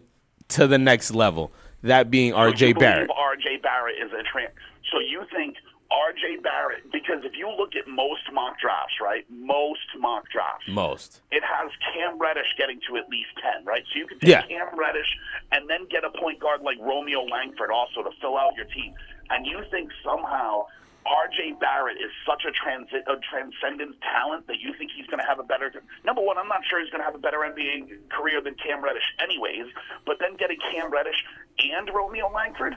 to 0.49 0.67
the 0.67 0.79
next 0.79 1.13
level. 1.15 1.51
That 1.83 2.11
being 2.11 2.33
R.J. 2.33 2.75
believe 2.75 2.81
Barrett. 2.81 3.11
R.J. 3.11 3.59
Barrett 3.63 3.97
is 4.03 4.13
a 4.13 4.23
trans. 4.31 4.53
So 4.91 4.99
you 5.01 5.25
think 5.35 5.57
R.J. 5.95 6.43
Barrett? 6.43 6.91
Because 6.91 7.23
if 7.23 7.39
you 7.39 7.47
look 7.49 7.77
at 7.79 7.87
most 7.87 8.27
mock 8.33 8.59
drafts, 8.59 8.99
right? 9.01 9.25
Most 9.31 9.87
mock 9.99 10.25
drafts, 10.31 10.67
Most. 10.67 11.23
it 11.31 11.43
has 11.47 11.71
Cam 11.95 12.19
Reddish 12.19 12.51
getting 12.59 12.81
to 12.91 12.97
at 12.99 13.09
least 13.09 13.31
10, 13.55 13.65
right? 13.65 13.83
So 13.93 13.99
you 14.03 14.07
could 14.07 14.21
take 14.21 14.31
Yeah. 14.31 14.43
Cam 14.43 14.75
Reddish 14.77 15.07
and 15.53 15.71
then 15.71 15.87
get 15.89 16.03
a 16.05 16.11
point 16.11 16.41
guard 16.41 16.63
like 16.63 16.79
Romeo 16.81 17.23
Langford 17.25 17.71
also 17.71 18.03
to 18.03 18.11
fill 18.21 18.37
out 18.37 18.57
your 18.57 18.67
team. 18.67 18.93
And 19.31 19.47
you 19.47 19.63
think 19.71 19.91
somehow 20.05 20.67
RJ 21.07 21.61
Barrett 21.61 21.99
is 22.01 22.11
such 22.27 22.43
a, 22.49 22.51
a 22.51 23.17
transcendent 23.31 23.95
talent 24.01 24.47
that 24.49 24.59
you 24.61 24.73
think 24.79 24.91
he's 24.97 25.07
going 25.07 25.21
to 25.21 25.27
have 25.29 25.39
a 25.39 25.45
better. 25.45 25.71
Number 26.05 26.23
one, 26.23 26.39
I'm 26.39 26.49
not 26.49 26.65
sure 26.69 26.81
he's 26.81 26.91
going 26.91 27.01
to 27.03 27.05
have 27.07 27.15
a 27.15 27.23
better 27.23 27.39
NBA 27.45 28.09
career 28.11 28.41
than 28.41 28.55
Cam 28.57 28.83
Reddish, 28.83 29.05
anyways. 29.23 29.67
But 30.07 30.17
then 30.19 30.35
getting 30.37 30.59
Cam 30.73 30.91
Reddish 30.91 31.23
and 31.61 31.89
Romeo 31.95 32.33
Langford. 32.33 32.77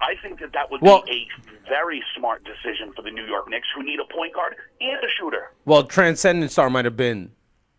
I 0.00 0.14
think 0.22 0.40
that 0.40 0.52
that 0.52 0.70
would 0.70 0.82
Well- 0.82 1.02
be 1.06 1.28
a 1.48 1.68
very 1.68 2.02
smart 2.16 2.44
decision 2.44 2.92
for 2.92 3.02
the 3.02 3.10
New 3.10 3.24
York 3.24 3.48
Knicks, 3.48 3.66
who 3.74 3.82
need 3.82 3.98
a 4.00 4.04
point 4.04 4.34
guard 4.34 4.56
and 4.80 4.98
a 5.02 5.08
shooter. 5.18 5.50
Well, 5.64 5.84
transcendent 5.84 6.52
star 6.52 6.68
might 6.70 6.84
have 6.84 6.96
been 6.96 7.32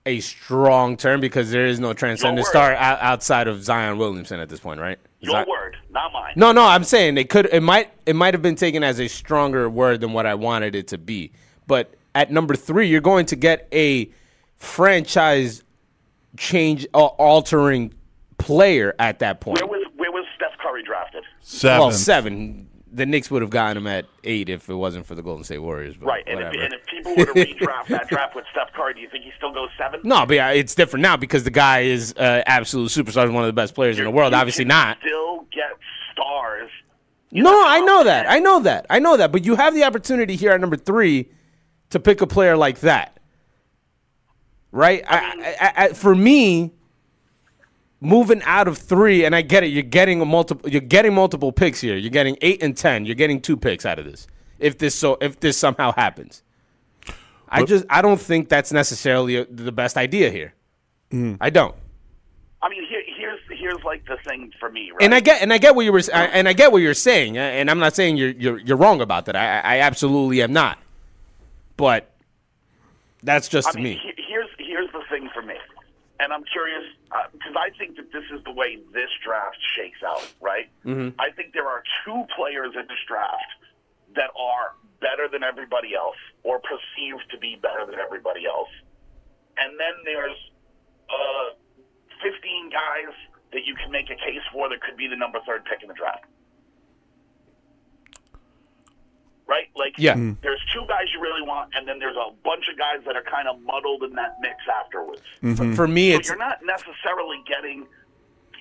a 0.05 0.19
strong 0.21 0.95
term 0.97 1.19
because 1.19 1.51
there 1.51 1.65
is 1.65 1.79
no 1.79 1.93
transcendent 1.93 2.47
star 2.47 2.73
outside 2.73 3.47
of 3.47 3.61
Zion 3.61 3.97
Williamson 3.97 4.39
at 4.39 4.49
this 4.49 4.59
point, 4.59 4.79
right? 4.79 4.97
Your 5.19 5.45
word, 5.45 5.75
not 5.89 6.13
mine. 6.13 6.33
No, 6.35 6.51
no, 6.51 6.63
I'm 6.63 6.83
saying 6.83 7.17
it 7.17 7.29
could 7.29 7.47
it 7.51 7.61
might 7.61 7.91
it 8.05 8.15
might 8.15 8.33
have 8.33 8.41
been 8.41 8.55
taken 8.55 8.83
as 8.83 8.99
a 8.99 9.07
stronger 9.07 9.69
word 9.69 9.99
than 10.01 10.13
what 10.13 10.25
I 10.25 10.35
wanted 10.35 10.75
it 10.75 10.87
to 10.89 10.97
be. 10.97 11.33
But 11.65 11.93
at 12.15 12.31
number 12.31 12.55
3, 12.55 12.87
you're 12.87 13.01
going 13.01 13.25
to 13.27 13.35
get 13.35 13.67
a 13.73 14.09
franchise 14.55 15.63
change 16.37 16.87
uh, 16.93 17.05
altering 17.05 17.93
player 18.37 18.95
at 18.99 19.19
that 19.19 19.41
point. 19.41 19.59
Where 19.59 19.67
was 19.67 19.85
where 19.97 20.11
was 20.11 20.25
Steph 20.35 20.57
Curry 20.59 20.83
drafted? 20.83 21.23
Seven. 21.41 21.79
Well, 21.79 21.91
7. 21.91 22.67
the 22.91 23.05
Knicks 23.05 23.29
would 23.31 23.41
have 23.41 23.51
gotten 23.51 23.77
him 23.77 23.87
at 23.87 24.05
eight 24.23 24.49
if 24.49 24.69
it 24.69 24.73
wasn't 24.73 25.05
for 25.05 25.15
the 25.15 25.21
Golden 25.21 25.43
State 25.43 25.59
Warriors. 25.59 25.95
But 25.95 26.05
Right, 26.07 26.23
and 26.27 26.39
if, 26.39 26.47
and 26.53 26.73
if 26.73 26.85
people 26.85 27.15
were 27.15 27.25
to 27.25 27.33
redraft 27.33 27.87
that 27.87 28.07
draft 28.09 28.35
with 28.35 28.45
Steph 28.51 28.73
Curry, 28.73 28.93
do 28.95 29.01
you 29.01 29.09
think 29.09 29.23
he 29.23 29.31
still 29.37 29.53
goes 29.53 29.69
seven? 29.77 30.01
no, 30.03 30.25
but 30.25 30.35
yeah, 30.35 30.49
it's 30.49 30.75
different 30.75 31.03
now 31.03 31.15
because 31.17 31.43
the 31.43 31.51
guy 31.51 31.81
is 31.81 32.13
uh, 32.17 32.43
absolute 32.45 32.89
superstar, 32.89 33.31
one 33.31 33.43
of 33.43 33.47
the 33.47 33.53
best 33.53 33.75
players 33.75 33.97
in 33.97 34.03
the 34.05 34.11
world. 34.11 34.33
You 34.33 34.39
Obviously 34.39 34.63
can 34.65 34.69
not. 34.69 34.97
Still 34.99 35.45
get 35.51 35.71
stars. 36.11 36.69
No, 37.31 37.63
I 37.67 37.81
know 37.81 38.03
that. 38.05 38.29
I 38.29 38.39
know 38.39 38.59
that. 38.61 38.85
I 38.89 38.99
know 38.99 39.17
that. 39.17 39.31
But 39.31 39.45
you 39.45 39.55
have 39.55 39.73
the 39.73 39.83
opportunity 39.83 40.35
here 40.35 40.51
at 40.51 40.61
number 40.61 40.77
three 40.77 41.29
to 41.89 41.99
pick 41.99 42.21
a 42.21 42.27
player 42.27 42.55
like 42.57 42.79
that, 42.81 43.19
right? 44.71 45.03
I 45.07 45.17
I, 45.17 45.55
I, 45.59 45.73
I, 45.85 45.87
for 45.93 46.15
me, 46.15 46.73
moving 47.99 48.41
out 48.43 48.67
of 48.67 48.77
three, 48.77 49.25
and 49.25 49.35
I 49.35 49.41
get 49.41 49.63
it. 49.63 49.67
You're 49.67 49.83
getting 49.83 50.21
a 50.21 50.25
multiple. 50.25 50.69
You're 50.69 50.81
getting 50.81 51.13
multiple 51.13 51.51
picks 51.51 51.81
here. 51.81 51.95
You're 51.95 52.11
getting 52.11 52.37
eight 52.41 52.61
and 52.63 52.75
ten. 52.75 53.05
You're 53.05 53.15
getting 53.15 53.41
two 53.41 53.57
picks 53.57 53.85
out 53.85 53.99
of 53.99 54.05
this. 54.05 54.27
If 54.59 54.77
this 54.77 54.95
so, 54.95 55.17
if 55.21 55.39
this 55.39 55.57
somehow 55.57 55.91
happens, 55.93 56.41
I 57.47 57.63
just 57.63 57.85
I 57.89 58.01
don't 58.01 58.19
think 58.19 58.49
that's 58.49 58.71
necessarily 58.71 59.35
a, 59.37 59.45
the 59.45 59.71
best 59.71 59.97
idea 59.97 60.31
here. 60.31 60.53
Mm. 61.11 61.37
I 61.39 61.49
don't. 61.49 61.75
I 62.61 62.69
mean, 62.69 62.83
here, 62.87 63.03
here's 63.05 63.39
here's 63.49 63.83
like 63.83 64.05
the 64.07 64.17
thing 64.27 64.51
for 64.59 64.69
me, 64.69 64.89
right? 64.91 65.03
And 65.03 65.13
I 65.13 65.19
get 65.19 65.41
and 65.43 65.53
I 65.53 65.59
get 65.59 65.75
what 65.75 65.85
you 65.85 65.91
were 65.91 66.01
I- 66.13 66.25
and 66.25 66.47
I 66.49 66.53
get 66.53 66.71
what 66.71 66.81
you're 66.81 66.95
saying, 66.95 67.37
and 67.37 67.69
I'm 67.69 67.77
not 67.79 67.95
saying 67.95 68.17
you're 68.17 68.31
you're 68.31 68.57
you're 68.57 68.77
wrong 68.77 68.99
about 68.99 69.25
that. 69.25 69.35
I 69.35 69.59
I 69.59 69.79
absolutely 69.81 70.41
am 70.41 70.53
not. 70.53 70.79
But 71.77 72.11
that's 73.21 73.47
just 73.47 73.67
I 73.69 73.73
mean, 73.73 73.83
me. 73.83 74.01
he- 74.15 74.23
here's 74.27 74.49
here's 74.57 74.91
the 74.91 75.01
thing 75.09 75.29
for 75.35 75.43
me, 75.43 75.53
and 76.19 76.33
I'm 76.33 76.43
curious 76.51 76.83
because 77.31 77.55
I 77.55 77.69
think 77.77 77.97
that 77.97 78.11
this 78.11 78.25
is 78.33 78.43
the 78.43 78.51
way 78.51 78.79
this 78.93 79.09
draft 79.23 79.57
shakes 79.75 80.01
out, 80.05 80.25
right? 80.41 80.69
Mm-hmm. 80.85 81.19
I 81.19 81.31
think 81.31 81.53
there 81.53 81.67
are 81.67 81.83
two 82.05 82.25
players 82.35 82.73
in 82.73 82.87
this 82.87 83.01
draft 83.07 83.61
that 84.15 84.31
are 84.33 84.73
better 84.99 85.29
than 85.29 85.43
everybody 85.43 85.93
else, 85.93 86.17
or 86.43 86.59
perceived 86.59 87.29
to 87.29 87.37
be 87.37 87.55
better 87.61 87.85
than 87.85 87.99
everybody 87.99 88.45
else, 88.45 88.69
and 89.57 89.77
then 89.79 89.93
there's 90.05 90.37
uh, 91.09 91.53
15 92.23 92.69
guys 92.69 93.13
that 93.53 93.65
you 93.65 93.75
can 93.75 93.91
make 93.91 94.09
a 94.09 94.17
case 94.17 94.43
for 94.51 94.69
that 94.69 94.81
could 94.81 94.97
be 94.97 95.07
the 95.07 95.15
number 95.15 95.39
third 95.45 95.65
pick 95.65 95.81
in 95.81 95.87
the 95.87 95.93
draft. 95.93 96.25
Right? 99.47 99.69
Like, 99.75 99.93
Yeah. 99.97 100.15
Mm. 100.15 100.35
there's 100.41 100.59
two 100.73 100.83
guys 100.87 101.05
you 101.13 101.21
really 101.21 101.41
want, 101.41 101.71
and 101.73 101.87
then 101.87 101.99
there's 101.99 102.17
a 102.17 102.31
bunch 102.43 102.67
of 102.69 102.77
guys 102.77 102.99
that 103.05 103.15
are 103.15 103.23
kind 103.23 103.47
of 103.47 103.61
muddled 103.61 104.03
in 104.03 104.11
that 104.15 104.35
mix 104.41 104.55
afterwards. 104.67 105.21
For, 105.55 105.73
for 105.73 105.87
me, 105.87 106.11
So 106.11 106.19
it's 106.19 106.27
you're 106.27 106.37
not 106.37 106.59
necessarily 106.65 107.41
getting 107.47 107.87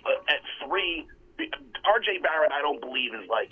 uh, 0.07 0.11
at 0.33 0.41
three. 0.65 1.07
RJ 1.39 2.23
Barrett, 2.23 2.51
I 2.53 2.63
don't 2.63 2.81
believe 2.81 3.13
is 3.15 3.29
like, 3.29 3.51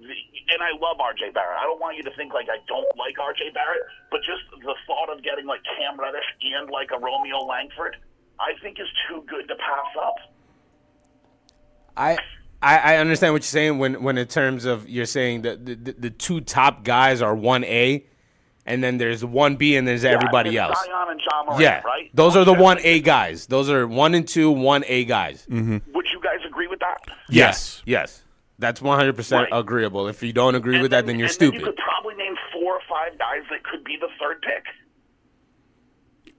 the, 0.00 0.08
and 0.08 0.62
I 0.62 0.72
love 0.80 0.96
RJ 0.98 1.32
Barrett. 1.34 1.58
I 1.60 1.64
don't 1.64 1.80
want 1.80 1.96
you 1.96 2.02
to 2.04 2.10
think 2.16 2.32
like 2.32 2.48
I 2.48 2.56
don't 2.66 2.88
like 2.96 3.16
RJ 3.16 3.52
Barrett, 3.54 3.82
but 4.10 4.20
just 4.24 4.42
the 4.64 4.74
thought 4.86 5.10
of 5.12 5.22
getting 5.22 5.44
like 5.46 5.60
Cam 5.76 6.00
Reddish 6.00 6.24
and 6.42 6.70
like 6.70 6.90
a 6.92 6.98
Romeo 6.98 7.38
Langford, 7.44 7.96
I 8.40 8.52
think 8.62 8.80
is 8.80 8.88
too 9.08 9.22
good 9.28 9.46
to 9.48 9.54
pass 9.56 9.92
up. 10.02 10.16
I, 11.96 12.16
I 12.62 12.78
I 12.78 12.96
understand 12.98 13.32
what 13.32 13.40
you're 13.42 13.46
saying 13.46 13.78
when 13.78 14.02
when 14.02 14.18
in 14.18 14.26
terms 14.26 14.64
of 14.64 14.88
you're 14.88 15.06
saying 15.06 15.42
that 15.42 15.64
the, 15.64 15.74
the, 15.74 15.92
the 15.92 16.10
two 16.10 16.40
top 16.40 16.84
guys 16.84 17.22
are 17.22 17.34
one 17.34 17.64
A, 17.64 18.04
and 18.66 18.84
then 18.84 18.98
there's 18.98 19.24
one 19.24 19.56
B 19.56 19.76
and 19.76 19.86
there's 19.88 20.04
everybody 20.04 20.58
else. 20.58 20.76
it's 20.78 20.86
Zion 20.86 21.08
and 21.10 21.20
Ja 21.20 21.42
Morant, 21.44 21.60
Yeah, 21.62 21.80
right? 21.82 22.10
those 22.14 22.36
are 22.36 22.44
the 22.44 22.52
one 22.54 22.78
A 22.82 23.00
guys. 23.00 23.46
Those 23.46 23.70
are 23.70 23.86
one 23.86 24.14
and 24.14 24.26
two, 24.28 24.50
one 24.50 24.84
A 24.86 25.04
guys. 25.04 25.46
Mm-hmm. 25.50 25.92
Would 25.94 26.06
you 26.12 26.20
guys 26.22 26.40
agree 26.46 26.66
with 26.66 26.80
that? 26.80 26.98
Yes, 27.30 27.82
yes, 27.86 28.22
that's 28.58 28.82
100 28.82 29.16
percent 29.16 29.48
agreeable. 29.52 30.06
If 30.08 30.22
you 30.22 30.32
don't 30.34 30.54
agree 30.54 30.74
And 30.74 30.82
with 30.82 30.90
that, 30.90 31.06
then 31.06 31.18
you're 31.18 31.26
and 31.26 31.34
stupid. 31.34 31.60
you 31.60 31.66
could 31.66 31.76
probably 31.76 32.14
name 32.16 32.34
four 32.52 32.74
or 32.74 32.80
five 32.88 33.18
guys 33.18 33.42
that 33.50 33.64
could 33.64 33.84
be 33.84 33.96
the 34.00 34.08
third 34.20 34.42
pick. 34.42 34.64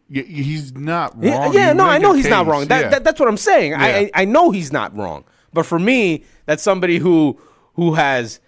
Y- 0.09 0.21
He's 0.43 0.73
not 0.75 1.15
Yeah, 1.19 1.37
wrong. 1.45 1.53
yeah, 1.53 1.69
You 1.69 1.73
no, 1.75 1.85
I 1.85 1.97
know 1.97 2.11
a 2.13 2.15
he's 2.15 2.27
not 2.27 2.45
wrong. 2.45 2.67
That, 2.67 2.81
yeah. 2.81 2.89
that, 2.89 3.03
that's 3.03 3.19
what 3.19 3.29
I'm 3.29 3.37
saying. 3.37 3.71
Yeah. 3.71 3.79
I 3.81 4.11
I 4.13 4.25
know 4.25 4.51
he's 4.51 4.71
not 4.71 4.95
wrong. 4.95 5.23
But 5.53 5.65
for 5.65 5.79
me, 5.79 6.25
that's 6.45 6.63
somebody 6.63 6.97
who 6.97 7.39
who 7.75 7.93
has 7.93 8.39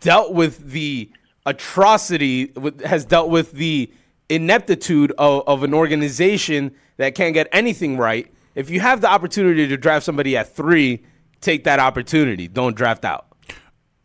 dealt 0.00 0.34
with 0.34 0.70
the 0.70 1.10
atrocity, 1.46 2.52
has 2.84 3.04
dealt 3.04 3.30
with 3.30 3.52
the 3.52 3.90
ineptitude 4.28 5.12
of, 5.16 5.42
of 5.46 5.62
an 5.62 5.72
organization 5.72 6.74
that 6.98 7.14
can't 7.14 7.34
get 7.34 7.48
anything 7.52 7.96
right. 7.96 8.30
If 8.54 8.68
you 8.68 8.80
have 8.80 9.00
the 9.00 9.08
opportunity 9.08 9.66
to 9.68 9.76
draft 9.76 10.04
somebody 10.04 10.36
at 10.36 10.54
three, 10.54 11.04
take 11.40 11.64
that 11.64 11.78
opportunity. 11.78 12.48
Don't 12.48 12.76
draft 12.76 13.04
out. 13.04 13.26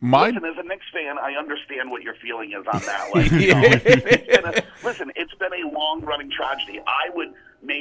My 0.00 0.28
Listen, 0.28 0.44
as 0.44 0.56
a 0.58 0.62
Knicks 0.62 0.86
fan, 0.92 1.18
I 1.18 1.32
understand 1.32 1.90
what 1.90 2.02
your 2.02 2.14
feeling 2.22 2.52
is 2.52 2.64
on 2.72 2.80
that. 2.82 3.10
Like, 3.14 3.32
you 3.32 3.54
know, 3.54 3.62
it's, 3.64 3.84
it's 3.84 4.46
a, 4.46 4.86
listen, 4.86 5.10
it's 5.16 5.34
been 5.34 5.52
a 5.52 5.70
long 5.70 6.02
running 6.02 6.30
tragedy. 6.30 6.80
I 6.86 7.10
would 7.14 7.33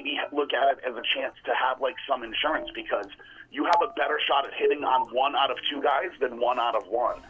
maybe 0.03 0.17
look 0.31 0.53
at 0.53 0.77
it 0.77 0.83
as 0.87 0.95
a 0.95 1.01
chance 1.15 1.35
to 1.45 1.51
have 1.53 1.81
like 1.81 1.95
some 2.07 2.23
insurance 2.23 2.69
because 2.75 3.07
you 3.51 3.65
have 3.65 3.81
a 3.83 3.93
better 3.93 4.19
shot 4.27 4.45
at 4.45 4.53
hitting 4.57 4.83
on 4.83 5.13
one 5.13 5.35
out 5.35 5.51
of 5.51 5.57
two 5.69 5.81
guys 5.81 6.09
than 6.19 6.39
one 6.39 6.59
out 6.59 6.75
of 6.75 6.87
one. 6.87 7.21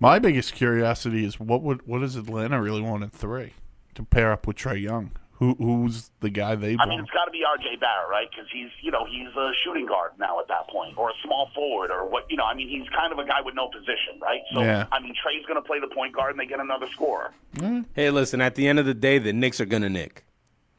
my 0.00 0.18
biggest 0.18 0.54
curiosity 0.54 1.24
is 1.24 1.38
what 1.38 1.62
would 1.62 1.86
what 1.86 2.00
does 2.00 2.16
Atlanta 2.16 2.60
really 2.60 2.82
want 2.82 3.02
at 3.04 3.12
three 3.12 3.52
to 3.94 4.02
pair 4.02 4.32
up 4.32 4.46
with 4.46 4.56
Trae 4.56 4.80
Young? 4.80 5.12
Who 5.36 5.54
who's 5.58 6.10
the 6.20 6.30
guy 6.30 6.54
they 6.54 6.76
I 6.78 6.86
mean, 6.86 7.00
it's 7.00 7.10
got 7.10 7.24
to 7.24 7.32
be 7.32 7.42
R.J. 7.44 7.76
Barrett, 7.80 8.08
right? 8.08 8.28
Because 8.30 8.46
he's, 8.52 8.70
you 8.80 8.92
know, 8.92 9.04
he's 9.10 9.26
a 9.34 9.50
shooting 9.64 9.86
guard 9.86 10.12
now 10.16 10.38
at 10.38 10.46
that 10.46 10.68
point, 10.68 10.96
or 10.96 11.10
a 11.10 11.12
small 11.24 11.50
forward, 11.52 11.90
or 11.90 12.08
what, 12.08 12.30
you 12.30 12.36
know. 12.36 12.44
I 12.44 12.54
mean, 12.54 12.68
he's 12.68 12.88
kind 12.90 13.12
of 13.12 13.18
a 13.18 13.24
guy 13.26 13.40
with 13.44 13.56
no 13.56 13.66
position, 13.66 14.20
right? 14.20 14.42
So, 14.54 14.60
Yeah. 14.60 14.86
I 14.92 15.00
mean, 15.00 15.14
Trae's 15.20 15.44
going 15.46 15.60
to 15.60 15.66
play 15.66 15.80
the 15.80 15.92
point 15.92 16.14
guard, 16.14 16.30
and 16.30 16.38
they 16.38 16.46
get 16.46 16.60
another 16.60 16.86
scorer. 16.92 17.32
Mm-hmm. 17.56 17.80
Hey, 17.92 18.10
listen, 18.10 18.40
at 18.40 18.54
the 18.54 18.68
end 18.68 18.78
of 18.78 18.86
the 18.86 18.94
day, 18.94 19.18
the 19.18 19.32
Knicks 19.32 19.60
are 19.60 19.64
going 19.66 19.82
to 19.82 19.88
nick. 19.90 20.24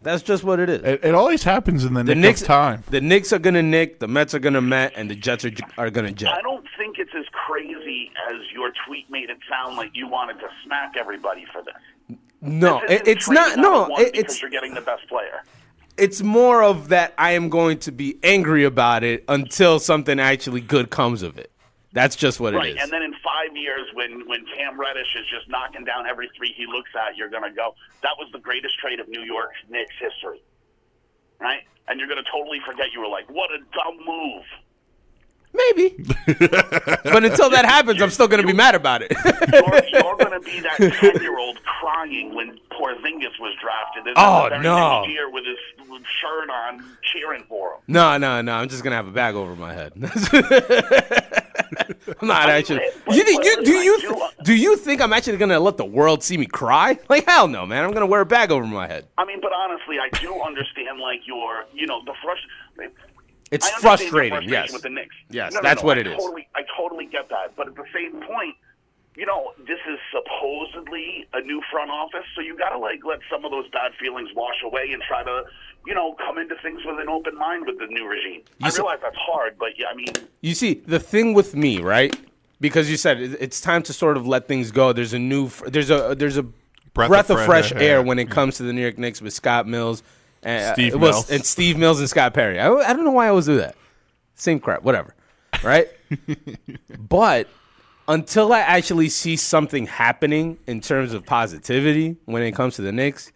That's 0.03 0.21
just 0.23 0.43
what 0.43 0.59
it 0.59 0.69
is. 0.69 0.81
It, 0.83 1.03
it 1.03 1.15
always 1.15 1.43
happens 1.43 1.85
in 1.85 1.93
the, 1.93 2.03
the 2.03 2.13
nick 2.15 2.21
Knicks 2.21 2.41
of 2.41 2.47
time. 2.47 2.83
The 2.89 3.01
Knicks 3.01 3.31
are 3.33 3.39
gonna 3.39 3.63
nick, 3.63 3.99
the 3.99 4.07
Mets 4.07 4.33
are 4.33 4.39
gonna 4.39 4.61
Met, 4.61 4.93
and 4.95 5.09
the 5.09 5.15
Jets 5.15 5.45
are 5.45 5.51
are 5.77 5.89
gonna 5.89 6.11
Jet. 6.11 6.33
I 6.33 6.41
don't 6.41 6.65
think 6.77 6.97
it's 6.99 7.13
as 7.17 7.25
crazy 7.31 8.11
as 8.29 8.35
your 8.53 8.71
tweet 8.85 9.09
made 9.09 9.29
it 9.29 9.37
sound 9.49 9.77
like 9.77 9.91
you 9.93 10.07
wanted 10.07 10.39
to 10.39 10.47
smack 10.65 10.93
everybody 10.99 11.45
for 11.51 11.61
this. 11.63 12.17
No, 12.41 12.81
This 12.81 12.91
it, 12.91 13.01
isn't 13.03 13.17
it's 13.17 13.29
not. 13.29 13.57
No, 13.57 13.85
of 13.85 13.89
it, 13.99 14.11
because 14.13 14.33
it's 14.33 14.41
you're 14.41 14.51
getting 14.51 14.73
the 14.73 14.81
best 14.81 15.07
player. 15.07 15.43
it's 15.97 16.21
more 16.21 16.61
of 16.63 16.89
that. 16.89 17.13
I 17.17 17.31
am 17.31 17.47
going 17.49 17.79
to 17.79 17.91
be 17.93 18.17
angry 18.23 18.65
about 18.65 19.03
it 19.05 19.23
until 19.29 19.79
something 19.79 20.19
actually 20.19 20.59
good 20.59 20.89
comes 20.89 21.21
of 21.23 21.37
it. 21.37 21.52
That's 21.93 22.15
just 22.15 22.39
what 22.39 22.53
Right, 22.55 22.69
it 22.71 22.77
is. 22.77 22.83
and 22.83 22.91
then 22.91 23.03
in 23.03 23.13
five 23.23 23.55
years, 23.55 23.87
when 23.93 24.27
when 24.27 24.45
Cam 24.57 24.79
Reddish 24.79 25.15
is 25.15 25.25
just 25.29 25.47
knocking 25.47 25.85
down 25.85 26.07
every 26.07 26.29
three 26.35 26.51
he 26.57 26.65
looks 26.65 26.89
at, 26.99 27.15
you're 27.15 27.29
going 27.29 27.43
to 27.43 27.51
go, 27.55 27.75
"That 28.01 28.13
was 28.17 28.29
the 28.33 28.39
greatest 28.39 28.79
trade 28.79 28.99
of 28.99 29.07
New 29.07 29.21
York 29.21 29.51
Knicks 29.69 29.93
history," 29.99 30.41
right? 31.39 31.61
And 31.87 31.99
you're 31.99 32.09
going 32.09 32.23
to 32.23 32.29
totally 32.31 32.59
forget 32.65 32.87
you 32.93 32.99
were 32.99 33.07
like, 33.07 33.29
"What 33.29 33.51
a 33.51 33.59
dumb 33.73 33.97
move." 34.05 34.43
Maybe, 35.55 35.89
but 37.05 37.23
until 37.23 37.51
that 37.51 37.65
happens, 37.65 38.01
I'm 38.01 38.09
still 38.09 38.27
gonna 38.27 38.41
be 38.41 38.53
mad 38.53 38.73
about 38.73 39.03
it. 39.03 39.11
You're, 39.53 39.83
you're 40.01 40.15
going 40.17 40.31
to 40.31 40.39
be 40.43 40.59
that 40.61 40.77
ten 40.99 41.21
year 41.21 41.37
old 41.37 41.63
crying 41.63 42.33
when 42.33 42.57
Porzingis 42.71 43.39
was 43.39 43.55
drafted. 43.61 44.07
And 44.07 44.17
Oh, 44.17 44.49
no. 44.63 45.01
Next 45.01 45.11
year 45.11 45.29
with 45.29 45.45
his 45.45 45.59
shirt 46.19 46.49
on, 46.49 46.83
cheering 47.03 47.43
for 47.47 47.73
him. 47.75 47.79
no, 47.87 48.17
no, 48.17 48.41
no. 48.41 48.51
I'm 48.55 48.67
just 48.67 48.83
gonna 48.83 48.95
have 48.95 49.07
a 49.07 49.11
bag 49.11 49.35
over 49.35 49.55
my 49.55 49.73
head. 49.73 49.93
I'm 52.21 52.27
not 52.27 52.49
actually. 52.49 52.81
You, 53.09 53.23
think- 53.23 53.43
you, 53.43 53.63
do 53.63 53.71
you 53.71 54.27
do- 54.43 54.55
you 54.55 54.77
think 54.77 55.01
I'm 55.01 55.13
actually 55.13 55.37
gonna 55.37 55.59
let 55.59 55.77
the 55.77 55.85
world 55.85 56.23
see 56.23 56.37
me 56.37 56.45
cry? 56.45 56.97
Like 57.09 57.25
hell 57.25 57.47
no, 57.47 57.65
man. 57.65 57.83
I'm 57.83 57.91
gonna 57.91 58.05
wear 58.05 58.21
a 58.21 58.25
bag 58.25 58.51
over 58.51 58.65
my 58.65 58.87
head. 58.87 59.07
I 59.17 59.25
mean, 59.25 59.39
but 59.41 59.51
honestly, 59.53 59.97
I 59.99 60.09
do 60.19 60.33
understand 60.41 60.99
like 60.99 61.25
your, 61.25 61.65
you 61.73 61.87
know, 61.87 62.01
the 62.05 62.13
frustration. 62.23 62.95
It's 63.51 63.65
I 63.65 63.69
understand 63.69 63.83
your 63.83 63.97
frustrating. 64.29 64.49
Yes. 64.49 64.73
with 64.73 64.81
the 64.81 64.89
Knicks. 64.89 65.15
Yes, 65.29 65.53
No, 65.53 65.59
no, 65.59 65.63
that's 65.63 65.81
no, 65.83 65.87
what 65.87 65.97
I 65.97 66.01
it 66.01 66.07
is. 66.07 66.17
Totally, 66.17 66.47
I 66.55 66.61
totally 66.77 67.05
get 67.05 67.29
that, 67.29 67.55
but 67.55 67.67
at 67.67 67.75
the 67.75 67.85
same 67.93 68.13
point, 68.21 68.55
you 69.15 69.27
know, 69.27 69.51
this 69.59 69.77
is 69.87 69.99
supposedly 70.11 71.27
a 71.33 71.41
new 71.41 71.61
front 71.71 71.91
office, 71.91 72.25
so 72.35 72.41
you 72.41 72.57
got 72.57 72.69
to 72.69 72.79
like 72.79 73.01
let 73.05 73.19
some 73.31 73.45
of 73.45 73.51
those 73.51 73.69
bad 73.69 73.91
feelings 73.99 74.29
wash 74.35 74.55
away 74.63 74.89
and 74.91 75.01
try 75.03 75.23
to, 75.23 75.43
you 75.85 75.93
know, 75.93 76.15
come 76.25 76.37
into 76.37 76.55
things 76.63 76.81
with 76.85 76.99
an 76.99 77.09
open 77.09 77.35
mind 77.37 77.65
with 77.65 77.77
the 77.79 77.87
new 77.87 78.07
regime. 78.07 78.41
I 78.61 78.69
see- 78.69 78.81
realize 78.81 78.99
that's 79.01 79.15
hard, 79.17 79.57
but 79.59 79.69
yeah, 79.77 79.87
I 79.91 79.95
mean, 79.95 80.07
You 80.41 80.55
see, 80.55 80.75
the 80.85 80.99
thing 80.99 81.33
with 81.33 81.55
me, 81.55 81.79
right? 81.79 82.15
Because 82.61 82.89
you 82.89 82.95
said 82.97 83.19
it's 83.19 83.59
time 83.59 83.83
to 83.83 83.93
sort 83.93 84.15
of 84.15 84.25
let 84.25 84.47
things 84.47 84.71
go. 84.71 84.93
There's 84.93 85.13
a 85.13 85.19
new, 85.19 85.49
there's 85.67 85.89
a 85.91 86.15
there's 86.15 86.37
a 86.37 86.43
breath, 86.93 87.29
of 87.29 87.43
fresh 87.43 87.73
air 87.73 88.01
when 88.01 88.19
it 88.19 88.29
comes 88.29 88.57
to 88.57 88.63
the 88.63 88.71
New 88.71 88.81
York 88.81 88.97
Knicks 88.97 89.21
with 89.21 89.33
Scott 89.33 89.67
Mills, 89.67 90.01
and 90.43 90.63
uh, 90.63 90.73
Steve 90.73 90.93
it 90.93 90.97
was- 90.97 91.15
Mills. 91.15 91.31
and 91.31 91.45
Steve 91.45 91.77
Mills 91.77 91.99
and 91.99 92.07
Scott 92.09 92.33
Perry. 92.33 92.59
I, 92.59 92.71
I 92.71 92.93
don't 92.93 93.03
know 93.03 93.11
why 93.11 93.25
I 93.25 93.29
always 93.29 93.45
do 93.47 93.57
that. 93.57 93.75
Same 94.35 94.59
crap, 94.59 94.83
whatever, 94.83 95.13
right? 95.63 95.87
but 97.09 97.47
until 98.07 98.53
I 98.53 98.59
actually 98.59 99.09
see 99.09 99.35
something 99.35 99.85
happening 99.85 100.57
in 100.67 100.81
terms 100.81 101.13
of 101.13 101.25
positivity 101.25 102.17
when 102.25 102.43
it 102.43 102.53
comes 102.53 102.75
to 102.75 102.81
the 102.81 102.91
Knicks, 102.91 103.31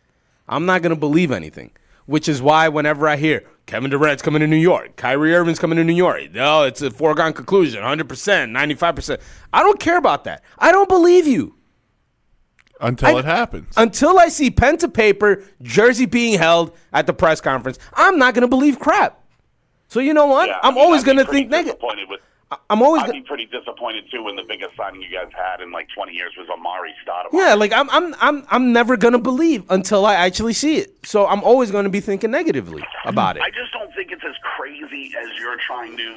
I'm 0.48 0.66
not 0.66 0.82
gonna 0.82 0.95
believe 0.95 1.32
anything. 1.32 1.72
Which 2.08 2.28
is 2.28 2.41
why 2.41 2.68
whenever 2.68 3.08
I 3.08 3.16
hear 3.18 3.43
Kevin 3.68 3.91
Durant's 3.91 4.24
coming 4.24 4.39
to 4.39 4.47
New 4.47 4.55
York, 4.55 4.95
Kyrie 4.95 5.36
Irving's 5.36 5.60
coming 5.60 5.78
to 5.78 5.84
New 5.84 5.93
York, 5.93 6.32
no, 6.34 6.64
it's 6.64 6.82
a 6.82 6.89
foregone 6.89 7.34
conclusion, 7.34 7.82
100%, 7.84 8.51
95%. 8.51 9.20
I 9.53 9.62
don't 9.62 9.80
care 9.80 9.97
about 9.97 10.24
that. 10.24 10.43
I 10.58 10.72
don't 10.72 10.89
believe 10.89 11.28
you. 11.28 11.53
until 12.80 13.16
I- 13.16 13.20
it 13.20 13.26
happens. 13.26 13.74
Until 13.76 14.20
I 14.20 14.28
see 14.30 14.51
pen 14.51 14.78
to 14.78 14.88
paper, 14.88 15.43
jersey 15.62 16.05
being 16.05 16.38
held 16.38 16.76
at 16.93 17.08
the 17.08 17.14
press 17.14 17.41
conference, 17.41 17.80
I'm 17.93 18.18
not 18.20 18.34
going 18.36 18.43
to 18.43 18.47
believe 18.47 18.78
crap. 18.80 19.20
So 19.88 19.99
you 19.99 20.14
know 20.14 20.28
what? 20.28 20.47
Yeah, 20.49 20.60
I 20.62 20.68
I'm 20.68 20.76
mean, 20.76 20.84
always 20.84 21.03
going 21.03 21.18
to 21.18 21.26
think 21.26 21.49
negative. 21.49 21.76
disappointed 21.80 22.08
with. 22.10 22.20
I'm 22.70 22.82
always 22.82 23.04
I'd 23.04 23.12
be 23.12 23.22
pretty 23.22 23.45
disappointed 23.45 24.06
too 24.10 24.24
when 24.24 24.38
the 24.38 24.43
biggest 24.48 24.76
signing 24.78 25.02
you 25.02 25.10
guys 25.12 25.30
had 25.36 25.60
in 25.60 25.72
like 25.72 25.89
20 25.93 26.14
years 26.14 26.32
was 26.38 26.48
Amar'e 26.48 26.91
Stoudemire. 27.06 27.30
Yeah, 27.34 27.54
like 27.56 27.74
I'm 27.74 27.89
I'm 27.89 28.16
I'm 28.22 28.45
I'm 28.50 28.72
never 28.72 28.95
gonna 28.95 29.20
believe 29.20 29.66
until 29.70 30.06
I 30.06 30.14
actually 30.16 30.54
see 30.54 30.78
it. 30.78 30.93
So 31.06 31.28
I'm 31.28 31.43
always 31.43 31.72
gonna 31.72 31.89
be 31.89 32.00
thinking 32.00 32.32
negatively 32.32 32.84
about 33.06 33.36
it. 33.36 33.43
I 33.43 33.50
just 33.50 33.74
don't 33.74 33.93
think 33.93 34.12
it's 34.12 34.24
as 34.26 34.36
crazy 34.43 35.14
as 35.20 35.28
you're 35.39 35.58
trying 35.58 35.98
to 35.98 36.16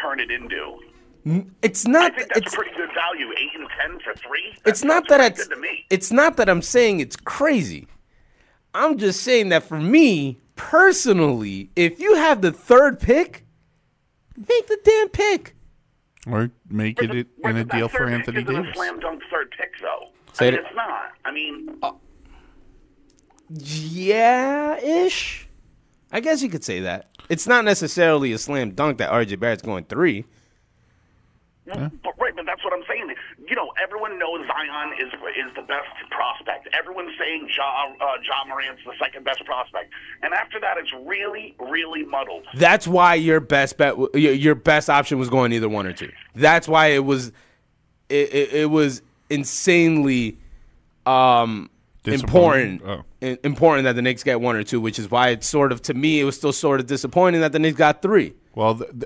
turn 0.00 0.18
it 0.18 0.30
into. 0.32 0.80
It's 1.62 1.86
I 1.86 1.90
not 1.90 2.16
think 2.16 2.28
that's 2.28 2.40
it's 2.40 2.54
a 2.54 2.56
pretty 2.56 2.74
good 2.74 2.90
value, 2.94 3.30
eight 3.36 3.50
and 3.60 3.68
ten 3.78 4.00
for 4.00 4.14
three. 4.14 4.54
it's 4.64 4.82
not 4.82 5.06
that 5.08 5.20
it's 5.20 5.46
good 5.46 5.54
to 5.54 5.60
me. 5.60 5.84
it's 5.90 6.10
not 6.10 6.36
that 6.38 6.48
I'm 6.48 6.62
saying 6.62 7.00
it's 7.00 7.16
crazy. 7.16 7.86
I'm 8.74 8.98
just 8.98 9.22
saying 9.22 9.50
that 9.50 9.62
for 9.62 9.78
me 9.78 10.38
personally, 10.56 11.70
if 11.76 12.00
you 12.00 12.16
have 12.16 12.40
the 12.42 12.50
third 12.50 12.98
pick, 12.98 13.44
make 14.36 14.66
the 14.66 14.78
damn 14.82 15.08
pick. 15.10 15.54
Or 16.30 16.50
make 16.68 17.00
it 17.02 17.28
But 17.42 17.50
in 17.50 17.56
a 17.56 17.64
deal 17.64 17.88
for 17.88 18.06
Anthony 18.08 18.42
isn't 18.42 18.54
Davis. 18.54 18.70
a 18.70 18.74
slam 18.74 19.00
dunk 19.00 19.22
third 19.30 19.50
pick 19.56 19.72
though. 19.80 20.10
Say 20.32 20.48
I 20.48 20.50
mean, 20.50 20.58
it- 20.60 20.64
it's 20.66 20.74
not. 20.76 21.12
I 21.24 21.30
mean, 21.32 21.80
Yeah, 23.50 24.78
ish. 24.82 25.48
I 26.12 26.20
guess 26.20 26.42
you 26.42 26.48
could 26.48 26.64
say 26.64 26.80
that. 26.80 27.06
It's 27.28 27.46
not 27.46 27.64
necessarily 27.64 28.32
a 28.32 28.38
slam 28.38 28.70
dunk 28.72 28.98
that 28.98 29.10
RJ 29.10 29.38
Barrett's 29.38 29.62
going 29.62 29.84
three. 29.84 30.24
Yeah, 31.66 31.88
But 32.02 32.14
right, 32.18 32.34
but 32.34 32.46
that's 32.46 32.64
what 32.64 32.72
I'm 32.72 32.82
saying. 32.88 33.14
You 33.48 33.56
know, 33.56 33.72
everyone 33.82 34.18
knows 34.18 34.46
Zion 34.46 34.92
is 34.98 35.12
is 35.12 35.54
the 35.56 35.62
best 35.62 35.88
prospect. 36.10 36.68
Everyone's 36.78 37.12
saying 37.18 37.48
Ja 37.56 37.84
uh, 38.00 38.06
Ja 38.22 38.44
Morant's 38.46 38.82
the 38.84 38.92
second 39.02 39.24
best 39.24 39.44
prospect, 39.44 39.90
and 40.22 40.34
after 40.34 40.60
that, 40.60 40.76
it's 40.76 40.92
really, 41.06 41.54
really 41.58 42.04
muddled. 42.04 42.44
That's 42.54 42.86
why 42.86 43.14
your 43.14 43.40
best 43.40 43.78
bet, 43.78 43.94
your, 44.14 44.32
your 44.34 44.54
best 44.54 44.90
option 44.90 45.18
was 45.18 45.30
going 45.30 45.52
either 45.52 45.68
one 45.68 45.86
or 45.86 45.92
two. 45.92 46.10
That's 46.34 46.68
why 46.68 46.88
it 46.88 47.04
was, 47.04 47.28
it, 48.08 48.34
it, 48.34 48.52
it 48.52 48.70
was 48.70 49.00
insanely 49.30 50.36
um, 51.06 51.70
important, 52.04 52.82
Oh. 52.84 53.04
important 53.20 53.84
that 53.84 53.94
the 53.96 54.02
Knicks 54.02 54.24
get 54.24 54.40
one 54.40 54.56
or 54.56 54.62
two. 54.64 54.80
Which 54.80 54.98
is 54.98 55.10
why 55.10 55.28
it's 55.30 55.46
sort 55.48 55.72
of 55.72 55.80
to 55.82 55.94
me, 55.94 56.20
it 56.20 56.24
was 56.24 56.36
still 56.36 56.52
sort 56.52 56.80
of 56.80 56.86
disappointing 56.86 57.40
that 57.40 57.52
the 57.52 57.58
Knicks 57.58 57.78
got 57.78 58.02
three. 58.02 58.34
Well, 58.54 58.76
th- 58.76 58.90
th- 58.90 59.04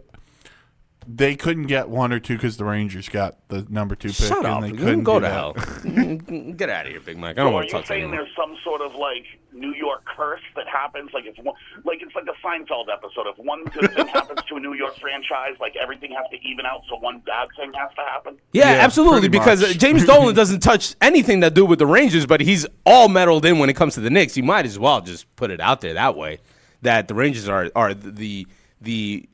they 1.07 1.35
couldn't 1.37 1.67
get 1.67 1.89
one 1.89 2.13
or 2.13 2.19
two 2.21 2.35
because 2.37 2.57
the 2.57 2.65
Rangers 2.65 3.09
got 3.09 3.37
the 3.49 3.67
number 3.69 3.95
two 3.95 4.09
pick, 4.09 4.17
Shut 4.17 4.39
and 4.39 4.47
up! 4.47 4.61
they 4.63 4.69
You 4.69 4.75
couldn't 4.75 5.03
go 5.05 5.21
to 5.21 5.27
that. 5.27 5.33
hell. 5.33 5.53
get 6.57 6.69
out 6.71 6.87
of 6.87 6.93
here, 6.93 7.01
Big 7.01 7.19
Mike. 7.19 7.39
I 7.39 7.43
don't 7.43 7.47
So 7.47 7.51
are 7.51 7.53
want 7.53 7.65
you 7.67 7.71
to 7.71 7.73
talk 7.77 7.83
to 7.83 7.89
saying 7.89 8.05
you. 8.05 8.11
there's 8.11 8.29
some 8.37 8.57
sort 8.65 8.81
of 8.81 8.95
like 8.95 9.25
New 9.53 9.75
York 9.75 10.05
curse 10.05 10.41
that 10.57 10.67
happens? 10.69 11.11
Like 11.13 11.25
it's 11.27 11.39
one, 11.39 11.55
like 11.85 12.01
it's 12.03 12.15
like 12.15 12.25
a 12.27 12.47
Seinfeld 12.47 12.87
episode. 12.93 13.27
If 13.27 13.39
one 13.39 13.65
good 13.65 13.93
thing 13.93 14.07
happens 14.13 14.41
to 14.49 14.57
a 14.57 14.61
New 14.61 14.75
York 14.75 14.97
franchise, 14.99 15.55
like 15.61 15.77
everything 15.77 16.13
has 16.13 16.25
to 16.31 16.37
even 16.49 16.65
out, 16.67 16.83
so 16.89 16.97
one 16.97 17.19
bad 17.27 17.49
thing 17.57 17.73
has 17.75 17.91
to 17.97 18.03
happen. 18.03 18.37
Yeah, 18.53 18.73
Yeah, 18.75 18.85
absolutely. 18.85 19.29
Because 19.29 19.61
much. 19.63 19.77
uh, 19.77 19.79
James 19.79 20.05
Dolan 20.05 20.35
doesn't 20.35 20.61
touch 20.61 20.95
anything 21.01 21.41
that 21.41 21.55
do 21.55 21.65
with 21.67 21.79
the 21.79 21.87
Rangers, 21.87 22.27
but 22.27 22.41
he's 22.41 22.67
all 22.87 23.09
meddled 23.09 23.45
in 23.45 23.59
when 23.59 23.69
it 23.71 23.75
comes 23.77 23.95
to 23.95 24.01
the 24.01 24.11
Knicks. 24.11 24.37
You 24.37 24.43
might 24.43 24.65
as 24.67 24.79
well 24.79 25.01
just 25.01 25.35
put 25.37 25.51
it 25.51 25.61
out 25.61 25.81
there 25.81 25.95
that 25.95 26.17
way 26.17 26.39
that 26.83 27.09
the 27.09 27.15
Rangers 27.15 27.49
are 27.49 27.71
are 27.77 27.95
the 27.95 28.47
the 28.81 29.29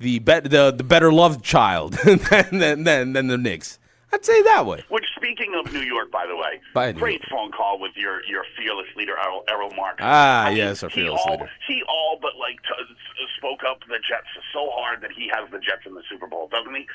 the 0.00 0.18
bet 0.18 0.50
the 0.50 0.72
the 0.72 0.84
better 0.84 1.12
loved 1.12 1.44
child 1.44 1.92
than, 2.04 2.18
than 2.58 2.84
than 2.84 3.12
than 3.12 3.26
the 3.28 3.38
Knicks. 3.38 3.78
I'd 4.12 4.24
say 4.24 4.42
that 4.42 4.66
way. 4.66 4.82
Which, 4.88 5.04
speaking 5.14 5.54
of 5.54 5.72
New 5.72 5.82
York, 5.82 6.10
by 6.10 6.26
the 6.26 6.34
way, 6.34 6.60
By 6.74 6.90
great 6.90 7.22
phone 7.30 7.52
call 7.52 7.78
with 7.78 7.92
your 7.96 8.24
your 8.24 8.44
fearless 8.56 8.88
leader 8.96 9.14
Errol, 9.16 9.44
Errol 9.48 9.70
Marcus. 9.76 10.04
Ah, 10.04 10.46
I 10.46 10.48
mean, 10.48 10.58
yes, 10.58 10.82
our 10.82 10.90
fearless 10.90 11.20
all, 11.24 11.34
leader. 11.34 11.50
He 11.68 11.82
all 11.88 12.18
but 12.20 12.32
like 12.36 12.56
t- 12.62 12.94
spoke 13.38 13.60
up 13.62 13.80
the 13.88 13.98
Jets 14.02 14.26
so 14.52 14.70
hard 14.72 15.00
that 15.02 15.12
he 15.12 15.30
has 15.32 15.48
the 15.52 15.58
Jets 15.58 15.86
in 15.86 15.94
the 15.94 16.02
Super 16.10 16.26
Bowl, 16.26 16.48
doesn't 16.48 16.74
he? 16.74 16.86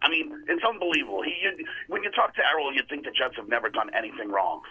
I 0.00 0.08
mean, 0.08 0.32
it's 0.48 0.64
unbelievable. 0.64 1.22
He, 1.22 1.36
you, 1.42 1.64
when 1.88 2.02
you 2.02 2.10
talk 2.10 2.34
to 2.34 2.42
Errol, 2.44 2.74
you'd 2.74 2.88
think 2.88 3.04
the 3.04 3.12
Jets 3.12 3.36
have 3.36 3.48
never 3.48 3.68
done 3.68 3.90
anything 3.94 4.30
wrong. 4.30 4.62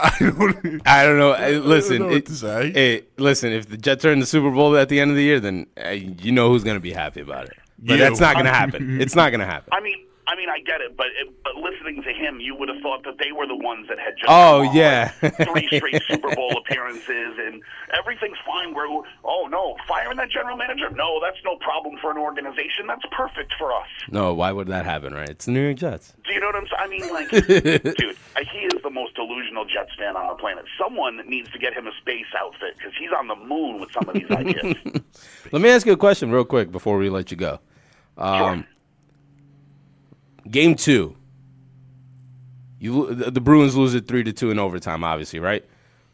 I 0.00 0.16
don't, 0.20 0.82
I 0.86 1.04
don't 1.04 1.18
know. 1.18 1.60
Listen, 1.64 1.98
know 2.00 2.06
what 2.06 2.14
it- 2.16 2.26
to 2.26 2.32
say. 2.32 2.72
eh, 2.74 3.00
listen. 3.18 3.52
If 3.52 3.68
the 3.68 3.76
Jets 3.76 4.04
are 4.04 4.12
in 4.12 4.20
the 4.20 4.26
Super 4.26 4.50
Bowl 4.50 4.76
at 4.76 4.88
the 4.88 5.00
end 5.00 5.10
of 5.10 5.16
the 5.16 5.22
year, 5.22 5.40
then 5.40 5.66
uh, 5.84 5.90
you 5.90 6.32
know 6.32 6.48
who's 6.50 6.64
going 6.64 6.76
to 6.76 6.80
be 6.80 6.92
happy 6.92 7.20
about 7.20 7.46
it. 7.46 7.54
But 7.78 7.92
You. 7.94 7.98
that's 7.98 8.20
not 8.20 8.34
going 8.34 8.46
to 8.46 8.52
happen. 8.52 9.00
It's 9.00 9.14
not 9.14 9.30
going 9.30 9.40
to 9.40 9.46
happen. 9.46 9.68
I 9.72 9.80
mean, 9.80 9.96
I 10.28 10.36
mean, 10.36 10.50
I 10.50 10.60
get 10.60 10.82
it, 10.82 10.94
but, 10.94 11.06
it, 11.06 11.32
but 11.42 11.56
listening 11.56 12.02
to 12.02 12.12
him, 12.12 12.38
you 12.38 12.54
would 12.54 12.68
have 12.68 12.82
thought 12.82 13.02
that 13.04 13.16
they 13.18 13.32
were 13.32 13.46
the 13.46 13.56
ones 13.56 13.88
that 13.88 13.98
had 13.98 14.12
just 14.18 14.28
Oh, 14.28 14.60
yeah. 14.74 15.08
three 15.18 15.66
straight 15.72 16.02
Super 16.06 16.34
Bowl 16.36 16.52
appearances, 16.58 17.32
and 17.38 17.62
everything's 17.96 18.36
fine. 18.44 18.74
We're 18.74 18.86
oh 19.24 19.48
no, 19.50 19.76
firing 19.88 20.18
that 20.18 20.28
general 20.28 20.58
manager? 20.58 20.90
No, 20.90 21.18
that's 21.24 21.38
no 21.46 21.56
problem 21.56 21.96
for 22.02 22.10
an 22.10 22.18
organization. 22.18 22.86
That's 22.86 23.04
perfect 23.10 23.54
for 23.58 23.72
us. 23.72 23.88
No, 24.10 24.34
why 24.34 24.52
would 24.52 24.68
that 24.68 24.84
happen? 24.84 25.14
Right? 25.14 25.30
It's 25.30 25.46
the 25.46 25.52
New 25.52 25.64
York 25.64 25.78
Jets. 25.78 26.12
Do 26.26 26.34
you 26.34 26.40
know 26.40 26.48
what 26.52 26.56
I'm 26.56 26.66
saying? 26.66 26.78
I 26.78 26.88
mean, 26.88 27.12
like, 27.14 27.30
dude, 27.96 28.16
he 28.52 28.58
is 28.58 28.82
the 28.82 28.90
most 28.90 29.14
delusional 29.14 29.64
Jets 29.64 29.94
fan 29.98 30.14
on 30.14 30.28
the 30.28 30.34
planet. 30.34 30.66
Someone 30.78 31.22
needs 31.26 31.50
to 31.52 31.58
get 31.58 31.72
him 31.72 31.86
a 31.86 31.92
space 32.00 32.26
outfit 32.38 32.76
because 32.76 32.92
he's 32.98 33.10
on 33.18 33.28
the 33.28 33.36
moon 33.36 33.80
with 33.80 33.90
some 33.92 34.06
of 34.06 34.14
these 34.14 34.30
ideas. 34.30 34.76
Let 35.52 35.62
me 35.62 35.70
ask 35.70 35.86
you 35.86 35.94
a 35.94 35.96
question 35.96 36.30
real 36.30 36.44
quick 36.44 36.70
before 36.70 36.98
we 36.98 37.08
let 37.08 37.30
you 37.30 37.38
go. 37.38 37.60
Um, 38.18 38.66
game 40.50 40.74
two, 40.74 41.16
you 42.78 43.14
the 43.14 43.30
the 43.30 43.40
Bruins 43.40 43.76
lose 43.76 43.94
it 43.94 44.06
three 44.06 44.24
to 44.24 44.32
two 44.32 44.50
in 44.50 44.58
overtime. 44.58 45.04
Obviously, 45.04 45.40
right? 45.40 45.64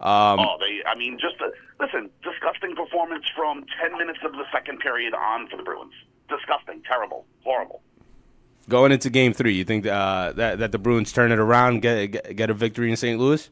Um, 0.01 0.41
oh, 0.41 0.57
they. 0.59 0.82
I 0.89 0.97
mean, 0.97 1.18
just 1.20 1.41
a, 1.41 1.53
listen. 1.82 2.11
Disgusting 2.22 2.74
performance 2.76 3.24
from 3.35 3.64
ten 3.80 3.97
minutes 3.99 4.20
of 4.24 4.32
the 4.32 4.45
second 4.53 4.80
period 4.80 5.14
on 5.14 5.49
for 5.49 5.57
the 5.57 5.62
Bruins. 5.62 5.93
Disgusting, 6.28 6.82
terrible, 6.87 7.26
horrible. 7.43 7.82
Going 8.68 8.93
into 8.93 9.11
game 9.11 9.35
three, 9.35 9.55
you 9.55 9.64
think 9.64 9.87
uh, 9.87 10.32
that 10.32 10.59
that 10.59 10.72
the 10.72 10.78
Bruins 10.78 11.12
turn 11.12 11.32
it 11.32 11.39
around, 11.39 11.82
get 11.82 12.35
get, 12.37 12.51
a 12.51 12.55
victory 12.55 12.91
in 12.91 12.97
St. 12.97 13.18
Louis? 13.18 13.51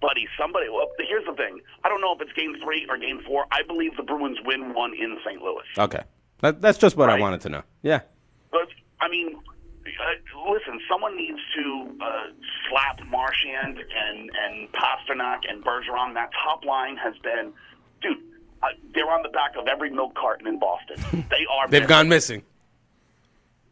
Buddy, 0.00 0.28
somebody. 0.38 0.68
Well, 0.68 0.90
here's 1.08 1.24
the 1.24 1.32
thing. 1.32 1.60
I 1.84 1.88
don't 1.88 2.02
know 2.02 2.14
if 2.14 2.20
it's 2.20 2.32
game 2.34 2.54
three 2.62 2.86
or 2.90 2.98
game 2.98 3.22
four. 3.26 3.46
I 3.50 3.62
believe 3.62 3.96
the 3.96 4.02
Bruins 4.02 4.38
win 4.44 4.74
one 4.74 4.92
in 4.92 5.16
St. 5.24 5.40
Louis. 5.40 5.64
Okay, 5.78 6.02
that, 6.40 6.60
that's 6.60 6.76
just 6.76 6.96
what 6.96 7.08
I 7.08 7.18
wanted 7.18 7.40
to 7.42 7.48
know. 7.48 7.62
Yeah, 7.82 8.00
But 8.50 8.68
I 9.00 9.08
mean, 9.08 9.38
uh, 10.00 10.52
listen. 10.52 10.80
Someone 10.90 11.16
needs 11.16 11.38
to 11.56 11.90
uh, 12.00 12.26
slap 12.68 13.00
Marchand 13.06 13.78
and 13.78 14.30
and 14.30 14.72
Pastrnak 14.72 15.40
and 15.48 15.64
Bergeron. 15.64 16.14
That 16.14 16.30
top 16.44 16.64
line 16.64 16.96
has 16.96 17.14
been, 17.22 17.52
dude. 18.02 18.18
Uh, 18.62 18.68
they're 18.94 19.10
on 19.10 19.22
the 19.22 19.28
back 19.28 19.54
of 19.58 19.66
every 19.68 19.90
milk 19.90 20.14
carton 20.14 20.46
in 20.46 20.58
Boston. 20.58 20.96
They 21.30 21.44
are. 21.50 21.68
they've 21.68 21.82
missing. 21.82 21.88
gone 21.88 22.08
missing. 22.08 22.42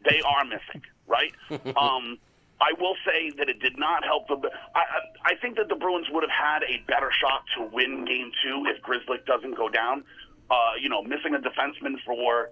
They 0.07 0.21
are 0.21 0.45
missing, 0.45 0.81
right? 1.07 1.31
um, 1.75 2.19
I 2.61 2.71
will 2.79 2.95
say 3.05 3.31
that 3.37 3.49
it 3.49 3.59
did 3.59 3.77
not 3.77 4.03
help 4.03 4.27
the. 4.27 4.49
I, 4.75 4.79
I 4.79 5.31
I 5.31 5.35
think 5.41 5.57
that 5.57 5.69
the 5.69 5.75
Bruins 5.75 6.07
would 6.11 6.23
have 6.23 6.31
had 6.31 6.63
a 6.63 6.83
better 6.87 7.11
shot 7.19 7.43
to 7.57 7.63
win 7.73 8.05
Game 8.05 8.31
Two 8.43 8.65
if 8.67 8.81
Grzelcyk 8.83 9.25
doesn't 9.25 9.55
go 9.55 9.69
down. 9.69 10.03
Uh, 10.49 10.55
you 10.79 10.89
know, 10.89 11.01
missing 11.01 11.33
a 11.33 11.39
defenseman 11.39 11.95
for 12.05 12.51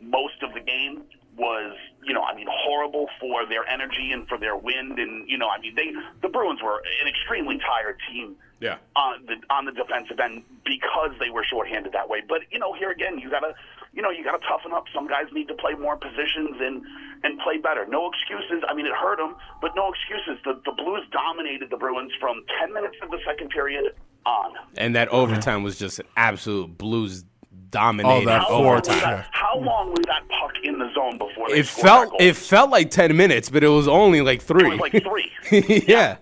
most 0.00 0.42
of 0.42 0.52
the 0.52 0.60
game 0.60 1.02
was, 1.36 1.74
you 2.04 2.12
know, 2.12 2.22
I 2.22 2.34
mean, 2.34 2.46
horrible 2.50 3.06
for 3.20 3.46
their 3.46 3.66
energy 3.68 4.10
and 4.12 4.28
for 4.28 4.36
their 4.38 4.56
wind, 4.56 4.98
and 4.98 5.28
you 5.28 5.38
know, 5.38 5.48
I 5.48 5.58
mean, 5.60 5.74
they 5.74 5.92
the 6.20 6.28
Bruins 6.28 6.60
were 6.62 6.82
an 7.02 7.08
extremely 7.08 7.58
tired 7.58 7.96
team 8.10 8.36
Yeah. 8.60 8.76
on 8.96 9.24
the 9.26 9.36
on 9.50 9.64
the 9.64 9.72
defensive 9.72 10.20
end 10.20 10.42
because 10.64 11.10
they 11.20 11.30
were 11.30 11.44
shorthanded 11.44 11.92
that 11.92 12.08
way. 12.08 12.22
But 12.28 12.40
you 12.50 12.58
know, 12.58 12.72
here 12.74 12.90
again, 12.90 13.18
you 13.18 13.30
gotta 13.30 13.54
you 13.94 14.02
know 14.02 14.10
you 14.10 14.22
gotta 14.24 14.44
toughen 14.46 14.72
up. 14.72 14.84
Some 14.94 15.08
guys 15.08 15.26
need 15.32 15.48
to 15.48 15.54
play 15.54 15.72
more 15.74 15.96
positions 15.96 16.56
and 16.60 16.82
and 17.24 17.38
play 17.40 17.56
better. 17.58 17.86
No 17.86 18.10
excuses. 18.10 18.62
I 18.68 18.74
mean, 18.74 18.86
it 18.86 18.92
hurt 18.92 19.18
them, 19.18 19.36
but 19.62 19.72
no 19.74 19.90
excuses. 19.92 20.42
The 20.44 20.60
the 20.66 20.72
Blues 20.72 21.02
dominated 21.12 21.70
the 21.70 21.76
Bruins 21.78 22.12
from 22.20 22.44
ten 22.60 22.72
minutes 22.74 22.96
of 23.02 23.10
the 23.10 23.18
second 23.24 23.50
period 23.50 23.94
on. 24.26 24.52
And 24.76 24.94
that 24.96 25.08
overtime 25.08 25.62
was 25.62 25.78
just 25.78 25.98
an 25.98 26.06
absolute 26.16 26.76
Blues 26.78 27.24
dominated 27.72 28.22
Oh, 28.22 28.24
that 28.26 28.42
How 28.42 28.50
long, 28.52 28.64
was 28.76 28.86
that, 28.86 29.26
how 29.32 29.58
long 29.58 29.90
was 29.90 30.04
that 30.06 30.22
puck 30.28 30.52
in 30.62 30.78
the 30.78 30.88
zone 30.94 31.18
before 31.18 31.48
they 31.48 31.58
It 31.58 31.66
scored 31.66 31.84
that 31.84 31.88
felt 31.88 32.10
goal? 32.10 32.18
it 32.20 32.36
felt 32.36 32.70
like 32.70 32.90
ten 32.90 33.16
minutes, 33.16 33.50
but 33.50 33.64
it 33.64 33.68
was 33.68 33.88
only 33.88 34.20
like 34.20 34.40
three. 34.42 34.66
It 34.66 34.70
was 34.70 34.80
like 34.80 35.02
three. 35.50 35.84
yeah. 35.88 36.18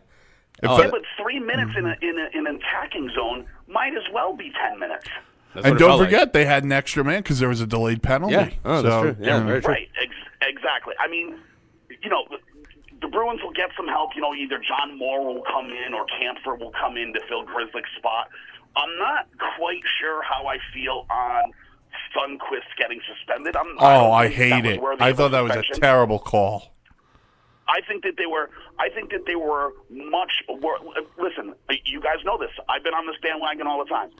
Yeah, 0.63 0.89
but 0.91 1.03
three 1.21 1.39
minutes 1.39 1.71
in, 1.77 1.87
a, 1.87 1.97
in, 2.03 2.19
a, 2.19 2.39
in 2.39 2.47
an 2.47 2.57
attacking 2.57 3.11
zone 3.15 3.47
might 3.67 3.95
as 3.95 4.03
well 4.13 4.35
be 4.35 4.53
ten 4.63 4.79
minutes. 4.79 5.07
That's 5.55 5.67
and 5.67 5.79
don't 5.79 5.89
felt 5.89 6.01
like. 6.01 6.09
forget 6.09 6.33
they 6.33 6.45
had 6.45 6.65
an 6.65 6.73
extra 6.73 7.03
man 7.05 7.23
because 7.23 7.39
there 7.39 7.49
was 7.49 7.61
a 7.61 7.67
delayed 7.67 8.03
penalty. 8.03 8.35
Yeah. 8.35 8.51
Oh, 8.65 8.83
that's 8.83 9.03
true. 9.03 9.17
Yeah, 9.27 9.35
you 9.39 9.41
know, 9.41 9.47
very 9.47 9.61
true. 9.63 9.73
Right, 9.75 9.89
ex- 10.01 10.15
exactly. 10.43 10.95
I 11.01 11.09
mean, 11.09 11.35
you 12.03 12.09
know, 12.11 12.25
the 13.01 13.09
Bruins 13.09 13.41
will 13.43 13.53
get 13.53 13.71
some 13.77 13.89
help. 13.89 14.11
You 14.15 14.21
know, 14.21 14.35
either 14.35 14.59
John 14.61 14.97
Moore 14.99 15.25
will 15.25 15.43
come 15.51 15.71
in 15.71 15.95
or 15.95 16.05
Kampfer 16.07 16.59
will 16.59 16.73
come 16.73 16.97
in 16.99 17.13
to 17.15 17.21
fill 17.29 17.45
Grzelcyk's 17.47 17.89
spot. 17.97 18.29
I'm 18.77 18.99
not 18.99 19.27
quite 19.59 19.83
sure 20.01 20.23
how 20.23 20.47
I 20.47 20.59
feel 20.73 21.07
on 21.11 21.53
Sundqvist 22.17 22.77
getting 22.79 23.01
suspended. 23.07 23.57
I'm, 23.57 23.67
Oh, 23.79 23.89
don't 24.09 24.13
I 24.13 24.29
hate 24.29 24.65
it. 24.67 24.81
I 25.01 25.13
thought 25.13 25.31
that 25.33 25.41
was 25.41 25.57
a 25.57 25.63
terrible 25.81 26.19
call. 26.19 26.73
I 27.69 27.81
think 27.87 28.03
that 28.03 28.15
they 28.19 28.27
were. 28.27 28.51
I 28.81 28.89
think 28.89 29.11
that 29.13 29.27
they 29.27 29.37
were 29.37 29.73
much. 29.91 30.33
Were, 30.49 30.79
listen, 31.19 31.55
you 31.85 32.01
guys 32.01 32.17
know 32.25 32.37
this. 32.37 32.51
I've 32.69 32.83
been 32.83 32.95
on 32.95 33.07
this 33.07 33.15
bandwagon 33.23 33.67
all 33.69 33.79
the 33.85 33.89
time. 33.89 34.11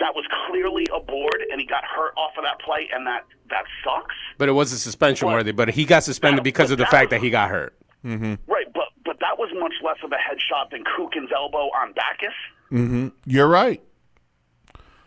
That 0.00 0.14
was 0.14 0.24
clearly 0.48 0.86
a 0.94 1.00
board, 1.00 1.44
and 1.52 1.60
he 1.60 1.66
got 1.66 1.84
hurt 1.84 2.14
off 2.16 2.32
of 2.38 2.44
that 2.44 2.60
play, 2.60 2.88
and 2.92 3.06
that 3.06 3.24
that 3.50 3.64
sucks. 3.84 4.14
But 4.38 4.48
it 4.48 4.52
wasn't 4.52 4.80
suspension 4.80 5.26
What? 5.26 5.34
worthy. 5.34 5.52
But 5.52 5.68
he 5.70 5.84
got 5.84 6.02
suspended 6.02 6.38
That- 6.38 6.44
because 6.44 6.70
of 6.70 6.78
the 6.78 6.84
that 6.84 6.90
fact 6.90 7.10
was- 7.12 7.20
that 7.20 7.24
he 7.24 7.30
got 7.30 7.50
hurt. 7.50 7.74
Mm-hmm. 8.06 8.34
Right, 8.50 8.66
but 8.72 8.88
but 9.04 9.20
that 9.20 9.38
was 9.38 9.50
much 9.58 9.74
less 9.82 9.98
of 10.02 10.10
a 10.12 10.16
headshot 10.16 10.70
than 10.70 10.84
Kukin's 10.84 11.30
elbow 11.34 11.68
on 11.76 11.92
Backes. 11.92 13.12
You're 13.26 13.48
right. 13.48 13.82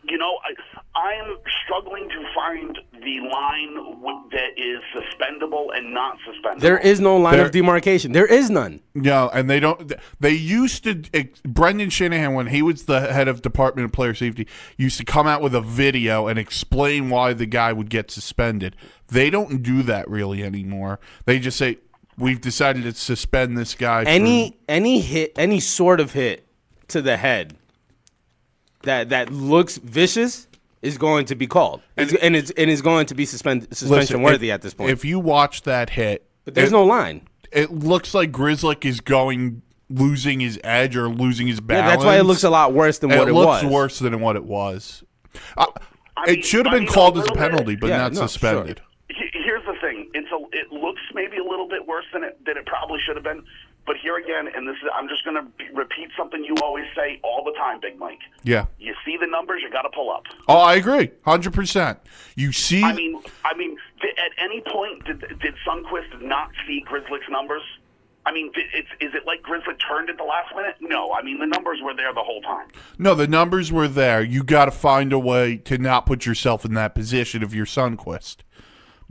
You 0.10 0.18
know, 0.18 0.38
I, 0.96 1.00
I'm 1.00 1.38
struggling 1.66 2.08
to 2.10 2.24
find 2.34 2.78
the 2.94 3.20
line 3.30 3.74
w- 3.76 4.30
that 4.32 4.58
is 4.58 4.80
suspendable 4.96 5.72
and 5.76 5.94
not 5.94 6.18
suspendable. 6.28 6.62
There 6.62 6.78
is 6.78 7.00
no 7.02 7.18
line 7.18 7.36
There- 7.38 7.46
of 7.46 7.52
demarcation. 7.52 8.14
There 8.14 8.26
is 8.26 8.50
none. 8.50 8.80
No, 8.96 9.30
and 9.34 9.50
they 9.50 9.60
don't. 9.60 9.92
They 10.20 10.32
used 10.32 10.84
to. 10.86 11.04
ex- 11.14 11.42
Brendan 11.42 11.90
Shanahan, 11.90 12.34
when 12.34 12.48
he 12.48 12.62
was 12.62 12.86
the 12.86 13.02
head 13.14 13.28
of 13.28 13.42
Department 13.42 13.86
of 13.86 13.92
Player 13.92 14.14
Safety, 14.14 14.48
used 14.78 14.98
to 14.98 15.04
come 15.06 15.28
out 15.28 15.42
with 15.42 15.54
a 15.54 15.62
video 15.62 16.28
and 16.28 16.40
explain 16.40 17.10
why 17.10 17.34
the 17.34 17.46
guy 17.46 17.74
would 17.74 17.90
get 17.90 18.10
suspended. 18.10 18.76
They 19.10 19.30
don't 19.30 19.62
do 19.62 19.84
that 19.84 20.10
really 20.10 20.42
anymore. 20.44 21.00
They 21.26 21.38
just 21.40 21.58
say, 21.58 21.78
"We've 22.18 22.42
decided 22.42 22.84
to 22.84 22.94
suspend 22.94 23.58
this 23.58 23.76
guy." 23.76 24.04
for-" 24.06 24.10
Any 24.10 24.58
any 24.70 25.00
hit, 25.02 25.34
any 25.38 25.60
sort 25.60 26.00
of 26.00 26.14
hit 26.14 26.48
to 26.88 27.02
the 27.02 27.18
head 27.18 27.56
that 28.84 29.10
that 29.10 29.32
looks 29.32 29.78
vicious 29.78 30.48
is 30.82 30.98
going 30.98 31.26
to 31.26 31.36
be 31.36 31.48
called, 31.48 31.82
and, 31.98 32.16
and 32.18 32.36
it's 32.36 32.52
and 32.52 32.70
is 32.70 32.82
going 32.82 33.06
to 33.08 33.16
be 33.16 33.26
suspend, 33.26 33.64
suspension 33.72 33.98
Listen, 34.18 34.22
worthy 34.22 34.50
if- 34.50 34.54
at 34.56 34.62
this 34.62 34.74
point. 34.74 34.92
If 34.92 35.04
you 35.06 35.20
watch 35.20 35.64
that 35.64 35.90
hit, 35.92 36.28
but 36.46 36.54
there's 36.56 36.70
it, 36.70 36.74
no 36.74 36.84
line. 36.86 37.28
It 37.52 37.72
looks 37.72 38.14
like 38.14 38.32
Grzelcyk 38.32 38.86
is 38.86 39.00
going 39.00 39.62
losing 39.90 40.40
his 40.42 40.60
edge 40.64 40.96
or 40.98 41.08
losing 41.10 41.48
his 41.48 41.58
Yeah, 41.60 41.66
balance. 41.66 41.92
that's 41.94 42.06
why 42.06 42.20
it 42.20 42.24
looks 42.24 42.44
a 42.44 42.50
lot 42.50 42.74
worse 42.74 43.00
than 43.00 43.10
it 43.12 43.18
what 43.18 43.30
it 43.30 43.34
looks 43.34 43.64
was. 43.64 43.72
worse 43.72 44.00
than 44.00 44.20
what 44.20 44.36
it 44.36 44.44
was. 44.44 45.04
Uh, 45.58 45.66
I 46.18 46.26
mean- 46.30 46.40
it 46.40 46.46
should 46.46 46.66
have 46.66 46.74
I 46.74 46.78
been 46.78 46.84
mean, 46.86 46.94
called 46.94 47.18
as 47.18 47.24
a 47.24 47.34
little 47.34 47.36
bit- 47.36 47.52
penalty, 47.52 47.76
but 47.76 47.88
Yeah, 47.88 47.98
not 48.00 48.14
no, 48.14 48.22
suspended. 48.28 48.82
He- 49.10 49.24
Here's 49.34 49.64
the 49.66 49.76
thing: 49.80 50.10
it's 50.14 50.28
a, 50.30 50.38
it 50.58 50.72
looks 50.74 51.00
maybe 51.14 51.38
a 51.38 51.44
little 51.44 51.70
bit 51.70 51.88
worse 51.88 52.04
than 52.12 52.24
it 52.26 52.38
than 52.46 52.58
it 52.58 52.66
probably 52.66 53.00
should 53.06 53.16
have 53.16 53.24
been. 53.24 53.44
But 53.88 53.96
here 53.98 54.18
again, 54.18 54.48
and 54.54 54.68
this 54.68 54.76
is 54.84 54.90
I'm 54.94 55.08
just 55.08 55.24
going 55.24 55.38
to 55.38 55.48
repeat 55.74 56.10
something 56.18 56.44
you 56.44 56.54
always 56.62 56.86
say 56.96 57.20
all 57.24 57.44
the 57.44 57.54
time, 57.54 57.80
Big 57.82 57.98
Mike. 57.98 58.20
Yeah. 58.44 58.66
You 58.78 58.94
see 59.06 59.16
the 59.18 59.26
numbers, 59.28 59.62
you 59.64 59.72
got 59.72 59.84
to 59.84 59.90
pull 59.90 60.12
up. 60.12 60.24
Oh, 60.48 60.60
I 60.60 60.76
agree, 60.76 61.10
hundred 61.26 61.54
percent. 61.54 61.98
You 62.36 62.52
see, 62.52 62.84
I 62.84 62.94
mean, 62.94 63.20
I 63.46 63.56
mean, 63.56 63.78
at 64.04 64.44
any 64.44 64.62
point 64.62 65.06
did 65.06 65.22
did 65.40 65.56
Sundqvist 65.66 66.22
not 66.22 66.50
see 66.68 66.84
Grzelcyk's 66.86 67.30
numbers? 67.32 67.64
I 68.26 68.34
mean, 68.34 68.52
it's 68.56 68.90
is 69.00 69.14
it 69.16 69.26
like 69.26 69.42
Grzelcyk 69.42 69.78
turned 69.88 70.10
at 70.10 70.18
the 70.18 70.24
last 70.26 70.54
minute? 70.54 70.76
No, 70.82 71.14
I 71.14 71.22
mean 71.24 71.40
the 71.40 71.48
numbers 71.48 71.80
were 71.82 71.94
there 71.96 72.14
the 72.14 72.24
whole 72.24 72.42
time. 72.42 72.68
no, 72.98 73.16
the 73.16 73.26
numbers 73.28 73.72
were 73.72 73.88
there. 73.88 74.22
You 74.22 74.44
got 74.44 74.66
to 74.66 74.72
find 74.72 75.14
a 75.14 75.20
way 75.20 75.56
to 75.64 75.78
not 75.78 76.06
put 76.06 76.26
yourself 76.26 76.66
in 76.66 76.74
that 76.74 76.94
position 76.94 77.42
if 77.42 77.54
you're 77.54 77.66
Sundqvist. 77.66 78.40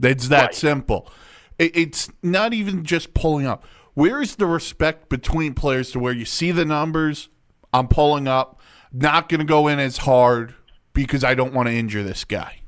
It's 0.03 0.27
that 0.27 0.41
Right. 0.45 0.53
simple. 0.55 1.11
It, 1.57 1.75
it's 1.75 2.11
not 2.21 2.53
even 2.53 2.83
just 2.85 3.15
pulling 3.15 3.47
up. 3.47 3.65
Where 3.97 4.21
is 4.21 4.35
the 4.35 4.45
respect 4.45 5.09
between 5.09 5.55
players 5.55 5.89
to 5.93 5.99
where 5.99 6.13
you 6.13 6.23
see 6.23 6.51
the 6.51 6.65
numbers? 6.65 7.29
I'm 7.73 7.87
pulling 7.87 8.27
up, 8.27 8.61
not 8.93 9.27
going 9.27 9.39
to 9.39 9.45
go 9.45 9.67
in 9.67 9.79
as 9.79 9.97
hard 9.97 10.53
because 10.93 11.23
I 11.23 11.33
don't 11.33 11.51
want 11.51 11.67
to 11.67 11.73
injure 11.73 12.03
this 12.03 12.23
guy. 12.23 12.61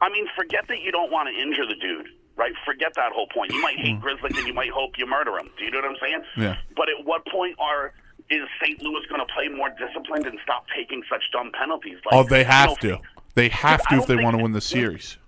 I 0.00 0.08
mean, 0.08 0.26
forget 0.34 0.64
that 0.68 0.80
you 0.80 0.92
don't 0.92 1.12
want 1.12 1.28
to 1.28 1.38
injure 1.38 1.66
the 1.66 1.74
dude, 1.74 2.08
right? 2.36 2.52
Forget 2.64 2.94
that 2.96 3.12
whole 3.12 3.26
point. 3.26 3.52
You 3.52 3.60
might 3.60 3.78
hate 3.80 3.96
mm. 3.96 4.00
Grzelcyk 4.00 4.38
and 4.38 4.46
you 4.46 4.54
might 4.54 4.70
hope 4.70 4.92
you 4.96 5.04
murder 5.04 5.36
him. 5.36 5.50
Do 5.58 5.64
you 5.66 5.72
know 5.72 5.80
what 5.80 5.90
I'm 5.90 5.96
saying? 6.00 6.22
Yeah. 6.38 6.56
But 6.74 6.86
at 6.88 7.04
what 7.04 7.26
point 7.26 7.56
are 7.58 7.92
is 8.30 8.40
St. 8.64 8.80
Louis 8.80 9.04
going 9.10 9.20
to 9.20 9.30
play 9.34 9.48
more 9.48 9.68
disciplined 9.68 10.24
and 10.24 10.38
stop 10.42 10.64
taking 10.74 11.02
such 11.10 11.22
dumb 11.34 11.52
penalties? 11.52 11.98
Like, 12.06 12.14
Oh, 12.14 12.24
they 12.26 12.44
have 12.44 12.78
you 12.80 12.92
know, 12.92 12.96
to. 12.96 13.02
They 13.34 13.50
have 13.50 13.86
to 13.88 13.96
if 13.96 14.06
they 14.06 14.16
want 14.16 14.38
to 14.38 14.42
win 14.42 14.52
the 14.52 14.62
series. 14.62 15.18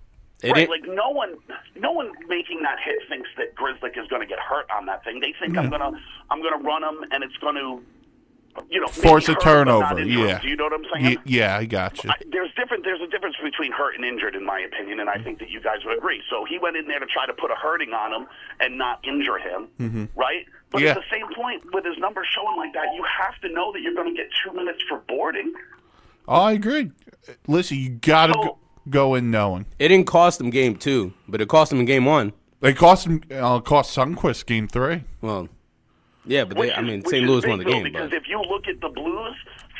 It 0.43 0.51
right, 0.51 0.69
like 0.69 0.83
no 0.87 1.09
one, 1.09 1.35
no 1.75 1.91
one 1.91 2.11
making 2.27 2.61
that 2.63 2.77
hit 2.83 2.99
thinks 3.07 3.29
that 3.37 3.55
Grzelcyk 3.55 3.97
is 4.01 4.07
going 4.09 4.21
to 4.21 4.27
get 4.27 4.39
hurt 4.39 4.69
on 4.75 4.85
that 4.87 5.03
thing. 5.03 5.19
They 5.19 5.33
think 5.39 5.57
I'm 5.57 5.69
gonna, 5.69 5.91
I'm 6.29 6.41
gonna 6.43 6.61
run 6.63 6.83
him, 6.83 7.05
and 7.11 7.23
it's 7.23 7.37
going 7.37 7.55
to, 7.55 7.81
you 8.69 8.79
know, 8.81 8.87
Force 8.87 9.29
a 9.29 9.33
hurt 9.33 9.67
him, 9.67 9.67
but 9.67 9.79
not 9.79 9.89
turnover. 9.95 10.03
Yeah. 10.03 10.39
Do 10.39 10.47
you 10.47 10.55
know 10.55 10.65
what 10.65 10.73
I'm 10.73 10.85
saying? 10.93 11.05
Y- 11.17 11.21
yeah, 11.25 11.57
I 11.57 11.65
got 11.65 12.03
you. 12.03 12.09
I, 12.09 12.15
there's 12.31 12.53
different. 12.55 12.83
There's 12.83 13.01
a 13.01 13.07
difference 13.07 13.35
between 13.41 13.71
hurt 13.71 13.95
and 13.95 14.03
injured, 14.05 14.35
in 14.35 14.45
my 14.45 14.59
opinion, 14.59 14.99
and 14.99 15.09
I 15.09 15.17
think 15.17 15.39
that 15.39 15.49
you 15.49 15.61
guys 15.61 15.79
would 15.85 15.97
agree. 15.97 16.21
So 16.29 16.45
he 16.45 16.59
went 16.59 16.75
in 16.77 16.87
there 16.87 16.99
to 16.99 17.05
try 17.05 17.25
to 17.25 17.33
put 17.33 17.49
a 17.49 17.55
hurting 17.55 17.93
on 17.93 18.13
him 18.13 18.27
and 18.59 18.77
not 18.77 18.99
injure 19.07 19.37
him, 19.37 19.67
mm-hmm. 19.79 20.05
right? 20.19 20.45
But 20.71 20.81
Yeah. 20.81 20.91
at 20.91 20.95
the 20.97 21.03
same 21.11 21.25
point, 21.33 21.63
with 21.73 21.85
his 21.85 21.97
numbers 21.97 22.27
showing 22.33 22.57
like 22.57 22.73
that, 22.73 22.93
you 22.95 23.03
have 23.19 23.39
to 23.41 23.49
know 23.49 23.71
that 23.71 23.81
you're 23.81 23.95
going 23.95 24.13
to 24.13 24.21
get 24.21 24.29
two 24.43 24.51
minutes 24.53 24.83
for 24.89 24.99
boarding. 25.07 25.53
Oh, 26.27 26.41
I 26.41 26.51
agree. 26.53 26.91
Listen, 27.47 27.77
you 27.77 27.89
got 27.89 28.27
to 28.27 28.33
So- 28.33 28.41
go, 28.43 28.57
go 28.89 29.15
in 29.15 29.31
knowing. 29.31 29.65
it 29.79 29.87
didn't 29.89 30.07
cost 30.07 30.37
them 30.37 30.49
game 30.49 30.75
two, 30.75 31.13
but 31.27 31.41
it 31.41 31.47
cost 31.47 31.69
them 31.69 31.79
in 31.79 31.85
game 31.85 32.05
one. 32.05 32.33
It 32.61 32.77
cost 32.77 33.05
him. 33.05 33.21
Uh, 33.29 33.59
cost 33.59 33.95
Sundqvist 33.95 34.45
game 34.45 34.67
three. 34.67 35.03
Well, 35.21 35.49
yeah, 36.25 36.45
but 36.45 36.57
Which 36.57 36.69
they, 36.69 36.75
I 36.75 36.81
mean, 36.81 37.03
St. 37.05 37.25
Louis 37.27 37.45
won 37.45 37.59
the 37.59 37.65
game. 37.65 37.83
because 37.83 38.09
But 38.09 38.17
if 38.17 38.27
you 38.29 38.39
look 38.41 38.67
at 38.67 38.79
the 38.79 38.87
Blues, 38.87 39.35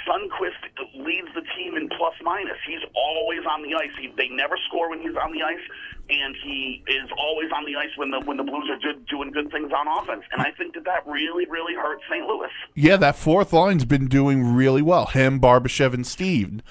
Sundqvist 0.05 1.05
leads 1.05 1.29
the 1.33 1.43
team 1.55 1.77
in 1.77 1.87
plus 1.89 2.13
minus. 2.21 2.57
He's 2.67 2.81
always 2.93 3.39
on 3.49 3.61
the 3.63 3.75
ice. 3.75 3.91
He, 3.99 4.11
they 4.17 4.27
never 4.27 4.57
score 4.67 4.89
when 4.89 4.99
he's 4.99 5.15
on 5.15 5.31
the 5.31 5.41
ice, 5.43 5.63
and 6.09 6.35
he 6.43 6.83
is 6.87 7.09
always 7.17 7.49
on 7.55 7.63
the 7.65 7.77
ice 7.77 7.95
when 7.95 8.11
the 8.11 8.19
when 8.25 8.35
the 8.35 8.43
Blues 8.43 8.69
are 8.69 8.79
good, 8.79 9.05
doing 9.05 9.31
good 9.31 9.49
things 9.51 9.71
on 9.71 9.87
offense. 9.87 10.23
And 10.33 10.41
I 10.41 10.51
think 10.51 10.73
that 10.73 10.83
that 10.83 11.07
really, 11.07 11.45
really 11.45 11.75
hurts 11.75 12.03
St. 12.09 12.25
Louis. 12.25 12.49
Yeah, 12.75 12.97
that 12.97 13.15
fourth 13.15 13.53
line's 13.53 13.85
been 13.85 14.07
doing 14.07 14.53
really 14.53 14.81
well. 14.81 15.05
Him, 15.05 15.39
Barbashev, 15.39 15.93
and 15.93 16.05
Steve. 16.05 16.61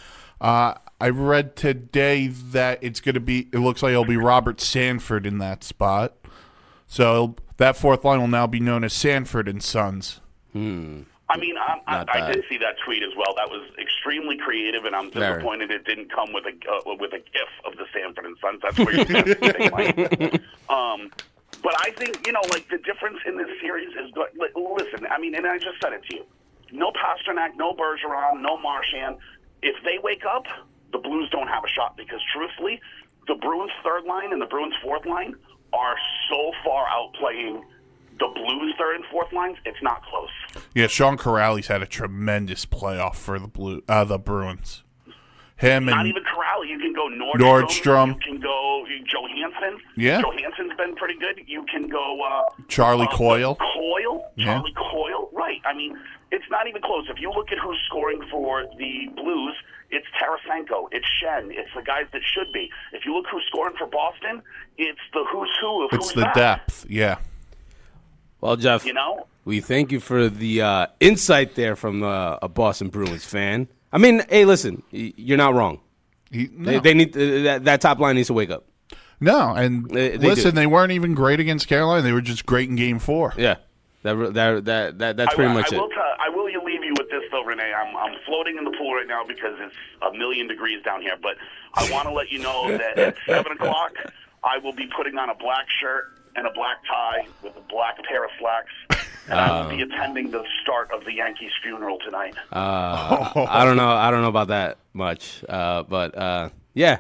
Uh, 0.43 0.75
I 1.01 1.09
read 1.09 1.55
today 1.55 2.27
that 2.27 2.81
it's 2.83 3.01
going 3.01 3.15
to 3.15 3.21
be. 3.21 3.49
It 3.53 3.59
looks 3.59 3.83
like 3.83 3.93
it'll 3.93 4.05
be 4.05 4.17
Robert 4.17 4.61
Sanford 4.61 5.25
in 5.25 5.39
that 5.39 5.63
spot. 5.63 6.15
So 6.89 7.37
that 7.59 7.77
fourth 7.77 8.05
line 8.05 8.21
will 8.21 8.29
now 8.29 8.49
be 8.49 8.59
known 8.59 8.83
as 8.83 8.93
Sanford 8.93 9.49
and 9.49 9.63
Sons. 9.63 10.21
I 11.29 11.39
mean, 11.39 11.57
I, 11.57 11.81
I, 11.87 12.05
I 12.13 12.33
did 12.33 12.45
see 12.49 12.59
that 12.59 12.75
tweet 12.85 13.03
as 13.03 13.11
well. 13.17 13.35
That 13.37 13.49
was 13.49 13.63
extremely 13.81 14.37
creative, 14.37 14.85
and 14.85 14.95
I'm 14.95 15.11
Very. 15.11 15.35
disappointed 15.35 15.71
it 15.71 15.85
didn't 15.85 16.13
come 16.13 16.33
with 16.33 16.45
a 16.45 16.71
uh, 16.71 16.95
with 16.99 17.13
a 17.13 17.19
GIF 17.19 17.49
of 17.65 17.77
the 17.79 17.87
Sanford 17.95 18.27
and 18.27 18.37
Sons. 18.41 18.61
That's 18.63 18.79
where 18.79 18.95
you're 18.95 19.05
going 19.05 20.41
Um, 20.69 21.11
but 21.63 21.75
I 21.79 21.93
think 21.97 22.27
you 22.27 22.33
know, 22.33 22.43
like 22.51 22.69
the 22.69 22.79
difference 22.79 23.19
in 23.25 23.39
this 23.39 23.49
series 23.61 23.91
is. 23.91 24.11
Good. 24.13 24.29
Listen, 24.57 25.07
I 25.09 25.19
mean, 25.19 25.35
and 25.37 25.47
I 25.47 25.59
just 25.59 25.81
said 25.81 25.93
it 25.93 26.03
to 26.11 26.17
you. 26.17 26.25
No 26.73 26.91
Pastrnak, 26.91 27.57
no 27.57 27.75
Bergeron, 27.75 28.41
no 28.41 28.59
Marchand. 28.59 29.17
If 29.63 29.77
they 29.85 29.99
wake 30.03 30.25
up, 30.25 30.45
the 30.93 30.99
Blues 30.99 31.29
don't 31.31 31.49
have 31.49 31.65
a 31.65 31.69
shot 31.69 31.97
because, 31.97 32.21
truthfully, 32.35 32.81
the 33.29 33.35
Bruins' 33.35 33.71
third 33.85 34.05
line 34.05 34.33
and 34.33 34.43
the 34.43 34.47
Bruins' 34.47 34.75
fourth 34.83 35.07
line 35.07 35.35
are 35.73 35.97
so 36.31 36.53
far 36.65 36.87
outplaying 36.87 37.63
the 38.19 38.29
Blues' 38.35 38.75
third 38.79 38.97
and 38.97 39.05
fourth 39.07 39.33
lines. 39.33 39.57
It's 39.65 39.83
not 39.83 40.03
close. 40.05 40.29
Yeah, 40.75 40.87
Sean 40.87 41.17
Kuraly 41.17 41.67
had 41.67 41.83
a 41.83 41.87
tremendous 41.87 42.67
playoff 42.67 43.17
for 43.17 43.39
the 43.39 43.49
blue, 43.49 43.83
uh, 43.89 44.05
the 44.05 44.19
Bruins. 44.19 44.83
Him 45.57 45.85
Not 45.85 46.01
and 46.01 46.09
even 46.09 46.25
Corral. 46.25 46.65
You 46.65 46.77
can 46.79 46.93
go 46.93 47.09
Nordstrom. 47.09 47.39
Nordstrom. 47.39 48.09
You 48.09 48.15
can 48.21 48.41
go 48.41 48.85
Johansson. 49.07 49.81
Yeah. 49.97 50.21
Johansson's 50.21 50.77
been 50.77 50.97
pretty 50.97 51.17
good. 51.19 51.41
You 51.47 51.65
can 51.71 51.89
go 51.89 52.21
uh, 52.21 52.63
Charlie 52.67 53.07
uh, 53.07 53.17
Coyle. 53.17 53.55
Coyle. 53.55 54.33
Yeah. 54.35 54.47
Charlie 54.47 54.75
Coyle. 54.75 55.31
Right. 55.33 55.61
I 55.65 55.73
mean, 55.73 55.97
it's 56.33 56.45
not 56.51 56.67
even 56.67 56.83
close. 56.83 57.05
If 57.09 57.21
you 57.21 57.31
look 57.31 57.53
at 57.53 57.59
who's 57.59 57.79
scoring 57.87 58.21
for 58.31 58.65
the 58.79 59.09
Blues, 59.15 59.55
it's 59.91 60.07
Tarasenko. 60.21 60.89
It's 60.91 61.07
Schenn. 61.23 61.51
It's 61.53 61.71
the 61.77 61.83
guys 61.83 62.07
that 62.13 62.23
should 62.35 62.53
be. 62.53 62.71
If 62.93 63.05
you 63.05 63.15
look 63.15 63.27
who's 63.31 63.45
scoring 63.47 63.75
for 63.79 63.87
Boston, 63.87 64.43
it's 64.79 64.99
the 65.13 65.25
who's 65.31 65.51
who 65.61 65.85
of 65.85 65.93
It's 65.93 66.07
who's 66.11 66.15
the 66.15 66.21
that. 66.23 66.35
depth. 66.35 66.87
Yeah. 66.89 67.19
well, 68.41 68.57
Jeff, 68.57 68.85
You 68.85 68.95
know. 68.95 69.27
we 69.45 69.61
thank 69.61 69.93
you 69.93 70.01
for 70.01 70.29
the 70.29 70.63
uh, 70.63 70.87
insight 71.01 71.55
there 71.55 71.77
from 71.77 72.03
uh, 72.03 72.39
a 72.43 72.49
Boston 72.49 72.89
Bruins 72.89 73.25
fan. 73.25 73.69
I 73.93 73.99
mean, 73.99 74.23
hey, 74.29 74.45
listen, 74.45 74.83
you're 74.91 75.37
not 75.39 75.55
wrong. 75.55 75.81
He, 76.31 76.47
They, 76.47 76.75
no. 76.77 76.81
they 76.81 76.95
need 76.95 77.15
uh, 77.17 77.43
that, 77.45 77.65
that 77.65 77.81
top 77.83 77.99
line 77.99 78.17
needs 78.17 78.29
to 78.29 78.33
wake 78.35 78.51
up. 78.51 78.65
no, 79.21 79.53
and 79.55 79.89
They- 79.91 80.17
they 80.17 80.29
listen, 80.29 80.53
do. 80.53 80.61
they 80.63 80.67
weren't 80.67 80.93
even 80.93 81.15
great 81.15 81.41
against 81.41 81.69
Carolina. 81.69 82.01
They 82.03 82.13
were 82.13 82.23
just 82.23 82.47
great 82.47 82.71
in 82.71 82.77
Game 82.77 82.99
Four. 82.99 83.35
Yeah, 83.37 83.57
that 84.03 84.15
that 84.35 84.65
that, 84.65 84.99
that 84.99 85.17
that's 85.17 85.35
pretty 85.35 85.51
I 85.51 85.55
much 85.55 85.71
will 85.71 85.87
it. 85.87 85.93
tell- 85.95 86.03
I 86.19 86.29
will 86.29 86.45
leave 86.45 86.85
you 86.85 86.95
with 86.99 87.11
this 87.11 87.23
though, 87.31 87.43
Renee. 87.45 87.73
I'm 87.73 87.97
I'm 87.97 88.17
floating 88.27 88.57
in 88.57 88.65
the 88.65 88.71
pool 88.73 88.95
right 88.95 89.07
now 89.07 89.25
because 89.27 89.55
it's 89.59 89.75
a 90.03 90.13
million 90.17 90.47
degrees 90.49 90.83
down 90.85 91.01
here. 91.03 91.17
But 91.21 91.37
I 91.75 91.91
want 91.91 92.07
to 92.09 92.15
let 92.15 92.31
you 92.31 92.39
know 92.39 92.71
that 92.77 92.99
at 92.99 93.17
seven 93.27 93.53
o'clock, 93.53 93.93
I 94.45 94.59
will 94.59 94.73
be 94.73 94.89
putting 94.97 95.19
on 95.19 95.31
a 95.31 95.35
black 95.35 95.67
shirt 95.81 96.05
and 96.37 96.47
a 96.47 96.53
black 96.53 96.79
tie 96.87 97.27
with 97.43 97.57
a 97.57 97.61
black 97.63 98.03
pair 98.05 98.25
of 98.25 98.31
slacks, 98.39 99.07
and 99.29 99.39
I 99.39 99.63
will 99.63 99.71
be 99.77 99.83
attending 99.83 100.31
the 100.31 100.45
start 100.63 100.91
of 100.93 101.05
the 101.05 101.13
Yankees 101.15 101.51
funeral 101.63 101.99
tonight. 102.05 102.35
Uh, 102.53 103.47
I 103.49 103.65
don't 103.65 103.77
know. 103.77 103.91
I 103.91 104.11
don't 104.11 104.23
know 104.23 104.29
about 104.29 104.49
that 104.49 104.79
much. 104.93 105.45
Uh, 105.49 105.83
but 105.83 106.17
uh, 106.17 106.49
yeah. 106.75 106.99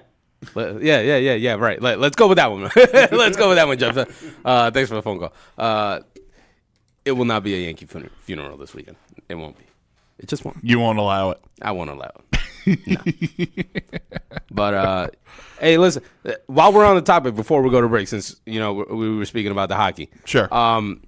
Yeah, 0.56 0.72
yeah, 0.80 1.16
yeah, 1.18 1.34
yeah. 1.34 1.54
Right. 1.54 1.80
Let, 1.80 2.00
let's 2.00 2.16
go 2.16 2.26
with 2.26 2.38
that 2.38 2.50
one. 2.50 2.62
let's 2.76 3.36
go 3.36 3.48
with 3.50 3.58
that 3.58 3.68
one, 3.68 3.78
Jeff. 3.78 3.96
Uh, 4.44 4.72
thanks 4.72 4.88
for 4.88 4.96
the 4.96 5.02
phone 5.02 5.20
call. 5.20 5.32
Uh, 5.56 6.00
it 7.04 7.12
will 7.12 7.24
not 7.24 7.42
be 7.42 7.54
a 7.54 7.58
Yankee 7.58 7.86
funer- 7.86 8.10
funeral 8.20 8.56
this 8.56 8.74
weekend. 8.74 8.96
It 9.28 9.34
won't 9.36 9.56
be. 9.58 9.64
It 10.18 10.28
just 10.28 10.44
won't. 10.44 10.58
You 10.62 10.78
won't 10.78 10.98
allow 10.98 11.30
it. 11.30 11.40
I 11.60 11.72
won't 11.72 11.90
allow 11.90 12.10
it. 12.66 12.78
No. 12.86 13.02
but 14.50 14.74
uh, 14.74 15.08
hey, 15.60 15.78
listen. 15.78 16.02
uh, 16.24 16.32
While 16.46 16.72
we're 16.72 16.84
on 16.84 16.94
the 16.96 17.02
topic, 17.02 17.34
before 17.34 17.60
we 17.62 17.70
go 17.70 17.80
to 17.80 17.88
break, 17.88 18.06
since 18.08 18.36
you 18.46 18.60
know 18.60 18.72
we 18.72 18.84
we 19.10 19.16
were 19.16 19.24
speaking 19.24 19.50
about 19.52 19.68
the 19.68 19.74
hockey, 19.76 20.10
Sure. 20.24 20.52
um, 20.54 21.02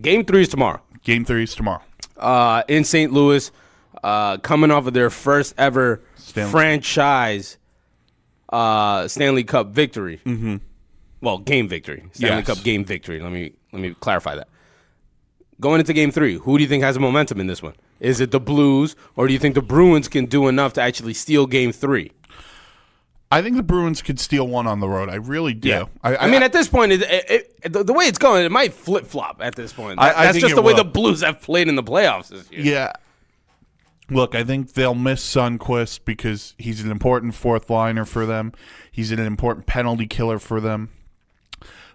game 0.00 0.24
three 0.24 0.42
is 0.42 0.48
tomorrow 0.48 0.80
Game 1.02 1.24
three 1.24 1.42
is 1.44 1.54
tomorrow. 1.54 1.82
uh, 2.16 2.62
in 2.68 2.84
St. 2.84 3.12
Louis, 3.12 3.50
uh, 4.04 4.36
coming 4.38 4.70
off 4.70 4.86
of 4.86 4.94
their 4.94 5.10
first 5.10 5.54
ever 5.58 6.00
Stanley- 6.16 6.50
franchise 6.52 7.56
uh, 8.50 9.08
Stanley 9.08 9.42
Cup 9.44 9.68
victory. 9.68 10.20
Mm-hmm. 10.24 10.56
Well, 11.22 11.38
game 11.38 11.68
victory, 11.68 12.04
Stanley 12.12 12.38
Yes. 12.38 12.46
Cup 12.46 12.62
game 12.62 12.84
victory. 12.84 13.20
Let 13.20 13.32
me 13.32 13.52
let 13.72 13.82
me 13.82 13.94
clarify 13.98 14.36
that. 14.36 14.48
Going 15.60 15.80
into 15.80 15.92
Game 15.92 16.10
Three, 16.10 16.38
who 16.38 16.56
do 16.56 16.62
you 16.62 16.68
think 16.68 16.82
has 16.82 16.98
momentum 16.98 17.38
in 17.38 17.46
this 17.46 17.62
one? 17.62 17.74
Is 18.00 18.20
it 18.20 18.30
the 18.30 18.40
Blues, 18.40 18.96
or 19.14 19.26
do 19.26 19.32
you 19.32 19.38
think 19.38 19.54
the 19.54 19.62
Bruins 19.62 20.08
can 20.08 20.26
do 20.26 20.48
enough 20.48 20.72
to 20.74 20.80
actually 20.80 21.14
steal 21.14 21.46
Game 21.46 21.70
Three? 21.70 22.12
I 23.32 23.42
think 23.42 23.56
the 23.56 23.62
Bruins 23.62 24.02
could 24.02 24.18
steal 24.18 24.48
one 24.48 24.66
on 24.66 24.80
the 24.80 24.88
road. 24.88 25.08
I 25.08 25.14
really 25.14 25.54
do. 25.54 25.88
I, 26.02 26.16
I, 26.16 26.30
mean, 26.30 26.42
at 26.42 26.52
this 26.52 26.66
point, 26.66 26.90
it, 26.90 27.02
it, 27.02 27.56
it, 27.62 27.72
the, 27.72 27.84
the 27.84 27.92
way 27.92 28.06
it's 28.06 28.18
going, 28.18 28.44
it 28.44 28.50
might 28.50 28.72
flip 28.72 29.06
flop 29.06 29.40
at 29.40 29.54
this 29.54 29.72
point. 29.72 30.00
That- 30.00 30.16
I 30.16 30.24
that's 30.24 30.38
just 30.38 30.56
the 30.56 30.62
way 30.62 30.72
will. 30.72 30.82
the 30.82 30.90
Blues 30.90 31.22
have 31.22 31.40
played 31.40 31.68
in 31.68 31.76
the 31.76 31.82
playoffs 31.82 32.28
this 32.28 32.50
year. 32.50 32.60
Yeah. 32.62 32.92
Look, 34.08 34.34
I 34.34 34.42
think 34.42 34.72
they'll 34.72 34.96
miss 34.96 35.24
Sundqvist 35.24 36.00
because 36.04 36.56
he's 36.58 36.82
an 36.82 36.90
important 36.90 37.36
fourth 37.36 37.70
liner 37.70 38.04
for 38.04 38.26
them. 38.26 38.52
He's 38.90 39.12
an 39.12 39.20
important 39.20 39.66
penalty 39.66 40.08
killer 40.08 40.40
for 40.40 40.60
them. 40.60 40.90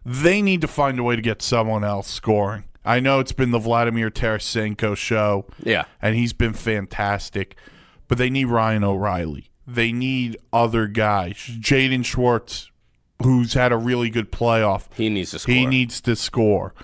They 0.06 0.42
need 0.42 0.62
to 0.62 0.68
find 0.70 0.98
a 1.00 1.04
way 1.04 1.18
to 1.18 1.22
get 1.22 1.42
someone 1.42 1.84
else 1.84 2.08
scoring. 2.08 2.64
I 2.86 3.00
know 3.00 3.20
it's 3.20 3.32
been 3.32 3.52
the 3.52 3.60
Vladimir 3.60 4.10
Tarasenko 4.10 4.96
show. 4.96 5.46
Yeah. 5.64 5.86
And 6.02 6.16
he's 6.16 6.34
been 6.34 6.54
fantastic. 6.54 7.58
But 8.08 8.18
they 8.18 8.30
need 8.30 8.46
Ryan 8.46 8.84
O'Reilly. 8.84 9.50
They 9.68 9.92
need 9.92 10.38
other 10.54 10.88
guys. 10.88 11.36
Jaden 11.36 12.06
Schwartz, 12.06 12.70
who's 13.24 13.54
had 13.54 13.72
a 13.72 13.78
really 13.78 14.12
good 14.12 14.32
playoff. 14.32 14.88
He 14.96 15.10
needs 15.10 15.32
to 15.32 15.40
score. 15.40 15.56
He 15.56 15.66
needs 15.66 16.00
to 16.02 16.16
score. 16.16 16.76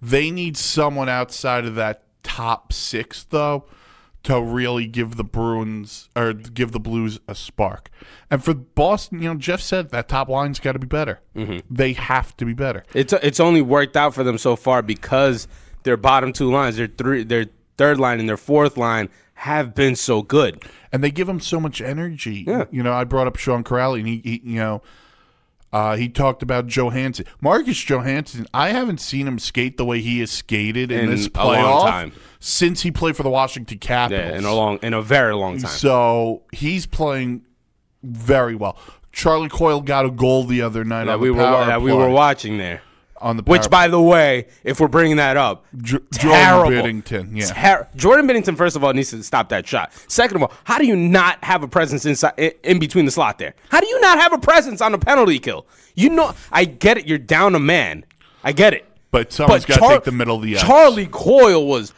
They 0.00 0.30
need 0.30 0.56
someone 0.56 1.08
outside 1.08 1.64
of 1.64 1.74
that 1.74 2.04
top 2.22 2.72
six, 2.72 3.24
though, 3.24 3.64
to 4.24 4.40
really 4.42 4.86
give 4.86 5.16
the 5.16 5.24
Bruins 5.24 6.08
or 6.16 6.32
give 6.32 6.72
the 6.72 6.80
Blues 6.80 7.20
a 7.28 7.34
spark. 7.34 7.88
And 8.30 8.42
for 8.44 8.52
Boston, 8.54 9.22
you 9.22 9.28
know, 9.28 9.36
Jeff 9.38 9.60
said 9.60 9.90
that 9.90 10.08
top 10.08 10.28
line's 10.28 10.58
got 10.58 10.72
to 10.72 10.78
be 10.78 10.86
better. 10.86 11.20
Mm-hmm. 11.36 11.58
They 11.74 11.92
have 11.94 12.36
to 12.38 12.44
be 12.44 12.52
better. 12.52 12.84
It's 12.94 13.12
it's 13.12 13.40
only 13.40 13.62
worked 13.62 13.96
out 13.96 14.14
for 14.14 14.24
them 14.24 14.36
so 14.38 14.56
far 14.56 14.82
because 14.82 15.46
their 15.84 15.96
bottom 15.96 16.32
two 16.32 16.50
lines, 16.50 16.76
their 16.76 16.88
three, 16.88 17.22
their 17.24 17.46
third 17.76 17.98
line 17.98 18.18
and 18.20 18.28
their 18.28 18.36
fourth 18.36 18.76
line 18.76 19.08
have 19.34 19.72
been 19.74 19.94
so 19.94 20.20
good. 20.22 20.62
and 20.90 21.04
they 21.04 21.10
give 21.12 21.28
them 21.28 21.38
so 21.40 21.60
much 21.60 21.80
energy. 21.80 22.44
Yeah. 22.46 22.64
You 22.72 22.82
know, 22.82 22.92
I 22.92 23.04
brought 23.04 23.28
up 23.28 23.36
Sean 23.36 23.62
Kuraly, 23.62 24.00
and 24.00 24.08
he, 24.08 24.20
he 24.24 24.40
you 24.44 24.58
know, 24.58 24.82
uh, 25.72 25.96
he 25.96 26.08
talked 26.08 26.42
about 26.42 26.66
Johansson, 26.66 27.26
Marcus 27.40 27.82
Johansson. 27.88 28.46
I 28.54 28.70
haven't 28.70 29.00
seen 29.00 29.26
him 29.28 29.38
skate 29.38 29.76
the 29.76 29.84
way 29.84 30.00
he 30.00 30.20
has 30.20 30.30
skated 30.30 30.90
in, 30.90 31.00
In 31.00 31.10
this 31.10 31.28
playoff 31.28 31.86
time. 31.88 32.12
since 32.40 32.82
he 32.82 32.90
played 32.90 33.16
for 33.16 33.22
the 33.22 33.30
Washington 33.30 33.78
Capitals. 33.78 34.30
Yeah, 34.32 34.38
in 34.38 34.44
a 34.44 34.54
long, 34.54 34.78
in 34.82 34.94
a 34.94 35.02
very 35.02 35.34
long 35.34 35.58
time. 35.58 35.70
So 35.70 36.42
he's 36.52 36.86
playing 36.86 37.44
very 38.02 38.54
well. 38.54 38.78
Charlie 39.12 39.48
Coyle 39.48 39.80
got 39.80 40.04
a 40.06 40.10
goal 40.10 40.44
the 40.44 40.62
other 40.62 40.84
night 40.84 41.04
that 41.04 41.18
we 41.20 41.30
were 41.30 41.38
that 41.42 41.82
we 41.82 41.92
were 41.92 42.08
watching 42.08 42.56
there. 42.58 42.82
On 43.20 43.36
the 43.36 43.42
Which, 43.42 43.68
by 43.68 43.88
the 43.88 44.00
way, 44.00 44.46
if 44.64 44.80
we're 44.80 44.88
bringing 44.88 45.16
that 45.16 45.36
up, 45.36 45.66
J- 45.76 45.98
terrible. 46.12 46.70
Jordan 46.70 47.02
Binnington, 47.02 47.36
yeah. 47.36 47.46
Ter- 47.46 47.88
Jordan 47.96 48.28
Binnington, 48.28 48.56
first 48.56 48.76
of 48.76 48.84
all, 48.84 48.92
needs 48.92 49.10
to 49.10 49.22
stop 49.22 49.48
that 49.48 49.66
shot. 49.66 49.92
Second 50.06 50.36
of 50.36 50.42
all, 50.42 50.52
how 50.64 50.78
do 50.78 50.86
you 50.86 50.96
not 50.96 51.42
have 51.44 51.62
a 51.62 51.68
presence 51.68 52.06
inside 52.06 52.34
in, 52.36 52.52
in 52.62 52.78
between 52.78 53.04
the 53.04 53.10
slot 53.10 53.38
there? 53.38 53.54
How 53.70 53.80
do 53.80 53.86
you 53.88 54.00
not 54.00 54.18
have 54.18 54.32
a 54.32 54.38
presence 54.38 54.80
on 54.80 54.94
a 54.94 54.98
penalty 54.98 55.38
kill? 55.38 55.66
You 55.94 56.10
know, 56.10 56.32
I 56.52 56.64
get 56.64 56.98
it. 56.98 57.06
You're 57.06 57.18
down 57.18 57.54
a 57.54 57.60
man. 57.60 58.04
I 58.44 58.52
get 58.52 58.72
it. 58.72 58.84
But 59.10 59.32
someone's 59.32 59.64
got 59.64 59.74
to 59.74 59.80
Char- 59.80 59.92
take 59.94 60.04
the 60.04 60.12
middle 60.12 60.36
of 60.36 60.42
the 60.42 60.56
ice. 60.56 60.62
Charlie 60.62 61.06
Coyle 61.06 61.66
was 61.66 61.92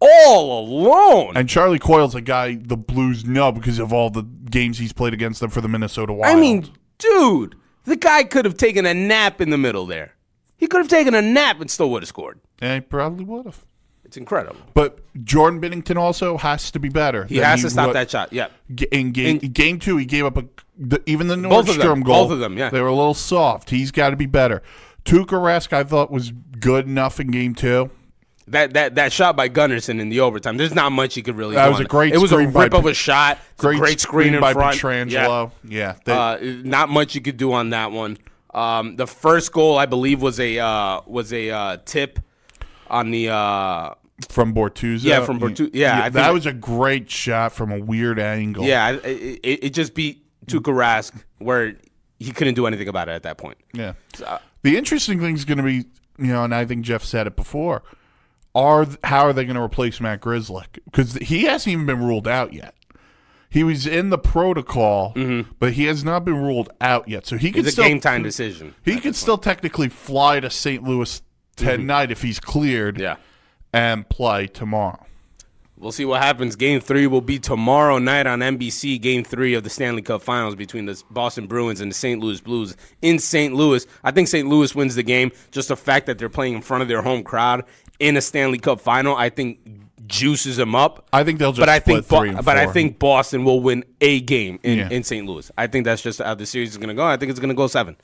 all 0.00 0.60
alone. 0.60 1.36
And 1.36 1.48
Charlie 1.48 1.78
Coyle's 1.78 2.14
a 2.14 2.20
guy 2.20 2.54
the 2.54 2.76
Blues 2.76 3.24
know 3.24 3.52
because 3.52 3.78
of 3.78 3.92
all 3.92 4.10
the 4.10 4.22
games 4.22 4.78
he's 4.78 4.92
played 4.92 5.12
against 5.14 5.40
them 5.40 5.50
for 5.50 5.60
the 5.60 5.68
Minnesota 5.68 6.12
Wild. 6.12 6.36
I 6.36 6.40
mean, 6.40 6.68
dude, 6.98 7.56
the 7.84 7.96
guy 7.96 8.24
could 8.24 8.44
have 8.44 8.56
taken 8.56 8.86
a 8.86 8.94
nap 8.94 9.40
in 9.40 9.50
the 9.50 9.58
middle 9.58 9.86
there. 9.86 10.14
He 10.62 10.68
could 10.68 10.78
have 10.78 10.86
taken 10.88 11.12
a 11.12 11.20
nap 11.20 11.60
and 11.60 11.68
still 11.68 11.90
would 11.90 12.02
have 12.04 12.08
scored. 12.08 12.38
yeah, 12.62 12.74
he 12.76 12.80
probably 12.82 13.24
would 13.24 13.46
have. 13.46 13.64
It's 14.04 14.16
incredible. 14.16 14.60
But 14.74 15.00
Jordan 15.24 15.60
Binnington 15.60 15.96
also 15.96 16.36
has 16.36 16.70
to 16.70 16.78
be 16.78 16.88
better. 16.88 17.24
He 17.24 17.38
has 17.38 17.62
to 17.62 17.70
stop 17.70 17.88
wa- 17.88 17.92
that 17.94 18.08
shot. 18.12 18.32
Yeah. 18.32 18.46
In 18.92 19.10
game, 19.10 19.40
In- 19.42 19.50
game 19.50 19.80
two, 19.80 19.96
he 19.96 20.04
gave 20.04 20.24
up 20.24 20.36
a 20.36 20.44
the, 20.78 21.02
even 21.04 21.26
the 21.26 21.36
Both 21.36 21.68
of 21.68 21.78
them. 21.78 21.88
Nordstrom 21.88 22.04
goal. 22.04 22.24
Both 22.26 22.32
of 22.34 22.38
them, 22.38 22.56
yeah. 22.56 22.70
they 22.70 22.80
were 22.80 22.86
a 22.86 22.94
little 22.94 23.12
soft. 23.14 23.70
He's 23.70 23.90
got 23.90 24.10
to 24.10 24.16
be 24.16 24.26
better. 24.26 24.62
Tuukka 25.04 25.26
Rask, 25.30 25.72
I 25.72 25.82
thought 25.82 26.12
was 26.12 26.30
good 26.60 26.86
enough 26.86 27.18
in 27.18 27.32
game 27.32 27.56
two. 27.56 27.90
That 28.46 28.74
that 28.74 28.94
that 28.94 29.12
shot 29.12 29.34
by 29.36 29.48
Gunnarsson 29.48 29.98
in 29.98 30.10
the 30.10 30.20
overtime. 30.20 30.58
There's 30.58 30.74
not 30.74 30.92
much 30.92 31.14
he 31.16 31.22
could 31.22 31.36
really. 31.36 31.56
That 31.56 31.64
do 31.64 31.70
was 31.70 31.80
on 31.80 31.86
a 31.86 31.88
great 31.88 32.14
It 32.14 32.18
was 32.18 32.30
a 32.30 32.34
screen 32.36 32.52
by 32.52 32.64
rip 32.64 32.74
of 32.74 32.86
a 32.86 32.94
shot. 32.94 33.38
Great, 33.56 33.78
great 33.80 33.98
screen, 34.00 34.34
in 34.34 34.40
by 34.40 34.52
front. 34.52 34.76
Pietrangelo. 34.76 35.50
Yeah, 35.64 35.94
they- 36.04 36.12
Uh, 36.12 36.38
not 36.64 36.88
much 36.88 37.14
you 37.16 37.20
could 37.20 37.36
do 37.36 37.52
on 37.52 37.70
that 37.70 37.90
one. 37.92 38.18
Um, 38.52 38.96
the 38.96 39.06
first 39.06 39.52
goal, 39.52 39.78
I 39.78 39.86
believe, 39.86 40.20
was 40.22 40.38
a 40.38 40.58
uh, 40.58 41.00
was 41.06 41.32
a 41.32 41.50
uh, 41.50 41.76
tip 41.84 42.18
on 42.88 43.10
the. 43.10 43.30
Uh, 43.30 43.94
from 44.28 44.54
Bortuzzo. 44.54 45.02
Yeah, 45.04 45.24
from 45.24 45.40
Bortu- 45.40 45.70
yeah, 45.72 46.02
think- 46.02 46.14
that 46.14 46.32
was 46.32 46.46
a 46.46 46.52
great 46.52 47.10
shot 47.10 47.52
from 47.52 47.72
a 47.72 47.80
weird 47.80 48.20
angle. 48.20 48.64
yeah, 48.64 48.90
it, 48.92 49.40
it, 49.42 49.64
it 49.64 49.70
just 49.74 49.94
beat 49.94 50.24
Tuukka 50.46 50.72
Rask 50.72 51.12
where 51.38 51.74
he 52.20 52.30
couldn't 52.30 52.54
do 52.54 52.66
anything 52.66 52.88
about 52.88 53.08
it 53.08 53.12
at 53.12 53.24
that 53.24 53.36
point. 53.38 53.58
Yeah. 53.72 53.94
uh, 54.24 54.38
the 54.62 54.76
interesting 54.76 55.18
thing 55.20 55.34
is 55.34 55.44
going 55.44 55.58
to 55.58 55.64
be, 55.64 55.86
you 56.18 56.32
know, 56.32 56.44
and 56.44 56.54
I 56.54 56.64
think 56.64 56.84
Jeff 56.84 57.02
said 57.02 57.26
it 57.26 57.34
before. 57.34 57.82
Are 58.54 58.84
th- 58.84 58.98
how 59.02 59.24
are 59.26 59.32
they 59.32 59.44
going 59.44 59.56
to 59.56 59.62
replace 59.62 60.00
Matt 60.00 60.20
Grzelcyk? 60.20 60.78
Because 60.84 61.14
he 61.14 61.44
hasn't 61.44 61.72
even 61.72 61.86
been 61.86 61.98
ruled 62.04 62.28
out 62.28 62.52
yet. 62.52 62.74
He 63.52 63.62
was 63.64 63.86
in 63.86 64.08
the 64.08 64.16
protocol, 64.18 65.12
but 65.58 65.74
he 65.74 65.84
has 65.84 66.02
not 66.02 66.24
been 66.24 66.36
ruled 66.42 66.70
out 66.80 67.06
yet. 67.08 67.26
So 67.26 67.36
he 67.36 67.52
could 67.52 67.60
Mm-hmm. 67.60 67.68
It's 67.68 67.68
a 67.68 67.72
still 67.72 67.84
game 67.88 68.00
time 68.00 68.22
decision. 68.22 68.74
He 68.82 68.98
could 68.98 69.14
still 69.14 69.36
technically 69.38 69.88
fly 69.90 70.40
to 70.40 70.48
St. 70.48 70.82
Louis 70.82 71.20
tonight 71.56 72.10
if 72.10 72.22
he's 72.22 72.40
cleared. 72.40 72.94
Mm-hmm. 72.94 73.02
Yeah. 73.02 73.16
and 73.74 74.08
play 74.08 74.46
tomorrow. 74.46 75.04
We'll 75.76 75.92
see 75.92 76.04
what 76.04 76.22
happens. 76.22 76.54
Game 76.56 76.80
three 76.80 77.06
will 77.08 77.20
be 77.20 77.38
tomorrow 77.40 77.98
night 77.98 78.26
on 78.26 78.38
NBC. 78.38 79.00
Game 79.00 79.24
three 79.24 79.52
of 79.54 79.64
the 79.64 79.70
Stanley 79.70 80.00
Cup 80.02 80.22
Finals 80.22 80.54
between 80.54 80.86
the 80.86 81.02
Boston 81.10 81.46
Bruins 81.48 81.80
and 81.80 81.90
the 81.90 81.94
St. 81.94 82.20
Louis 82.20 82.40
Blues 82.40 82.76
in 83.02 83.18
St. 83.18 83.52
Louis. 83.52 83.84
I 84.04 84.12
think 84.12 84.28
St. 84.28 84.48
Louis 84.48 84.72
wins 84.76 84.94
the 84.94 85.02
game. 85.02 85.32
Just 85.50 85.68
the 85.68 85.76
fact 85.76 86.06
that 86.06 86.18
they're 86.18 86.28
playing 86.28 86.54
in 86.54 86.62
front 86.62 86.82
of 86.82 86.88
their 86.88 87.02
home 87.02 87.24
crowd 87.24 87.64
in 87.98 88.16
a 88.16 88.20
Stanley 88.20 88.58
Cup 88.58 88.80
Final, 88.80 89.16
I 89.16 89.28
think 89.28 89.58
juices 90.06 90.56
them 90.56 90.74
up. 90.74 91.06
I 91.12 91.24
think 91.24 91.38
they'll 91.38 91.52
just 91.52 91.60
but 91.60 91.68
I 91.68 91.78
think 91.78 92.08
Bo- 92.08 92.42
but 92.42 92.56
I 92.56 92.66
think 92.66 92.98
Boston 92.98 93.44
will 93.44 93.60
win 93.60 93.84
a 94.00 94.20
game 94.20 94.58
in, 94.62 94.78
Yeah. 94.78 94.88
in 94.90 95.04
St. 95.04 95.26
Louis. 95.26 95.50
I 95.56 95.66
think 95.66 95.84
that's 95.84 96.02
just 96.02 96.20
how 96.20 96.34
the 96.34 96.46
series 96.46 96.70
is 96.70 96.76
going 96.76 96.88
to 96.88 96.94
go. 96.94 97.04
I 97.04 97.16
think 97.16 97.30
it's 97.30 97.40
going 97.40 97.50
to 97.50 97.54
go 97.54 97.66
seven. 97.66 97.96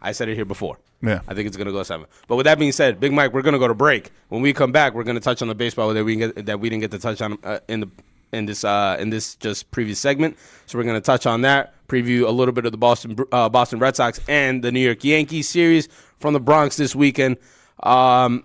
I 0.00 0.12
said 0.12 0.28
it 0.28 0.34
here 0.34 0.44
before. 0.44 0.78
Yeah. 1.02 1.20
I 1.28 1.34
think 1.34 1.46
it's 1.46 1.56
going 1.56 1.66
to 1.66 1.72
go 1.72 1.82
seven. 1.82 2.06
But 2.28 2.36
with 2.36 2.44
that 2.44 2.58
being 2.58 2.72
said, 2.72 3.00
Big 3.00 3.12
Mike, 3.12 3.32
we're 3.32 3.42
going 3.42 3.54
to 3.54 3.58
go 3.58 3.68
to 3.68 3.74
break. 3.74 4.10
When 4.28 4.42
we 4.42 4.52
come 4.52 4.72
back, 4.72 4.94
we're 4.94 5.04
going 5.04 5.16
to 5.16 5.20
touch 5.20 5.40
on 5.42 5.48
the 5.48 5.54
baseball 5.54 5.92
that 5.94 6.04
we 6.04 6.16
get, 6.16 6.46
that 6.46 6.60
we 6.60 6.68
didn't 6.68 6.82
get 6.82 6.90
to 6.90 6.98
touch 6.98 7.22
on 7.22 7.38
uh, 7.44 7.60
in 7.68 7.80
the 7.80 7.88
in 8.32 8.46
this 8.46 8.64
uh, 8.64 8.96
in 8.98 9.10
this 9.10 9.36
just 9.36 9.70
previous 9.70 9.98
segment. 9.98 10.36
So 10.66 10.76
we're 10.76 10.84
going 10.84 10.96
to 10.96 11.00
touch 11.00 11.24
on 11.24 11.42
that, 11.42 11.72
preview 11.88 12.26
a 12.26 12.30
little 12.30 12.52
bit 12.52 12.66
of 12.66 12.72
the 12.72 12.78
Boston 12.78 13.16
uh, 13.32 13.48
Boston 13.48 13.78
Red 13.78 13.96
Sox 13.96 14.20
and 14.28 14.62
the 14.62 14.72
New 14.72 14.80
York 14.80 15.04
Yankees 15.04 15.48
series 15.48 15.88
from 16.18 16.34
the 16.34 16.40
Bronx 16.40 16.76
this 16.76 16.94
weekend. 16.96 17.38
Um, 17.82 18.44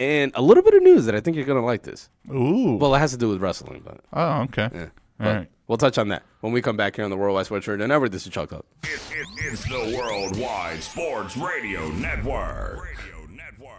and 0.00 0.32
a 0.34 0.42
little 0.42 0.62
bit 0.62 0.74
of 0.74 0.82
news 0.82 1.06
that 1.06 1.14
I 1.14 1.20
think 1.20 1.36
you're 1.36 1.46
going 1.46 1.60
to 1.60 1.64
like 1.66 1.82
this. 1.82 2.08
Ooh. 2.32 2.76
Well, 2.76 2.94
it 2.94 2.98
has 2.98 3.12
to 3.12 3.16
do 3.18 3.28
with 3.28 3.40
wrestling, 3.40 3.82
but 3.84 4.00
oh, 4.12 4.42
okay. 4.42 4.64
All 4.74 4.88
but 5.18 5.26
right. 5.36 5.48
we'll 5.68 5.78
touch 5.78 5.98
on 5.98 6.08
that 6.08 6.22
when 6.40 6.52
we 6.52 6.60
come 6.62 6.76
back 6.76 6.96
here 6.96 7.04
on 7.04 7.10
the 7.10 7.16
Worldwide 7.16 7.46
Sports 7.46 7.68
Radio 7.68 7.86
Network. 7.86 8.10
This 8.10 8.26
is 8.26 8.32
Chalk 8.32 8.50
Talk. 8.50 8.64
It, 8.84 9.00
it, 9.12 9.26
it's 9.52 9.64
the 9.64 9.96
Worldwide 9.96 10.82
Sports 10.82 11.36
Radio 11.36 11.88
Network. 11.90 12.82
Radio 12.84 13.26
Network. 13.30 13.78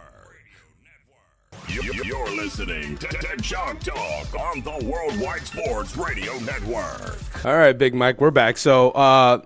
You- 1.68 1.82
You're 2.04 2.30
listening 2.36 2.96
to, 2.98 3.06
to 3.08 3.36
Chalk 3.42 3.80
Talk 3.80 4.34
on 4.38 4.60
the 4.62 4.84
Worldwide 4.86 5.42
Sports 5.46 5.96
Radio 5.96 6.38
Network. 6.40 7.44
All 7.44 7.56
right, 7.56 7.76
Big 7.76 7.94
Mike, 7.94 8.20
we're 8.20 8.30
back. 8.30 8.56
So, 8.58 8.90
uh, 8.90 9.42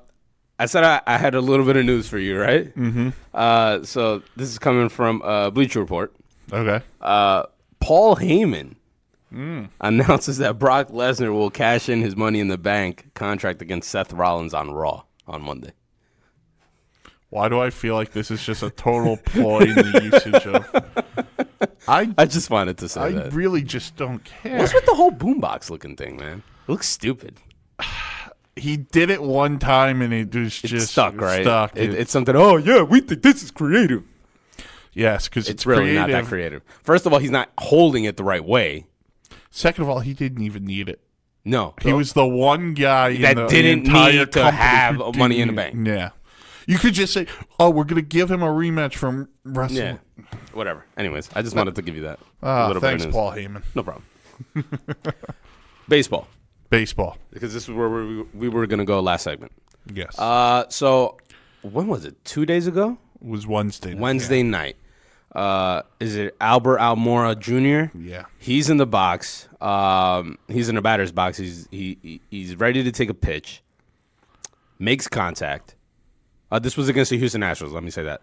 I 0.60 0.66
said 0.66 0.82
I, 0.82 1.00
I 1.06 1.18
had 1.18 1.36
a 1.36 1.40
little 1.40 1.64
bit 1.64 1.76
of 1.76 1.84
news 1.84 2.08
for 2.08 2.18
you, 2.18 2.36
right? 2.40 2.74
Mm-hmm. 2.74 3.10
Uh, 3.32 3.84
so 3.84 4.22
this 4.36 4.48
is 4.48 4.58
coming 4.58 4.88
from 4.88 5.22
uh, 5.22 5.50
Bleacher 5.50 5.78
Report. 5.78 6.12
Okay. 6.52 6.84
Uh, 7.00 7.44
Paul 7.80 8.16
Heyman 8.16 8.76
announces 9.80 10.38
that 10.38 10.58
Brock 10.58 10.88
Lesnar 10.88 11.32
will 11.32 11.50
cash 11.50 11.88
in 11.88 12.00
his 12.00 12.16
Money 12.16 12.40
in 12.40 12.48
the 12.48 12.58
Bank 12.58 13.10
contract 13.14 13.60
against 13.62 13.90
Seth 13.90 14.12
Rollins 14.12 14.54
on 14.54 14.70
Raw 14.70 15.02
on 15.26 15.42
Monday. 15.42 15.72
Why 17.30 17.48
do 17.50 17.60
I 17.60 17.68
feel 17.68 17.94
like 17.94 18.12
this 18.12 18.30
is 18.30 18.42
just 18.42 18.62
a 18.62 18.70
total 18.70 19.18
ploy 19.18 19.60
in 19.60 19.74
the 19.74 20.10
usage 20.12 20.46
of? 20.46 21.68
I 21.88 22.12
I 22.16 22.24
just 22.24 22.48
wanted 22.48 22.78
to 22.78 22.88
say 22.88 23.00
I 23.00 23.10
that. 23.12 23.32
really 23.34 23.62
just 23.62 23.96
don't 23.96 24.24
care. 24.24 24.58
What's 24.58 24.72
with 24.72 24.86
the 24.86 24.94
whole 24.94 25.10
boombox 25.10 25.68
looking 25.68 25.94
thing, 25.96 26.16
man? 26.16 26.42
It 26.66 26.70
looks 26.70 26.88
stupid. 26.88 27.36
he 28.56 28.78
did 28.78 29.10
it 29.10 29.22
one 29.22 29.58
time 29.58 30.00
and 30.00 30.12
it 30.14 30.34
was 30.34 30.60
just 30.60 30.92
stuck, 30.92 31.20
right? 31.20 31.42
Stuck. 31.42 31.76
It, 31.76 31.92
it's 31.94 32.10
something. 32.10 32.34
Oh 32.34 32.56
yeah, 32.56 32.82
we 32.82 33.00
think 33.00 33.22
this 33.22 33.42
is 33.42 33.50
creative. 33.50 34.04
Yes, 34.98 35.28
because 35.28 35.48
It's 35.48 35.64
really 35.66 35.94
not 35.94 36.10
that 36.10 36.24
creative. 36.26 36.62
First 36.82 37.06
of 37.06 37.12
all, 37.12 37.18
he's 37.18 37.30
not 37.30 37.50
holding 37.58 38.04
it 38.04 38.16
the 38.16 38.24
right 38.24 38.44
way. 38.44 38.86
Second 39.50 39.84
of 39.84 39.88
all, 39.90 40.00
he 40.00 40.12
didn't 40.14 40.42
even 40.42 40.64
need 40.64 40.88
it. 40.88 41.00
No, 41.44 41.74
He 41.80 41.92
was 41.94 42.12
the 42.12 42.26
one 42.26 42.74
guy 42.74 43.08
in 43.10 43.22
That 43.22 43.36
the 43.36 43.46
didn't 43.46 43.86
entire 43.86 44.12
need 44.26 44.32
to 44.32 44.50
have 44.50 44.98
Money 45.16 45.40
in 45.40 45.48
the 45.48 45.54
Bank. 45.54 45.86
Yeah, 45.86 46.10
you 46.66 46.76
could 46.76 46.92
just 46.92 47.12
say, 47.14 47.26
"Oh, 47.58 47.70
we're 47.70 47.84
gonna 47.84 48.02
give 48.02 48.30
him 48.30 48.42
a 48.42 48.48
rematch 48.48 48.96
from 48.96 49.28
Wrestle." 49.44 49.78
Yeah, 49.78 49.96
whatever. 50.52 50.84
Anyways, 50.98 51.30
I 51.34 51.40
just 51.40 51.56
wanted 51.56 51.74
to 51.76 51.82
give 51.82 51.96
you 51.96 52.02
that. 52.02 52.18
Little 52.42 52.80
thanks. 52.82 53.06
Paul 53.06 53.32
Heyman. 53.32 53.62
No 53.74 53.82
problem. 53.82 54.04
Baseball, 55.88 56.28
Baseball. 56.68 57.16
because 57.30 57.54
this 57.54 57.62
is 57.68 57.70
where 57.74 57.88
we, 57.88 58.22
we 58.34 58.48
were 58.48 58.66
going 58.66 58.78
to 58.78 58.84
go 58.84 59.00
last 59.00 59.22
segment. 59.24 59.52
Yes, 59.92 60.18
Uh, 60.18 60.64
so 60.68 61.16
when 61.62 61.86
was 61.86 62.04
it? 62.04 62.22
Two 62.26 62.44
days 62.44 62.66
ago, 62.66 62.98
it 63.22 63.26
was 63.26 63.46
Wednesday. 63.46 63.94
night. 63.94 64.00
Wednesday 64.00 64.42
night. 64.42 64.76
Uh, 65.38 65.82
is 66.00 66.16
it 66.16 66.36
Albert 66.40 66.78
Almora 66.78 67.38
Jr.? 67.38 67.96
Yeah. 67.96 68.24
He's 68.38 68.70
in 68.70 68.76
the 68.76 68.88
box. 68.88 69.48
Um, 69.60 70.36
he's 70.48 70.68
in 70.68 70.74
the 70.74 70.82
batter's 70.82 71.12
box. 71.12 71.38
He's 71.38 71.68
he, 71.70 71.96
he 72.02 72.20
he's 72.28 72.56
ready 72.56 72.82
to 72.82 72.90
take 72.90 73.08
a 73.08 73.14
pitch. 73.14 73.62
Makes 74.80 75.06
contact. 75.06 75.76
Uh, 76.50 76.58
this 76.58 76.76
was 76.76 76.88
against 76.88 77.12
the 77.12 77.18
Houston 77.18 77.42
Astros. 77.42 77.72
Let 77.72 77.84
me 77.84 77.90
say 77.90 78.02
that. 78.02 78.20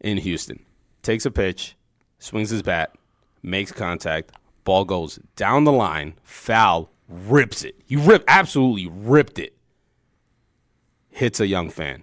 In 0.00 0.18
Houston, 0.18 0.58
takes 1.02 1.24
a 1.24 1.30
pitch, 1.30 1.76
swings 2.18 2.50
his 2.50 2.62
bat, 2.62 2.92
makes 3.44 3.70
contact. 3.70 4.32
Ball 4.64 4.84
goes 4.84 5.20
down 5.36 5.62
the 5.62 5.70
line. 5.70 6.14
Foul. 6.24 6.90
Rips 7.08 7.62
it. 7.62 7.76
He 7.86 7.94
ripped 7.94 8.24
absolutely 8.26 8.88
ripped 8.88 9.38
it. 9.38 9.54
Hits 11.10 11.38
a 11.38 11.46
young 11.46 11.70
fan. 11.70 12.02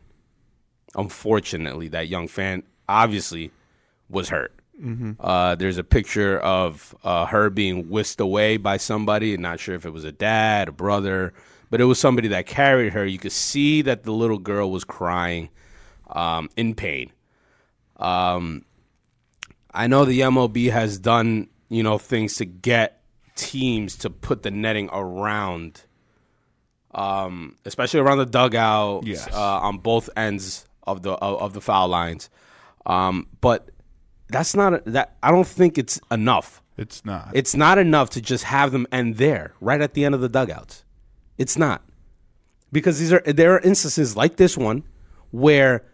Unfortunately, 0.96 1.90
that 1.90 2.08
young 2.08 2.30
fan 2.30 2.64
obviously 2.88 3.52
was 4.10 4.30
hurt. 4.30 4.54
Uh, 5.20 5.56
there's 5.56 5.78
a 5.78 5.84
picture 5.84 6.40
of 6.40 6.96
uh, 7.04 7.26
her 7.26 7.50
being 7.50 7.90
whisked 7.90 8.22
away 8.22 8.56
by 8.56 8.78
somebody. 8.78 9.36
Not 9.36 9.60
sure 9.60 9.76
if 9.76 9.86
it 9.86 9.90
was 9.90 10.06
a 10.06 10.12
dad, 10.14 10.70
a 10.70 10.72
brother, 10.72 11.34
but 11.70 11.82
it 11.82 11.84
was 11.84 12.00
somebody 12.00 12.30
that 12.30 12.46
carried 12.46 12.94
her. 12.94 13.06
You 13.06 13.18
could 13.18 13.34
see 13.34 13.82
that 13.82 14.04
the 14.04 14.14
little 14.14 14.38
girl 14.38 14.72
was 14.72 14.86
crying 14.86 15.50
um, 16.10 16.50
in 16.56 16.76
pain. 16.76 17.12
Um, 17.98 18.64
I 19.74 19.88
know 19.88 20.06
the 20.06 20.22
MLB 20.22 20.72
has 20.72 20.98
done 20.98 21.50
you 21.68 21.84
know 21.84 21.98
things 21.98 22.36
to 22.38 22.46
get 22.46 23.02
teams 23.36 23.98
to 23.98 24.10
put 24.10 24.44
the 24.44 24.50
netting 24.52 24.90
around, 24.94 25.84
um, 26.94 27.56
especially 27.66 28.00
around 28.00 28.20
the 28.20 28.26
dugout, 28.26 29.06
Yes. 29.06 29.28
uh, 29.28 29.60
on 29.60 29.78
both 29.80 30.10
ends 30.16 30.66
of 30.88 31.02
the 31.04 31.12
of, 31.12 31.42
of 31.42 31.54
the 31.54 31.62
foul 31.62 31.90
lines. 31.90 32.30
Um, 32.86 33.28
but 33.42 33.70
that's 34.30 34.56
not 34.56 34.86
that. 34.86 35.18
I 35.22 35.32
don't 35.32 35.48
think 35.48 35.78
it's 35.78 36.00
enough. 36.12 36.62
It's 36.78 37.04
not. 37.04 37.32
It's 37.34 37.56
not 37.56 37.78
enough 37.78 38.10
to 38.12 38.22
just 38.22 38.46
have 38.46 38.72
them 38.72 38.88
end 38.92 39.18
there, 39.18 39.54
right 39.60 39.82
at 39.82 39.94
the 39.94 40.06
end 40.06 40.16
of 40.16 40.22
the 40.22 40.30
dugouts. 40.30 40.86
It's 41.38 41.58
not 41.58 41.84
because 42.72 43.00
these 43.00 43.12
are 43.12 43.22
there 43.26 43.54
are 43.56 43.60
instances 43.60 44.16
like 44.16 44.38
this 44.38 44.58
one 44.58 44.84
where 45.32 45.86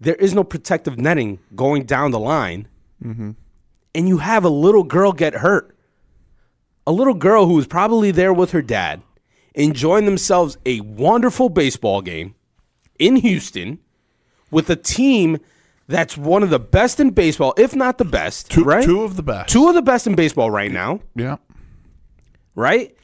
there 0.00 0.14
is 0.16 0.34
no 0.34 0.42
protective 0.42 0.98
netting 0.98 1.38
going 1.54 1.84
down 1.84 2.10
the 2.10 2.18
line, 2.18 2.66
mm-hmm. 3.02 3.32
and 3.94 4.08
you 4.08 4.18
have 4.18 4.44
a 4.44 4.50
little 4.50 4.82
girl 4.82 5.12
get 5.12 5.34
hurt. 5.34 5.76
A 6.84 6.92
little 6.92 7.14
girl 7.14 7.46
who 7.46 7.54
was 7.54 7.68
probably 7.68 8.10
there 8.10 8.32
with 8.32 8.50
her 8.50 8.62
dad, 8.62 9.02
enjoying 9.54 10.04
themselves 10.04 10.58
a 10.66 10.80
wonderful 10.80 11.48
baseball 11.48 12.02
game 12.02 12.34
in 12.98 13.16
Houston 13.16 13.78
with 14.50 14.68
a 14.68 14.76
team 14.76 15.38
that's 15.92 16.16
one 16.16 16.42
of 16.42 16.50
the 16.50 16.58
best 16.58 16.98
in 17.00 17.10
baseball, 17.10 17.54
if 17.56 17.74
not 17.76 17.98
the 17.98 18.04
best. 18.04 18.50
two, 18.50 18.64
right? 18.64 18.84
two 18.84 19.02
of 19.02 19.16
the 19.16 19.22
best. 19.22 19.50
Two 19.52 19.68
of 19.68 19.74
the 19.74 19.82
best 19.82 20.06
in 20.06 20.14
baseball 20.14 20.50
right 20.50 20.70
now, 20.72 21.00
yeah. 21.14 21.36
right? 22.54 22.96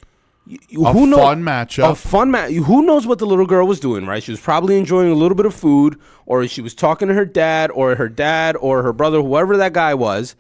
You- 0.46 0.86
A 0.86 0.94
know- 1.06 1.16
fun 1.18 1.42
matchup. 1.42 1.90
A 1.90 1.94
fun 1.94 2.30
match. 2.30 2.52
Who 2.52 2.82
knows 2.82 3.06
what 3.06 3.18
the 3.18 3.26
little 3.26 3.44
girl 3.46 3.66
was 3.66 3.80
doing, 3.80 4.06
right? 4.06 4.22
She 4.22 4.30
was 4.30 4.40
probably 4.40 4.78
enjoying 4.78 5.10
a 5.10 5.14
little 5.14 5.34
bit 5.36 5.44
of 5.44 5.54
food, 5.54 5.98
or 6.24 6.46
she 6.46 6.62
was 6.62 6.74
talking 6.74 7.08
to 7.08 7.14
her 7.14 7.26
dad, 7.26 7.70
or 7.72 7.94
her 7.96 8.08
dad, 8.08 8.56
or 8.56 8.82
her 8.82 8.92
brother, 8.94 9.20
whoever 9.20 9.58
that 9.58 9.74
guy 9.74 9.92
was, 9.92 10.34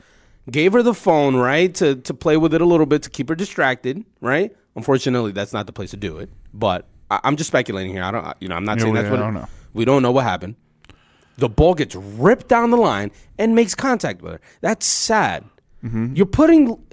gave 0.50 0.72
her 0.72 0.82
the 0.82 0.94
phone, 0.94 1.36
right, 1.36 1.74
to 1.74 1.96
to 1.96 2.14
play 2.14 2.38
with 2.38 2.54
it 2.54 2.62
a 2.62 2.64
little 2.64 2.86
bit 2.86 3.02
to 3.02 3.10
keep 3.10 3.28
her 3.28 3.34
distracted, 3.34 4.02
right? 4.22 4.56
Unfortunately, 4.76 5.32
that's 5.32 5.52
not 5.52 5.66
the 5.66 5.72
place 5.72 5.90
to 5.90 5.98
do 5.98 6.16
it. 6.18 6.30
But 6.54 6.86
I, 7.10 7.20
I'm 7.24 7.36
just 7.36 7.48
speculating 7.48 7.92
here. 7.92 8.02
I 8.02 8.10
don't, 8.10 8.34
you 8.40 8.48
know, 8.48 8.54
I'm 8.56 8.64
not 8.64 8.78
Yeah, 8.78 8.84
saying 8.84 8.94
that's 8.94 9.10
what. 9.10 9.18
don't 9.18 9.34
know. 9.34 9.46
We 9.74 9.84
don't 9.84 10.02
know 10.02 10.12
what 10.12 10.24
happened. 10.24 10.54
The 11.38 11.48
ball 11.48 11.74
gets 11.74 11.94
ripped 11.94 12.48
down 12.48 12.70
the 12.70 12.76
line 12.76 13.10
and 13.38 13.54
makes 13.54 13.74
contact 13.74 14.22
with 14.22 14.34
her. 14.34 14.40
That's 14.60 14.84
sad. 14.84 15.44
Mm-hmm. 15.84 16.16
You're 16.16 16.26
putting 16.26 16.84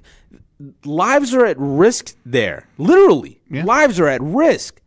lives 0.86 1.34
are 1.34 1.46
at 1.46 1.58
risk 1.60 2.16
there. 2.26 2.68
Literally, 2.78 3.42
lives 3.50 4.00
are 4.00 4.08
at 4.08 4.22
risk 4.22 4.82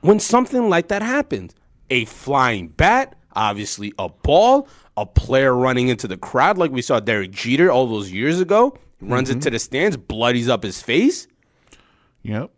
when 0.00 0.20
something 0.20 0.70
like 0.70 0.88
that 0.88 1.02
happens. 1.02 1.54
A 1.90 2.04
flying 2.04 2.68
bat, 2.68 3.16
obviously 3.34 3.92
a 3.98 4.08
ball, 4.08 4.68
a 4.96 5.04
player 5.04 5.54
running 5.54 5.88
into 5.88 6.06
the 6.06 6.16
crowd 6.16 6.56
like 6.56 6.70
we 6.70 6.82
saw 6.82 7.00
Derek 7.00 7.32
Jeter 7.32 7.70
all 7.70 7.86
those 7.86 8.12
years 8.12 8.40
ago, 8.40 8.76
runs 9.00 9.30
into 9.30 9.50
the 9.50 9.58
stands, 9.58 9.96
bloodies 9.96 10.48
up 10.48 10.62
his 10.62 10.80
face. 10.80 11.26
Yep. 12.22 12.50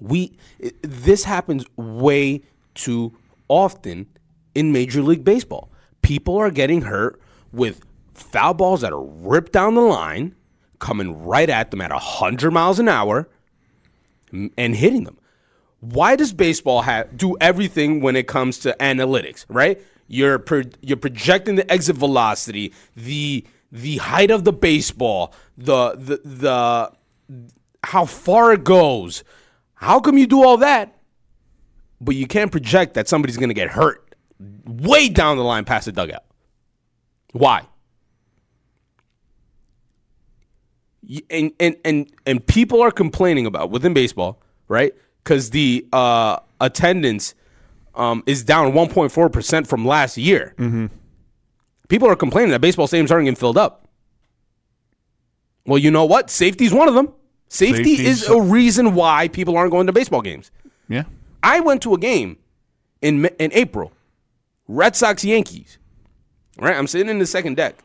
We 0.00 0.38
this 0.80 1.24
happens 1.24 1.64
way 1.76 2.42
too 2.74 3.14
often 3.48 4.06
in 4.54 4.72
Major 4.72 5.02
League 5.02 5.24
Baseball. 5.24 5.70
People 6.02 6.36
are 6.36 6.50
getting 6.50 6.82
hurt 6.82 7.20
with 7.52 7.84
foul 8.14 8.54
balls 8.54 8.80
that 8.82 8.92
are 8.92 9.02
ripped 9.02 9.52
down 9.52 9.74
the 9.74 9.80
line, 9.80 10.34
coming 10.78 11.24
right 11.24 11.48
at 11.48 11.70
them 11.70 11.80
at 11.80 11.90
100 11.90 12.50
miles 12.50 12.78
an 12.78 12.88
hour 12.88 13.28
and 14.32 14.76
hitting 14.76 15.04
them. 15.04 15.18
Why 15.80 16.16
does 16.16 16.32
baseball 16.32 16.82
have 16.82 17.16
do 17.16 17.36
everything 17.40 18.00
when 18.00 18.16
it 18.16 18.26
comes 18.26 18.58
to 18.60 18.76
analytics, 18.80 19.46
right? 19.48 19.80
You're 20.08 20.38
pro, 20.38 20.62
you're 20.82 20.96
projecting 20.96 21.54
the 21.54 21.70
exit 21.70 21.96
velocity, 21.96 22.72
the 22.96 23.44
the 23.72 23.98
height 23.98 24.30
of 24.30 24.44
the 24.44 24.52
baseball, 24.52 25.32
the 25.56 25.92
the 25.92 26.20
the 26.24 26.92
how 27.84 28.04
far 28.04 28.52
it 28.52 28.64
goes. 28.64 29.24
How 29.74 30.00
come 30.00 30.18
you 30.18 30.26
do 30.26 30.44
all 30.44 30.58
that, 30.58 30.98
but 32.00 32.14
you 32.14 32.26
can't 32.26 32.50
project 32.50 32.94
that 32.94 33.08
somebody's 33.08 33.38
going 33.38 33.48
to 33.48 33.54
get 33.54 33.70
hurt 33.70 34.09
way 34.64 35.08
down 35.08 35.36
the 35.36 35.44
line 35.44 35.64
past 35.64 35.86
the 35.86 35.92
dugout? 35.92 36.24
Why? 37.32 37.62
And 41.30 41.52
and 41.58 41.76
and 41.84 42.12
and 42.26 42.46
people 42.46 42.82
are 42.82 42.90
complaining 42.90 43.46
about 43.46 43.70
within 43.70 43.94
baseball, 43.94 44.40
right? 44.68 44.94
Because 45.24 45.50
the 45.50 45.86
uh, 45.92 46.38
attendance 46.60 47.34
um, 47.94 48.22
is 48.26 48.44
down 48.44 48.72
1.4 48.72 49.32
percent 49.32 49.66
from 49.66 49.84
last 49.84 50.16
year. 50.16 50.54
People 51.88 52.08
are 52.08 52.14
complaining 52.16 52.50
that 52.52 52.60
baseball 52.60 52.86
stadiums 52.86 53.10
aren't 53.10 53.24
getting 53.24 53.34
filled 53.34 53.58
up. 53.58 53.88
Well, 55.66 55.78
you 55.78 55.90
know 55.90 56.04
what? 56.04 56.30
Safety 56.30 56.64
is 56.64 56.72
one 56.72 56.86
of 56.88 56.94
them. 56.94 57.12
Safety 57.48 57.96
Safety's- 57.96 58.22
is 58.22 58.28
a 58.28 58.40
reason 58.40 58.94
why 58.94 59.26
people 59.28 59.56
aren't 59.56 59.72
going 59.72 59.86
to 59.88 59.92
baseball 59.92 60.22
games. 60.22 60.52
Yeah. 60.88 61.04
I 61.42 61.58
went 61.60 61.82
to 61.82 61.94
a 61.94 61.98
game 61.98 62.36
in 63.02 63.24
in 63.40 63.50
April, 63.52 63.90
Red 64.70 64.94
Sox 64.94 65.24
Yankees. 65.24 65.78
Right, 66.56 66.76
I'm 66.76 66.86
sitting 66.86 67.08
in 67.08 67.18
the 67.18 67.26
second 67.26 67.56
deck. 67.56 67.82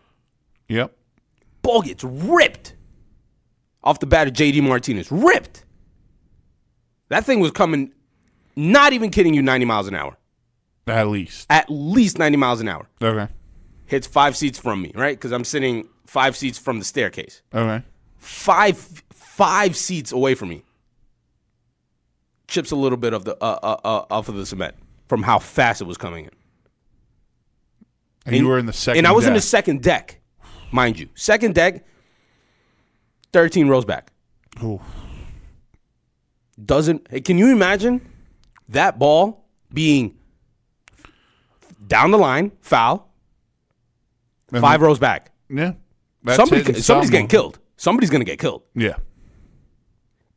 Yep. 0.70 0.96
Ball 1.64 1.82
gets 1.82 2.04
ripped 2.04 2.76
off 3.84 4.00
the 4.00 4.06
bat 4.06 4.28
of 4.28 4.34
JD 4.34 4.62
Martinez. 4.62 5.12
Ripped. 5.12 5.66
That 7.10 7.26
thing 7.26 7.40
was 7.40 7.52
coming, 7.52 7.92
not 8.56 8.94
even 8.94 9.10
kidding 9.10 9.34
you, 9.34 9.42
90 9.42 9.66
miles 9.66 9.88
an 9.88 9.96
hour. 9.96 10.16
At 10.86 11.08
least. 11.08 11.48
At 11.50 11.66
least 11.70 12.20
90 12.20 12.38
miles 12.38 12.62
an 12.62 12.68
hour. 12.68 12.88
Okay. 13.02 13.32
Hits 13.88 14.06
five 14.06 14.38
seats 14.38 14.60
from 14.60 14.82
me, 14.84 14.92
right? 14.94 15.18
Because 15.18 15.32
I'm 15.32 15.44
sitting 15.44 15.88
five 16.06 16.38
seats 16.38 16.60
from 16.60 16.78
the 16.78 16.86
staircase. 16.86 17.42
Okay. 17.54 17.84
Five 18.18 19.04
five 19.12 19.76
seats 19.76 20.12
away 20.12 20.36
from 20.36 20.50
me. 20.50 20.64
Chips 22.48 22.70
a 22.72 22.76
little 22.76 22.98
bit 22.98 23.14
of 23.14 23.26
the 23.26 23.36
uh, 23.44 23.60
uh, 23.64 23.78
uh, 23.84 24.06
off 24.12 24.30
of 24.30 24.36
the 24.36 24.46
cement. 24.46 24.76
from 25.08 25.24
how 25.24 25.40
fast 25.40 25.82
it 25.82 25.86
was 25.86 25.98
coming 25.98 26.26
in. 26.26 26.32
And, 28.26 28.36
you 28.36 28.48
were 28.48 28.58
in 28.58 28.66
the 28.66 28.74
second. 28.74 29.00
And 29.00 29.08
I 29.08 29.12
was 29.12 29.28
in 29.28 29.34
the 29.34 29.42
second 29.42 29.84
deck, 29.84 30.20
mind 30.72 30.98
you. 31.00 31.10
Second 31.16 31.54
deck, 31.56 31.86
13 33.34 33.68
rows 33.68 33.86
back. 33.86 34.12
Ooh. 34.64 34.82
Doesn't 36.64 37.08
hey, 37.10 37.22
can 37.22 37.38
you 37.38 37.52
imagine 37.52 38.02
that 38.70 38.98
ball 38.98 39.46
being 39.74 40.16
down 41.86 42.12
the 42.12 42.18
line, 42.18 42.52
foul, 42.62 43.12
And 44.52 44.62
five 44.62 44.80
the- 44.80 44.86
rows 44.86 45.00
back? 45.00 45.32
Yeah. 45.50 45.74
Somebody, 46.28 46.74
somebody's 46.82 47.12
getting 47.12 47.28
killed. 47.28 47.60
Somebody's 47.78 48.10
gonna 48.10 48.24
get 48.24 48.40
killed. 48.40 48.64
Yeah. 48.74 48.96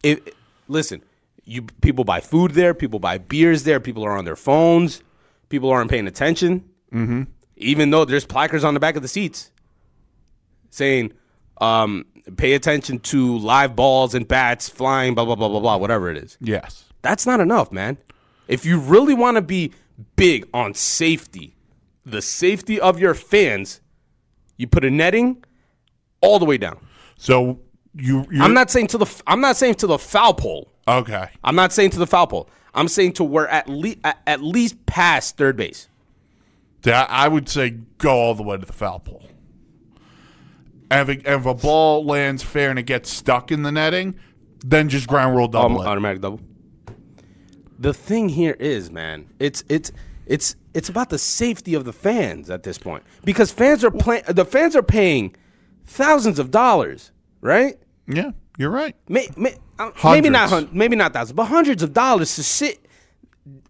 If, 0.02 0.20
listen, 0.66 1.02
you 1.44 1.62
people 1.62 2.04
buy 2.04 2.20
food 2.20 2.50
there, 2.50 2.74
people 2.74 2.98
buy 2.98 3.18
beers 3.18 3.62
there, 3.62 3.80
people 3.80 4.04
are 4.04 4.16
on 4.18 4.24
their 4.24 4.36
phones, 4.36 5.02
people 5.48 5.70
aren't 5.70 5.90
paying 5.90 6.06
attention. 6.06 6.68
Mm-hmm. 6.92 7.22
Even 7.58 7.90
though 7.90 8.04
there's 8.04 8.24
placards 8.24 8.64
on 8.64 8.74
the 8.74 8.80
back 8.80 8.96
of 8.96 9.02
the 9.02 9.08
seats 9.08 9.50
saying, 10.70 11.12
um, 11.60 12.06
"Pay 12.36 12.54
attention 12.54 13.00
to 13.00 13.38
live 13.38 13.76
balls 13.76 14.14
and 14.14 14.26
bats 14.26 14.68
flying," 14.68 15.14
blah 15.14 15.24
blah 15.24 15.34
blah 15.34 15.48
blah 15.48 15.60
blah, 15.60 15.76
whatever 15.76 16.10
it 16.10 16.16
is. 16.16 16.38
Yes. 16.40 16.84
That's 17.02 17.26
not 17.26 17.40
enough, 17.40 17.70
man. 17.72 17.98
If 18.48 18.64
you 18.64 18.78
really 18.78 19.14
want 19.14 19.36
to 19.36 19.42
be 19.42 19.72
big 20.16 20.48
on 20.54 20.74
safety, 20.74 21.54
the 22.04 22.22
safety 22.22 22.80
of 22.80 22.98
your 22.98 23.14
fans, 23.14 23.80
you 24.56 24.66
put 24.66 24.84
a 24.84 24.90
netting 24.90 25.44
all 26.20 26.38
the 26.38 26.44
way 26.44 26.58
down. 26.58 26.78
So 27.16 27.60
you. 27.94 28.26
I'm 28.40 28.54
not 28.54 28.70
saying 28.70 28.88
to 28.88 28.98
the 28.98 29.22
I'm 29.26 29.40
not 29.40 29.56
saying 29.56 29.74
to 29.76 29.86
the 29.86 29.98
foul 29.98 30.34
pole. 30.34 30.72
Okay. 30.86 31.28
I'm 31.44 31.56
not 31.56 31.72
saying 31.72 31.90
to 31.90 31.98
the 31.98 32.06
foul 32.06 32.26
pole. 32.26 32.48
I'm 32.74 32.88
saying 32.88 33.12
to 33.14 33.24
where 33.24 33.48
at 33.48 33.68
least 33.68 33.98
at, 34.04 34.18
at 34.26 34.42
least 34.42 34.86
past 34.86 35.36
third 35.36 35.56
base. 35.56 35.88
That 36.82 37.08
I 37.10 37.28
would 37.28 37.48
say 37.48 37.70
go 37.98 38.10
all 38.10 38.34
the 38.34 38.42
way 38.42 38.56
to 38.56 38.64
the 38.66 38.72
foul 38.72 39.00
pole. 39.00 39.24
And 40.90 41.08
if, 41.08 41.26
if 41.26 41.46
a 41.46 41.54
ball 41.54 42.04
lands 42.04 42.42
fair 42.42 42.70
and 42.70 42.78
it 42.78 42.84
gets 42.84 43.10
stuck 43.10 43.50
in 43.52 43.62
the 43.62 43.72
netting, 43.72 44.14
then 44.64 44.88
just 44.88 45.06
ground 45.08 45.36
rule 45.36 45.44
Um, 45.46 45.50
double 45.50 45.82
it. 45.82 45.86
automatic 45.86 46.20
double. 46.22 46.40
The 47.78 47.92
thing 47.94 48.28
here 48.30 48.56
is, 48.58 48.90
man, 48.90 49.26
it's 49.38 49.62
it's 49.68 49.92
it's 50.26 50.56
it's 50.74 50.88
about 50.88 51.10
the 51.10 51.18
safety 51.18 51.74
of 51.74 51.84
the 51.84 51.92
fans 51.92 52.50
at 52.50 52.62
this 52.62 52.78
point 52.78 53.04
because 53.24 53.52
fans 53.52 53.84
are 53.84 53.90
playing. 53.90 54.24
The 54.28 54.44
fans 54.44 54.74
are 54.74 54.82
paying 54.82 55.36
thousands 55.84 56.38
of 56.38 56.50
dollars, 56.50 57.12
right? 57.40 57.76
Yeah, 58.08 58.30
you're 58.56 58.70
right. 58.70 58.96
May, 59.08 59.28
may, 59.36 59.56
uh, 59.78 59.90
maybe 60.04 60.28
not 60.30 60.48
hun- 60.48 60.70
maybe 60.72 60.96
not 60.96 61.12
thousands, 61.12 61.34
but 61.34 61.44
hundreds 61.46 61.82
of 61.82 61.92
dollars 61.92 62.34
to 62.36 62.42
sit 62.42 62.84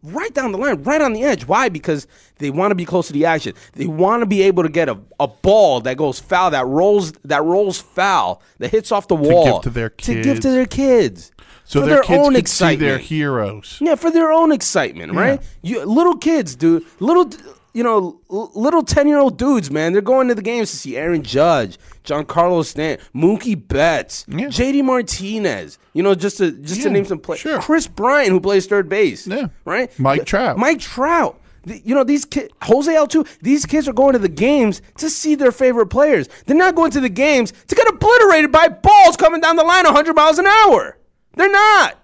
right 0.03 0.33
down 0.35 0.53
the 0.53 0.59
line, 0.59 0.83
right 0.83 1.01
on 1.01 1.13
the 1.13 1.23
edge. 1.25 1.47
Why? 1.47 1.69
Because 1.69 2.07
they 2.39 2.51
want 2.51 2.71
to 2.71 2.75
be 2.75 2.85
close 2.85 3.07
to 3.09 3.13
the 3.13 3.25
action. 3.25 3.55
They 3.75 3.87
want 3.87 4.23
to 4.23 4.27
be 4.27 4.43
able 4.43 4.63
to 4.63 4.69
get 4.69 4.89
a, 4.89 4.99
a 5.19 5.29
ball 5.29 5.81
that 5.83 5.97
goes 5.97 6.19
foul, 6.21 6.51
that 6.51 6.67
rolls 6.67 7.13
that 7.25 7.43
rolls 7.43 7.81
foul, 7.81 8.43
that 8.59 8.71
hits 8.71 8.93
off 8.93 9.09
the 9.09 9.17
wall 9.17 9.45
to 9.47 9.53
give 9.53 9.63
to 9.63 9.71
their 9.71 9.91
kids. 9.91 10.07
to 10.07 10.23
give 10.23 10.41
to 10.41 10.51
their 10.51 10.67
kids, 10.67 11.33
So 11.65 11.81
for 11.81 11.87
their, 11.87 11.97
their, 11.97 12.05
kids 12.05 12.27
own 12.27 12.37
excitement. 12.37 12.81
see 12.81 12.87
their 12.87 12.99
heroes. 12.99 13.79
Yeah, 13.81 13.95
for 13.95 14.11
their 14.11 14.33
own 14.33 14.53
excitement, 14.53 15.15
right? 15.15 15.41
You 15.63 15.85
little 15.85 16.17
kids, 16.17 16.57
dude, 16.57 16.85
little 17.01 17.31
you 17.75 17.83
know, 17.83 18.21
l- 18.31 18.51
little 18.55 18.83
ten 18.83 19.07
year 19.09 19.19
old 19.19 19.39
dudes, 19.39 19.71
man. 19.71 19.93
They're 19.93 20.03
going 20.03 20.29
to 20.29 20.35
the 20.35 20.43
games 20.43 20.71
to 20.71 20.77
see 20.77 20.97
Aaron 20.97 21.23
Judge, 21.23 21.79
Giancarlo 22.05 22.65
Stanton, 22.65 23.07
Mookie 23.15 23.57
Betts, 23.69 24.25
Yeah. 24.29 24.47
JD 24.47 24.83
Martinez. 24.85 25.79
You 25.95 26.03
know, 26.03 26.15
just 26.15 26.39
to 26.39 26.53
just 26.53 26.83
to 26.83 26.91
name 26.91 27.05
some 27.05 27.19
players. 27.19 27.41
sure. 27.41 27.61
Kris 27.61 27.87
Bryant, 27.87 28.31
who 28.31 28.41
plays 28.41 28.67
third 28.67 28.89
base. 28.89 29.27
Yeah. 29.27 29.49
right. 29.65 29.97
Mike 29.99 30.25
Trout. 30.25 30.59
Mike 30.59 30.81
Trout. 30.81 31.41
You 31.65 31.95
know 31.95 32.05
these 32.05 32.25
kids, 32.25 32.51
Jose 32.63 32.91
Altuve. 32.91 33.29
These 33.41 33.67
kids 33.67 33.89
are 33.89 33.93
going 33.93 34.15
to 34.15 34.19
the 34.19 34.29
games 34.29 34.81
to 34.99 35.11
see 35.11 35.35
their 35.35 35.53
favorite 35.53 35.89
players. 35.89 36.27
They're 36.47 36.57
not 36.57 36.75
going 36.75 36.93
to 36.93 37.01
the 37.01 37.11
games 37.11 37.53
to 37.67 37.75
get 37.75 37.87
obliterated 37.89 38.51
by 38.51 38.69
balls 38.69 39.17
coming 39.19 39.41
down 39.43 39.57
the 39.57 39.65
line 39.65 39.85
100 39.85 40.15
miles 40.17 40.39
an 40.39 40.47
hour. 40.47 40.97
They're 41.35 41.51
not. 41.51 41.99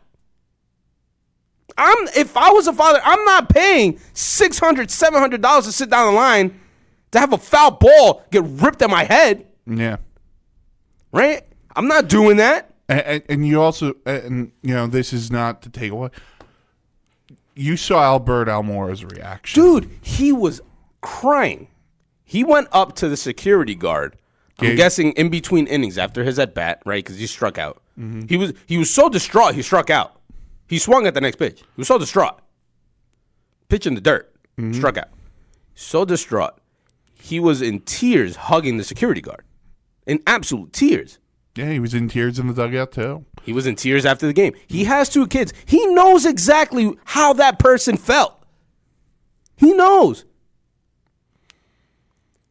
I'm 1.76 2.06
if 2.16 2.36
I 2.36 2.50
was 2.50 2.66
a 2.66 2.72
father, 2.72 3.00
I'm 3.04 3.24
not 3.24 3.48
paying 3.48 3.98
600 4.12 4.90
700 4.90 5.40
dollars 5.42 5.64
to 5.66 5.72
sit 5.72 5.90
down 5.90 6.12
the 6.12 6.18
line 6.18 6.60
to 7.12 7.18
have 7.18 7.32
a 7.32 7.38
foul 7.38 7.72
ball 7.72 8.24
get 8.30 8.42
ripped 8.44 8.82
at 8.82 8.90
my 8.90 9.04
head, 9.04 9.46
Yeah. 9.66 9.96
right? 11.12 11.42
I'm 11.76 11.86
not 11.88 12.08
doing 12.08 12.36
that. 12.38 12.70
And, 12.88 13.00
and, 13.00 13.22
and 13.28 13.46
you 13.46 13.60
also, 13.62 13.94
and 14.04 14.52
you 14.62 14.74
know, 14.74 14.86
this 14.86 15.12
is 15.12 15.30
not 15.30 15.62
to 15.62 15.70
take 15.70 15.90
away. 15.90 16.10
You 17.56 17.76
saw 17.76 18.02
Albert 18.02 18.48
Almora's 18.48 19.04
reaction. 19.04 19.62
Dude, 19.62 19.90
he 20.02 20.32
was 20.32 20.60
crying. 21.00 21.68
He 22.24 22.42
went 22.42 22.68
up 22.72 22.96
to 22.96 23.08
the 23.08 23.16
security 23.16 23.74
guard. 23.74 24.16
I'm 24.60 24.76
guessing 24.76 25.12
in 25.12 25.30
between 25.30 25.66
innings 25.66 25.98
after 25.98 26.22
his 26.24 26.38
at 26.38 26.54
bat, 26.54 26.80
right? 26.86 27.04
Because 27.04 27.18
he 27.18 27.26
struck 27.26 27.58
out. 27.58 27.82
Mm-hmm. 27.98 28.26
He 28.28 28.36
was 28.36 28.52
he 28.66 28.78
was 28.78 28.92
so 28.92 29.08
distraught 29.08 29.54
he 29.54 29.62
struck 29.62 29.90
out. 29.90 30.20
He 30.66 30.78
swung 30.78 31.06
at 31.06 31.14
the 31.14 31.20
next 31.20 31.36
pitch. 31.36 31.60
He 31.60 31.66
was 31.76 31.88
so 31.88 31.98
distraught. 31.98 32.40
Pitch 33.68 33.86
in 33.86 33.94
the 33.94 34.00
dirt, 34.00 34.32
mm-hmm. 34.58 34.72
struck 34.72 34.96
out. 34.96 35.08
So 35.74 36.04
distraught, 36.04 36.58
he 37.14 37.40
was 37.40 37.60
in 37.62 37.80
tears, 37.80 38.36
hugging 38.36 38.76
the 38.76 38.84
security 38.84 39.20
guard, 39.20 39.42
in 40.06 40.22
absolute 40.26 40.72
tears. 40.72 41.18
Yeah, 41.56 41.70
he 41.70 41.78
was 41.78 41.94
in 41.94 42.08
tears 42.08 42.38
in 42.38 42.48
the 42.48 42.54
dugout 42.54 42.92
too. 42.92 43.24
He 43.42 43.52
was 43.52 43.66
in 43.66 43.76
tears 43.76 44.04
after 44.04 44.26
the 44.26 44.32
game. 44.32 44.54
He 44.66 44.84
has 44.84 45.08
two 45.08 45.26
kids. 45.26 45.52
He 45.66 45.84
knows 45.86 46.26
exactly 46.26 46.96
how 47.04 47.32
that 47.34 47.58
person 47.58 47.96
felt. 47.96 48.42
He 49.56 49.72
knows. 49.72 50.24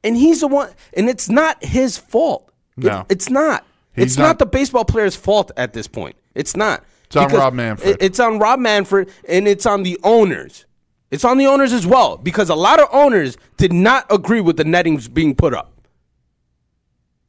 And 0.04 0.18
he's 0.18 0.42
the 0.42 0.48
one, 0.48 0.70
and 0.96 1.10
it's 1.10 1.30
not 1.30 1.64
his 1.64 1.98
fault. 1.98 2.52
It- 2.78 2.84
No. 2.86 3.06
it's 3.10 3.30
not. 3.30 3.66
He's 3.94 4.06
it's 4.06 4.18
not, 4.18 4.24
not- 4.26 4.40
the 4.40 4.46
baseball 4.46 4.86
player's 4.86 5.16
fault 5.16 5.52
at 5.56 5.74
this 5.74 5.88
point. 5.88 6.16
It's 6.36 6.56
not. 6.56 6.84
It's 7.16 7.34
on 7.34 7.40
Rob 7.40 7.54
Manfred. 7.54 7.98
it's 8.00 8.20
on 8.20 8.40
Rob 8.40 8.60
Manfred, 8.60 9.10
and 9.28 9.48
it's 9.48 9.66
on 9.66 9.84
the 9.84 10.00
owners. 10.04 10.66
It's 11.12 11.24
on 11.24 11.38
the 11.38 11.46
owners 11.46 11.74
as 11.74 11.86
well, 11.86 12.18
because 12.18 12.50
a 12.50 12.56
lot 12.56 12.80
of 12.80 12.88
owners 12.92 13.38
did 13.58 13.72
not 13.72 14.06
agree 14.12 14.42
with 14.42 14.58
the 14.58 14.64
nettings 14.64 15.08
being 15.08 15.36
put 15.36 15.54
up. 15.54 15.72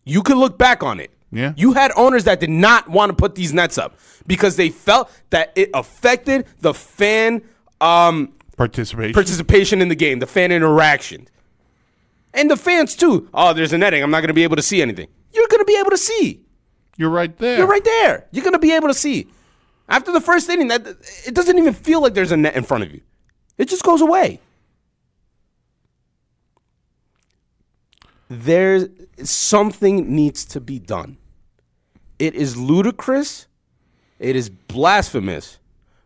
You 0.05 0.23
could 0.23 0.37
look 0.37 0.57
back 0.59 0.83
on 0.83 1.01
it. 1.01 1.11
Yeah. 1.31 1.53
You 1.57 1.73
had 1.73 1.91
owners 1.97 2.25
that 2.25 2.41
did 2.41 2.51
not 2.51 2.89
want 2.89 3.11
to 3.11 3.17
put 3.17 3.35
these 3.35 3.53
nets 3.53 3.77
up 3.77 3.99
because 4.27 4.57
they 4.57 4.71
felt 4.71 5.11
that 5.31 5.53
it 5.57 5.71
affected 5.75 6.47
the 6.61 6.73
fan 6.73 7.43
um, 7.81 8.33
Participation. 8.57 9.13
participation 9.13 9.83
in 9.83 9.89
the 9.89 9.95
game, 9.97 10.21
the 10.21 10.27
fan 10.27 10.53
interaction. 10.53 11.27
And 12.33 12.51
the 12.51 12.57
fans 12.57 12.95
too. 12.95 13.29
Oh, 13.35 13.53
there's 13.53 13.73
a 13.73 13.79
netting. 13.79 14.03
I'm 14.03 14.11
not 14.11 14.21
going 14.21 14.29
to 14.29 14.35
be 14.35 14.45
able 14.45 14.57
to 14.57 14.63
see 14.63 14.81
anything. 14.81 15.09
You're 15.33 15.49
going 15.49 15.61
to 15.61 15.65
be 15.65 15.77
able 15.79 15.91
to 15.91 15.99
see. 15.99 16.41
You're 16.97 17.11
right 17.11 17.37
there. 17.39 17.59
You're 17.59 17.67
right 17.67 17.85
there. 17.85 18.27
You're 18.31 18.45
going 18.45 18.53
to 18.55 18.59
be 18.61 18.73
able 18.73 18.89
to 18.89 18.95
see. 18.95 19.27
After 19.89 20.13
the 20.13 20.21
first 20.21 20.49
inning, 20.49 20.69
that 20.69 20.87
it 21.27 21.35
doesn't 21.35 21.59
even 21.59 21.75
feel 21.75 22.01
like 22.01 22.15
there's 22.15 22.33
a 22.33 22.37
net 22.37 22.57
in 22.57 22.65
front 22.65 22.85
of 22.85 22.93
you. 22.93 23.01
It 23.59 23.69
just 23.69 23.85
goes 23.85 24.01
away. 24.01 24.41
There's 28.29 28.89
something 29.23 30.15
needs 30.15 30.45
to 30.47 30.61
be 30.61 30.79
done. 30.79 31.19
It 32.19 32.35
is 32.35 32.57
ludicrous. 32.57 33.47
It 34.19 34.37
is 34.37 34.49
blasphemous 34.49 35.59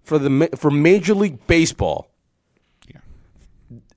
for 0.02 0.18
the 0.18 0.48
for 0.56 0.70
Major 0.70 1.14
League 1.14 1.46
Baseball 1.46 2.10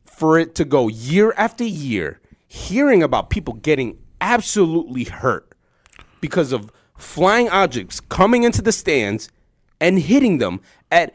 for 0.04 0.38
it 0.38 0.54
to 0.54 0.64
go 0.64 0.88
year 0.88 1.34
after 1.36 1.64
year 1.64 2.20
hearing 2.48 3.02
about 3.02 3.32
people 3.32 3.56
getting 3.56 3.98
absolutely 4.20 5.06
hurt 5.06 5.56
because 6.20 6.52
of 6.52 6.72
flying 6.96 7.50
objects 7.50 8.00
coming 8.00 8.44
into 8.44 8.62
the 8.62 8.72
stands 8.72 9.30
and 9.82 10.00
hitting 10.00 10.38
them 10.38 10.62
at 10.92 11.14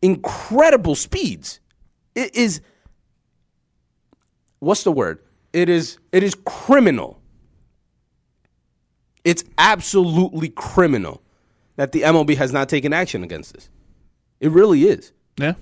incredible 0.00 0.96
speeds. 0.96 1.60
It 2.16 2.34
is 2.34 2.60
what's 4.58 4.82
the 4.82 4.90
word? 4.90 5.20
It 5.52 5.68
is 5.68 5.98
it 6.10 6.24
is 6.24 6.34
criminal. 6.44 7.20
It's 9.22 9.44
absolutely 9.56 10.48
criminal 10.48 11.22
that 11.76 11.92
the 11.92 12.02
MLB 12.02 12.36
has 12.36 12.52
not 12.52 12.68
taken 12.68 12.92
action 12.92 13.22
against 13.22 13.54
this. 13.54 13.70
It 14.40 14.50
really 14.50 14.84
is. 14.84 15.12
Yeah. 15.38 15.54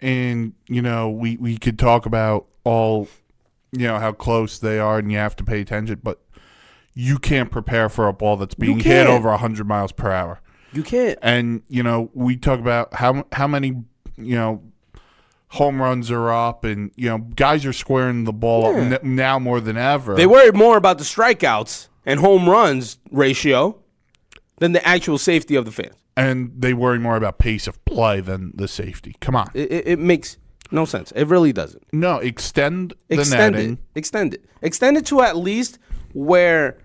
And 0.00 0.52
you 0.68 0.82
know, 0.82 1.10
we 1.10 1.36
we 1.38 1.56
could 1.56 1.78
talk 1.78 2.06
about 2.06 2.46
all, 2.64 3.08
you 3.72 3.86
know, 3.86 3.98
how 3.98 4.12
close 4.12 4.58
they 4.58 4.78
are, 4.78 4.98
and 4.98 5.10
you 5.10 5.18
have 5.18 5.34
to 5.36 5.44
pay 5.44 5.60
attention, 5.62 6.00
but 6.02 6.20
you 6.94 7.18
can't 7.18 7.50
prepare 7.50 7.88
for 7.88 8.06
a 8.06 8.12
ball 8.12 8.36
that's 8.36 8.54
being 8.54 8.78
hit 8.78 9.06
over 9.06 9.34
hundred 9.36 9.66
miles 9.66 9.92
per 9.92 10.12
hour. 10.12 10.40
You 10.76 10.82
can't. 10.82 11.18
And 11.22 11.62
you 11.68 11.82
know, 11.82 12.10
we 12.14 12.36
talk 12.36 12.60
about 12.60 12.94
how 12.94 13.24
how 13.32 13.46
many 13.46 13.68
you 14.16 14.34
know 14.36 14.62
home 15.48 15.80
runs 15.80 16.10
are 16.10 16.30
up, 16.30 16.64
and 16.64 16.90
you 16.96 17.08
know, 17.08 17.18
guys 17.18 17.64
are 17.64 17.72
squaring 17.72 18.24
the 18.24 18.32
ball 18.32 18.62
Yeah. 18.74 18.94
up 18.96 19.04
n- 19.04 19.16
now 19.16 19.38
more 19.38 19.60
than 19.60 19.76
ever. 19.76 20.14
They 20.14 20.26
worry 20.26 20.52
more 20.52 20.76
about 20.76 20.98
the 20.98 21.04
strikeouts 21.04 21.88
and 22.04 22.20
home 22.20 22.48
runs 22.48 22.98
ratio 23.10 23.78
than 24.58 24.72
the 24.72 24.86
actual 24.86 25.18
safety 25.18 25.54
of 25.56 25.64
the 25.64 25.72
fans. 25.72 25.94
and 26.18 26.50
they 26.56 26.72
worry 26.72 26.98
more 26.98 27.16
about 27.16 27.38
pace 27.38 27.66
of 27.66 27.82
play 27.84 28.20
than 28.20 28.50
the 28.54 28.66
safety. 28.66 29.14
Come 29.20 29.36
on, 29.36 29.48
It, 29.54 29.70
it, 29.70 29.86
it 29.88 29.98
makes 29.98 30.38
no 30.70 30.84
sense. 30.86 31.12
It 31.12 31.24
really 31.26 31.52
doesn't. 31.52 31.84
no, 31.92 32.16
extend 32.18 32.94
the 33.08 33.20
extend 33.20 33.54
netting. 33.54 33.72
it. 33.74 33.78
Extend 33.98 34.34
it. 34.34 34.44
Extend 34.62 34.96
it 34.96 35.04
to 35.06 35.20
at 35.20 35.36
least 35.36 35.78
where, 36.14 36.78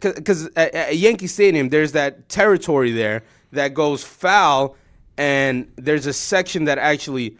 because 0.00 0.46
at, 0.56 0.74
at 0.74 0.96
Yankee 0.96 1.26
Stadium, 1.26 1.68
there's 1.68 1.92
that 1.92 2.28
territory 2.28 2.92
there 2.92 3.22
that 3.52 3.74
goes 3.74 4.04
foul, 4.04 4.76
and 5.16 5.70
there's 5.76 6.06
a 6.06 6.12
section 6.12 6.64
that 6.64 6.78
actually 6.78 7.36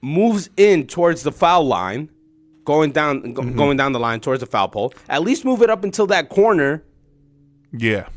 moves 0.00 0.50
in 0.56 0.86
towards 0.86 1.22
the 1.22 1.32
foul 1.32 1.66
line, 1.66 2.10
going 2.64 2.92
down, 2.92 3.32
go- 3.32 3.42
mm-hmm. 3.42 3.56
going 3.56 3.76
down 3.76 3.92
the 3.92 4.00
line 4.00 4.20
towards 4.20 4.40
the 4.40 4.46
foul 4.46 4.68
pole. 4.68 4.92
At 5.08 5.22
least 5.22 5.44
move 5.44 5.62
it 5.62 5.70
up 5.70 5.84
until 5.84 6.06
that 6.08 6.28
corner, 6.28 6.82
Yeah, 7.72 8.08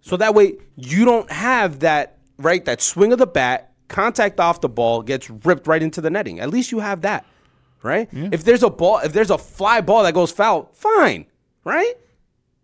so 0.00 0.16
that 0.16 0.34
way 0.34 0.56
you 0.76 1.04
don't 1.04 1.30
have 1.30 1.80
that 1.80 2.18
right 2.38 2.64
that 2.64 2.80
swing 2.80 3.12
of 3.12 3.18
the 3.18 3.26
bat, 3.26 3.72
contact 3.88 4.40
off 4.40 4.60
the 4.60 4.68
ball 4.68 5.02
gets 5.02 5.28
ripped 5.28 5.66
right 5.66 5.82
into 5.82 6.00
the 6.00 6.10
netting. 6.10 6.40
At 6.40 6.50
least 6.50 6.72
you 6.72 6.78
have 6.80 7.02
that, 7.02 7.26
right? 7.82 8.08
If 8.32 8.44
there's 8.44 8.62
a 8.62 8.70
ball, 8.70 8.98
if 8.98 9.12
there's 9.12 9.30
a 9.30 9.38
fly 9.38 9.80
ball 9.80 10.02
that 10.04 10.14
goes 10.14 10.30
foul, 10.30 10.70
fine, 10.72 11.26
right? 11.64 11.94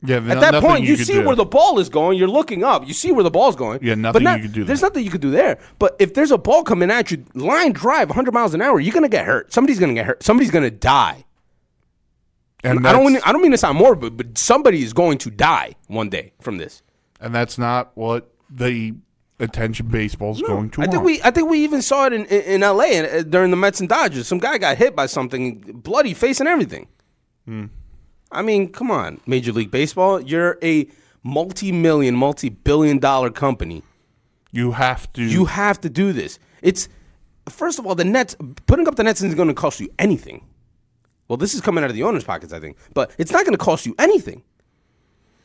Yeah. 0.04 0.16
At 0.16 0.40
that 0.40 0.62
point, 0.62 0.84
you, 0.84 0.96
see 0.96 1.18
where 1.18 1.36
the 1.36 1.44
ball 1.44 1.78
is 1.78 1.88
going. 1.88 2.18
You're 2.18 2.28
looking 2.28 2.62
up. 2.64 2.86
You 2.86 2.94
see 2.94 3.12
where 3.12 3.24
the 3.24 3.30
ball's 3.30 3.56
going. 3.56 3.80
Yeah, 3.82 3.94
But 3.94 3.98
nothing 3.98 4.22
not- 4.24 4.38
you 4.38 4.44
can 4.44 4.52
do 4.52 4.64
There's 4.64 4.82
nothing 4.82 5.04
you 5.04 5.10
can 5.10 5.20
do 5.20 5.30
there. 5.30 5.58
But 5.78 5.96
if 5.98 6.14
there's 6.14 6.30
a 6.30 6.38
ball 6.38 6.62
coming 6.62 6.90
at 6.90 7.10
you, 7.10 7.24
line 7.34 7.72
drive, 7.72 8.08
100 8.08 8.32
miles 8.32 8.54
an 8.54 8.62
hour, 8.62 8.78
you're 8.80 8.94
gonna 8.94 9.08
get 9.08 9.26
hurt. 9.26 9.52
Somebody's 9.52 9.78
gonna 9.78 9.94
get 9.94 10.06
hurt. 10.06 10.22
Somebody's 10.22 10.50
gonna 10.50 10.70
die. 10.70 11.24
and 12.62 12.86
I 12.86 12.92
don't. 12.92 13.12
Mean, 13.12 13.20
I 13.24 13.32
don't 13.32 13.42
mean 13.42 13.50
to 13.52 13.58
sound 13.58 13.78
morbid, 13.78 14.16
but 14.16 14.38
somebody 14.38 14.82
is 14.82 14.92
going 14.92 15.18
to 15.18 15.30
die 15.30 15.74
one 15.86 16.08
day 16.08 16.32
from 16.40 16.58
this. 16.58 16.82
and 17.20 17.34
that's 17.34 17.58
not 17.58 17.92
what 17.94 18.32
the 18.50 18.94
attention 19.40 19.88
baseball's 19.88 20.40
going 20.40 20.70
to. 20.70 20.82
I 20.82 20.86
think 20.86 21.02
we 21.02 21.20
I 21.22 21.30
think 21.30 21.50
we 21.50 21.64
even 21.64 21.82
saw 21.82 22.06
it 22.06 22.12
in 22.12 22.24
in, 22.26 22.40
in 22.42 22.62
L.A. 22.62 23.18
uh, 23.18 23.22
during 23.22 23.50
the 23.50 23.56
Mets 23.56 23.80
and 23.80 23.88
Dodgers. 23.88 24.26
Some 24.26 24.38
guy 24.38 24.58
got 24.58 24.76
hit 24.78 24.94
by 24.96 25.06
something, 25.06 25.60
bloody 25.60 26.14
face 26.14 26.40
and 26.40 26.48
everything. 26.48 26.88
Hmm. 27.46 27.66
I 28.34 28.42
mean, 28.42 28.70
come 28.72 28.90
on, 28.90 29.20
Major 29.26 29.52
League 29.52 29.70
Baseball. 29.70 30.20
You're 30.20 30.58
a 30.62 30.86
multi-million, 31.22 32.14
multi-billion-dollar 32.16 33.30
company. 33.30 33.82
you 34.52 34.72
have 34.72 35.12
to. 35.14 35.22
You 35.22 35.46
have 35.46 35.80
to 35.80 35.90
do 35.90 36.12
this. 36.12 36.38
It's 36.62 36.88
first 37.48 37.78
of 37.78 37.86
all, 37.86 37.94
the 37.94 38.04
Nets 38.04 38.36
putting 38.66 38.86
up 38.88 38.96
the 38.96 39.02
Nets 39.04 39.20
isn't 39.22 39.36
going 39.36 39.48
to 39.48 39.54
cost 39.54 39.80
you 39.80 39.88
anything. 39.98 40.44
Well, 41.28 41.36
this 41.38 41.54
is 41.54 41.60
coming 41.60 41.82
out 41.82 41.90
of 41.90 41.96
the 41.96 42.02
owners' 42.02 42.24
pockets, 42.24 42.52
I 42.52 42.60
think, 42.60 42.76
but 42.92 43.12
it's 43.18 43.32
not 43.32 43.44
going 43.44 43.56
to 43.56 43.64
cost 43.64 43.86
you 43.86 43.94
anything, 43.98 44.42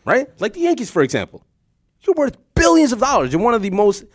right? 0.05 0.27
Like 0.41 0.53
the 0.53 0.61
Yankees, 0.61 0.91
for 0.91 1.01
example. 1.01 1.43
You're 2.01 2.15
worth 2.15 2.37
billions 2.55 2.91
of 2.91 2.99
dollars. 2.99 3.31
You're 3.33 3.41
one 3.41 3.53
of 3.53 3.61
the 3.61 3.69
most 3.71 4.05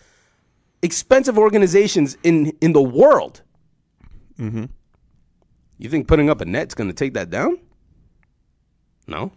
expensive 0.83 1.39
organizations 1.39 2.17
in 2.23 2.53
in 2.61 2.73
the 2.73 2.83
world. 2.83 3.43
Mm-hmm. 4.39 4.65
You 5.79 5.89
think 5.89 6.07
putting 6.09 6.31
up 6.31 6.41
a 6.41 6.45
net's 6.45 6.75
going 6.75 6.89
to 6.89 6.95
take 6.95 7.15
that 7.15 7.31
down? 7.31 7.59
No. 9.07 9.33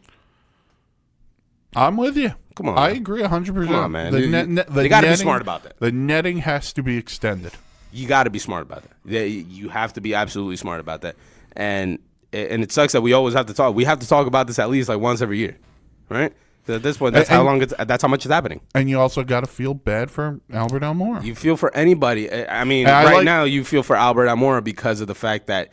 I'm 1.76 1.98
with 1.98 2.18
you. 2.18 2.31
Come 2.56 2.69
on, 2.69 2.77
I 2.77 2.88
man. 2.88 2.98
agree 2.98 3.22
100. 3.22 3.53
percent 3.53 3.72
Come 3.76 3.84
on, 3.85 3.91
man. 3.91 4.11
The 4.14 4.22
You- 4.22 4.27
net, 4.30 4.48
net, 4.49 4.73
the 4.73 4.84
you 4.84 4.89
gotta 4.89 5.06
be 5.06 5.10
netting- 5.11 5.23
smart 5.23 5.41
about 5.41 5.64
that. 5.64 5.80
The 5.80 5.91
netting 5.91 6.38
has 6.39 6.73
to 6.73 6.81
be 6.84 6.98
extended. 6.98 7.52
you 7.91 8.07
got 8.07 8.23
to 8.23 8.30
be 8.30 8.38
smart 8.39 8.64
about 8.64 8.84
that. 8.84 8.91
Yeah, 9.06 9.22
You 9.22 9.69
have 9.69 9.94
to 9.94 10.02
be 10.02 10.14
absolutely 10.14 10.57
smart 10.57 10.80
about 10.80 11.02
that. 11.02 11.15
And 11.56 11.99
and 12.34 12.61
it 12.61 12.72
sucks 12.72 12.91
that 12.94 13.02
we 13.02 13.14
always 13.14 13.34
have 13.34 13.45
to 13.45 13.53
talk. 13.53 13.73
We 13.76 13.85
have 13.85 13.99
to 13.99 14.07
talk 14.07 14.27
about 14.27 14.48
this 14.48 14.60
at 14.60 14.69
least 14.69 14.89
like 14.89 14.99
once 14.99 15.22
every 15.22 15.38
year, 15.38 15.57
right? 16.10 16.34
'Cause 16.65 16.76
at 16.76 16.84
this 16.84 16.98
point, 16.98 17.14
that's 17.14 17.30
how 17.30 17.38
and- 17.39 17.45
long 17.45 17.61
it's. 17.61 17.73
That's 17.80 18.02
how 18.02 18.10
much 18.10 18.26
it's 18.26 18.34
happening. 18.34 18.60
And 18.76 18.89
you 18.89 18.99
also 18.99 19.23
got 19.23 19.39
to 19.41 19.48
feel 19.48 19.73
bad 19.73 20.11
for 20.11 20.39
Albert 20.52 20.81
Almora. 20.84 21.23
You 21.23 21.34
feel 21.35 21.56
for 21.56 21.73
anybody. 21.73 22.30
I 22.30 22.61
I 22.61 22.64
mean, 22.65 22.88
And 22.88 22.95
I 22.95 23.06
right 23.06 23.14
like- 23.18 23.23
now 23.26 23.44
you 23.45 23.64
feel 23.64 23.84
for 23.84 23.95
Albert 23.95 24.27
Almora 24.27 24.64
because 24.64 24.99
of 24.99 25.07
the 25.07 25.15
fact 25.15 25.48
that 25.48 25.69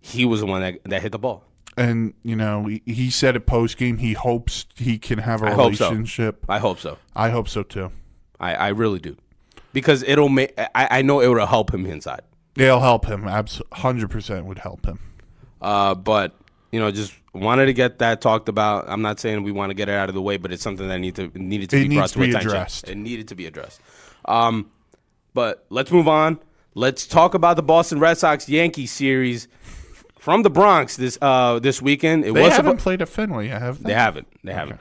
he 0.00 0.24
was 0.24 0.40
the 0.40 0.46
one 0.46 0.62
that, 0.62 0.78
that 0.84 1.02
hit 1.02 1.12
the 1.12 1.18
ball. 1.18 1.44
And 1.78 2.14
you 2.22 2.36
know, 2.36 2.66
he, 2.66 2.82
he 2.84 3.10
said 3.10 3.36
at 3.36 3.46
post 3.46 3.76
game 3.76 3.98
he 3.98 4.12
hopes 4.14 4.66
he 4.76 4.98
can 4.98 5.18
have 5.20 5.42
a 5.42 5.46
I 5.46 5.50
hope 5.52 5.74
so. 5.76 5.86
relationship. 5.86 6.44
I 6.48 6.58
hope 6.58 6.78
so. 6.80 6.98
I 7.14 7.30
hope 7.30 7.48
so 7.48 7.62
too. 7.62 7.90
I, 8.40 8.54
I 8.54 8.68
really 8.68 8.98
do, 8.98 9.16
because 9.72 10.02
it'll 10.02 10.28
make. 10.28 10.52
I, 10.58 10.98
I 10.98 11.02
know 11.02 11.20
it 11.20 11.28
will 11.28 11.46
help 11.46 11.72
him 11.72 11.86
inside. 11.86 12.22
It'll 12.56 12.80
help 12.80 13.06
him. 13.06 13.22
Hundred 13.72 14.10
percent 14.10 14.46
would 14.46 14.58
help 14.58 14.84
him. 14.86 14.98
Uh, 15.60 15.94
but 15.94 16.34
you 16.72 16.78
know, 16.80 16.90
just 16.90 17.14
wanted 17.32 17.66
to 17.66 17.72
get 17.72 17.98
that 18.00 18.20
talked 18.20 18.48
about. 18.48 18.84
I'm 18.88 19.02
not 19.02 19.18
saying 19.20 19.42
we 19.42 19.52
want 19.52 19.70
to 19.70 19.74
get 19.74 19.88
it 19.88 19.94
out 19.94 20.08
of 20.08 20.14
the 20.14 20.22
way, 20.22 20.36
but 20.36 20.52
it's 20.52 20.62
something 20.62 20.88
that 20.88 20.98
need 20.98 21.14
to 21.16 21.30
needed 21.34 21.70
to 21.70 21.76
It 21.78 21.88
be 21.88 21.96
brought 21.96 22.10
to 22.10 22.18
be 22.18 22.30
attention. 22.30 22.50
addressed. 22.50 22.88
It 22.88 22.96
needed 22.96 23.28
to 23.28 23.34
be 23.34 23.46
addressed. 23.46 23.80
Um, 24.24 24.70
but 25.34 25.64
let's 25.70 25.90
move 25.90 26.08
on. 26.08 26.38
Let's 26.74 27.06
talk 27.06 27.34
about 27.34 27.56
the 27.56 27.62
Boston 27.62 27.98
Red 27.98 28.18
Sox 28.18 28.48
Yankee 28.48 28.86
series 28.86 29.48
from 30.18 30.42
the 30.42 30.50
Bronx 30.50 30.96
this 30.96 31.18
uh 31.22 31.58
this 31.58 31.80
weekend. 31.82 32.24
It 32.24 32.34
They 32.34 32.42
was 32.42 32.52
haven't 32.52 32.76
suppo- 32.76 32.82
played 32.82 33.02
at 33.02 33.08
Fenway, 33.08 33.48
yet, 33.48 33.60
have 33.62 33.82
they? 33.82 33.88
they 33.88 33.94
haven't 33.94 34.26
they 34.44 34.52
haven't. 34.52 34.80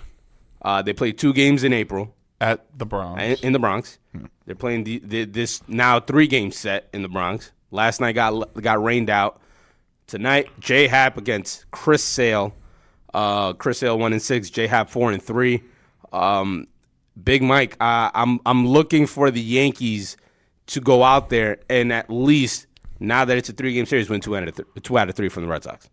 Uh, 0.62 0.82
they 0.82 0.94
played 0.94 1.18
two 1.18 1.34
games 1.34 1.64
in 1.64 1.72
April 1.72 2.14
At 2.42 2.66
the 2.78 2.86
Bronx. 2.86 3.22
in, 3.22 3.38
in 3.48 3.54
the 3.54 3.60
Bronx. 3.60 4.00
They're 4.46 4.56
playing 4.56 4.84
the, 4.86 5.00
the, 5.00 5.26
this 5.26 5.62
now 5.68 6.00
three 6.00 6.28
game 6.28 6.52
set 6.52 6.90
in 6.94 7.02
the 7.04 7.08
Bronx. 7.10 7.52
Last 7.72 8.02
night 8.02 8.14
got 8.16 8.54
got 8.62 8.84
rained 8.84 9.10
out. 9.10 9.40
Tonight, 10.08 10.48
J 10.60 10.88
Happ 10.88 11.18
against 11.18 11.70
Chris 11.72 12.04
Sale. 12.04 12.54
Uh, 13.14 13.54
Chris 13.54 13.80
Sale 13.80 14.00
one 14.00 14.14
and 14.14 14.22
six. 14.22 14.50
J 14.50 14.68
Happ 14.68 14.90
four 14.90 15.12
and 15.12 15.22
three. 15.22 15.64
Um, 16.14 16.68
Big 17.22 17.42
Mike, 17.42 17.76
uh, 17.82 18.10
I'm 18.14 18.40
I'm 18.46 18.66
looking 18.68 19.06
for 19.08 19.32
the 19.32 19.42
Yankees 19.42 20.16
to 20.68 20.80
go 20.80 21.04
out 21.04 21.30
there 21.30 21.60
and 21.70 21.92
at 21.92 22.10
least 22.10 22.66
now 22.99 23.26
that 23.26 23.38
it's 23.38 23.49
a 23.49 23.53
three 23.53 23.74
game 23.74 23.86
series, 23.86 24.10
win 24.10 24.22
two 24.22 24.36
out 24.36 24.48
of 24.48 24.56
th- 24.56 24.68
two 24.84 24.98
out 24.98 25.10
of 25.10 25.15
three 25.15 25.30
from 25.30 25.44
the 25.44 25.49
Red 25.49 25.64
Sox. 25.64 25.90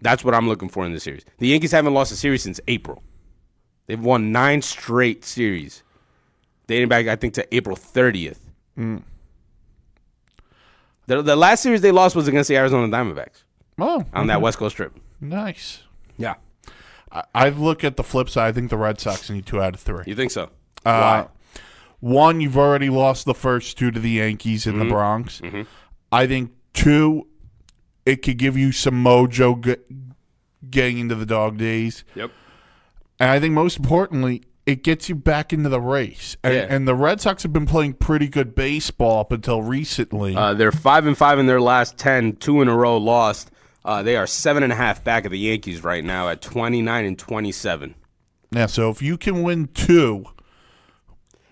That's 0.00 0.24
what 0.24 0.34
I'm 0.34 0.48
looking 0.48 0.68
for 0.68 0.84
in 0.84 0.92
this 0.92 1.04
series. 1.04 1.24
The 1.38 1.48
Yankees 1.48 1.72
haven't 1.72 1.94
lost 1.94 2.12
a 2.12 2.16
series 2.16 2.42
since 2.42 2.60
April. 2.68 3.02
They've 3.86 4.00
won 4.00 4.32
nine 4.32 4.62
straight 4.62 5.24
series, 5.24 5.82
dating 6.66 6.88
back 6.88 7.06
I 7.06 7.16
think 7.16 7.34
to 7.34 7.54
April 7.54 7.76
30th. 7.76 8.38
Mm. 8.78 9.02
The, 11.06 11.22
the 11.22 11.36
last 11.36 11.62
series 11.62 11.82
they 11.82 11.90
lost 11.90 12.16
was 12.16 12.28
against 12.28 12.48
the 12.48 12.56
Arizona 12.56 12.88
Diamondbacks 12.88 13.44
oh, 13.78 14.04
on 14.14 14.26
that 14.28 14.40
West 14.40 14.58
Coast 14.58 14.76
trip. 14.76 14.94
nice. 15.20 15.82
Yeah, 16.16 16.34
I, 17.10 17.24
I 17.34 17.48
look 17.48 17.82
at 17.82 17.96
the 17.96 18.04
flip 18.04 18.30
side. 18.30 18.48
I 18.48 18.52
think 18.52 18.70
the 18.70 18.76
Red 18.76 19.00
Sox 19.00 19.28
need 19.28 19.46
two 19.46 19.60
out 19.60 19.74
of 19.74 19.80
three. 19.80 20.04
you 20.06 20.14
think 20.14 20.30
so? 20.30 20.50
Uh, 20.86 21.24
One, 22.00 22.40
you've 22.40 22.58
already 22.58 22.88
lost 22.88 23.24
the 23.24 23.34
first 23.34 23.78
two 23.78 23.90
to 23.90 23.98
the 23.98 24.10
Yankees 24.10 24.66
in 24.66 24.78
the 24.78 24.84
mm-hmm. 24.84 24.92
Bronx. 24.92 25.40
Mm-hmm. 25.40 25.62
I 26.14 26.26
think 26.26 26.52
two, 26.72 27.26
it 28.06 28.22
could 28.22 28.36
give 28.38 28.56
you 28.56 28.72
some 28.72 29.02
mojo 29.02 29.60
g- 29.62 29.76
getting 30.70 30.98
into 30.98 31.14
the 31.14 31.26
dog 31.26 31.56
days. 31.58 32.04
Yep. 32.14 32.30
And 33.20 33.30
I 33.30 33.38
think 33.40 33.54
most 33.54 33.78
importantly, 33.78 34.42
it 34.66 34.82
gets 34.82 35.08
you 35.08 35.14
back 35.14 35.52
into 35.52 35.68
the 35.68 35.80
race. 35.80 36.36
And, 36.42 36.54
Yeah. 36.54 36.66
and 36.70 36.88
the 36.88 36.94
Red 36.94 37.20
Sox 37.20 37.42
have 37.42 37.52
been 37.52 37.66
playing 37.66 37.94
pretty 37.94 38.28
good 38.28 38.54
baseball 38.54 39.20
up 39.20 39.30
until 39.32 39.62
recently. 39.62 40.34
Uh, 40.34 40.54
they're 40.54 40.72
five 40.72 41.06
and 41.06 41.16
five 41.16 41.38
in 41.38 41.46
their 41.46 41.60
last 41.60 41.98
ten, 41.98 42.34
two 42.36 42.62
in 42.62 42.68
a 42.68 42.76
row 42.76 42.96
lost. 42.96 43.50
Uh, 43.84 44.02
they 44.02 44.16
are 44.16 44.26
seven 44.26 44.62
and 44.62 44.72
a 44.72 44.76
half 44.76 45.04
back 45.04 45.26
of 45.26 45.30
the 45.32 45.38
Yankees 45.38 45.84
right 45.84 46.02
now 46.02 46.28
at 46.30 46.40
29 46.40 47.04
and 47.04 47.18
27. 47.18 47.94
yeah, 48.50 48.64
so 48.66 48.88
if 48.88 49.02
you 49.02 49.18
can 49.18 49.42
win 49.42 49.68
two, 49.74 50.24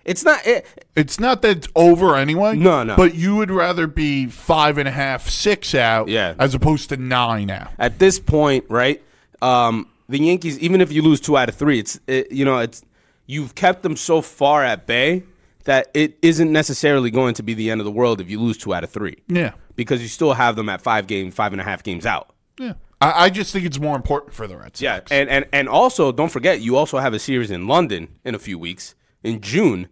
It's 0.05 0.23
not. 0.25 0.45
It, 0.45 0.65
it's 0.95 1.19
not 1.19 1.41
that 1.43 1.57
it's 1.57 1.67
over 1.75 2.15
anyway. 2.15 2.55
No, 2.57 2.83
no. 2.83 2.95
But 2.97 3.15
you 3.15 3.35
would 3.37 3.49
rather 3.51 3.87
be 3.87 4.27
five 4.27 4.77
and 4.77 4.87
a 4.87 4.91
half, 4.91 5.29
six 5.29 5.73
out, 5.73 6.07
Yeah. 6.09 6.35
as 6.39 6.53
opposed 6.53 6.89
to 6.89 6.97
nine 6.97 7.49
out. 7.49 7.71
at 7.79 7.99
this 7.99 8.19
point, 8.19 8.65
right? 8.69 9.01
Um, 9.41 9.87
the 10.09 10.19
Yankees, 10.19 10.59
even 10.59 10.81
if 10.81 10.91
you 10.91 11.01
lose 11.01 11.21
two 11.21 11.37
out 11.37 11.47
of 11.49 11.55
three, 11.55 11.79
it's 11.79 11.99
it, 12.07 12.31
you 12.31 12.43
know 12.45 12.57
it's 12.59 12.83
you've 13.27 13.55
kept 13.55 13.83
them 13.83 13.95
so 13.95 14.21
far 14.21 14.63
at 14.63 14.85
bay 14.85 15.23
that 15.63 15.89
it 15.93 16.17
isn't 16.21 16.51
necessarily 16.51 17.09
going 17.09 17.33
to 17.35 17.43
be 17.43 17.53
the 17.53 17.71
end 17.71 17.79
of 17.79 17.85
the 17.85 17.91
world 17.91 18.19
if 18.19 18.29
you 18.29 18.39
lose 18.41 18.57
two 18.57 18.73
out 18.73 18.83
of 18.83 18.89
three. 18.89 19.17
Yeah. 19.29 19.51
because 19.77 20.01
you 20.01 20.09
still 20.09 20.33
have 20.33 20.57
them 20.57 20.67
at 20.67 20.81
five 20.81 21.07
games, 21.07 21.33
five 21.33 21.53
and 21.53 21.61
a 21.61 21.63
half 21.63 21.81
games 21.83 22.05
out. 22.05 22.31
Yeah. 22.59 22.73
I, 22.99 23.25
I 23.25 23.29
just 23.29 23.53
think 23.53 23.65
it's 23.65 23.79
more 23.79 23.95
important 23.95 24.33
for 24.33 24.45
the 24.47 24.57
Reds. 24.57 24.81
Yeah, 24.81 24.99
and, 25.09 25.29
and 25.29 25.45
and 25.53 25.69
also 25.69 26.11
don't 26.11 26.29
forget 26.31 26.59
you 26.59 26.75
also 26.75 26.99
have 26.99 27.13
a 27.13 27.19
series 27.19 27.49
in 27.49 27.65
London 27.67 28.09
in 28.25 28.35
a 28.35 28.39
few 28.39 28.59
weeks 28.59 28.93
in 29.23 29.39
June, 29.39 29.87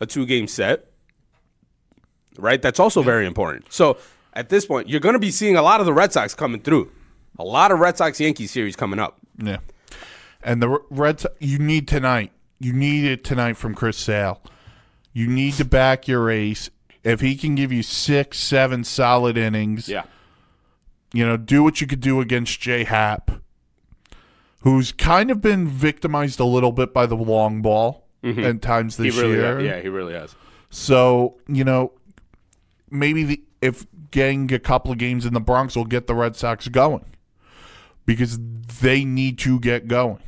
a 0.00 0.06
two 0.06 0.26
game 0.26 0.46
set. 0.46 0.86
Right, 2.38 2.62
that's 2.62 2.78
also 2.78 3.02
very 3.02 3.26
important. 3.26 3.72
So 3.72 3.98
at 4.32 4.48
this 4.48 4.64
point, 4.64 4.88
you're 4.88 5.00
going 5.00 5.14
to 5.14 5.18
be 5.18 5.32
seeing 5.32 5.56
a 5.56 5.62
lot 5.62 5.80
of 5.80 5.86
the 5.86 5.92
Red 5.92 6.12
Sox 6.12 6.34
coming 6.34 6.60
through, 6.60 6.90
a 7.38 7.44
lot 7.44 7.72
of 7.72 7.80
Red 7.80 7.96
Sox 7.96 8.20
Yankees 8.20 8.52
series 8.52 8.76
coming 8.76 9.00
up. 9.00 9.18
Yeah. 9.42 9.58
And 10.42 10.62
the 10.62 10.78
Red 10.88 11.20
Sox, 11.20 11.34
you 11.40 11.58
need 11.58 11.88
tonight. 11.88 12.30
You 12.60 12.72
need 12.72 13.04
it 13.04 13.24
tonight 13.24 13.56
from 13.56 13.74
Chris 13.74 13.96
Sale. 13.96 14.40
You 15.12 15.26
need 15.26 15.54
to 15.54 15.64
back 15.64 16.06
your 16.06 16.30
ace. 16.30 16.70
If 17.02 17.20
he 17.20 17.36
can 17.36 17.54
give 17.54 17.72
you 17.72 17.82
six, 17.82 18.38
seven 18.38 18.84
solid 18.84 19.36
innings, 19.36 19.88
yeah, 19.88 20.04
you 21.12 21.24
know, 21.24 21.36
do 21.36 21.62
what 21.62 21.80
you 21.80 21.86
could 21.86 22.00
do 22.00 22.20
against 22.20 22.60
J 22.60 22.84
Happ, 22.84 23.30
who's 24.62 24.92
kind 24.92 25.30
of 25.30 25.40
been 25.40 25.66
victimized 25.66 26.38
a 26.40 26.44
little 26.44 26.72
bit 26.72 26.92
by 26.92 27.06
the 27.06 27.16
long 27.16 27.62
ball 27.62 28.07
times 28.22 28.94
Mm-hmm. 28.96 29.02
he 29.04 29.10
this 29.10 29.18
really, 29.18 29.34
year. 29.36 29.60
yeah, 29.60 29.80
he 29.80 29.88
really 29.88 30.14
has. 30.14 30.34
So 30.70 31.36
you 31.48 31.64
know, 31.64 31.92
maybe 32.90 33.24
the 33.24 33.42
if 33.60 33.86
getting 34.10 34.52
a 34.52 34.58
couple 34.58 34.90
of 34.92 34.98
games 34.98 35.26
in 35.26 35.34
the 35.34 35.40
Bronx 35.40 35.76
will 35.76 35.84
get 35.84 36.06
the 36.06 36.14
Red 36.14 36.36
Sox 36.36 36.68
going 36.68 37.04
because 38.06 38.38
they 38.80 39.04
need 39.04 39.38
to 39.40 39.58
get 39.60 39.88
going. 39.88 40.20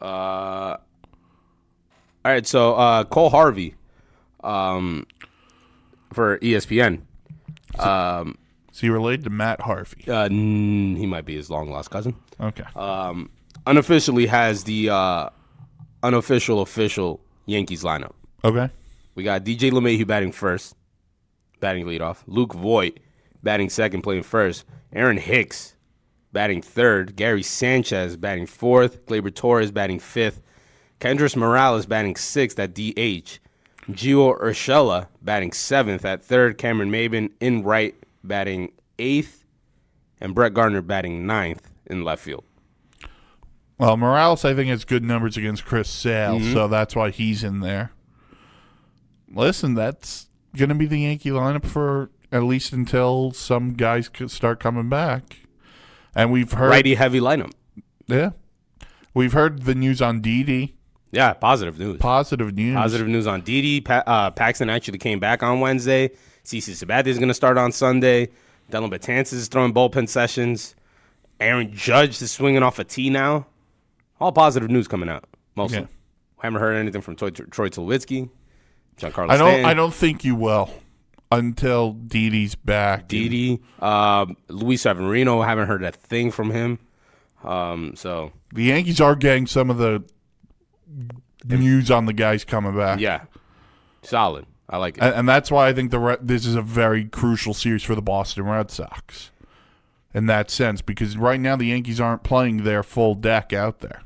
Uh, 0.00 0.76
all 2.24 2.32
right, 2.32 2.46
so 2.46 2.74
uh, 2.74 3.04
Cole 3.04 3.30
Harvey, 3.30 3.74
um, 4.42 5.06
for 6.12 6.38
ESPN. 6.38 7.02
Um, 7.78 8.36
Is 8.72 8.80
he 8.80 8.90
related 8.90 9.24
to 9.24 9.30
Matt 9.30 9.60
Harvey? 9.62 10.04
uh, 10.08 10.24
n- 10.24 10.96
he 10.96 11.06
might 11.06 11.24
be 11.24 11.36
his 11.36 11.48
long 11.50 11.70
lost 11.70 11.90
cousin. 11.90 12.14
Okay. 12.40 12.64
Um, 12.76 13.30
unofficially 13.66 14.26
has 14.26 14.64
the 14.64 14.90
uh, 14.90 15.28
unofficial 16.02 16.60
official 16.60 17.20
Yankees 17.46 17.82
lineup. 17.82 18.12
okay. 18.44 18.70
We 19.14 19.24
got 19.24 19.44
DJ 19.44 19.70
LeMahieu 19.70 20.06
batting 20.06 20.32
first, 20.32 20.74
batting 21.60 21.84
leadoff. 21.84 22.22
Luke 22.26 22.54
Voit 22.54 22.98
batting 23.42 23.68
second, 23.68 24.00
playing 24.02 24.22
first. 24.22 24.64
Aaron 24.92 25.18
Hicks 25.18 25.74
batting 26.32 26.62
third. 26.62 27.14
Gary 27.14 27.42
Sanchez 27.42 28.16
batting 28.16 28.46
fourth. 28.46 29.04
Gleyber 29.04 29.34
Torres 29.34 29.70
batting 29.70 29.98
fifth. 29.98 30.40
Kendrys 30.98 31.36
Morales 31.36 31.84
batting 31.84 32.16
sixth 32.16 32.58
at 32.58 32.72
DH. 32.74 33.38
Gio 33.90 34.40
Urshela 34.40 35.08
batting 35.20 35.52
seventh 35.52 36.04
at 36.06 36.22
third. 36.22 36.56
Cameron 36.56 36.90
Maybin 36.90 37.32
in 37.40 37.62
right 37.64 37.94
batting 38.24 38.72
eighth. 38.98 39.44
And 40.22 40.34
Brett 40.34 40.54
Gardner 40.54 40.80
batting 40.80 41.26
ninth 41.26 41.68
in 41.86 42.02
left 42.02 42.22
field. 42.22 42.44
Well, 43.82 43.96
Morales, 43.96 44.44
I 44.44 44.54
think, 44.54 44.68
has 44.70 44.84
good 44.84 45.02
numbers 45.02 45.36
against 45.36 45.64
Chris 45.64 45.90
Sale, 45.90 46.38
Mm-hmm. 46.38 46.52
so 46.52 46.68
that's 46.68 46.94
why 46.94 47.10
he's 47.10 47.42
in 47.42 47.58
there. 47.58 47.90
Listen, 49.28 49.74
that's 49.74 50.28
going 50.56 50.68
to 50.68 50.74
be 50.76 50.86
the 50.86 51.00
Yankee 51.00 51.30
lineup 51.30 51.66
for 51.66 52.10
at 52.30 52.44
least 52.44 52.72
until 52.72 53.32
some 53.32 53.72
guys 53.74 54.08
could 54.08 54.30
start 54.30 54.60
coming 54.60 54.88
back. 54.88 55.38
And 56.14 56.30
we've 56.30 56.52
heard, 56.52 56.68
Righty 56.70 56.94
heavy 56.94 57.18
lineup. 57.18 57.50
yeah, 58.06 58.30
we've 59.14 59.32
heard 59.32 59.62
the 59.62 59.74
news 59.74 60.00
on 60.00 60.20
Didi. 60.20 60.76
Yeah, 61.10 61.32
positive 61.32 61.76
news. 61.78 61.98
Positive 61.98 62.54
news. 62.54 62.74
Positive 62.76 63.08
news 63.08 63.26
on 63.26 63.40
Didi. 63.40 63.80
Pa- 63.80 64.04
uh, 64.06 64.30
Paxton 64.30 64.70
actually 64.70 64.98
came 64.98 65.18
back 65.18 65.42
on 65.42 65.58
Wednesday. 65.58 66.10
CC 66.44 66.70
Sabathia 66.70 67.08
is 67.08 67.18
going 67.18 67.28
to 67.28 67.34
start 67.34 67.58
on 67.58 67.72
Sunday. 67.72 68.28
Dellin 68.70 68.90
Betances 68.92 69.32
is 69.34 69.48
throwing 69.48 69.74
bullpen 69.74 70.08
sessions. 70.08 70.74
Aaron 71.40 71.72
Judge 71.74 72.22
is 72.22 72.30
swinging 72.30 72.62
off 72.62 72.78
a 72.78 72.84
tee 72.84 73.10
now. 73.10 73.46
All 74.22 74.30
positive 74.32 74.70
news 74.70 74.86
coming 74.86 75.08
out. 75.08 75.24
Mostly. 75.56 75.80
Yeah. 75.80 75.86
Haven't 76.38 76.60
heard 76.60 76.74
anything 76.76 77.00
from 77.02 77.16
Troy, 77.16 77.30
Troy 77.30 77.68
Tulowitzki, 77.68 78.30
Giancarlo 78.96 79.30
I 79.30 79.36
don't. 79.36 79.48
Stanton, 79.48 79.64
I 79.64 79.74
don't 79.74 79.92
think 79.94 80.24
you 80.24 80.34
will 80.36 80.70
until 81.32 81.92
Didi's 81.92 82.54
back. 82.54 83.08
Didi. 83.08 83.60
Um, 83.80 84.36
Luis 84.48 84.82
Severino, 84.82 85.42
haven't 85.42 85.66
heard 85.66 85.82
a 85.82 85.90
thing 85.90 86.30
from 86.30 86.50
him. 86.50 86.78
Um, 87.42 87.94
so, 87.96 88.32
The 88.54 88.64
Yankees 88.64 89.00
are 89.00 89.16
getting 89.16 89.46
some 89.48 89.70
of 89.70 89.78
the 89.78 90.04
news 91.44 91.90
on 91.90 92.06
the 92.06 92.12
guys 92.12 92.44
coming 92.44 92.76
back. 92.76 93.00
yeah, 93.00 93.22
solid. 94.02 94.46
I 94.68 94.76
like 94.76 94.96
it. 94.98 95.02
and, 95.02 95.14
and 95.14 95.28
that's 95.28 95.50
why 95.50 95.68
I 95.68 95.72
think 95.72 95.90
the 95.90 95.98
Re- 95.98 96.16
this 96.20 96.46
is 96.46 96.54
a 96.54 96.62
very 96.62 97.04
crucial 97.06 97.54
series 97.54 97.82
for 97.82 97.94
the 97.96 98.02
Boston 98.02 98.44
Red 98.44 98.70
Sox 98.70 99.32
in 100.14 100.26
that 100.26 100.50
sense 100.50 100.80
because 100.82 101.16
right 101.16 101.40
now 101.40 101.56
the 101.56 101.66
Yankees 101.66 102.00
aren't 102.00 102.22
playing 102.22 102.64
their 102.64 102.82
full 102.82 103.14
deck 103.14 103.52
out 103.52 103.80
there. 103.80 104.02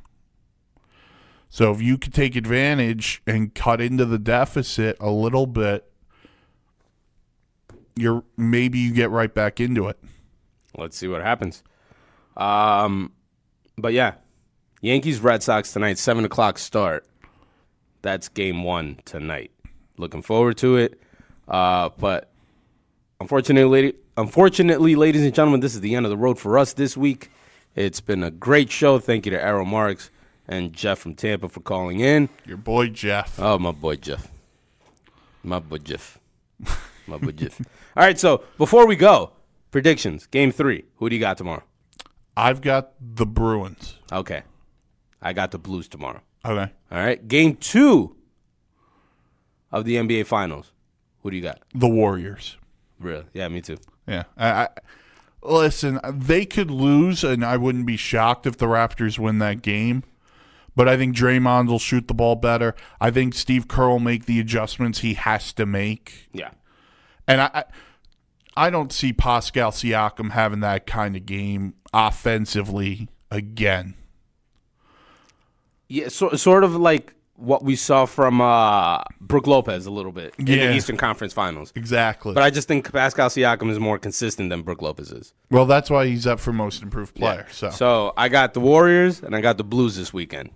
So 1.56 1.72
if 1.72 1.80
you 1.80 1.96
could 1.96 2.12
take 2.12 2.36
advantage 2.36 3.22
and 3.26 3.54
cut 3.54 3.80
into 3.80 4.04
the 4.04 4.18
deficit 4.18 4.94
a 5.00 5.08
little 5.08 5.46
bit, 5.46 5.90
you're 7.94 8.24
maybe 8.36 8.78
you 8.78 8.92
get 8.92 9.08
right 9.08 9.32
back 9.32 9.58
into 9.58 9.88
it. 9.88 9.98
Let's 10.76 10.98
see 10.98 11.08
what 11.08 11.22
happens. 11.22 11.62
Um, 12.36 13.10
but 13.78 13.94
yeah, 13.94 14.16
Yankees 14.82 15.20
Red 15.20 15.42
Sox 15.42 15.72
tonight, 15.72 15.96
seven 15.96 16.26
o'clock 16.26 16.58
start. 16.58 17.06
That's 18.02 18.28
game 18.28 18.62
one 18.62 19.00
tonight. 19.06 19.50
Looking 19.96 20.20
forward 20.20 20.58
to 20.58 20.76
it. 20.76 21.00
Uh, 21.48 21.88
but 21.96 22.30
unfortunately, 23.18 23.94
unfortunately, 24.18 24.94
ladies 24.94 25.22
and 25.22 25.34
gentlemen, 25.34 25.60
this 25.60 25.74
is 25.74 25.80
the 25.80 25.94
end 25.94 26.04
of 26.04 26.10
the 26.10 26.18
road 26.18 26.38
for 26.38 26.58
us 26.58 26.74
this 26.74 26.98
week. 26.98 27.30
It's 27.74 28.02
been 28.02 28.22
a 28.22 28.30
great 28.30 28.70
show. 28.70 28.98
Thank 28.98 29.24
you 29.24 29.30
to 29.30 29.42
Errol 29.42 29.64
Marks 29.64 30.10
and 30.48 30.72
Jeff 30.72 30.98
from 30.98 31.14
Tampa 31.14 31.48
for 31.48 31.60
calling 31.60 32.00
in. 32.00 32.28
Your 32.44 32.56
boy 32.56 32.88
Jeff. 32.88 33.38
Oh, 33.38 33.58
my 33.58 33.72
boy 33.72 33.96
Jeff. 33.96 34.30
My 35.42 35.58
boy 35.58 35.78
Jeff. 35.78 36.18
My 37.06 37.18
boy 37.18 37.32
Jeff. 37.32 37.60
All 37.60 38.04
right, 38.04 38.18
so 38.18 38.42
before 38.58 38.86
we 38.86 38.96
go, 38.96 39.32
predictions. 39.70 40.26
Game 40.26 40.50
three. 40.50 40.84
Who 40.96 41.08
do 41.08 41.14
you 41.16 41.20
got 41.20 41.38
tomorrow? 41.38 41.62
I've 42.36 42.60
got 42.60 42.92
the 43.00 43.26
Bruins. 43.26 43.98
Okay. 44.12 44.42
I 45.22 45.32
got 45.32 45.50
the 45.50 45.58
Blues 45.58 45.88
tomorrow. 45.88 46.20
Okay. 46.44 46.70
All 46.90 46.98
right. 46.98 47.26
Game 47.26 47.56
two 47.56 48.16
of 49.72 49.84
the 49.84 49.96
NBA 49.96 50.26
Finals. 50.26 50.72
Who 51.22 51.30
do 51.30 51.36
you 51.36 51.42
got? 51.42 51.60
The 51.74 51.88
Warriors. 51.88 52.56
Really? 53.00 53.24
Yeah, 53.32 53.48
me 53.48 53.60
too. 53.60 53.78
Yeah. 54.06 54.24
I, 54.36 54.48
I 54.48 54.68
listen, 55.42 56.00
they 56.12 56.44
could 56.44 56.70
lose 56.70 57.24
and 57.24 57.44
I 57.44 57.56
wouldn't 57.56 57.86
be 57.86 57.96
shocked 57.96 58.46
if 58.46 58.56
the 58.58 58.66
Raptors 58.66 59.18
win 59.18 59.38
that 59.38 59.62
game. 59.62 60.02
But 60.76 60.88
I 60.88 60.96
think 60.98 61.16
Draymond 61.16 61.68
will 61.68 61.78
shoot 61.78 62.06
the 62.06 62.14
ball 62.14 62.36
better. 62.36 62.74
I 63.00 63.10
think 63.10 63.34
Steve 63.34 63.66
Kerr 63.66 63.88
will 63.88 63.98
make 63.98 64.26
the 64.26 64.38
adjustments 64.38 65.00
he 65.00 65.14
has 65.14 65.52
to 65.54 65.64
make. 65.66 66.28
Yeah. 66.32 66.50
And 67.26 67.40
I 67.40 67.64
I, 68.56 68.70
don't 68.70 68.92
see 68.92 69.12
Pascal 69.12 69.70
Siakam 69.72 70.32
having 70.32 70.60
that 70.60 70.86
kind 70.86 71.16
of 71.16 71.26
game 71.26 71.74
offensively 71.92 73.08
again. 73.30 73.94
Yeah, 75.88 76.08
so, 76.08 76.30
sort 76.34 76.62
of 76.64 76.74
like 76.76 77.14
what 77.36 77.62
we 77.62 77.76
saw 77.76 78.06
from 78.06 78.40
uh, 78.40 79.02
Brook 79.20 79.46
Lopez 79.46 79.86
a 79.86 79.90
little 79.90 80.12
bit 80.12 80.34
in 80.38 80.46
Yeah. 80.46 80.68
the 80.68 80.74
Eastern 80.74 80.96
Conference 80.96 81.32
Finals. 81.32 81.72
Exactly. 81.74 82.32
But 82.34 82.42
I 82.42 82.50
just 82.50 82.66
think 82.68 82.90
Pascal 82.92 83.28
Siakam 83.28 83.70
is 83.70 83.78
more 83.78 83.98
consistent 83.98 84.50
than 84.50 84.62
Brook 84.62 84.82
Lopez 84.82 85.10
is. 85.10 85.32
well, 85.50 85.66
that's 85.66 85.90
why 85.90 86.06
he's 86.06 86.26
up 86.26 86.40
for 86.40 86.52
most 86.52 86.82
improved 86.82 87.14
player. 87.14 87.46
So. 87.50 87.70
So 87.70 88.12
I 88.16 88.28
got 88.28 88.54
the 88.54 88.60
Warriors 88.60 89.22
and 89.22 89.34
I 89.34 89.40
got 89.40 89.58
the 89.58 89.64
Blues 89.64 89.96
this 89.96 90.12
weekend. 90.12 90.50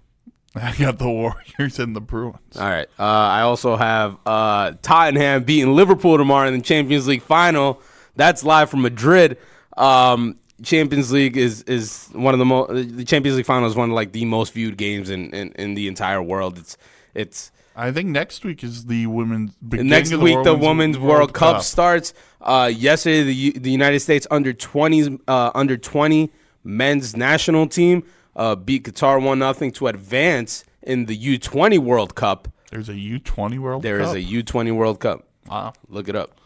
I 0.57 0.75
got 0.77 0.99
the 0.99 1.09
Warriors 1.09 1.79
and 1.79 1.95
the 1.95 2.01
Bruins. 2.01 2.57
All 2.57 2.69
right. 2.69 2.89
Uh, 2.99 3.03
I 3.03 3.43
also 3.43 3.77
have 3.77 4.19
uh, 4.27 4.73
Tottenham 4.83 5.45
beating 5.45 5.75
Liverpool 5.75 6.17
tomorrow 6.17 6.49
in 6.49 6.55
the 6.55 6.63
Champions 6.63 7.07
League 7.07 7.23
final. 7.23 7.81
That's 8.17 8.43
live 8.43 8.69
from 8.69 8.83
Madrid. 8.83 9.39
Um, 9.77 10.37
Champions 10.63 11.13
League 11.13 11.37
is 11.37 11.63
is 11.63 12.09
one 12.13 12.35
of 12.35 12.39
the 12.39 12.45
most. 12.45 12.97
The 12.97 13.05
Champions 13.05 13.37
League 13.37 13.47
final 13.47 13.69
is 13.69 13.77
one 13.77 13.91
of 13.91 13.95
like 13.95 14.13
the 14.13 14.25
most 14.25 14.53
viewed 14.53 14.77
games 14.77 15.09
in, 15.09 15.31
in, 15.33 15.53
in 15.53 15.75
the 15.75 15.87
entire 15.89 16.21
world. 16.21 16.59
It's 16.59 16.77
it's 17.15 17.53
I 17.77 17.93
think 17.93 18.09
next 18.09 18.45
week 18.45 18.65
is 18.65 18.87
the 18.87 19.07
women's. 19.07 19.55
beginning 19.57 19.89
next 19.89 20.11
the 20.11 20.19
week 20.19 20.43
the 20.43 20.53
Women's 20.53 20.99
Women's 20.99 20.99
World, 20.99 21.33
Cup, 21.33 21.63
starts. 21.63 22.13
Uh, 22.41 22.71
yesterday, 22.75 23.23
the 23.23 23.59
the 23.59 23.71
United 23.71 24.01
States 24.01 24.27
under 24.31 24.53
twenties 24.53 25.09
uh, 25.29 25.53
under 25.55 25.77
twenty 25.77 26.31
men's 26.63 27.17
national 27.17 27.67
team 27.67 28.03
uh, 28.37 28.55
beat 28.57 28.85
Qatar 28.85 29.23
one 29.23 29.39
nothing 29.39 29.71
to 29.73 29.87
advance 29.89 30.65
in 30.83 31.07
the 31.07 31.15
U 31.15 31.39
twenty 31.39 31.79
World 31.79 32.15
Cup. 32.15 32.49
There's 32.71 32.89
a 32.89 32.95
U20 32.95 33.59
World 33.59 33.83
There 33.83 33.99
Cup. 33.99 34.09
is 34.09 34.15
a 34.15 34.21
U 34.21 34.43
twenty 34.45 34.71
World 34.71 35.01
Cup. 35.01 35.25
Wow. 35.49 35.73
Look 35.89 36.09
it 36.09 36.15
up. 36.15 36.39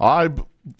I 0.00 0.28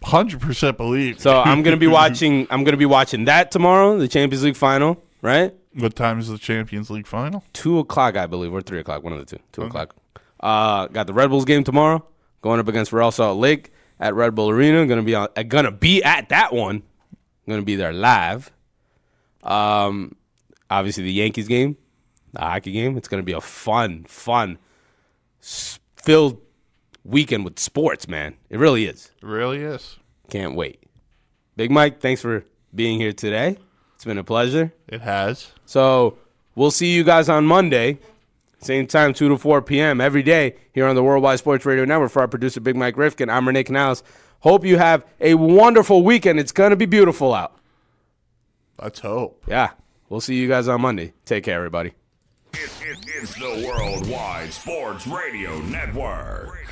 hundred 0.03 0.41
percent 0.41 0.77
believe. 0.77 1.21
So 1.21 1.41
I'm 1.41 1.63
gonna 1.63 1.77
be 1.77 1.87
watching. 2.01 2.47
I'm 2.51 2.65
gonna 2.65 2.77
be 2.77 2.87
watching 2.87 3.27
that 3.27 3.51
tomorrow, 3.53 3.97
the 3.99 4.09
Champions 4.09 4.43
League 4.45 4.57
final, 4.57 5.01
right? 5.23 5.55
what 5.77 5.95
time 5.97 6.19
is 6.21 6.29
the 6.29 6.39
Champions 6.39 6.89
League 6.91 7.07
final? 7.07 7.43
Two 7.53 7.79
o'clock, 7.81 8.17
I 8.17 8.27
believe, 8.27 8.53
or 8.53 8.63
three 8.63 8.79
o'clock, 8.81 9.03
one 9.03 9.13
of 9.13 9.19
the 9.19 9.25
two. 9.37 9.43
Two 9.53 9.63
o'clock. 9.63 9.95
Uh, 10.41 10.87
got 10.89 11.07
the 11.07 11.13
Red 11.15 11.31
Bulls 11.31 11.45
game 11.45 11.65
tomorrow, 11.65 12.05
going 12.43 12.61
up 12.61 12.69
against 12.69 12.93
Real 12.93 13.11
Salt 13.11 13.39
Lake 13.39 13.73
at 14.01 14.15
Red 14.15 14.35
Bull 14.35 14.51
Arena. 14.51 14.87
Gonna 14.87 15.03
be 15.03 15.15
on. 15.15 15.29
Gonna 15.49 15.71
be 15.71 16.03
at 16.03 16.29
that 16.31 16.53
one. 16.53 16.83
Gonna 17.49 17.63
be 17.63 17.77
there 17.77 17.93
live. 17.93 18.51
Um, 19.43 20.17
obviously 20.71 21.05
the 21.05 21.13
Yankees 21.13 21.49
game, 21.49 21.77
the 22.33 22.41
hockey 22.41 22.73
game. 22.73 22.97
It's 22.97 23.09
gonna 23.09 23.23
be 23.23 23.33
a 23.33 23.41
fun, 23.41 24.05
fun, 24.09 24.59
filled 25.41 26.41
weekend 27.05 27.45
with 27.45 27.59
sports, 27.59 28.09
man. 28.09 28.37
It 28.51 28.59
really 28.59 28.87
is. 28.87 29.11
It 29.23 29.27
really 29.27 29.63
is. 29.63 29.99
Can't 30.31 30.55
wait. 30.55 30.83
Big 31.57 31.71
Mike, 31.71 32.01
thanks 32.01 32.21
for 32.21 32.45
being 32.75 32.99
here 32.99 33.13
today. 33.13 33.57
It's 33.95 34.05
been 34.05 34.19
a 34.19 34.25
pleasure. 34.25 34.73
It 34.89 35.03
has. 35.03 35.53
So 35.67 36.19
we'll 36.55 36.71
see 36.71 36.93
you 36.93 37.05
guys 37.05 37.29
on 37.29 37.47
Monday, 37.47 37.99
same 38.59 38.87
time, 38.87 39.15
2 39.15 39.29
to 39.29 39.39
4 39.39 39.63
p.m. 39.63 40.01
every 40.01 40.23
day 40.23 40.57
here 40.73 40.87
on 40.87 40.97
the 40.97 41.03
Worldwide 41.03 41.39
Sports 41.39 41.65
Radio 41.65 41.85
Network. 41.85 42.11
For 42.11 42.23
our 42.23 42.29
producer, 42.29 42.61
Big 42.61 42.77
Mike 42.77 42.97
Rifkin, 42.97 43.31
I'm 43.31 43.47
Renee 43.47 43.65
Canales. 43.65 44.03
Hope 44.41 44.65
you 44.65 44.77
have 44.79 45.05
a 45.21 45.35
wonderful 45.35 46.03
weekend. 46.03 46.41
It's 46.41 46.53
going 46.53 46.71
to 46.71 46.77
be 46.77 46.87
beautiful 46.87 47.33
out. 47.33 47.57
Let's 48.83 49.01
hope. 49.01 49.43
Yeah. 49.47 49.71
We'll 50.09 50.21
see 50.21 50.37
you 50.37 50.49
guys 50.49 50.69
on 50.69 50.81
Monday. 50.81 51.13
Take 51.25 51.45
care, 51.45 51.57
everybody. 51.57 51.93
It, 52.53 52.71
it, 52.83 52.99
it's 53.07 53.35
the 53.35 53.67
Worldwide 53.67 54.53
Sports 54.53 55.07
Radio 55.07 55.59
Network. 55.63 56.64